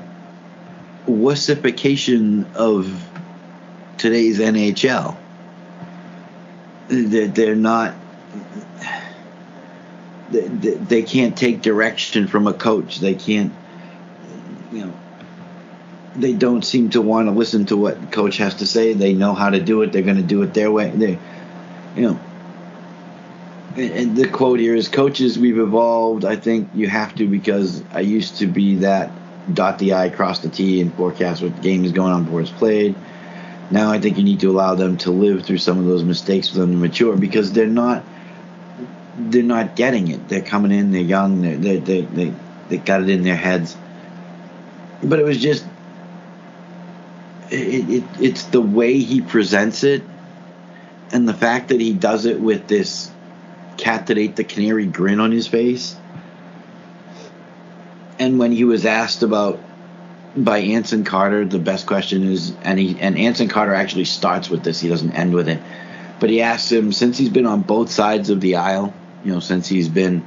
wussification 1.07 2.53
of 2.55 3.03
today's 3.97 4.39
NHL. 4.39 5.17
They're, 6.87 7.27
they're 7.27 7.55
not. 7.55 7.95
They, 10.31 10.47
they 10.47 11.03
can't 11.03 11.37
take 11.37 11.61
direction 11.61 12.27
from 12.27 12.47
a 12.47 12.53
coach. 12.53 12.99
They 12.99 13.13
can't, 13.13 13.53
you 14.71 14.85
know, 14.85 14.93
they 16.15 16.33
don't 16.33 16.63
seem 16.63 16.89
to 16.91 17.01
want 17.01 17.27
to 17.27 17.31
listen 17.31 17.65
to 17.67 17.77
what 17.77 18.11
coach 18.11 18.37
has 18.37 18.55
to 18.55 18.67
say. 18.67 18.93
They 18.93 19.13
know 19.13 19.33
how 19.33 19.49
to 19.49 19.59
do 19.59 19.81
it. 19.83 19.91
They're 19.91 20.01
going 20.01 20.17
to 20.17 20.23
do 20.23 20.41
it 20.41 20.53
their 20.53 20.71
way. 20.71 20.89
They, 20.89 21.19
you 21.95 22.01
know, 22.01 22.19
and 23.75 24.15
the 24.15 24.27
quote 24.27 24.59
here 24.59 24.75
is, 24.75 24.87
"Coaches, 24.87 25.39
we've 25.39 25.57
evolved. 25.57 26.25
I 26.25 26.35
think 26.35 26.69
you 26.75 26.87
have 26.87 27.15
to 27.15 27.27
because 27.27 27.83
I 27.91 28.01
used 28.01 28.37
to 28.37 28.47
be 28.47 28.77
that 28.77 29.11
dot 29.51 29.79
the 29.79 29.93
i, 29.93 30.09
cross 30.09 30.39
the 30.39 30.49
t, 30.49 30.79
and 30.81 30.93
forecast 30.93 31.41
what 31.41 31.61
game 31.61 31.83
is 31.85 31.91
going 31.91 32.13
on 32.13 32.25
before 32.25 32.41
it's 32.41 32.51
played. 32.51 32.95
Now 33.71 33.91
I 33.91 33.99
think 33.99 34.17
you 34.17 34.23
need 34.23 34.41
to 34.41 34.51
allow 34.51 34.75
them 34.75 34.97
to 34.99 35.11
live 35.11 35.45
through 35.45 35.57
some 35.57 35.79
of 35.79 35.85
those 35.85 36.03
mistakes 36.03 36.49
for 36.49 36.59
them 36.59 36.71
to 36.71 36.77
mature 36.77 37.17
because 37.17 37.51
they're 37.53 37.67
not." 37.67 38.03
They're 39.15 39.43
not 39.43 39.75
getting 39.75 40.07
it. 40.07 40.27
They're 40.27 40.41
coming 40.41 40.71
in. 40.71 40.89
They're 40.89 40.99
young. 40.99 41.41
They're, 41.41 41.55
they 41.55 41.77
they 41.77 42.01
they 42.01 42.33
they 42.69 42.77
got 42.77 43.03
it 43.03 43.09
in 43.09 43.21
their 43.21 43.35
heads. 43.35 43.77
But 45.03 45.19
it 45.19 45.23
was 45.23 45.37
just 45.37 45.63
it, 47.51 47.89
it, 47.89 48.03
it's 48.19 48.45
the 48.45 48.59
way 48.59 48.97
he 48.97 49.21
presents 49.21 49.83
it 49.83 50.01
and 51.11 51.27
the 51.29 51.33
fact 51.33 51.69
that 51.69 51.79
he 51.79 51.93
does 51.93 52.25
it 52.25 52.41
with 52.41 52.67
this 52.67 53.11
cat 53.77 54.07
that 54.07 54.17
ate 54.17 54.35
the 54.35 54.43
canary 54.43 54.87
grin 54.87 55.19
on 55.19 55.31
his 55.31 55.47
face 55.47 55.95
and 58.23 58.39
when 58.39 58.51
he 58.51 58.63
was 58.63 58.85
asked 58.85 59.23
about 59.23 59.59
by 60.35 60.59
Anson 60.59 61.03
Carter 61.03 61.45
the 61.45 61.59
best 61.59 61.85
question 61.85 62.23
is 62.23 62.53
and 62.63 62.79
he 62.79 62.99
and 62.99 63.17
Anson 63.17 63.47
Carter 63.47 63.73
actually 63.73 64.05
starts 64.05 64.49
with 64.49 64.63
this 64.63 64.79
he 64.79 64.89
doesn't 64.89 65.11
end 65.11 65.33
with 65.33 65.47
it 65.47 65.59
but 66.19 66.29
he 66.29 66.41
asks 66.41 66.71
him 66.71 66.91
since 66.91 67.17
he's 67.17 67.29
been 67.29 67.45
on 67.45 67.61
both 67.61 67.91
sides 67.91 68.29
of 68.29 68.41
the 68.41 68.55
aisle 68.55 68.93
you 69.23 69.33
know 69.33 69.39
since 69.39 69.67
he's 69.67 69.89
been 69.89 70.25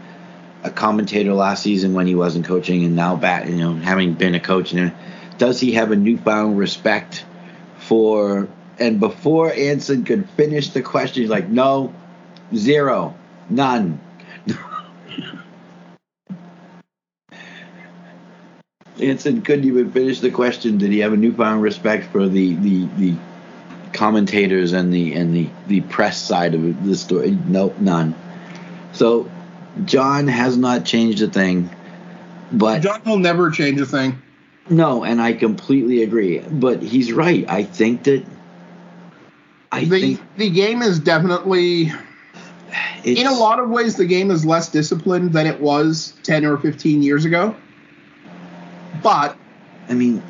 a 0.63 0.71
commentator 0.71 1.33
last 1.33 1.63
season 1.63 1.95
when 1.95 2.07
he 2.07 2.15
wasn't 2.15 2.45
coaching 2.45 2.85
and 2.85 2.97
now 2.97 3.17
back 3.17 3.49
you 3.49 3.57
know 3.57 3.75
having 3.75 4.15
been 4.15 4.35
a 4.35 4.41
coach 4.41 4.73
and 4.73 4.93
does 5.39 5.61
he 5.61 5.73
have 5.73 5.91
a 5.91 5.97
newfound 5.97 6.59
respect 6.59 7.25
for 7.79 8.49
and 8.79 9.01
before 9.01 9.53
Anson 9.53 10.05
could 10.05 10.29
finish 10.31 10.71
the 10.71 10.83
question, 10.83 11.23
he's 11.23 11.31
like, 11.31 11.49
no, 11.49 11.95
zero, 12.55 13.17
none. 13.49 14.01
Anson 19.01 19.43
couldn't 19.43 19.65
even 19.65 19.93
finish 19.93 20.21
the 20.21 20.31
question. 20.31 20.79
Did 20.79 20.91
he 20.91 21.01
have 21.01 21.13
a 21.13 21.17
newfound 21.17 21.63
respect 21.63 22.07
for 22.07 22.29
the 22.29 22.55
the, 22.55 22.87
the 22.97 23.15
commentators 23.93 24.73
and 24.73 24.93
the 24.93 25.15
and 25.15 25.35
the, 25.35 25.49
the 25.67 25.81
press 25.83 26.21
side 26.21 26.55
of 26.55 26.87
the 26.87 26.97
story? 26.97 27.39
Nope, 27.47 27.79
none. 27.79 28.15
So 28.93 29.31
John 29.85 30.29
has 30.29 30.57
not 30.57 30.85
changed 30.85 31.23
a 31.23 31.29
thing. 31.29 31.71
But 32.53 32.81
John 32.81 33.03
will 33.05 33.19
never 33.19 33.51
change 33.51 33.81
a 33.81 33.87
thing. 33.87 34.23
No, 34.69 35.05
and 35.05 35.21
I 35.21 35.33
completely 35.33 36.03
agree. 36.03 36.39
But 36.39 36.83
he's 36.83 37.13
right. 37.13 37.45
I 37.49 37.65
think 37.65 38.05
that 38.05 38.25
I 39.71 39.85
the 39.85 40.01
think 40.01 40.37
the 40.37 40.51
game 40.51 40.83
is 40.83 40.99
definitely 40.99 41.93
it's, 43.05 43.21
in 43.21 43.27
a 43.27 43.35
lot 43.35 43.61
of 43.61 43.69
ways 43.69 43.97
the 43.97 44.07
game 44.07 44.31
is 44.31 44.45
less 44.45 44.69
disciplined 44.69 45.33
than 45.33 45.47
it 45.47 45.61
was 45.61 46.15
10 46.23 46.45
or 46.45 46.57
15 46.57 47.03
years 47.03 47.25
ago. 47.25 47.55
But 49.07 49.39
I 49.89 49.95
mean, 49.95 50.21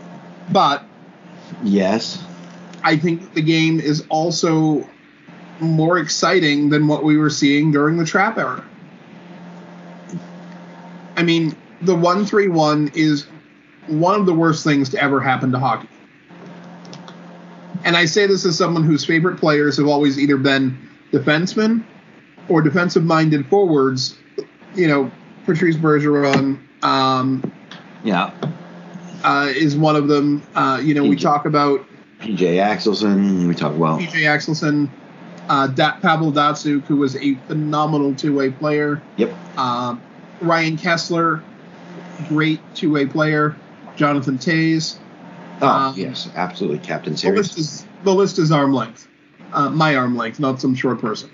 but 0.52 0.84
yes, 1.62 2.22
I 2.84 2.98
think 2.98 3.32
the 3.32 3.40
game 3.40 3.80
is 3.80 4.04
also 4.10 4.86
more 5.60 5.96
exciting 5.96 6.68
than 6.68 6.86
what 6.86 7.02
we 7.02 7.16
were 7.16 7.30
seeing 7.30 7.72
during 7.72 7.96
the 7.96 8.04
trap 8.04 8.36
era. 8.36 8.62
I 11.16 11.22
mean, 11.22 11.56
the 11.80 11.94
131 11.94 12.90
is 12.94 13.26
one 13.86 14.20
of 14.20 14.26
the 14.26 14.34
worst 14.34 14.62
things 14.62 14.90
to 14.90 15.02
ever 15.02 15.20
happen 15.20 15.52
to 15.52 15.58
hockey. 15.58 15.88
And 17.82 17.96
I 17.96 18.04
say 18.04 18.26
this 18.26 18.44
as 18.44 18.58
someone 18.58 18.84
whose 18.84 19.06
favorite 19.06 19.38
players 19.38 19.78
have 19.78 19.86
always 19.86 20.18
either 20.18 20.36
been 20.36 20.76
defensemen 21.12 21.82
or 22.50 22.60
defensive 22.60 23.04
minded 23.04 23.46
forwards. 23.46 24.18
You 24.74 24.88
know, 24.88 25.10
Patrice 25.46 25.76
Bergeron 25.76 26.60
um, 26.84 27.54
yeah. 28.06 28.32
Uh, 29.24 29.48
is 29.54 29.76
one 29.76 29.96
of 29.96 30.08
them. 30.08 30.42
Uh, 30.54 30.80
you 30.82 30.94
know, 30.94 31.04
we 31.04 31.16
talk 31.16 31.46
about 31.46 31.84
PJ 32.20 32.38
Axelsson. 32.38 33.48
We 33.48 33.54
talk 33.54 33.74
about 33.74 34.00
PJ 34.00 34.22
Axelsson, 34.22 34.88
uh, 35.48 35.66
da- 35.68 35.96
Pavel 36.00 36.32
Datsyuk, 36.32 36.84
who 36.84 36.96
was 36.96 37.16
a 37.16 37.34
phenomenal 37.48 38.14
two 38.14 38.34
way 38.36 38.50
player. 38.50 39.02
Yep. 39.16 39.34
Um, 39.58 40.02
Ryan 40.40 40.76
Kesler, 40.76 41.42
great 42.28 42.60
two 42.74 42.92
way 42.92 43.06
player. 43.06 43.56
Jonathan 43.96 44.36
Toews. 44.38 44.96
Oh 45.62 45.66
Um, 45.66 45.94
yes, 45.96 46.28
absolutely, 46.36 46.78
Captain 46.80 47.14
The 47.14 47.18
Series. 47.18 47.38
list 47.38 47.58
is 47.58 47.86
the 48.04 48.14
list 48.14 48.38
is 48.38 48.52
arm 48.52 48.74
length, 48.74 49.08
uh, 49.54 49.70
my 49.70 49.96
arm 49.96 50.14
length, 50.16 50.38
not 50.38 50.60
some 50.60 50.74
short 50.74 51.00
person. 51.00 51.30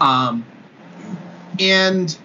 Um, 0.00 0.44
and 1.58 2.16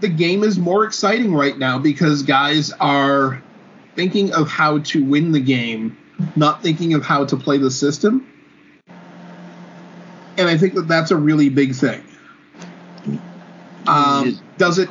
the 0.00 0.08
game 0.08 0.44
is 0.44 0.58
more 0.58 0.84
exciting 0.84 1.34
right 1.34 1.58
now 1.58 1.78
because 1.78 2.22
guys 2.22 2.72
are 2.72 3.42
thinking 3.96 4.32
of 4.32 4.48
how 4.48 4.78
to 4.78 5.04
win 5.04 5.32
the 5.32 5.40
game, 5.40 5.96
not 6.36 6.62
thinking 6.62 6.94
of 6.94 7.04
how 7.04 7.24
to 7.24 7.36
play 7.36 7.58
the 7.58 7.70
system. 7.70 8.26
And 10.36 10.48
I 10.48 10.56
think 10.56 10.74
that 10.74 10.86
that's 10.86 11.10
a 11.10 11.16
really 11.16 11.48
big 11.48 11.74
thing. 11.74 12.02
Um, 13.88 14.38
does 14.56 14.78
it 14.78 14.88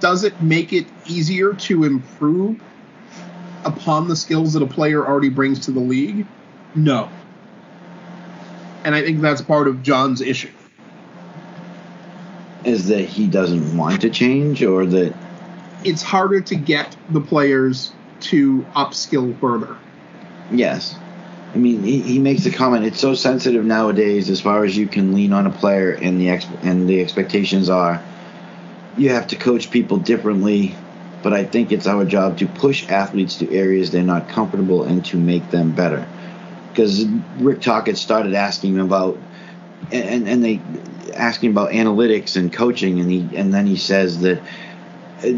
does 0.00 0.24
it 0.24 0.40
make 0.42 0.72
it 0.72 0.86
easier 1.06 1.54
to 1.54 1.84
improve 1.84 2.60
upon 3.64 4.08
the 4.08 4.16
skills 4.16 4.52
that 4.52 4.62
a 4.62 4.66
player 4.66 5.06
already 5.06 5.28
brings 5.30 5.60
to 5.60 5.70
the 5.70 5.80
league? 5.80 6.26
No. 6.74 7.08
And 8.84 8.94
I 8.94 9.02
think 9.02 9.20
that's 9.20 9.42
part 9.42 9.68
of 9.68 9.82
John's 9.82 10.20
issue. 10.20 10.50
Is 12.64 12.88
that 12.88 13.02
he 13.02 13.26
doesn't 13.26 13.76
want 13.76 14.02
to 14.02 14.10
change, 14.10 14.62
or 14.62 14.84
that 14.86 15.14
It's 15.84 16.02
harder 16.02 16.40
to 16.42 16.54
get 16.56 16.94
the 17.10 17.20
players 17.20 17.92
to 18.20 18.66
upskill 18.74 19.38
further. 19.40 19.76
yes. 20.50 20.94
I 21.52 21.56
mean, 21.58 21.82
he, 21.82 22.00
he 22.00 22.18
makes 22.20 22.44
the 22.44 22.52
comment. 22.52 22.84
It's 22.84 23.00
so 23.00 23.14
sensitive 23.14 23.64
nowadays, 23.64 24.30
as 24.30 24.40
far 24.40 24.64
as 24.64 24.76
you 24.76 24.86
can 24.86 25.14
lean 25.14 25.32
on 25.32 25.46
a 25.48 25.50
player, 25.50 25.90
and 25.90 26.20
the 26.20 26.30
ex- 26.30 26.46
and 26.62 26.88
the 26.88 27.00
expectations 27.00 27.68
are, 27.68 28.00
you 28.96 29.10
have 29.10 29.26
to 29.28 29.36
coach 29.36 29.70
people 29.70 29.96
differently. 29.96 30.76
But 31.24 31.32
I 31.32 31.44
think 31.44 31.72
it's 31.72 31.88
our 31.88 32.04
job 32.04 32.38
to 32.38 32.46
push 32.46 32.88
athletes 32.88 33.36
to 33.38 33.52
areas 33.52 33.90
they're 33.90 34.02
not 34.02 34.28
comfortable 34.28 34.84
and 34.84 35.04
to 35.06 35.16
make 35.18 35.50
them 35.50 35.72
better. 35.72 36.06
Because 36.70 37.04
Rick 37.38 37.62
Tocchet 37.62 37.98
started 37.98 38.34
asking 38.34 38.78
about, 38.78 39.18
and 39.90 40.28
and 40.28 40.44
they 40.44 40.60
asking 41.20 41.50
about 41.50 41.70
analytics 41.70 42.36
and 42.36 42.52
coaching, 42.52 43.00
and 43.00 43.10
he 43.10 43.36
and 43.36 43.52
then 43.52 43.66
he 43.66 43.76
says 43.76 44.20
that 44.20 44.40
uh, 45.22 45.32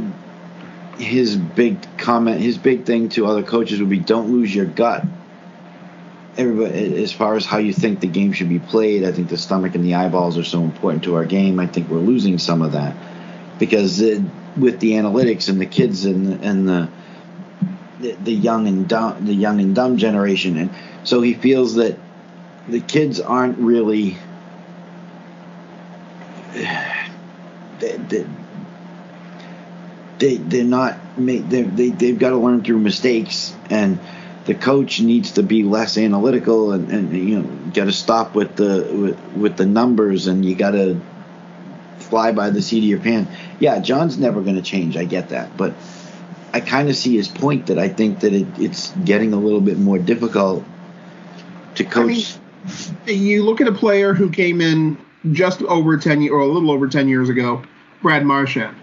his 0.99 1.37
big 1.37 1.79
comment, 1.99 2.41
his 2.41 2.59
big 2.59 2.85
thing 2.85 3.09
to 3.11 3.27
other 3.27 3.43
coaches 3.43 3.81
would 3.81 3.91
be, 3.91 3.99
don't 3.99 4.31
lose 4.31 4.55
your 4.55 4.67
gut. 4.67 5.05
Everybody 6.37 7.03
as 7.03 7.13
far 7.13 7.35
as 7.35 7.45
how 7.45 7.59
you 7.59 7.73
think 7.73 8.01
the 8.01 8.07
game 8.07 8.33
should 8.33 8.49
be 8.49 8.59
played 8.59 9.05
i 9.05 9.13
think 9.13 9.29
the 9.29 9.37
stomach 9.37 9.75
and 9.75 9.85
the 9.85 9.97
eyeballs 9.97 10.39
are 10.39 10.45
so 10.45 10.63
important 10.63 11.05
to 11.05 11.15
our 11.17 11.27
game 11.27 11.61
i 11.61 11.67
think 11.67 11.91
we're 11.91 11.99
losing 11.99 12.39
some 12.39 12.63
of 12.63 12.73
that. 12.73 12.97
Because 13.59 14.01
uh, 14.01 14.19
with 14.57 14.81
the 14.81 14.93
analytics 14.93 15.51
and 15.51 15.61
the 15.61 15.67
kids 15.67 16.07
and 16.07 16.43
and 16.43 16.67
the, 16.67 16.89
the 18.01 18.33
young 18.33 18.67
and 18.67 18.89
dumb 18.89 19.27
the 19.27 19.35
young 19.35 19.61
and 19.61 19.75
dumb 19.75 19.99
generation 19.99 20.57
and 20.57 20.71
so 21.05 21.21
he 21.21 21.35
feels 21.35 21.75
that 21.75 21.99
the 22.67 22.81
kids 22.81 23.21
aren't 23.21 23.59
really 23.59 24.17
they, 26.53 27.97
they, 28.09 28.27
they 30.19 30.37
they're 30.37 30.65
not 30.65 30.99
ma- 31.19 31.43
they 31.49 31.63
they 31.63 31.91
they've 31.91 32.19
got 32.19 32.31
to 32.31 32.37
learn 32.37 32.63
through 32.63 32.79
mistakes 32.79 33.55
and 33.71 33.99
the 34.45 34.55
coach 34.55 35.01
needs 35.01 35.33
to 35.33 35.43
be 35.43 35.63
less 35.63 35.97
analytical 35.97 36.73
and, 36.73 36.91
and 36.91 37.13
you 37.17 37.41
know 37.41 37.49
got 37.73 37.85
to 37.85 37.93
stop 37.93 38.35
with 38.35 38.57
the 38.57 38.89
with, 38.93 39.37
with 39.37 39.57
the 39.57 39.67
numbers 39.67 40.27
and 40.27 40.45
you 40.45 40.55
got 40.55 40.73
to 40.73 41.01
fly 41.99 42.33
by 42.33 42.51
the 42.51 42.61
seat 42.61 42.79
of 42.79 42.85
your 42.85 42.99
pants. 42.99 43.33
Yeah, 43.59 43.79
John's 43.79 44.19
never 44.19 44.43
going 44.43 44.57
to 44.57 44.63
change. 44.63 44.97
I 44.97 45.05
get 45.05 45.31
that, 45.31 45.57
but 45.57 45.75
I 46.53 46.61
kind 46.61 46.91
of 46.91 46.97
see 46.97 47.17
his 47.17 47.29
point 47.29 47.67
that 47.67 47.79
I 47.79 47.89
think 47.89 48.21
that 48.21 48.33
it, 48.33 48.47
it's 48.59 48.91
getting 49.05 49.33
a 49.33 49.39
little 49.39 49.61
bit 49.61 49.79
more 49.79 49.99
difficult 49.99 50.65
to 51.77 51.85
coach. 51.85 52.37
You 53.07 53.45
look 53.45 53.61
at 53.61 53.67
a 53.67 53.73
player 53.73 54.13
who 54.13 54.31
came 54.31 54.61
in 54.61 54.99
just 55.31 55.63
over 55.63 55.97
10 55.97 56.23
years, 56.23 56.33
or 56.33 56.41
a 56.41 56.47
little 56.47 56.71
over 56.71 56.89
10 56.89 57.09
years 57.09 57.29
ago, 57.29 57.63
Brad 58.03 58.25
Marchand. 58.25 58.77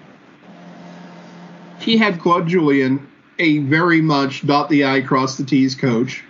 He 1.80 1.98
had 1.98 2.20
Claude 2.20 2.48
Julien, 2.48 3.08
a 3.40 3.60
very 3.60 4.02
much 4.02 4.46
dot 4.46 4.70
the 4.70 4.86
I, 4.86 5.02
cross 5.02 5.38
the 5.38 5.44
T's 5.44 5.76
coach. 5.76 6.24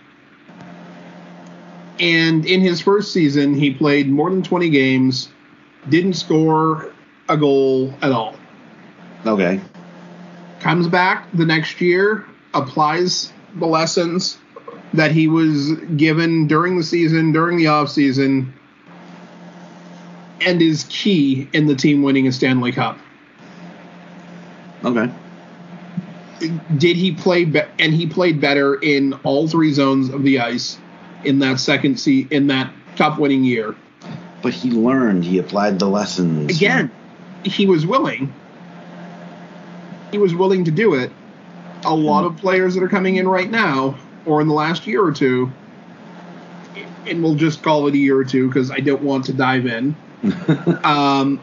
And 1.99 2.45
in 2.45 2.61
his 2.61 2.79
first 2.81 3.11
season, 3.11 3.53
he 3.55 3.73
played 3.73 4.09
more 4.09 4.29
than 4.29 4.41
20 4.41 4.69
games, 4.69 5.29
didn't 5.89 6.13
score 6.13 6.93
a 7.27 7.35
goal 7.35 7.93
at 8.01 8.11
all. 8.11 8.35
okay, 9.25 9.59
Comes 10.61 10.87
back 10.87 11.27
the 11.33 11.45
next 11.45 11.79
year, 11.79 12.25
applies 12.53 13.31
the 13.55 13.65
lessons 13.65 14.37
that 14.93 15.11
he 15.11 15.27
was 15.27 15.71
given 15.95 16.47
during 16.47 16.77
the 16.77 16.83
season, 16.83 17.31
during 17.31 17.57
the 17.57 17.67
off 17.67 17.89
season, 17.89 18.53
and 20.45 20.61
is 20.61 20.85
key 20.89 21.47
in 21.53 21.65
the 21.67 21.75
team 21.75 22.01
winning 22.03 22.27
a 22.27 22.31
Stanley 22.31 22.71
Cup. 22.71 22.97
okay, 24.85 25.09
Did 26.77 26.95
he 26.95 27.11
play 27.13 27.45
be- 27.45 27.61
and 27.79 27.93
he 27.93 28.07
played 28.07 28.39
better 28.39 28.75
in 28.75 29.13
all 29.23 29.47
three 29.47 29.73
zones 29.73 30.09
of 30.09 30.23
the 30.23 30.39
ice 30.39 30.77
in 31.25 31.39
that 31.39 31.59
second 31.59 31.99
se- 31.99 32.27
in 32.31 32.47
that 32.47 32.71
cup 32.95 33.19
winning 33.19 33.43
year. 33.43 33.75
but 34.41 34.53
he 34.53 34.71
learned. 34.71 35.25
He 35.25 35.37
applied 35.37 35.79
the 35.79 35.87
lessons 35.87 36.55
Again, 36.55 36.89
he 37.43 37.65
was 37.65 37.85
willing. 37.85 38.33
He 40.11 40.17
was 40.17 40.33
willing 40.33 40.63
to 40.63 40.71
do 40.71 40.93
it. 40.95 41.11
A 41.85 41.93
lot 41.93 42.23
of 42.25 42.37
players 42.37 42.73
that 42.75 42.83
are 42.83 42.87
coming 42.89 43.17
in 43.17 43.27
right 43.27 43.49
now, 43.51 43.97
or 44.25 44.39
in 44.41 44.47
the 44.47 44.53
last 44.53 44.87
year 44.87 45.03
or 45.03 45.11
two, 45.11 45.51
and 47.05 47.21
we'll 47.23 47.35
just 47.35 47.61
call 47.63 47.87
it 47.87 47.93
a 47.93 47.97
year 47.97 48.17
or 48.17 48.23
two 48.23 48.47
because 48.47 48.71
I 48.71 48.79
don't 48.79 49.01
want 49.01 49.25
to 49.25 49.33
dive 49.33 49.65
in. 49.65 49.95
um, 50.83 51.39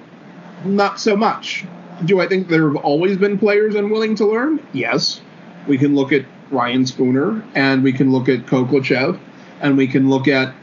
not 0.64 1.00
so 1.00 1.16
much. 1.16 1.64
Do 2.04 2.20
I 2.20 2.26
think 2.26 2.48
there 2.48 2.68
have 2.68 2.76
always 2.76 3.16
been 3.16 3.38
players 3.38 3.74
unwilling 3.74 4.16
to 4.16 4.26
learn? 4.26 4.64
Yes. 4.72 5.20
We 5.66 5.78
can 5.78 5.94
look 5.94 6.12
at 6.12 6.24
Ryan 6.50 6.86
Spooner, 6.86 7.42
and 7.54 7.82
we 7.82 7.92
can 7.92 8.12
look 8.12 8.28
at 8.28 8.46
Khokhlachev, 8.46 9.18
and 9.60 9.76
we 9.76 9.86
can 9.86 10.08
look 10.08 10.28
at 10.28 10.54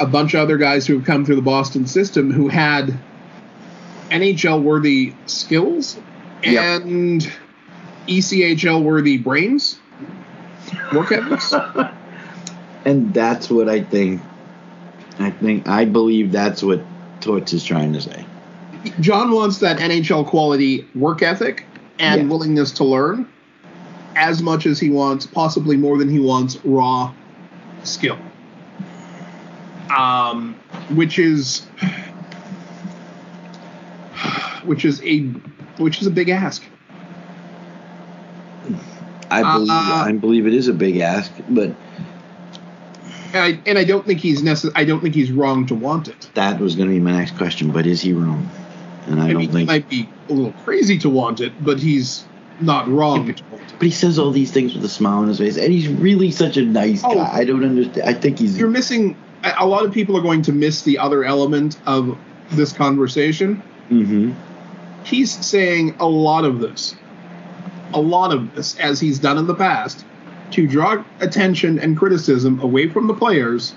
a 0.00 0.06
bunch 0.06 0.34
of 0.34 0.40
other 0.40 0.58
guys 0.58 0.86
who 0.86 0.96
have 0.98 1.06
come 1.06 1.24
through 1.24 1.36
the 1.36 1.42
Boston 1.42 1.86
system 1.86 2.30
who 2.30 2.48
had 2.48 2.98
NHL 4.10 4.62
worthy 4.62 5.14
skills 5.26 5.98
Yep. 6.44 6.82
and 6.82 7.32
ECHL 8.06 8.82
worthy 8.82 9.18
brains, 9.18 9.78
work 10.92 11.10
ethics. 11.12 11.52
and 12.84 13.12
that's 13.12 13.50
what 13.50 13.68
I 13.68 13.82
think. 13.82 14.22
I 15.18 15.30
think 15.30 15.68
I 15.68 15.84
believe 15.84 16.30
that's 16.30 16.62
what 16.62 16.80
Torts 17.20 17.52
is 17.52 17.64
trying 17.64 17.92
to 17.92 18.00
say. 18.00 18.24
John 19.00 19.32
wants 19.32 19.58
that 19.58 19.78
NHL 19.78 20.26
quality 20.26 20.86
work 20.94 21.22
ethic 21.22 21.66
and 21.98 22.22
Yeah. 22.22 22.28
willingness 22.28 22.70
to 22.72 22.84
learn 22.84 23.26
as 24.16 24.42
much 24.42 24.66
as 24.66 24.78
he 24.80 24.90
wants, 24.90 25.26
possibly 25.26 25.76
more 25.76 25.98
than 25.98 26.08
he 26.08 26.18
wants 26.20 26.58
raw 26.64 27.12
skill. 27.84 28.16
Um, 29.96 30.54
which 30.94 31.18
is 31.18 31.62
which 34.64 34.84
is 34.84 35.02
a 35.02 35.20
which 35.78 36.00
is 36.00 36.06
a 36.06 36.10
big 36.10 36.28
ask. 36.28 36.62
I 39.30 39.42
believe 39.54 39.70
Uh, 39.70 40.04
I 40.06 40.12
believe 40.12 40.46
it 40.46 40.54
is 40.54 40.68
a 40.68 40.72
big 40.72 40.98
ask, 40.98 41.32
but 41.48 41.74
And 43.34 43.36
I, 43.36 43.60
and 43.66 43.78
I 43.78 43.84
don't 43.84 44.06
think 44.06 44.20
he's 44.20 44.42
necess- 44.42 44.72
I 44.74 44.84
don't 44.84 45.00
think 45.00 45.14
he's 45.14 45.30
wrong 45.30 45.66
to 45.66 45.74
want 45.74 46.08
it. 46.08 46.30
that 46.34 46.58
was 46.60 46.74
going 46.76 46.88
to 46.88 46.94
be 46.94 47.00
my 47.00 47.12
next 47.12 47.36
question. 47.36 47.70
But 47.70 47.86
is 47.86 48.00
he 48.00 48.12
wrong? 48.12 48.48
And 49.06 49.20
I, 49.20 49.26
I, 49.28 49.32
don't 49.32 49.38
mean, 49.38 49.50
he 49.50 49.64
might 49.64 49.88
be 49.88 50.08
a 50.28 50.32
little 50.32 50.52
crazy 50.64 50.98
to 50.98 51.10
want 51.10 51.40
it, 51.40 51.52
but 51.64 51.78
he's 51.78 52.24
not 52.60 52.88
wrong 52.88 53.32
to 53.34 53.44
want 53.50 53.62
it. 53.62 53.72
But 53.78 53.82
he 53.86 53.90
says 53.90 54.18
all 54.18 54.30
these 54.32 54.50
things 54.50 54.74
with 54.74 54.84
a 54.84 54.88
smile 54.88 55.18
on 55.18 55.28
his 55.28 55.38
face, 55.38 55.56
and 55.56 55.72
he's 55.72 55.88
really 55.88 56.30
such 56.30 56.56
a 56.56 56.62
nice 56.62 57.02
Oh. 57.04 57.14
guy. 57.14 57.30
I 57.32 57.44
don't 57.44 57.64
understand. 57.64 58.08
I 58.08 58.14
think 58.14 58.38
he's. 58.38 58.58
You're 58.58 58.68
missing. 58.70 59.16
A 59.58 59.66
lot 59.66 59.84
of 59.84 59.92
people 59.92 60.16
are 60.16 60.22
going 60.22 60.42
to 60.42 60.52
miss 60.52 60.82
the 60.82 60.98
other 60.98 61.22
element 61.24 61.78
of 61.86 62.18
this 62.50 62.72
conversation. 62.72 63.62
hmm 63.88 64.32
He's 65.04 65.30
saying 65.32 65.94
a 66.00 66.06
lot 66.08 66.44
of 66.44 66.58
this, 66.60 66.94
a 67.94 68.00
lot 68.00 68.32
of 68.34 68.54
this, 68.54 68.76
as 68.78 69.00
he's 69.00 69.18
done 69.18 69.38
in 69.38 69.46
the 69.46 69.54
past, 69.54 70.04
to 70.52 70.66
draw 70.66 71.04
attention 71.20 71.78
and 71.78 71.96
criticism 71.96 72.60
away 72.60 72.88
from 72.88 73.06
the 73.06 73.14
players, 73.14 73.74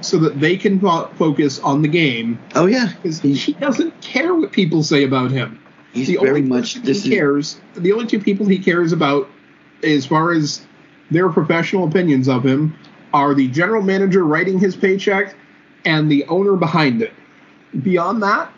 so 0.00 0.18
that 0.18 0.38
they 0.40 0.56
can 0.56 0.78
fo- 0.80 1.06
focus 1.16 1.58
on 1.60 1.82
the 1.82 1.88
game. 1.88 2.38
Oh 2.54 2.66
yeah, 2.66 2.92
Because 3.02 3.20
he's, 3.20 3.42
he 3.42 3.52
doesn't 3.54 3.98
care 4.02 4.34
what 4.34 4.52
people 4.52 4.82
say 4.82 5.04
about 5.04 5.30
him. 5.30 5.60
he's 5.92 6.08
the 6.08 6.16
very 6.16 6.28
only 6.28 6.42
much. 6.42 6.74
He 6.74 6.90
is 6.90 7.02
cares. 7.04 7.60
The 7.74 7.92
only 7.92 8.06
two 8.06 8.18
people 8.20 8.46
he 8.46 8.58
cares 8.58 8.92
about, 8.92 9.28
as 9.82 10.04
far 10.04 10.32
as 10.32 10.66
their 11.10 11.28
professional 11.30 11.86
opinions 11.88 12.28
of 12.28 12.44
him, 12.44 12.76
are 13.12 13.34
the 13.34 13.48
general 13.48 13.80
manager 13.82 14.24
writing 14.24 14.58
his 14.58 14.76
paycheck 14.76 15.34
and 15.84 16.10
the 16.10 16.24
owner 16.26 16.56
behind 16.56 17.00
it. 17.02 17.12
Beyond 17.82 18.22
that, 18.22 18.52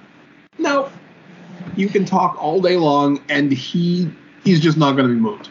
no. 0.59 0.91
You 1.77 1.89
can 1.89 2.05
talk 2.07 2.43
all 2.43 2.61
day 2.61 2.77
long, 2.77 3.21
and 3.29 3.53
he 3.53 4.11
he's 4.45 4.61
just 4.61 4.79
not 4.79 4.93
going 4.97 5.09
to 5.09 5.15
be 5.15 5.21
moved. 5.21 5.51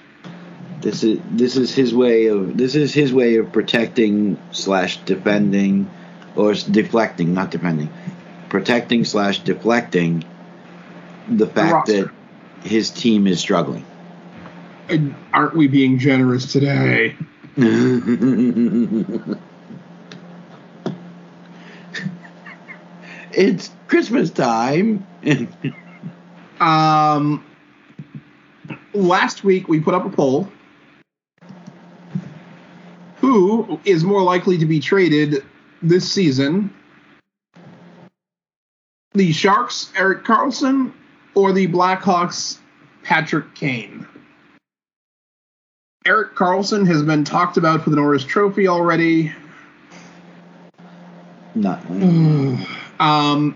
This 0.86 1.04
is 1.04 1.20
this 1.32 1.58
is 1.58 1.74
his 1.74 1.96
way 1.96 2.28
of 2.28 2.56
this 2.56 2.76
is 2.76 2.94
his 2.94 3.12
way 3.12 3.38
of 3.38 3.52
protecting 3.52 4.40
slash 4.52 4.98
defending, 4.98 5.90
or 6.36 6.54
deflecting, 6.54 7.34
not 7.34 7.50
defending, 7.50 7.92
protecting 8.50 9.04
slash 9.04 9.40
deflecting 9.40 10.24
the 11.28 11.48
fact 11.48 11.74
roster. 11.74 12.04
that 12.04 12.12
his 12.70 12.92
team 12.92 13.26
is 13.26 13.40
struggling. 13.40 13.84
And 14.88 15.16
aren't 15.34 15.56
we 15.56 15.68
being 15.68 15.98
generous 15.98 16.52
today? 16.52 17.16
it's 23.32 23.72
Christmas 23.88 24.30
time. 24.30 25.08
Um, 26.58 27.44
last 28.94 29.44
week 29.44 29.68
we 29.68 29.82
put 29.82 29.94
up 29.94 30.06
a 30.06 30.10
poll. 30.10 30.50
Who 33.26 33.80
is 33.86 34.04
more 34.04 34.22
likely 34.22 34.58
to 34.58 34.66
be 34.66 34.80
traded 34.80 35.44
this 35.82 36.12
season? 36.12 36.74
the 39.16 39.32
Sharks, 39.32 39.92
Erik 39.96 40.24
Karlsson, 40.24 40.92
or 41.34 41.54
the 41.54 41.68
Blackhawks, 41.68 42.60
Patrick 43.04 43.56
Kane. 43.56 44.06
Erik 46.06 46.36
Karlsson 46.36 46.86
has 46.86 47.02
been 47.02 47.24
talked 47.24 47.58
about 47.58 47.84
for 47.84 47.90
the 47.90 47.96
Norris 47.96 48.24
Trophy 48.24 48.68
already. 48.68 49.34
Not. 51.56 51.84
Um, 53.00 53.56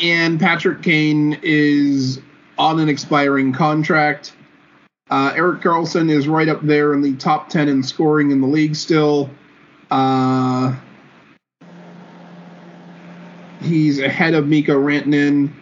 and 0.00 0.40
Patrick 0.40 0.82
Kane 0.82 1.38
is 1.42 2.20
on 2.56 2.78
an 2.78 2.88
expiring 2.88 3.52
contract. 3.52 4.32
Uh, 5.10 5.32
Erik 5.34 5.60
Karlsson 5.60 6.08
is 6.08 6.28
right 6.28 6.48
up 6.48 6.62
there 6.62 6.94
in 6.94 7.02
the 7.02 7.14
top 7.16 7.48
10 7.48 7.68
in 7.68 7.82
scoring 7.82 8.30
in 8.30 8.40
the 8.40 8.46
league 8.46 8.76
still. 8.76 9.28
Uh, 9.90 10.76
he's 13.60 13.98
ahead 13.98 14.34
of 14.34 14.46
Mikko 14.46 14.80
Rantanen. 14.80 15.52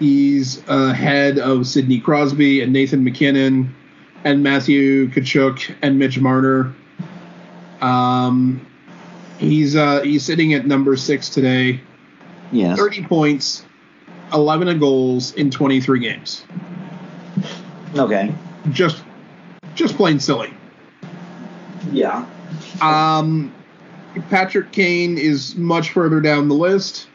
He's 0.00 0.66
ahead 0.68 1.38
of 1.38 1.66
Sidney 1.66 2.00
Crosby 2.00 2.60
and 2.60 2.72
Nathan 2.72 3.04
MacKinnon 3.04 3.74
and 4.24 4.42
Matthew 4.42 5.08
Tkachuk 5.10 5.74
and 5.80 5.98
Mitch 5.98 6.18
Marner. 6.18 6.74
Um, 7.80 8.66
he's 9.38 9.76
uh, 9.76 10.00
he's 10.02 10.24
sitting 10.24 10.54
at 10.54 10.66
number 10.66 10.96
six 10.96 11.28
today. 11.28 11.80
Yes. 12.50 12.76
30 12.76 13.04
points, 13.04 13.64
11 14.32 14.78
goals 14.78 15.32
in 15.34 15.50
23 15.50 16.00
games. 16.00 16.44
Okay. 17.96 18.34
Just 18.70 19.02
just 19.74 19.96
plain 19.96 20.18
silly. 20.18 20.52
Yeah. 21.92 22.26
Um, 22.80 23.54
Patrick 24.30 24.72
Kane 24.72 25.18
is 25.18 25.54
much 25.56 25.90
further 25.90 26.20
down 26.20 26.48
the 26.48 26.54
list. 26.54 27.08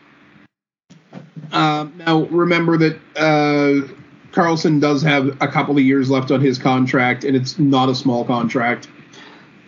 Um, 1.52 1.94
now, 1.98 2.24
remember 2.26 2.78
that 2.78 2.96
uh, 3.18 3.88
Karlsson 4.32 4.80
does 4.80 5.02
have 5.02 5.38
a 5.42 5.48
couple 5.48 5.78
of 5.78 5.84
years 5.84 6.10
left 6.10 6.32
on 6.32 6.40
his 6.40 6.58
contract, 6.58 7.24
and 7.24 7.36
it's 7.36 7.60
not 7.60 7.90
a 7.90 7.96
small 7.96 8.24
contract. 8.24 8.88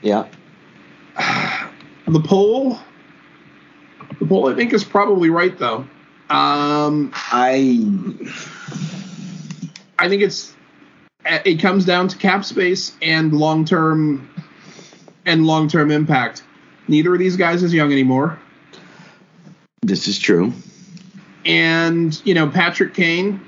Yeah. 0.01 0.27
The 2.07 2.19
poll, 2.19 2.79
the 4.19 4.25
poll, 4.25 4.49
I 4.49 4.55
think, 4.55 4.73
is 4.73 4.83
probably 4.83 5.29
right 5.29 5.57
though. 5.57 5.87
Um, 6.29 7.11
I. 7.13 7.85
I 9.99 10.09
think 10.09 10.21
it's 10.21 10.53
Uh, 11.25 11.39
it 11.45 11.55
comes 11.55 11.85
down 11.85 12.07
to 12.07 12.17
cap 12.17 12.43
space 12.43 12.95
and 13.01 13.33
long 13.33 13.65
term 13.65 14.29
and 15.25 15.45
long 15.45 15.67
term 15.67 15.91
impact. 15.91 16.43
Neither 16.87 17.13
of 17.13 17.19
these 17.19 17.37
guys 17.37 17.63
is 17.63 17.73
young 17.73 17.91
anymore. 17.91 18.39
This 19.81 20.07
is 20.07 20.19
true. 20.19 20.53
And, 21.45 22.21
you 22.25 22.33
know, 22.33 22.47
Patrick 22.47 22.93
Kane, 22.93 23.39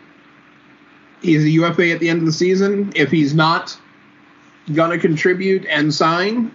he's 1.21 1.43
a 1.43 1.49
UFA 1.49 1.91
at 1.91 1.99
the 1.99 2.09
end 2.09 2.19
of 2.19 2.25
the 2.25 2.31
season. 2.31 2.91
If 2.95 3.11
he's 3.11 3.33
not 3.33 3.77
gonna 4.73 4.97
contribute 4.97 5.65
and 5.65 5.93
sign, 5.93 6.53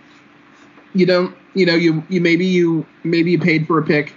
you 0.95 1.07
don't 1.07 1.35
you 1.55 1.67
know, 1.67 1.75
you 1.75 2.03
you 2.09 2.21
maybe 2.21 2.47
you 2.47 2.87
maybe 3.05 3.33
you 3.33 3.39
paid 3.39 3.67
for 3.67 3.79
a 3.79 3.83
pick, 3.83 4.15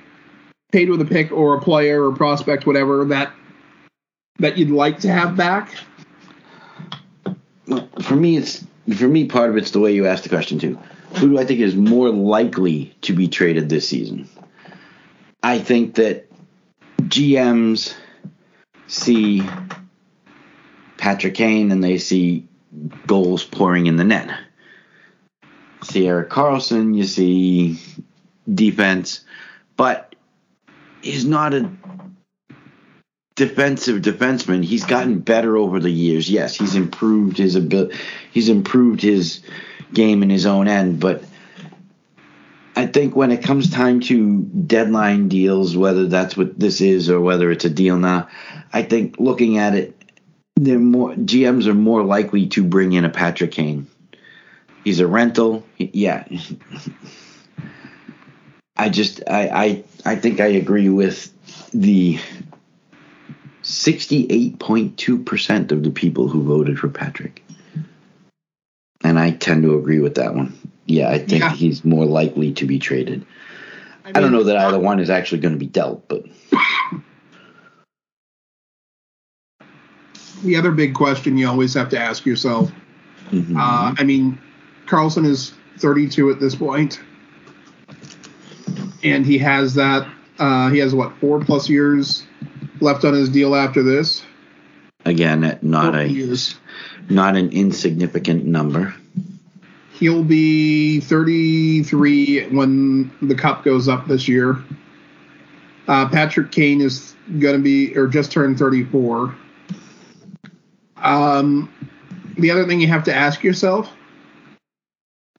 paid 0.71 0.89
with 0.89 1.01
a 1.01 1.05
pick 1.05 1.31
or 1.31 1.55
a 1.55 1.61
player 1.61 2.05
or 2.05 2.11
prospect, 2.11 2.65
whatever, 2.65 3.05
that 3.05 3.31
that 4.39 4.57
you'd 4.57 4.69
like 4.69 4.99
to 4.99 5.09
have 5.09 5.35
back. 5.35 5.73
For 8.01 8.15
me, 8.15 8.37
it's 8.37 8.65
for 8.95 9.07
me. 9.07 9.25
Part 9.25 9.49
of 9.49 9.57
it's 9.57 9.71
the 9.71 9.79
way 9.79 9.93
you 9.93 10.07
asked 10.07 10.23
the 10.23 10.29
question 10.29 10.59
too. 10.59 10.77
Who 11.15 11.29
do 11.29 11.39
I 11.39 11.45
think 11.45 11.59
is 11.59 11.75
more 11.75 12.09
likely 12.09 12.95
to 13.01 13.13
be 13.13 13.27
traded 13.27 13.69
this 13.69 13.87
season? 13.87 14.27
I 15.41 15.59
think 15.59 15.95
that 15.95 16.29
GMs 17.01 17.93
see 18.87 19.43
Patrick 20.97 21.35
Kane 21.35 21.71
and 21.71 21.83
they 21.83 21.97
see 21.97 22.47
goals 23.07 23.43
pouring 23.43 23.87
in 23.87 23.97
the 23.97 24.03
net. 24.03 24.29
See 25.83 26.07
Erik 26.07 26.29
Karlsson, 26.29 26.95
you 26.95 27.03
see 27.03 27.79
defense, 28.51 29.25
but 29.75 30.15
he's 31.01 31.25
not 31.25 31.53
a 31.53 31.69
defensive 33.35 34.01
defenseman. 34.01 34.63
He's 34.63 34.85
gotten 34.85 35.19
better 35.19 35.57
over 35.57 35.79
the 35.79 35.91
years. 35.91 36.29
Yes, 36.29 36.55
he's 36.55 36.75
improved 36.75 37.37
his 37.37 37.55
ability. 37.55 37.97
He's 38.31 38.49
improved 38.49 39.01
his 39.01 39.41
game 39.93 40.23
in 40.23 40.29
his 40.29 40.45
own 40.45 40.67
end, 40.67 40.99
but 40.99 41.23
I 42.75 42.87
think 42.87 43.15
when 43.15 43.31
it 43.31 43.43
comes 43.43 43.69
time 43.69 43.99
to 44.01 44.41
deadline 44.41 45.27
deals, 45.27 45.77
whether 45.77 46.07
that's 46.07 46.35
what 46.35 46.59
this 46.59 46.81
is 46.81 47.09
or 47.09 47.21
whether 47.21 47.51
it's 47.51 47.65
a 47.65 47.69
deal 47.69 47.97
now, 47.97 48.27
I 48.71 48.81
think 48.81 49.19
looking 49.19 49.57
at 49.57 49.75
it, 49.75 49.95
they're 50.55 50.79
more 50.79 51.13
GMs 51.13 51.67
are 51.67 51.73
more 51.73 52.03
likely 52.03 52.47
to 52.49 52.63
bring 52.63 52.93
in 52.93 53.05
a 53.05 53.09
Patrick 53.09 53.51
Kane. 53.51 53.87
He's 54.83 54.99
a 54.99 55.07
rental. 55.07 55.65
Yeah. 55.77 56.27
I 58.75 58.89
just 58.89 59.21
I 59.29 59.49
I 59.49 59.83
I 60.05 60.15
think 60.15 60.39
I 60.39 60.47
agree 60.47 60.89
with 60.89 61.31
the 61.73 62.19
68.2% 63.63 65.71
of 65.71 65.83
the 65.83 65.89
people 65.89 66.27
who 66.27 66.43
voted 66.43 66.77
for 66.77 66.89
Patrick. 66.89 67.41
And 69.03 69.17
I 69.17 69.31
tend 69.31 69.63
to 69.63 69.75
agree 69.77 69.99
with 69.99 70.15
that 70.15 70.35
one. 70.35 70.53
Yeah, 70.85 71.09
I 71.09 71.17
think 71.19 71.41
Yeah. 71.41 71.53
he's 71.53 71.85
more 71.85 72.05
likely 72.05 72.51
to 72.53 72.65
be 72.65 72.77
traded. 72.79 73.25
I, 74.05 74.19
don't 74.19 74.33
know 74.33 74.43
that 74.43 74.57
either 74.57 74.79
one 74.79 74.99
is 74.99 75.09
actually 75.09 75.39
going 75.39 75.53
to 75.53 75.59
be 75.59 75.65
dealt, 75.65 76.05
but 76.09 76.25
the 80.43 80.57
other 80.57 80.71
big 80.71 80.93
question 80.93 81.37
you 81.37 81.47
always 81.47 81.73
have 81.73 81.87
to 81.89 81.97
ask 81.99 82.25
yourself. 82.25 82.69
Mhm. 83.31 83.55
Uh, 83.55 83.95
I 83.97 84.03
mean, 84.03 84.37
Karlsson 84.87 85.25
is 85.25 85.53
32 85.79 86.29
at 86.31 86.41
this 86.41 86.53
point, 86.53 86.99
and 89.03 89.25
he 89.25 89.37
has 89.37 89.73
that. 89.75 90.05
Uh, 90.37 90.69
he 90.69 90.79
has 90.79 90.93
what 90.93 91.13
four 91.21 91.39
plus 91.39 91.69
years 91.69 92.23
left 92.83 93.05
on 93.05 93.13
his 93.13 93.29
deal 93.29 93.55
after 93.55 93.81
this. 93.81 94.23
again, 95.05 95.57
not 95.61 95.95
a 95.95 96.07
years. 96.07 96.55
not 97.09 97.35
an 97.35 97.49
insignificant 97.51 98.45
number. 98.45 98.93
He'll 99.93 100.23
be 100.23 100.99
33 100.99 102.47
when 102.49 103.11
the 103.21 103.35
cup 103.35 103.63
goes 103.63 103.87
up 103.87 104.07
this 104.07 104.27
year. 104.27 104.57
Uh, 105.87 106.07
Patrick 106.09 106.51
Kane 106.51 106.81
is 106.81 107.15
going 107.39 107.55
to 107.55 107.61
be, 107.61 107.95
or 107.97 108.07
just 108.07 108.31
turned 108.31 108.57
34. 108.57 109.35
Um, 110.97 111.71
the 112.37 112.49
other 112.51 112.65
thing 112.65 112.79
you 112.81 112.87
have 112.87 113.03
to 113.05 113.13
ask 113.13 113.43
yourself 113.43 113.89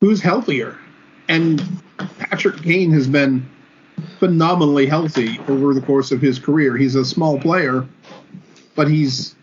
who's 0.00 0.20
healthier? 0.20 0.78
And 1.28 1.62
Patrick 2.18 2.62
Kane 2.62 2.92
has 2.92 3.08
been 3.08 3.48
phenomenally 4.18 4.86
healthy 4.86 5.38
over 5.48 5.74
the 5.74 5.80
course 5.80 6.12
of 6.12 6.20
his 6.20 6.38
career. 6.38 6.76
He's 6.76 6.94
a 6.94 7.04
small 7.04 7.38
player, 7.38 7.86
but 8.74 8.88
he's 8.88 9.34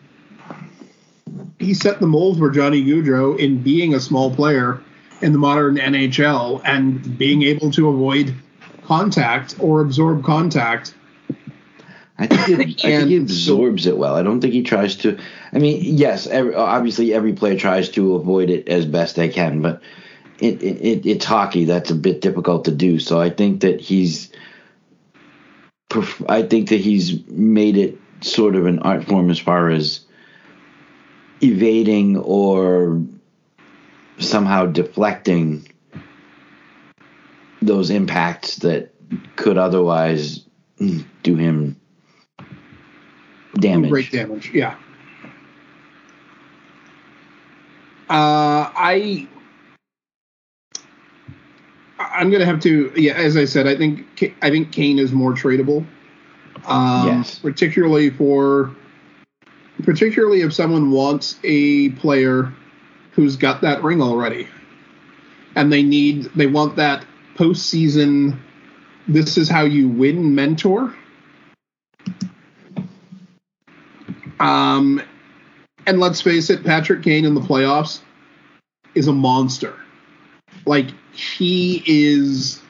he 1.59 1.73
set 1.73 1.99
the 1.99 2.07
mold 2.07 2.39
for 2.39 2.49
Johnny 2.49 2.83
Gaudreau 2.83 3.37
in 3.37 3.61
being 3.61 3.93
a 3.93 3.99
small 3.99 4.33
player 4.33 4.81
in 5.21 5.31
the 5.31 5.37
modern 5.37 5.75
NHL 5.75 6.61
and 6.65 7.17
being 7.17 7.43
able 7.43 7.71
to 7.71 7.89
avoid 7.89 8.33
contact 8.83 9.55
or 9.59 9.81
absorb 9.81 10.23
contact. 10.23 10.95
I 12.17 12.27
think, 12.27 12.49
it, 12.49 12.85
I 12.85 12.97
think 12.99 13.09
he 13.09 13.17
absorbs 13.17 13.87
it 13.87 13.97
well. 13.97 14.15
I 14.15 14.21
don't 14.21 14.41
think 14.41 14.53
he 14.53 14.61
tries 14.63 14.95
to. 14.97 15.17
I 15.53 15.57
mean, 15.57 15.81
yes, 15.83 16.27
every, 16.27 16.53
obviously 16.53 17.13
every 17.13 17.33
player 17.33 17.57
tries 17.57 17.89
to 17.91 18.15
avoid 18.15 18.49
it 18.49 18.67
as 18.67 18.85
best 18.85 19.15
they 19.15 19.29
can, 19.29 19.61
but 19.61 19.81
it, 20.39 20.61
it, 20.61 20.81
it 20.81 21.05
it's 21.05 21.25
hockey. 21.25 21.65
That's 21.65 21.89
a 21.89 21.95
bit 21.95 22.21
difficult 22.21 22.65
to 22.65 22.71
do. 22.71 22.99
So 22.99 23.19
I 23.19 23.29
think 23.29 23.61
that 23.61 23.81
he's. 23.81 24.30
I 26.27 26.43
think 26.43 26.69
that 26.69 26.79
he's 26.79 27.25
made 27.27 27.77
it 27.77 27.97
sort 28.21 28.55
of 28.55 28.65
an 28.65 28.79
art 28.79 29.05
form 29.05 29.29
as 29.29 29.39
far 29.39 29.69
as 29.69 30.01
evading 31.41 32.17
or 32.17 33.01
somehow 34.19 34.67
deflecting 34.67 35.67
those 37.61 37.89
impacts 37.89 38.57
that 38.57 38.93
could 39.35 39.57
otherwise 39.57 40.45
do 41.23 41.35
him 41.35 41.75
damage. 43.55 43.89
Great 43.89 44.11
damage, 44.11 44.51
yeah. 44.53 44.75
Uh, 48.09 48.69
I 48.75 49.27
I'm 52.13 52.29
going 52.29 52.39
to 52.39 52.45
have 52.45 52.59
to. 52.61 52.91
Yeah, 52.95 53.13
as 53.13 53.37
I 53.37 53.45
said, 53.45 53.67
I 53.67 53.75
think 53.75 54.35
I 54.41 54.49
think 54.49 54.71
Kane 54.71 54.99
is 54.99 55.11
more 55.11 55.33
tradable. 55.33 55.85
Um, 56.65 57.07
yes. 57.07 57.39
Particularly 57.39 58.09
for, 58.09 58.75
particularly 59.83 60.41
if 60.41 60.53
someone 60.53 60.91
wants 60.91 61.39
a 61.43 61.89
player 61.91 62.53
who's 63.11 63.35
got 63.35 63.61
that 63.61 63.83
ring 63.83 64.01
already, 64.01 64.47
and 65.55 65.71
they 65.71 65.83
need 65.83 66.25
they 66.35 66.47
want 66.47 66.75
that 66.75 67.05
postseason. 67.35 68.37
This 69.07 69.37
is 69.37 69.49
how 69.49 69.63
you 69.63 69.89
win, 69.89 70.35
mentor. 70.35 70.95
Um, 74.39 75.01
and 75.85 75.99
let's 75.99 76.21
face 76.21 76.49
it, 76.49 76.63
Patrick 76.63 77.03
Kane 77.03 77.25
in 77.25 77.35
the 77.35 77.41
playoffs 77.41 78.01
is 78.95 79.07
a 79.07 79.13
monster. 79.13 79.75
Like 80.65 80.87
he 81.13 81.83
is. 81.85 82.61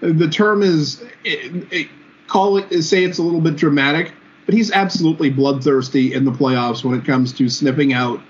The 0.00 0.28
term 0.28 0.62
is 0.62 1.02
it, 1.24 1.72
it, 1.72 1.88
call 2.26 2.58
it 2.58 2.82
say 2.82 3.04
it's 3.04 3.18
a 3.18 3.22
little 3.22 3.40
bit 3.40 3.56
dramatic, 3.56 4.12
but 4.44 4.54
he's 4.54 4.70
absolutely 4.70 5.30
bloodthirsty 5.30 6.12
in 6.12 6.24
the 6.24 6.30
playoffs 6.30 6.84
when 6.84 6.98
it 6.98 7.06
comes 7.06 7.32
to 7.34 7.48
sniffing 7.48 7.92
out 7.92 8.20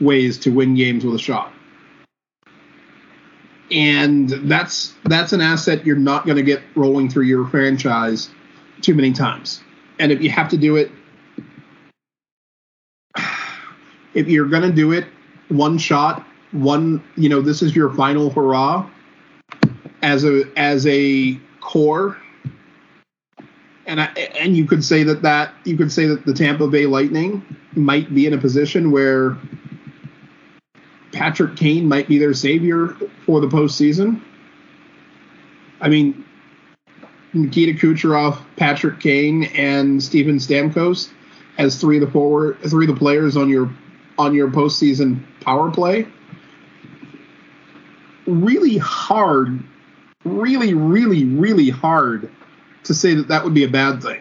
ways 0.00 0.38
to 0.38 0.50
win 0.50 0.74
games 0.74 1.04
with 1.04 1.14
a 1.14 1.18
shot. 1.18 1.52
And 3.70 4.30
that's 4.48 4.94
that's 5.04 5.32
an 5.32 5.40
asset 5.40 5.84
you're 5.84 5.96
not 5.96 6.26
going 6.26 6.36
to 6.36 6.42
get 6.42 6.62
rolling 6.76 7.08
through 7.08 7.24
your 7.24 7.46
franchise 7.48 8.30
too 8.80 8.94
many 8.94 9.12
times. 9.12 9.62
And 9.98 10.12
if 10.12 10.20
you 10.20 10.30
have 10.30 10.48
to 10.50 10.56
do 10.56 10.76
it 10.76 10.90
if 14.14 14.28
you're 14.28 14.48
going 14.48 14.62
to 14.62 14.72
do 14.72 14.92
it 14.92 15.06
one 15.48 15.78
shot, 15.78 16.26
one, 16.54 17.02
you 17.16 17.28
know, 17.28 17.40
this 17.40 17.62
is 17.62 17.76
your 17.76 17.92
final 17.92 18.30
hurrah 18.30 18.88
as 20.02 20.24
a 20.24 20.44
as 20.56 20.86
a 20.86 21.38
core 21.60 22.16
and 23.86 24.00
I, 24.00 24.06
and 24.38 24.56
you 24.56 24.64
could 24.66 24.84
say 24.84 25.02
that 25.04 25.22
that 25.22 25.52
you 25.64 25.76
could 25.76 25.92
say 25.92 26.06
that 26.06 26.24
the 26.24 26.32
Tampa 26.32 26.66
Bay 26.66 26.86
Lightning 26.86 27.44
might 27.74 28.14
be 28.14 28.26
in 28.26 28.32
a 28.32 28.38
position 28.38 28.90
where 28.90 29.36
Patrick 31.12 31.56
Kane 31.56 31.86
might 31.86 32.08
be 32.08 32.18
their 32.18 32.34
savior 32.34 32.96
for 33.26 33.40
the 33.40 33.46
postseason. 33.46 34.20
I 35.80 35.88
mean, 35.88 36.24
Nikita 37.32 37.78
Kucherov, 37.78 38.38
Patrick 38.56 39.00
Kane, 39.00 39.44
and 39.54 40.02
Steven 40.02 40.36
Stamkos 40.36 41.10
as 41.58 41.80
three 41.80 41.98
of 41.98 42.06
the 42.06 42.10
forward, 42.10 42.58
three 42.62 42.88
of 42.88 42.94
the 42.94 42.98
players 42.98 43.36
on 43.36 43.48
your 43.48 43.70
on 44.18 44.34
your 44.34 44.48
postseason 44.48 45.22
power 45.40 45.70
play. 45.70 46.06
Really 48.26 48.78
hard, 48.78 49.62
really, 50.24 50.74
really, 50.74 51.24
really 51.24 51.70
hard 51.70 52.30
to 52.84 52.94
say 52.94 53.14
that 53.14 53.28
that 53.28 53.44
would 53.44 53.54
be 53.54 53.64
a 53.64 53.68
bad 53.68 54.02
thing. 54.02 54.20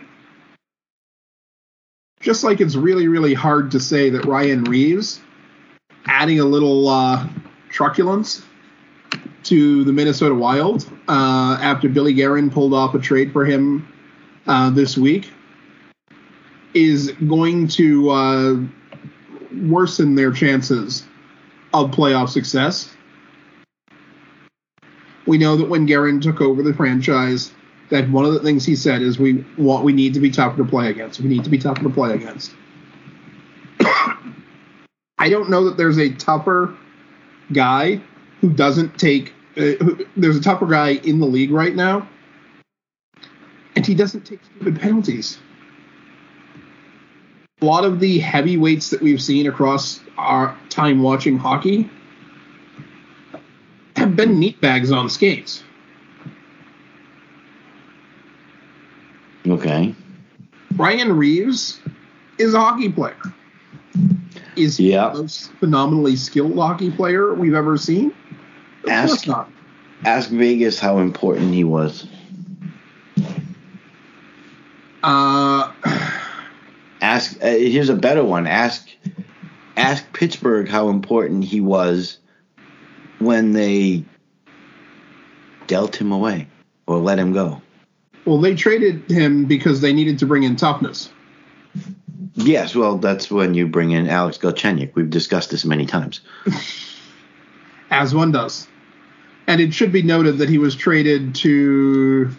Just 2.20 2.44
like 2.44 2.62
it's 2.62 2.76
really, 2.76 3.08
really 3.08 3.34
hard 3.34 3.72
to 3.72 3.80
say 3.80 4.10
that 4.10 4.26
Ryan 4.26 4.64
Reaves 4.64 5.22
adding 6.06 6.40
a 6.40 6.46
little 6.46 6.88
uh, 6.88 7.28
truculence 7.70 8.44
to 9.44 9.84
the 9.84 9.92
Minnesota 9.92 10.34
Wild 10.34 10.90
uh, 11.08 11.58
after 11.62 11.90
Billy 11.90 12.14
Guerin 12.14 12.50
pulled 12.50 12.74
off 12.74 12.96
a 12.96 13.00
trade 13.00 13.34
for 13.34 13.46
him 13.46 13.88
uh, 14.48 14.70
this 14.70 14.98
week 14.98 15.32
is 16.74 17.12
going 17.28 17.68
to 17.68 18.10
uh, 18.10 18.56
worsen 19.68 20.16
their 20.16 20.32
chances 20.32 21.06
of 21.74 21.92
playoff 21.92 22.30
success. 22.30 22.94
We 25.26 25.38
know 25.38 25.56
that 25.58 25.70
when 25.70 25.86
Guerin 25.86 26.20
took 26.20 26.42
over 26.42 26.62
the 26.64 26.74
franchise, 26.74 27.54
that 27.90 28.10
one 28.10 28.26
of 28.26 28.34
the 28.34 28.40
things 28.40 28.66
he 28.66 28.76
said 28.76 29.02
is 29.02 29.20
we 29.20 29.46
want 29.58 29.84
we 29.84 29.94
need 29.94 30.14
to 30.16 30.20
be 30.20 30.32
tougher 30.32 30.58
to 30.58 30.66
play 30.66 30.90
against. 30.90 31.20
We 31.20 31.30
need 31.30 31.44
to 31.44 31.50
be 31.50 31.58
tougher 31.58 31.84
to 31.84 31.90
play 31.90 32.14
against. 32.14 32.54
I 35.18 35.30
don't 35.30 35.50
know 35.50 35.66
that 35.66 35.78
there's 35.78 36.00
a 36.00 36.10
tougher 36.10 36.76
guy 37.52 38.02
who 38.42 38.52
doesn't 38.52 38.98
take. 38.98 39.34
Uh, 39.56 39.78
who, 39.84 40.06
there's 40.18 40.36
a 40.36 40.42
tougher 40.42 40.66
guy 40.66 40.94
in 41.04 41.20
the 41.20 41.28
league 41.28 41.52
right 41.52 41.76
now, 41.76 42.08
and 43.76 43.86
he 43.86 43.94
doesn't 43.94 44.26
take 44.26 44.44
stupid 44.44 44.82
penalties. 44.82 45.38
A 47.62 47.66
lot 47.66 47.86
of 47.86 48.00
the 48.00 48.20
heavyweights 48.20 48.90
that 48.90 49.02
we've 49.02 49.22
seen 49.22 49.48
across 49.48 50.02
our 50.18 50.58
time 50.70 51.02
watching 51.02 51.38
hockey 51.38 51.90
have 54.18 54.28
been 54.30 54.40
meatbags 54.40 54.96
on 54.96 55.10
skates. 55.10 55.64
Okay. 59.48 59.94
Ryan 60.76 61.18
Reaves 61.18 61.80
is 62.38 62.54
a 62.54 62.60
hockey 62.60 62.90
player. 62.90 63.16
Is 64.56 64.78
he 64.78 64.92
Yeah. 64.92 65.10
the 65.10 65.22
most 65.24 65.52
phenomenally 65.60 66.16
skilled 66.16 66.56
hockey 66.56 66.92
player 66.92 67.34
we've 67.34 67.54
ever 67.54 67.78
seen? 67.78 68.14
Of 68.84 68.90
Ask- 68.90 69.08
course 69.10 69.28
not. 69.28 69.50
Ask 70.06 70.30
Vegas 70.30 70.80
how 70.80 71.00
important 71.00 71.54
he 71.54 71.64
was. 71.64 72.08
Uh, 75.04 75.72
Ask. 77.02 77.38
Uh, 77.44 77.48
here's 77.48 77.90
a 77.90 77.96
better 77.96 78.24
one. 78.24 78.48
Ask. 78.48 78.88
Ask 79.76 80.12
Pittsburgh 80.14 80.70
how 80.70 80.90
important 80.90 81.44
he 81.44 81.60
was 81.60 82.18
when 83.24 83.54
they 83.54 84.04
dealt 85.68 85.96
him 85.96 86.12
away 86.12 86.48
or 86.88 86.98
let 86.98 87.18
him 87.18 87.34
go. 87.34 87.62
well, 88.26 88.40
they 88.40 88.56
traded 88.56 89.10
him 89.10 89.46
because 89.46 89.82
they 89.82 89.94
needed 89.94 90.20
to 90.20 90.26
bring 90.26 90.44
in 90.44 90.56
toughness. 90.56 91.10
Yes, 92.36 92.76
well, 92.76 92.98
that's 92.98 93.30
when 93.30 93.54
you 93.54 93.68
bring 93.68 93.92
in 93.92 94.08
Alex 94.08 94.38
Galchenyuk. 94.38 94.96
We've 94.96 95.10
discussed 95.10 95.52
this 95.52 95.66
many 95.66 95.86
times. 95.86 96.22
as 97.94 98.14
one 98.14 98.32
does. 98.32 98.68
And 99.48 99.62
it 99.62 99.74
should 99.74 99.92
be 99.92 100.02
noted 100.02 100.40
that 100.40 100.50
he 100.50 100.58
was 100.58 100.76
traded 100.76 101.36
to 101.36 102.32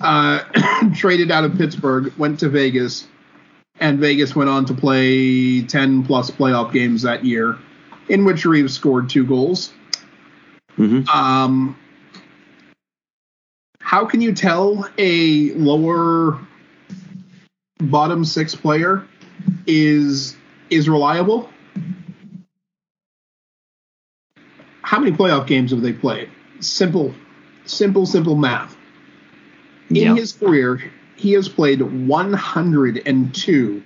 uh, 0.00 0.44
traded 0.94 1.30
out 1.30 1.44
of 1.44 1.56
Pittsburgh, 1.56 2.12
went 2.16 2.40
to 2.40 2.48
Vegas, 2.48 3.06
and 3.80 3.98
Vegas 3.98 4.34
went 4.36 4.48
on 4.48 4.64
to 4.66 4.74
play 4.74 5.62
10 5.62 6.04
plus 6.04 6.30
playoff 6.30 6.72
games 6.72 7.02
that 7.02 7.24
year, 7.24 7.58
in 8.08 8.24
which 8.24 8.44
Reaves 8.44 8.74
scored 8.74 9.08
two 9.10 9.24
goals. 9.24 9.72
hmm 10.76 11.02
Um, 11.12 11.76
how 13.80 14.04
can 14.04 14.20
you 14.20 14.32
tell 14.32 14.88
a 14.98 15.52
lower 15.54 16.38
bottom 17.78 18.24
six 18.24 18.54
player 18.54 19.06
is 19.66 20.36
is 20.70 20.88
reliable? 20.88 21.48
How 24.82 24.98
many 24.98 25.12
playoff 25.16 25.46
games 25.46 25.70
have 25.70 25.82
they 25.82 25.92
played? 25.92 26.30
Simple, 26.60 27.14
simple, 27.66 28.06
simple 28.06 28.36
math. 28.36 28.76
In 29.90 29.96
Yeah. 29.96 30.14
his 30.14 30.32
career, 30.32 30.82
he 31.16 31.32
has 31.32 31.48
played 31.48 31.82
102 31.82 33.82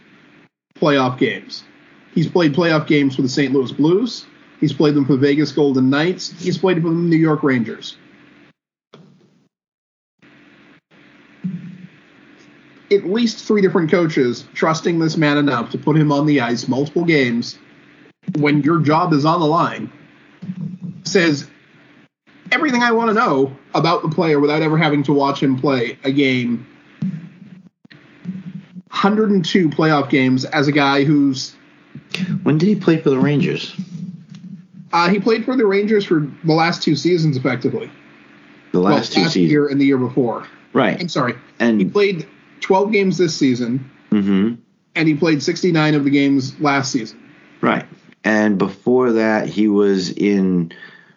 playoff 0.76 1.18
games. 1.18 1.64
He's 2.14 2.28
played 2.28 2.54
playoff 2.54 2.86
games 2.86 3.16
for 3.16 3.22
the 3.22 3.28
St. 3.28 3.52
Louis 3.52 3.72
Blues. 3.72 4.26
He's 4.60 4.72
played 4.72 4.94
them 4.94 5.06
for 5.06 5.16
Vegas 5.16 5.50
Golden 5.50 5.90
Knights. 5.90 6.30
He's 6.40 6.58
played 6.58 6.82
for 6.82 6.88
the 6.88 6.94
New 6.94 7.16
York 7.16 7.42
Rangers. 7.42 7.96
At 12.90 13.06
least 13.06 13.44
three 13.44 13.62
different 13.62 13.90
coaches 13.90 14.44
trusting 14.52 14.98
this 14.98 15.16
man 15.16 15.38
enough 15.38 15.70
to 15.70 15.78
put 15.78 15.96
him 15.96 16.12
on 16.12 16.26
the 16.26 16.42
ice 16.42 16.68
multiple 16.68 17.04
games 17.04 17.58
when 18.36 18.62
your 18.62 18.80
job 18.80 19.12
is 19.12 19.24
on 19.24 19.40
the 19.40 19.46
line 19.46 19.90
says 21.04 21.48
everything 22.50 22.82
I 22.82 22.92
want 22.92 23.08
to 23.08 23.14
know 23.14 23.56
about 23.74 24.02
the 24.02 24.08
player 24.08 24.38
without 24.38 24.62
ever 24.62 24.76
having 24.76 25.02
to 25.04 25.12
watch 25.12 25.42
him 25.42 25.58
play 25.58 25.98
a 26.04 26.12
game. 26.12 26.66
102 28.90 29.70
playoff 29.70 30.10
games 30.10 30.44
as 30.44 30.68
a 30.68 30.72
guy 30.72 31.04
who's 31.04 31.56
When 32.42 32.58
did 32.58 32.66
he 32.66 32.74
play 32.76 32.98
for 33.00 33.10
the 33.10 33.18
Rangers? 33.18 33.74
uh, 34.92 35.08
he 35.08 35.18
played 35.18 35.44
for 35.44 35.56
the 35.56 35.64
Rangers 35.66 36.04
for 36.04 36.20
the 36.44 36.52
last 36.52 36.82
two 36.82 36.94
seasons, 36.96 37.36
effectively. 37.36 37.90
The 38.72 38.80
Well, 38.80 38.92
last 38.94 39.12
two 39.12 39.20
seasons. 39.24 39.36
Last 39.36 39.50
year 39.50 39.66
and 39.68 39.80
the 39.80 39.86
year 39.86 39.98
before. 39.98 40.46
Right. 40.74 41.00
I'm 41.00 41.08
sorry. 41.08 41.34
And 41.58 41.80
He 41.80 41.86
played 41.86 42.26
12 42.60 42.92
games 42.92 43.18
this 43.18 43.34
season, 43.36 43.90
Mm-hmm. 44.10 44.54
and 44.94 45.08
he 45.08 45.14
played 45.14 45.42
69 45.42 45.94
of 45.94 46.04
the 46.04 46.10
games 46.10 46.58
last 46.60 46.92
season. 46.92 47.18
right. 47.62 47.86
And 48.24 48.56
before 48.58 49.12
that, 49.12 49.48
he 49.48 49.66
was 49.66 50.10
in 50.10 50.72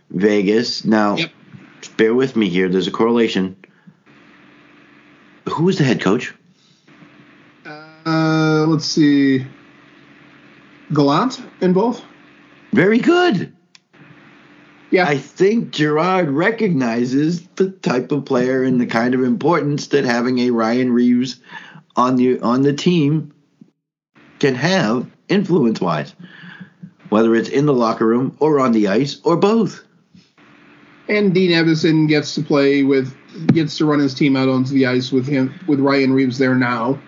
Vegas. 0.10 0.84
Now, 0.86 1.18
Yep. 1.18 1.32
bear 1.98 2.16
with 2.16 2.36
me 2.36 2.50
here. 2.50 2.68
There's 2.68 2.88
a 2.88 2.92
correlation. 2.92 3.56
Who 5.50 5.66
was 5.66 5.78
the 5.78 5.84
head 5.84 6.02
coach? 6.02 6.34
Uh, 7.66 8.66
let's 8.68 8.86
see. 8.86 9.46
Gallant 10.94 11.42
in 11.62 11.74
both? 11.74 12.04
Very 12.74 13.00
good. 13.00 13.54
Yeah. 14.92 15.08
I 15.08 15.18
think 15.18 15.72
Gerard 15.72 16.30
recognizes 16.30 17.48
the 17.56 17.72
type 17.72 18.12
of 18.12 18.26
player 18.26 18.64
and 18.64 18.80
the 18.80 18.86
kind 18.86 19.14
of 19.14 19.24
importance 19.24 19.88
that 19.88 20.06
having 20.06 20.40
a 20.40 20.52
Ryan 20.52 20.92
Reaves 20.92 21.38
on 21.96 22.16
the 22.18 22.40
on 22.40 22.62
the 22.62 22.74
team 22.74 23.34
can 24.40 24.56
have 24.56 25.10
influence 25.28 25.82
wise, 25.82 26.14
whether 27.10 27.34
it's 27.36 27.50
in 27.50 27.66
the 27.66 27.74
locker 27.74 28.06
room 28.06 28.36
or 28.40 28.60
on 28.60 28.72
the 28.74 28.88
ice 28.88 29.20
or 29.24 29.38
both. 29.38 29.84
and 31.08 31.34
Dean 31.34 31.52
Evason 31.52 32.08
gets 32.08 32.36
to 32.36 32.42
play 32.42 32.84
with, 32.84 33.16
gets 33.48 33.78
to 33.78 33.86
run 33.86 34.00
his 34.00 34.14
team 34.14 34.36
out 34.36 34.50
onto 34.50 34.74
the 34.74 34.86
ice 34.86 35.12
with 35.12 35.28
him, 35.28 35.54
with 35.68 35.80
Ryan 35.80 36.14
Reaves 36.14 36.38
there 36.38 36.56
now. 36.56 37.00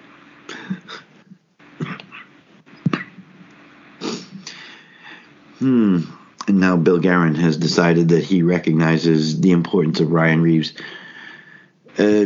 Hmm. 5.60 6.02
And 6.48 6.60
now 6.60 6.78
Bill 6.78 7.00
Guerin 7.00 7.36
has 7.36 7.58
decided 7.58 8.10
that 8.10 8.24
he 8.24 8.42
recognizes 8.42 9.42
the 9.42 9.52
importance 9.52 10.00
of 10.00 10.12
Ryan 10.12 10.42
Reaves. 10.42 10.74
Uh, 11.98 12.26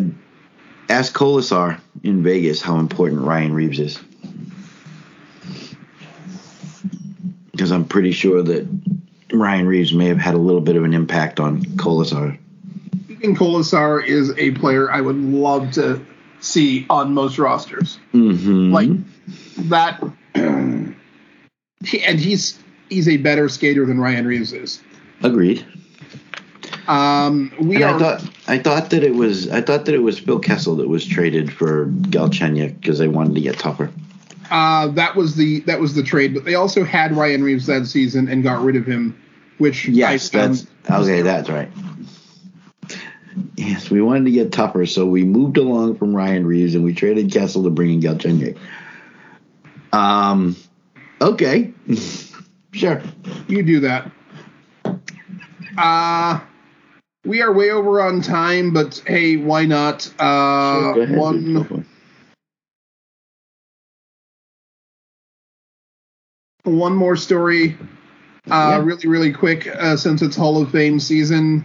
ask 0.89 1.13
Kolesar 1.13 1.79
in 2.03 2.21
Vegas 2.21 2.61
how 2.61 2.77
important 2.77 3.21
Ryan 3.21 3.53
Reaves 3.53 3.79
is. 3.79 3.99
Because 7.51 7.71
I'm 7.71 7.85
pretty 7.85 8.11
sure 8.11 8.43
that 8.43 8.67
Ryan 9.31 9.65
Reaves 9.65 9.93
may 9.93 10.07
have 10.07 10.17
had 10.17 10.35
a 10.35 10.39
little 10.39 10.61
bit 10.61 10.75
of 10.75 10.83
an 10.83 10.93
impact 10.93 11.39
on 11.39 11.63
Kolesar. 11.63 12.37
And 13.23 13.37
Kolesar 13.37 14.05
is 14.05 14.33
a 14.37 14.51
player 14.51 14.91
I 14.91 15.01
would 15.01 15.15
love 15.15 15.71
to 15.73 16.05
see 16.41 16.85
on 16.89 17.13
most 17.13 17.39
rosters. 17.39 17.97
Mm-hmm. 18.13 18.71
Like 18.71 18.89
that, 19.69 20.03
and 20.35 20.95
he's 21.83 22.59
he's 22.91 23.07
a 23.07 23.17
better 23.17 23.49
skater 23.49 23.85
than 23.85 23.99
Ryan 23.99 24.27
Reaves 24.27 24.53
is. 24.53 24.81
Agreed. 25.23 25.65
Um, 26.87 27.51
we 27.59 27.77
And 27.77 27.83
are. 27.85 27.95
I 27.95 27.99
thought 27.99 28.29
I 28.47 28.57
thought 28.59 28.89
that 28.91 29.03
it 29.03 29.15
was 29.15 29.49
I 29.49 29.61
thought 29.61 29.85
that 29.85 29.95
it 29.95 29.99
was 29.99 30.19
Phil 30.19 30.39
Kessel 30.39 30.75
that 30.75 30.87
was 30.87 31.05
traded 31.07 31.51
for 31.51 31.87
Galchenyuk 31.87 32.79
because 32.79 32.99
they 32.99 33.07
wanted 33.07 33.35
to 33.35 33.41
get 33.41 33.57
tougher. 33.57 33.89
Uh, 34.49 34.89
that 34.89 35.15
was 35.15 35.35
the 35.35 35.61
that 35.61 35.79
was 35.79 35.95
the 35.95 36.03
trade, 36.03 36.33
but 36.33 36.43
they 36.43 36.55
also 36.55 36.83
had 36.83 37.15
Ryan 37.15 37.43
Reaves 37.43 37.65
that 37.67 37.85
season 37.87 38.27
and 38.27 38.43
got 38.43 38.61
rid 38.61 38.75
of 38.75 38.85
him, 38.85 39.17
which 39.59 39.87
Yes, 39.87 40.33
I 40.33 40.47
that's 40.47 40.67
okay. 40.89 41.21
That's 41.21 41.49
right. 41.49 41.69
Yes, 43.55 43.89
we 43.89 44.01
wanted 44.01 44.25
to 44.25 44.31
get 44.31 44.51
tougher, 44.51 44.85
so 44.85 45.05
we 45.05 45.23
moved 45.23 45.57
along 45.57 45.95
from 45.95 46.13
Ryan 46.13 46.45
Reaves 46.45 46.75
and 46.75 46.83
we 46.83 46.93
traded 46.93 47.31
Kessel 47.31 47.63
to 47.63 47.69
bring 47.69 47.93
in 47.93 48.01
Galchenyuk. 48.01 48.57
Um, 49.93 50.57
okay, 51.21 51.71
sure. 52.71 53.01
you 53.47 53.63
do 53.63 53.79
that. 53.81 54.11
Uh 55.77 56.39
we 57.23 57.41
are 57.41 57.53
way 57.53 57.69
over 57.69 58.01
on 58.01 58.21
time, 58.21 58.73
but 58.73 59.01
hey, 59.05 59.37
why 59.37 59.65
not? 59.65 60.07
Uh, 60.17 60.93
Go 60.93 61.01
ahead, 61.01 61.17
one 61.17 61.53
go 61.53 61.63
for 61.63 61.73
it. 61.75 61.85
one 66.63 66.95
more 66.95 67.15
story, 67.15 67.77
uh, 68.49 68.77
Yeah. 68.79 68.83
really 68.83 69.07
really 69.07 69.31
quick, 69.33 69.67
uh, 69.67 69.95
since 69.97 70.21
it's 70.21 70.35
Hall 70.35 70.61
of 70.61 70.71
Fame 70.71 70.99
season. 70.99 71.63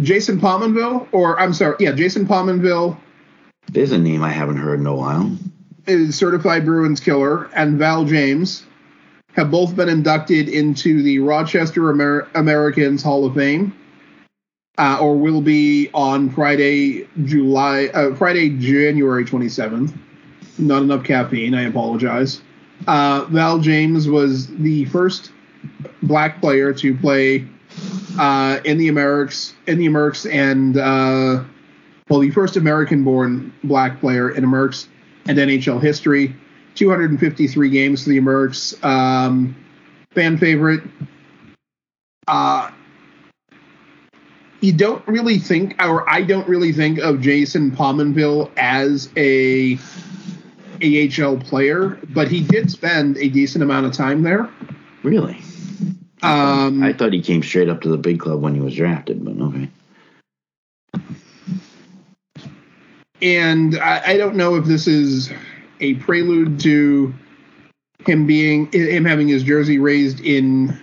Jason 0.00 0.40
Pominville, 0.40 1.06
or 1.12 1.38
I'm 1.38 1.52
sorry, 1.52 1.76
yeah, 1.80 1.92
Jason 1.92 2.26
Pominville 2.26 2.96
There's 3.70 3.92
a 3.92 3.98
name 3.98 4.22
I 4.22 4.30
haven't 4.30 4.56
heard 4.56 4.80
in 4.80 4.86
a 4.86 4.94
while. 4.94 5.36
is 5.86 6.16
certified 6.16 6.64
Bruins 6.64 7.00
killer, 7.00 7.50
and 7.54 7.78
Val 7.78 8.04
James 8.06 8.64
have 9.36 9.50
both 9.50 9.76
been 9.76 9.90
inducted 9.90 10.48
into 10.48 11.02
the 11.02 11.18
Rochester 11.18 11.90
Amer- 11.90 12.26
Americans 12.34 13.02
Hall 13.02 13.26
of 13.26 13.34
Fame, 13.34 13.76
uh, 14.78 14.98
or 14.98 15.16
will 15.16 15.42
be 15.42 15.90
on 15.92 16.30
Friday, 16.30 17.06
July, 17.24 17.86
uh, 17.92 18.14
Friday, 18.14 18.48
January 18.58 19.26
27th. 19.26 19.92
Not 20.58 20.82
enough 20.82 21.04
caffeine. 21.04 21.54
I 21.54 21.64
apologize. 21.64 22.40
Uh, 22.86 23.26
Val 23.28 23.58
James 23.58 24.08
was 24.08 24.46
the 24.56 24.86
first 24.86 25.32
black 26.02 26.40
player 26.40 26.72
to 26.72 26.94
play 26.96 27.46
uh, 28.18 28.60
in 28.64 28.78
the 28.78 28.88
Amerks, 28.88 29.52
in 29.66 29.78
the 29.78 29.86
Amerks, 29.86 30.24
and 30.32 30.78
uh, 30.78 31.44
well, 32.08 32.20
the 32.20 32.30
first 32.30 32.56
American-born 32.56 33.52
black 33.64 34.00
player 34.00 34.30
in 34.30 34.44
Amerks 34.44 34.88
and 35.26 35.36
NHL 35.36 35.82
history. 35.82 36.34
253 36.76 37.70
games 37.70 38.04
for 38.04 38.10
the 38.10 38.20
Amerks. 38.20 38.82
Um, 38.84 39.56
fan 40.12 40.38
favorite. 40.38 40.82
Uh, 42.28 42.70
you 44.60 44.72
don't 44.72 45.06
really 45.06 45.38
think, 45.38 45.82
or 45.82 46.08
I 46.08 46.22
don't 46.22 46.48
really 46.48 46.72
think 46.72 46.98
of 46.98 47.20
Jason 47.20 47.70
Pominville 47.70 48.50
as 48.56 49.10
a 49.16 49.78
AHL 50.82 51.38
player, 51.38 51.98
but 52.10 52.28
he 52.28 52.42
did 52.42 52.70
spend 52.70 53.16
a 53.18 53.28
decent 53.28 53.62
amount 53.62 53.86
of 53.86 53.92
time 53.92 54.22
there. 54.22 54.48
Really? 55.02 55.40
Um, 56.22 56.82
I 56.82 56.92
thought 56.92 57.12
he 57.12 57.20
came 57.20 57.42
straight 57.42 57.68
up 57.68 57.82
to 57.82 57.88
the 57.88 57.98
big 57.98 58.18
club 58.18 58.40
when 58.40 58.54
he 58.54 58.60
was 58.60 58.74
drafted, 58.74 59.24
but 59.24 59.38
okay. 59.38 59.68
and 63.22 63.78
I, 63.78 64.02
I 64.06 64.16
don't 64.16 64.36
know 64.36 64.56
if 64.56 64.64
this 64.64 64.86
is 64.86 65.30
a 65.80 65.94
prelude 65.94 66.60
to 66.60 67.14
him 68.06 68.26
being 68.26 68.70
him 68.72 69.04
having 69.04 69.28
his 69.28 69.42
jersey 69.42 69.78
raised 69.78 70.20
in 70.20 70.80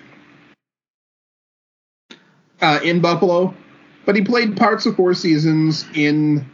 uh, 2.61 2.79
in 2.83 3.01
Buffalo, 3.01 3.53
but 4.05 4.15
he 4.15 4.21
played 4.21 4.55
parts 4.55 4.85
of 4.85 4.95
four 4.95 5.13
seasons 5.13 5.85
in 5.93 6.49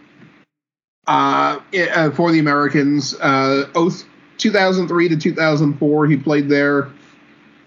uh, 1.08 1.60
uh, 1.94 2.12
for 2.12 2.32
the 2.32 2.40
Americans. 2.40 3.16
Uh, 3.16 3.70
oath 3.76 4.06
2003 4.38 5.10
to 5.10 5.18
2004, 5.18 6.08
he 6.08 6.18
played 6.18 6.50
there. 6.50 6.90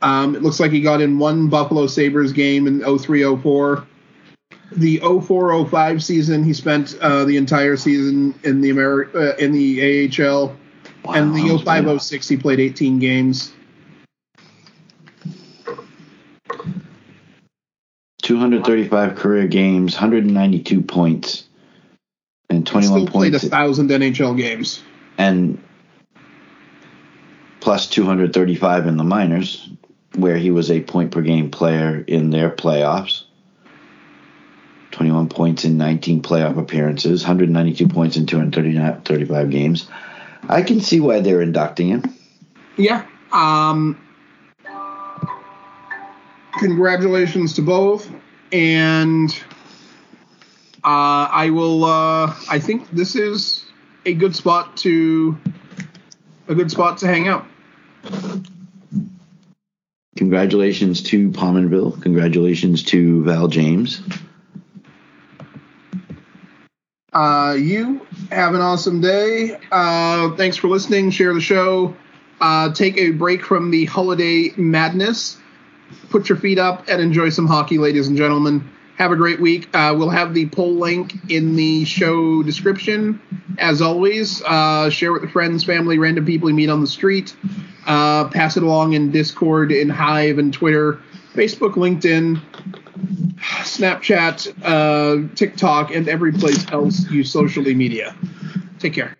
Um, 0.00 0.34
it 0.34 0.42
looks 0.42 0.58
like 0.58 0.72
he 0.72 0.80
got 0.80 1.00
in 1.00 1.18
one 1.18 1.48
Buffalo 1.48 1.86
Sabres 1.86 2.32
game 2.32 2.66
in 2.66 2.80
0304 2.80 3.86
the 4.76 4.98
0405 4.98 6.02
season 6.02 6.42
he 6.44 6.52
spent 6.52 6.96
uh, 7.00 7.24
the 7.24 7.36
entire 7.36 7.76
season 7.76 8.34
in 8.42 8.60
the 8.60 8.70
Ameri- 8.70 9.14
uh, 9.14 9.36
in 9.36 9.52
the 9.52 10.08
AHL 10.08 10.56
and 11.08 11.34
the 11.34 11.42
Wow. 11.52 11.58
0506 11.58 12.28
he 12.28 12.36
played 12.36 12.60
18 12.60 12.98
games 12.98 13.52
235 18.22 19.16
career 19.16 19.46
games, 19.48 19.94
192 19.94 20.82
points, 20.82 21.44
and 22.48 22.60
He 22.60 22.72
21 22.72 23.00
still 23.00 23.12
played 23.12 23.34
a 23.34 23.38
thousand 23.38 23.90
NHL 23.90 24.36
games 24.36 24.82
and 25.18 25.62
plus 27.60 27.88
235 27.88 28.86
in 28.86 28.96
the 28.96 29.04
minors, 29.04 29.68
where 30.16 30.36
he 30.36 30.50
was 30.50 30.70
a 30.70 30.80
point 30.80 31.10
per 31.10 31.22
game 31.22 31.50
player 31.50 32.02
in 32.06 32.30
their 32.30 32.50
playoffs. 32.50 33.24
21 34.92 35.28
points 35.28 35.64
in 35.64 35.78
19 35.78 36.22
playoff 36.22 36.58
appearances, 36.58 37.22
192 37.22 37.88
points 37.88 38.16
in 38.16 38.26
235 38.26 39.50
games. 39.50 39.88
I 40.48 40.62
can 40.62 40.80
see 40.80 41.00
why 41.00 41.20
they're 41.20 41.42
inducting 41.42 41.88
him. 41.88 42.14
yeah 42.76 43.06
um 43.32 43.98
congratulations 46.58 47.54
to 47.54 47.62
both 47.62 48.10
and 48.52 49.30
uh, 50.84 51.28
I 51.30 51.50
will 51.50 51.84
uh, 51.84 52.34
I 52.50 52.58
think 52.58 52.90
this 52.90 53.14
is 53.14 53.64
a 54.04 54.14
good 54.14 54.34
spot 54.34 54.76
to 54.78 55.38
a 56.48 56.54
good 56.54 56.70
spot 56.70 56.98
to 56.98 57.06
hang 57.06 57.28
out 57.28 57.46
Congratulations 60.16 61.02
to 61.04 61.30
Pominville. 61.30 62.00
Congratulations 62.02 62.82
to 62.84 63.24
Val 63.24 63.48
James. 63.48 64.02
Uh, 67.12 67.54
you 67.58 68.06
have 68.30 68.54
an 68.54 68.60
awesome 68.60 69.00
day. 69.00 69.58
Uh, 69.70 70.34
thanks 70.36 70.56
for 70.56 70.68
listening. 70.68 71.10
Share 71.10 71.34
the 71.34 71.40
show. 71.40 71.94
Uh, 72.40 72.72
take 72.72 72.96
a 72.96 73.10
break 73.10 73.44
from 73.44 73.70
the 73.70 73.84
holiday 73.84 74.50
madness. 74.56 75.38
Put 76.08 76.28
your 76.28 76.38
feet 76.38 76.58
up 76.58 76.88
and 76.88 77.02
enjoy 77.02 77.28
some 77.28 77.46
hockey, 77.46 77.78
ladies 77.78 78.08
and 78.08 78.16
gentlemen. 78.16 78.68
Have 78.96 79.12
a 79.12 79.16
great 79.16 79.40
week. 79.40 79.68
Uh, 79.74 79.94
we'll 79.96 80.10
have 80.10 80.32
the 80.32 80.48
poll 80.48 80.74
link 80.74 81.14
in 81.30 81.54
the 81.54 81.84
show 81.84 82.42
description. 82.42 83.20
As 83.58 83.82
always, 83.82 84.42
uh, 84.42 84.88
share 84.90 85.12
with 85.12 85.30
friends, 85.30 85.64
family, 85.64 85.98
random 85.98 86.24
people 86.24 86.48
you 86.48 86.54
meet 86.54 86.70
on 86.70 86.80
the 86.80 86.86
street. 86.86 87.36
Uh, 87.86 88.28
pass 88.28 88.56
it 88.56 88.62
along 88.62 88.94
in 88.94 89.10
Discord, 89.10 89.70
in 89.72 89.88
Hive, 89.88 90.38
and 90.38 90.52
Twitter, 90.52 91.00
Facebook, 91.34 91.74
LinkedIn, 91.74 92.40
Snapchat, 93.62 94.54
uh, 94.62 95.34
TikTok, 95.34 95.94
and 95.94 96.08
every 96.08 96.32
place 96.32 96.70
else 96.70 97.10
you 97.10 97.24
socially 97.24 97.74
media. 97.74 98.14
Take 98.78 98.94
care. 98.94 99.16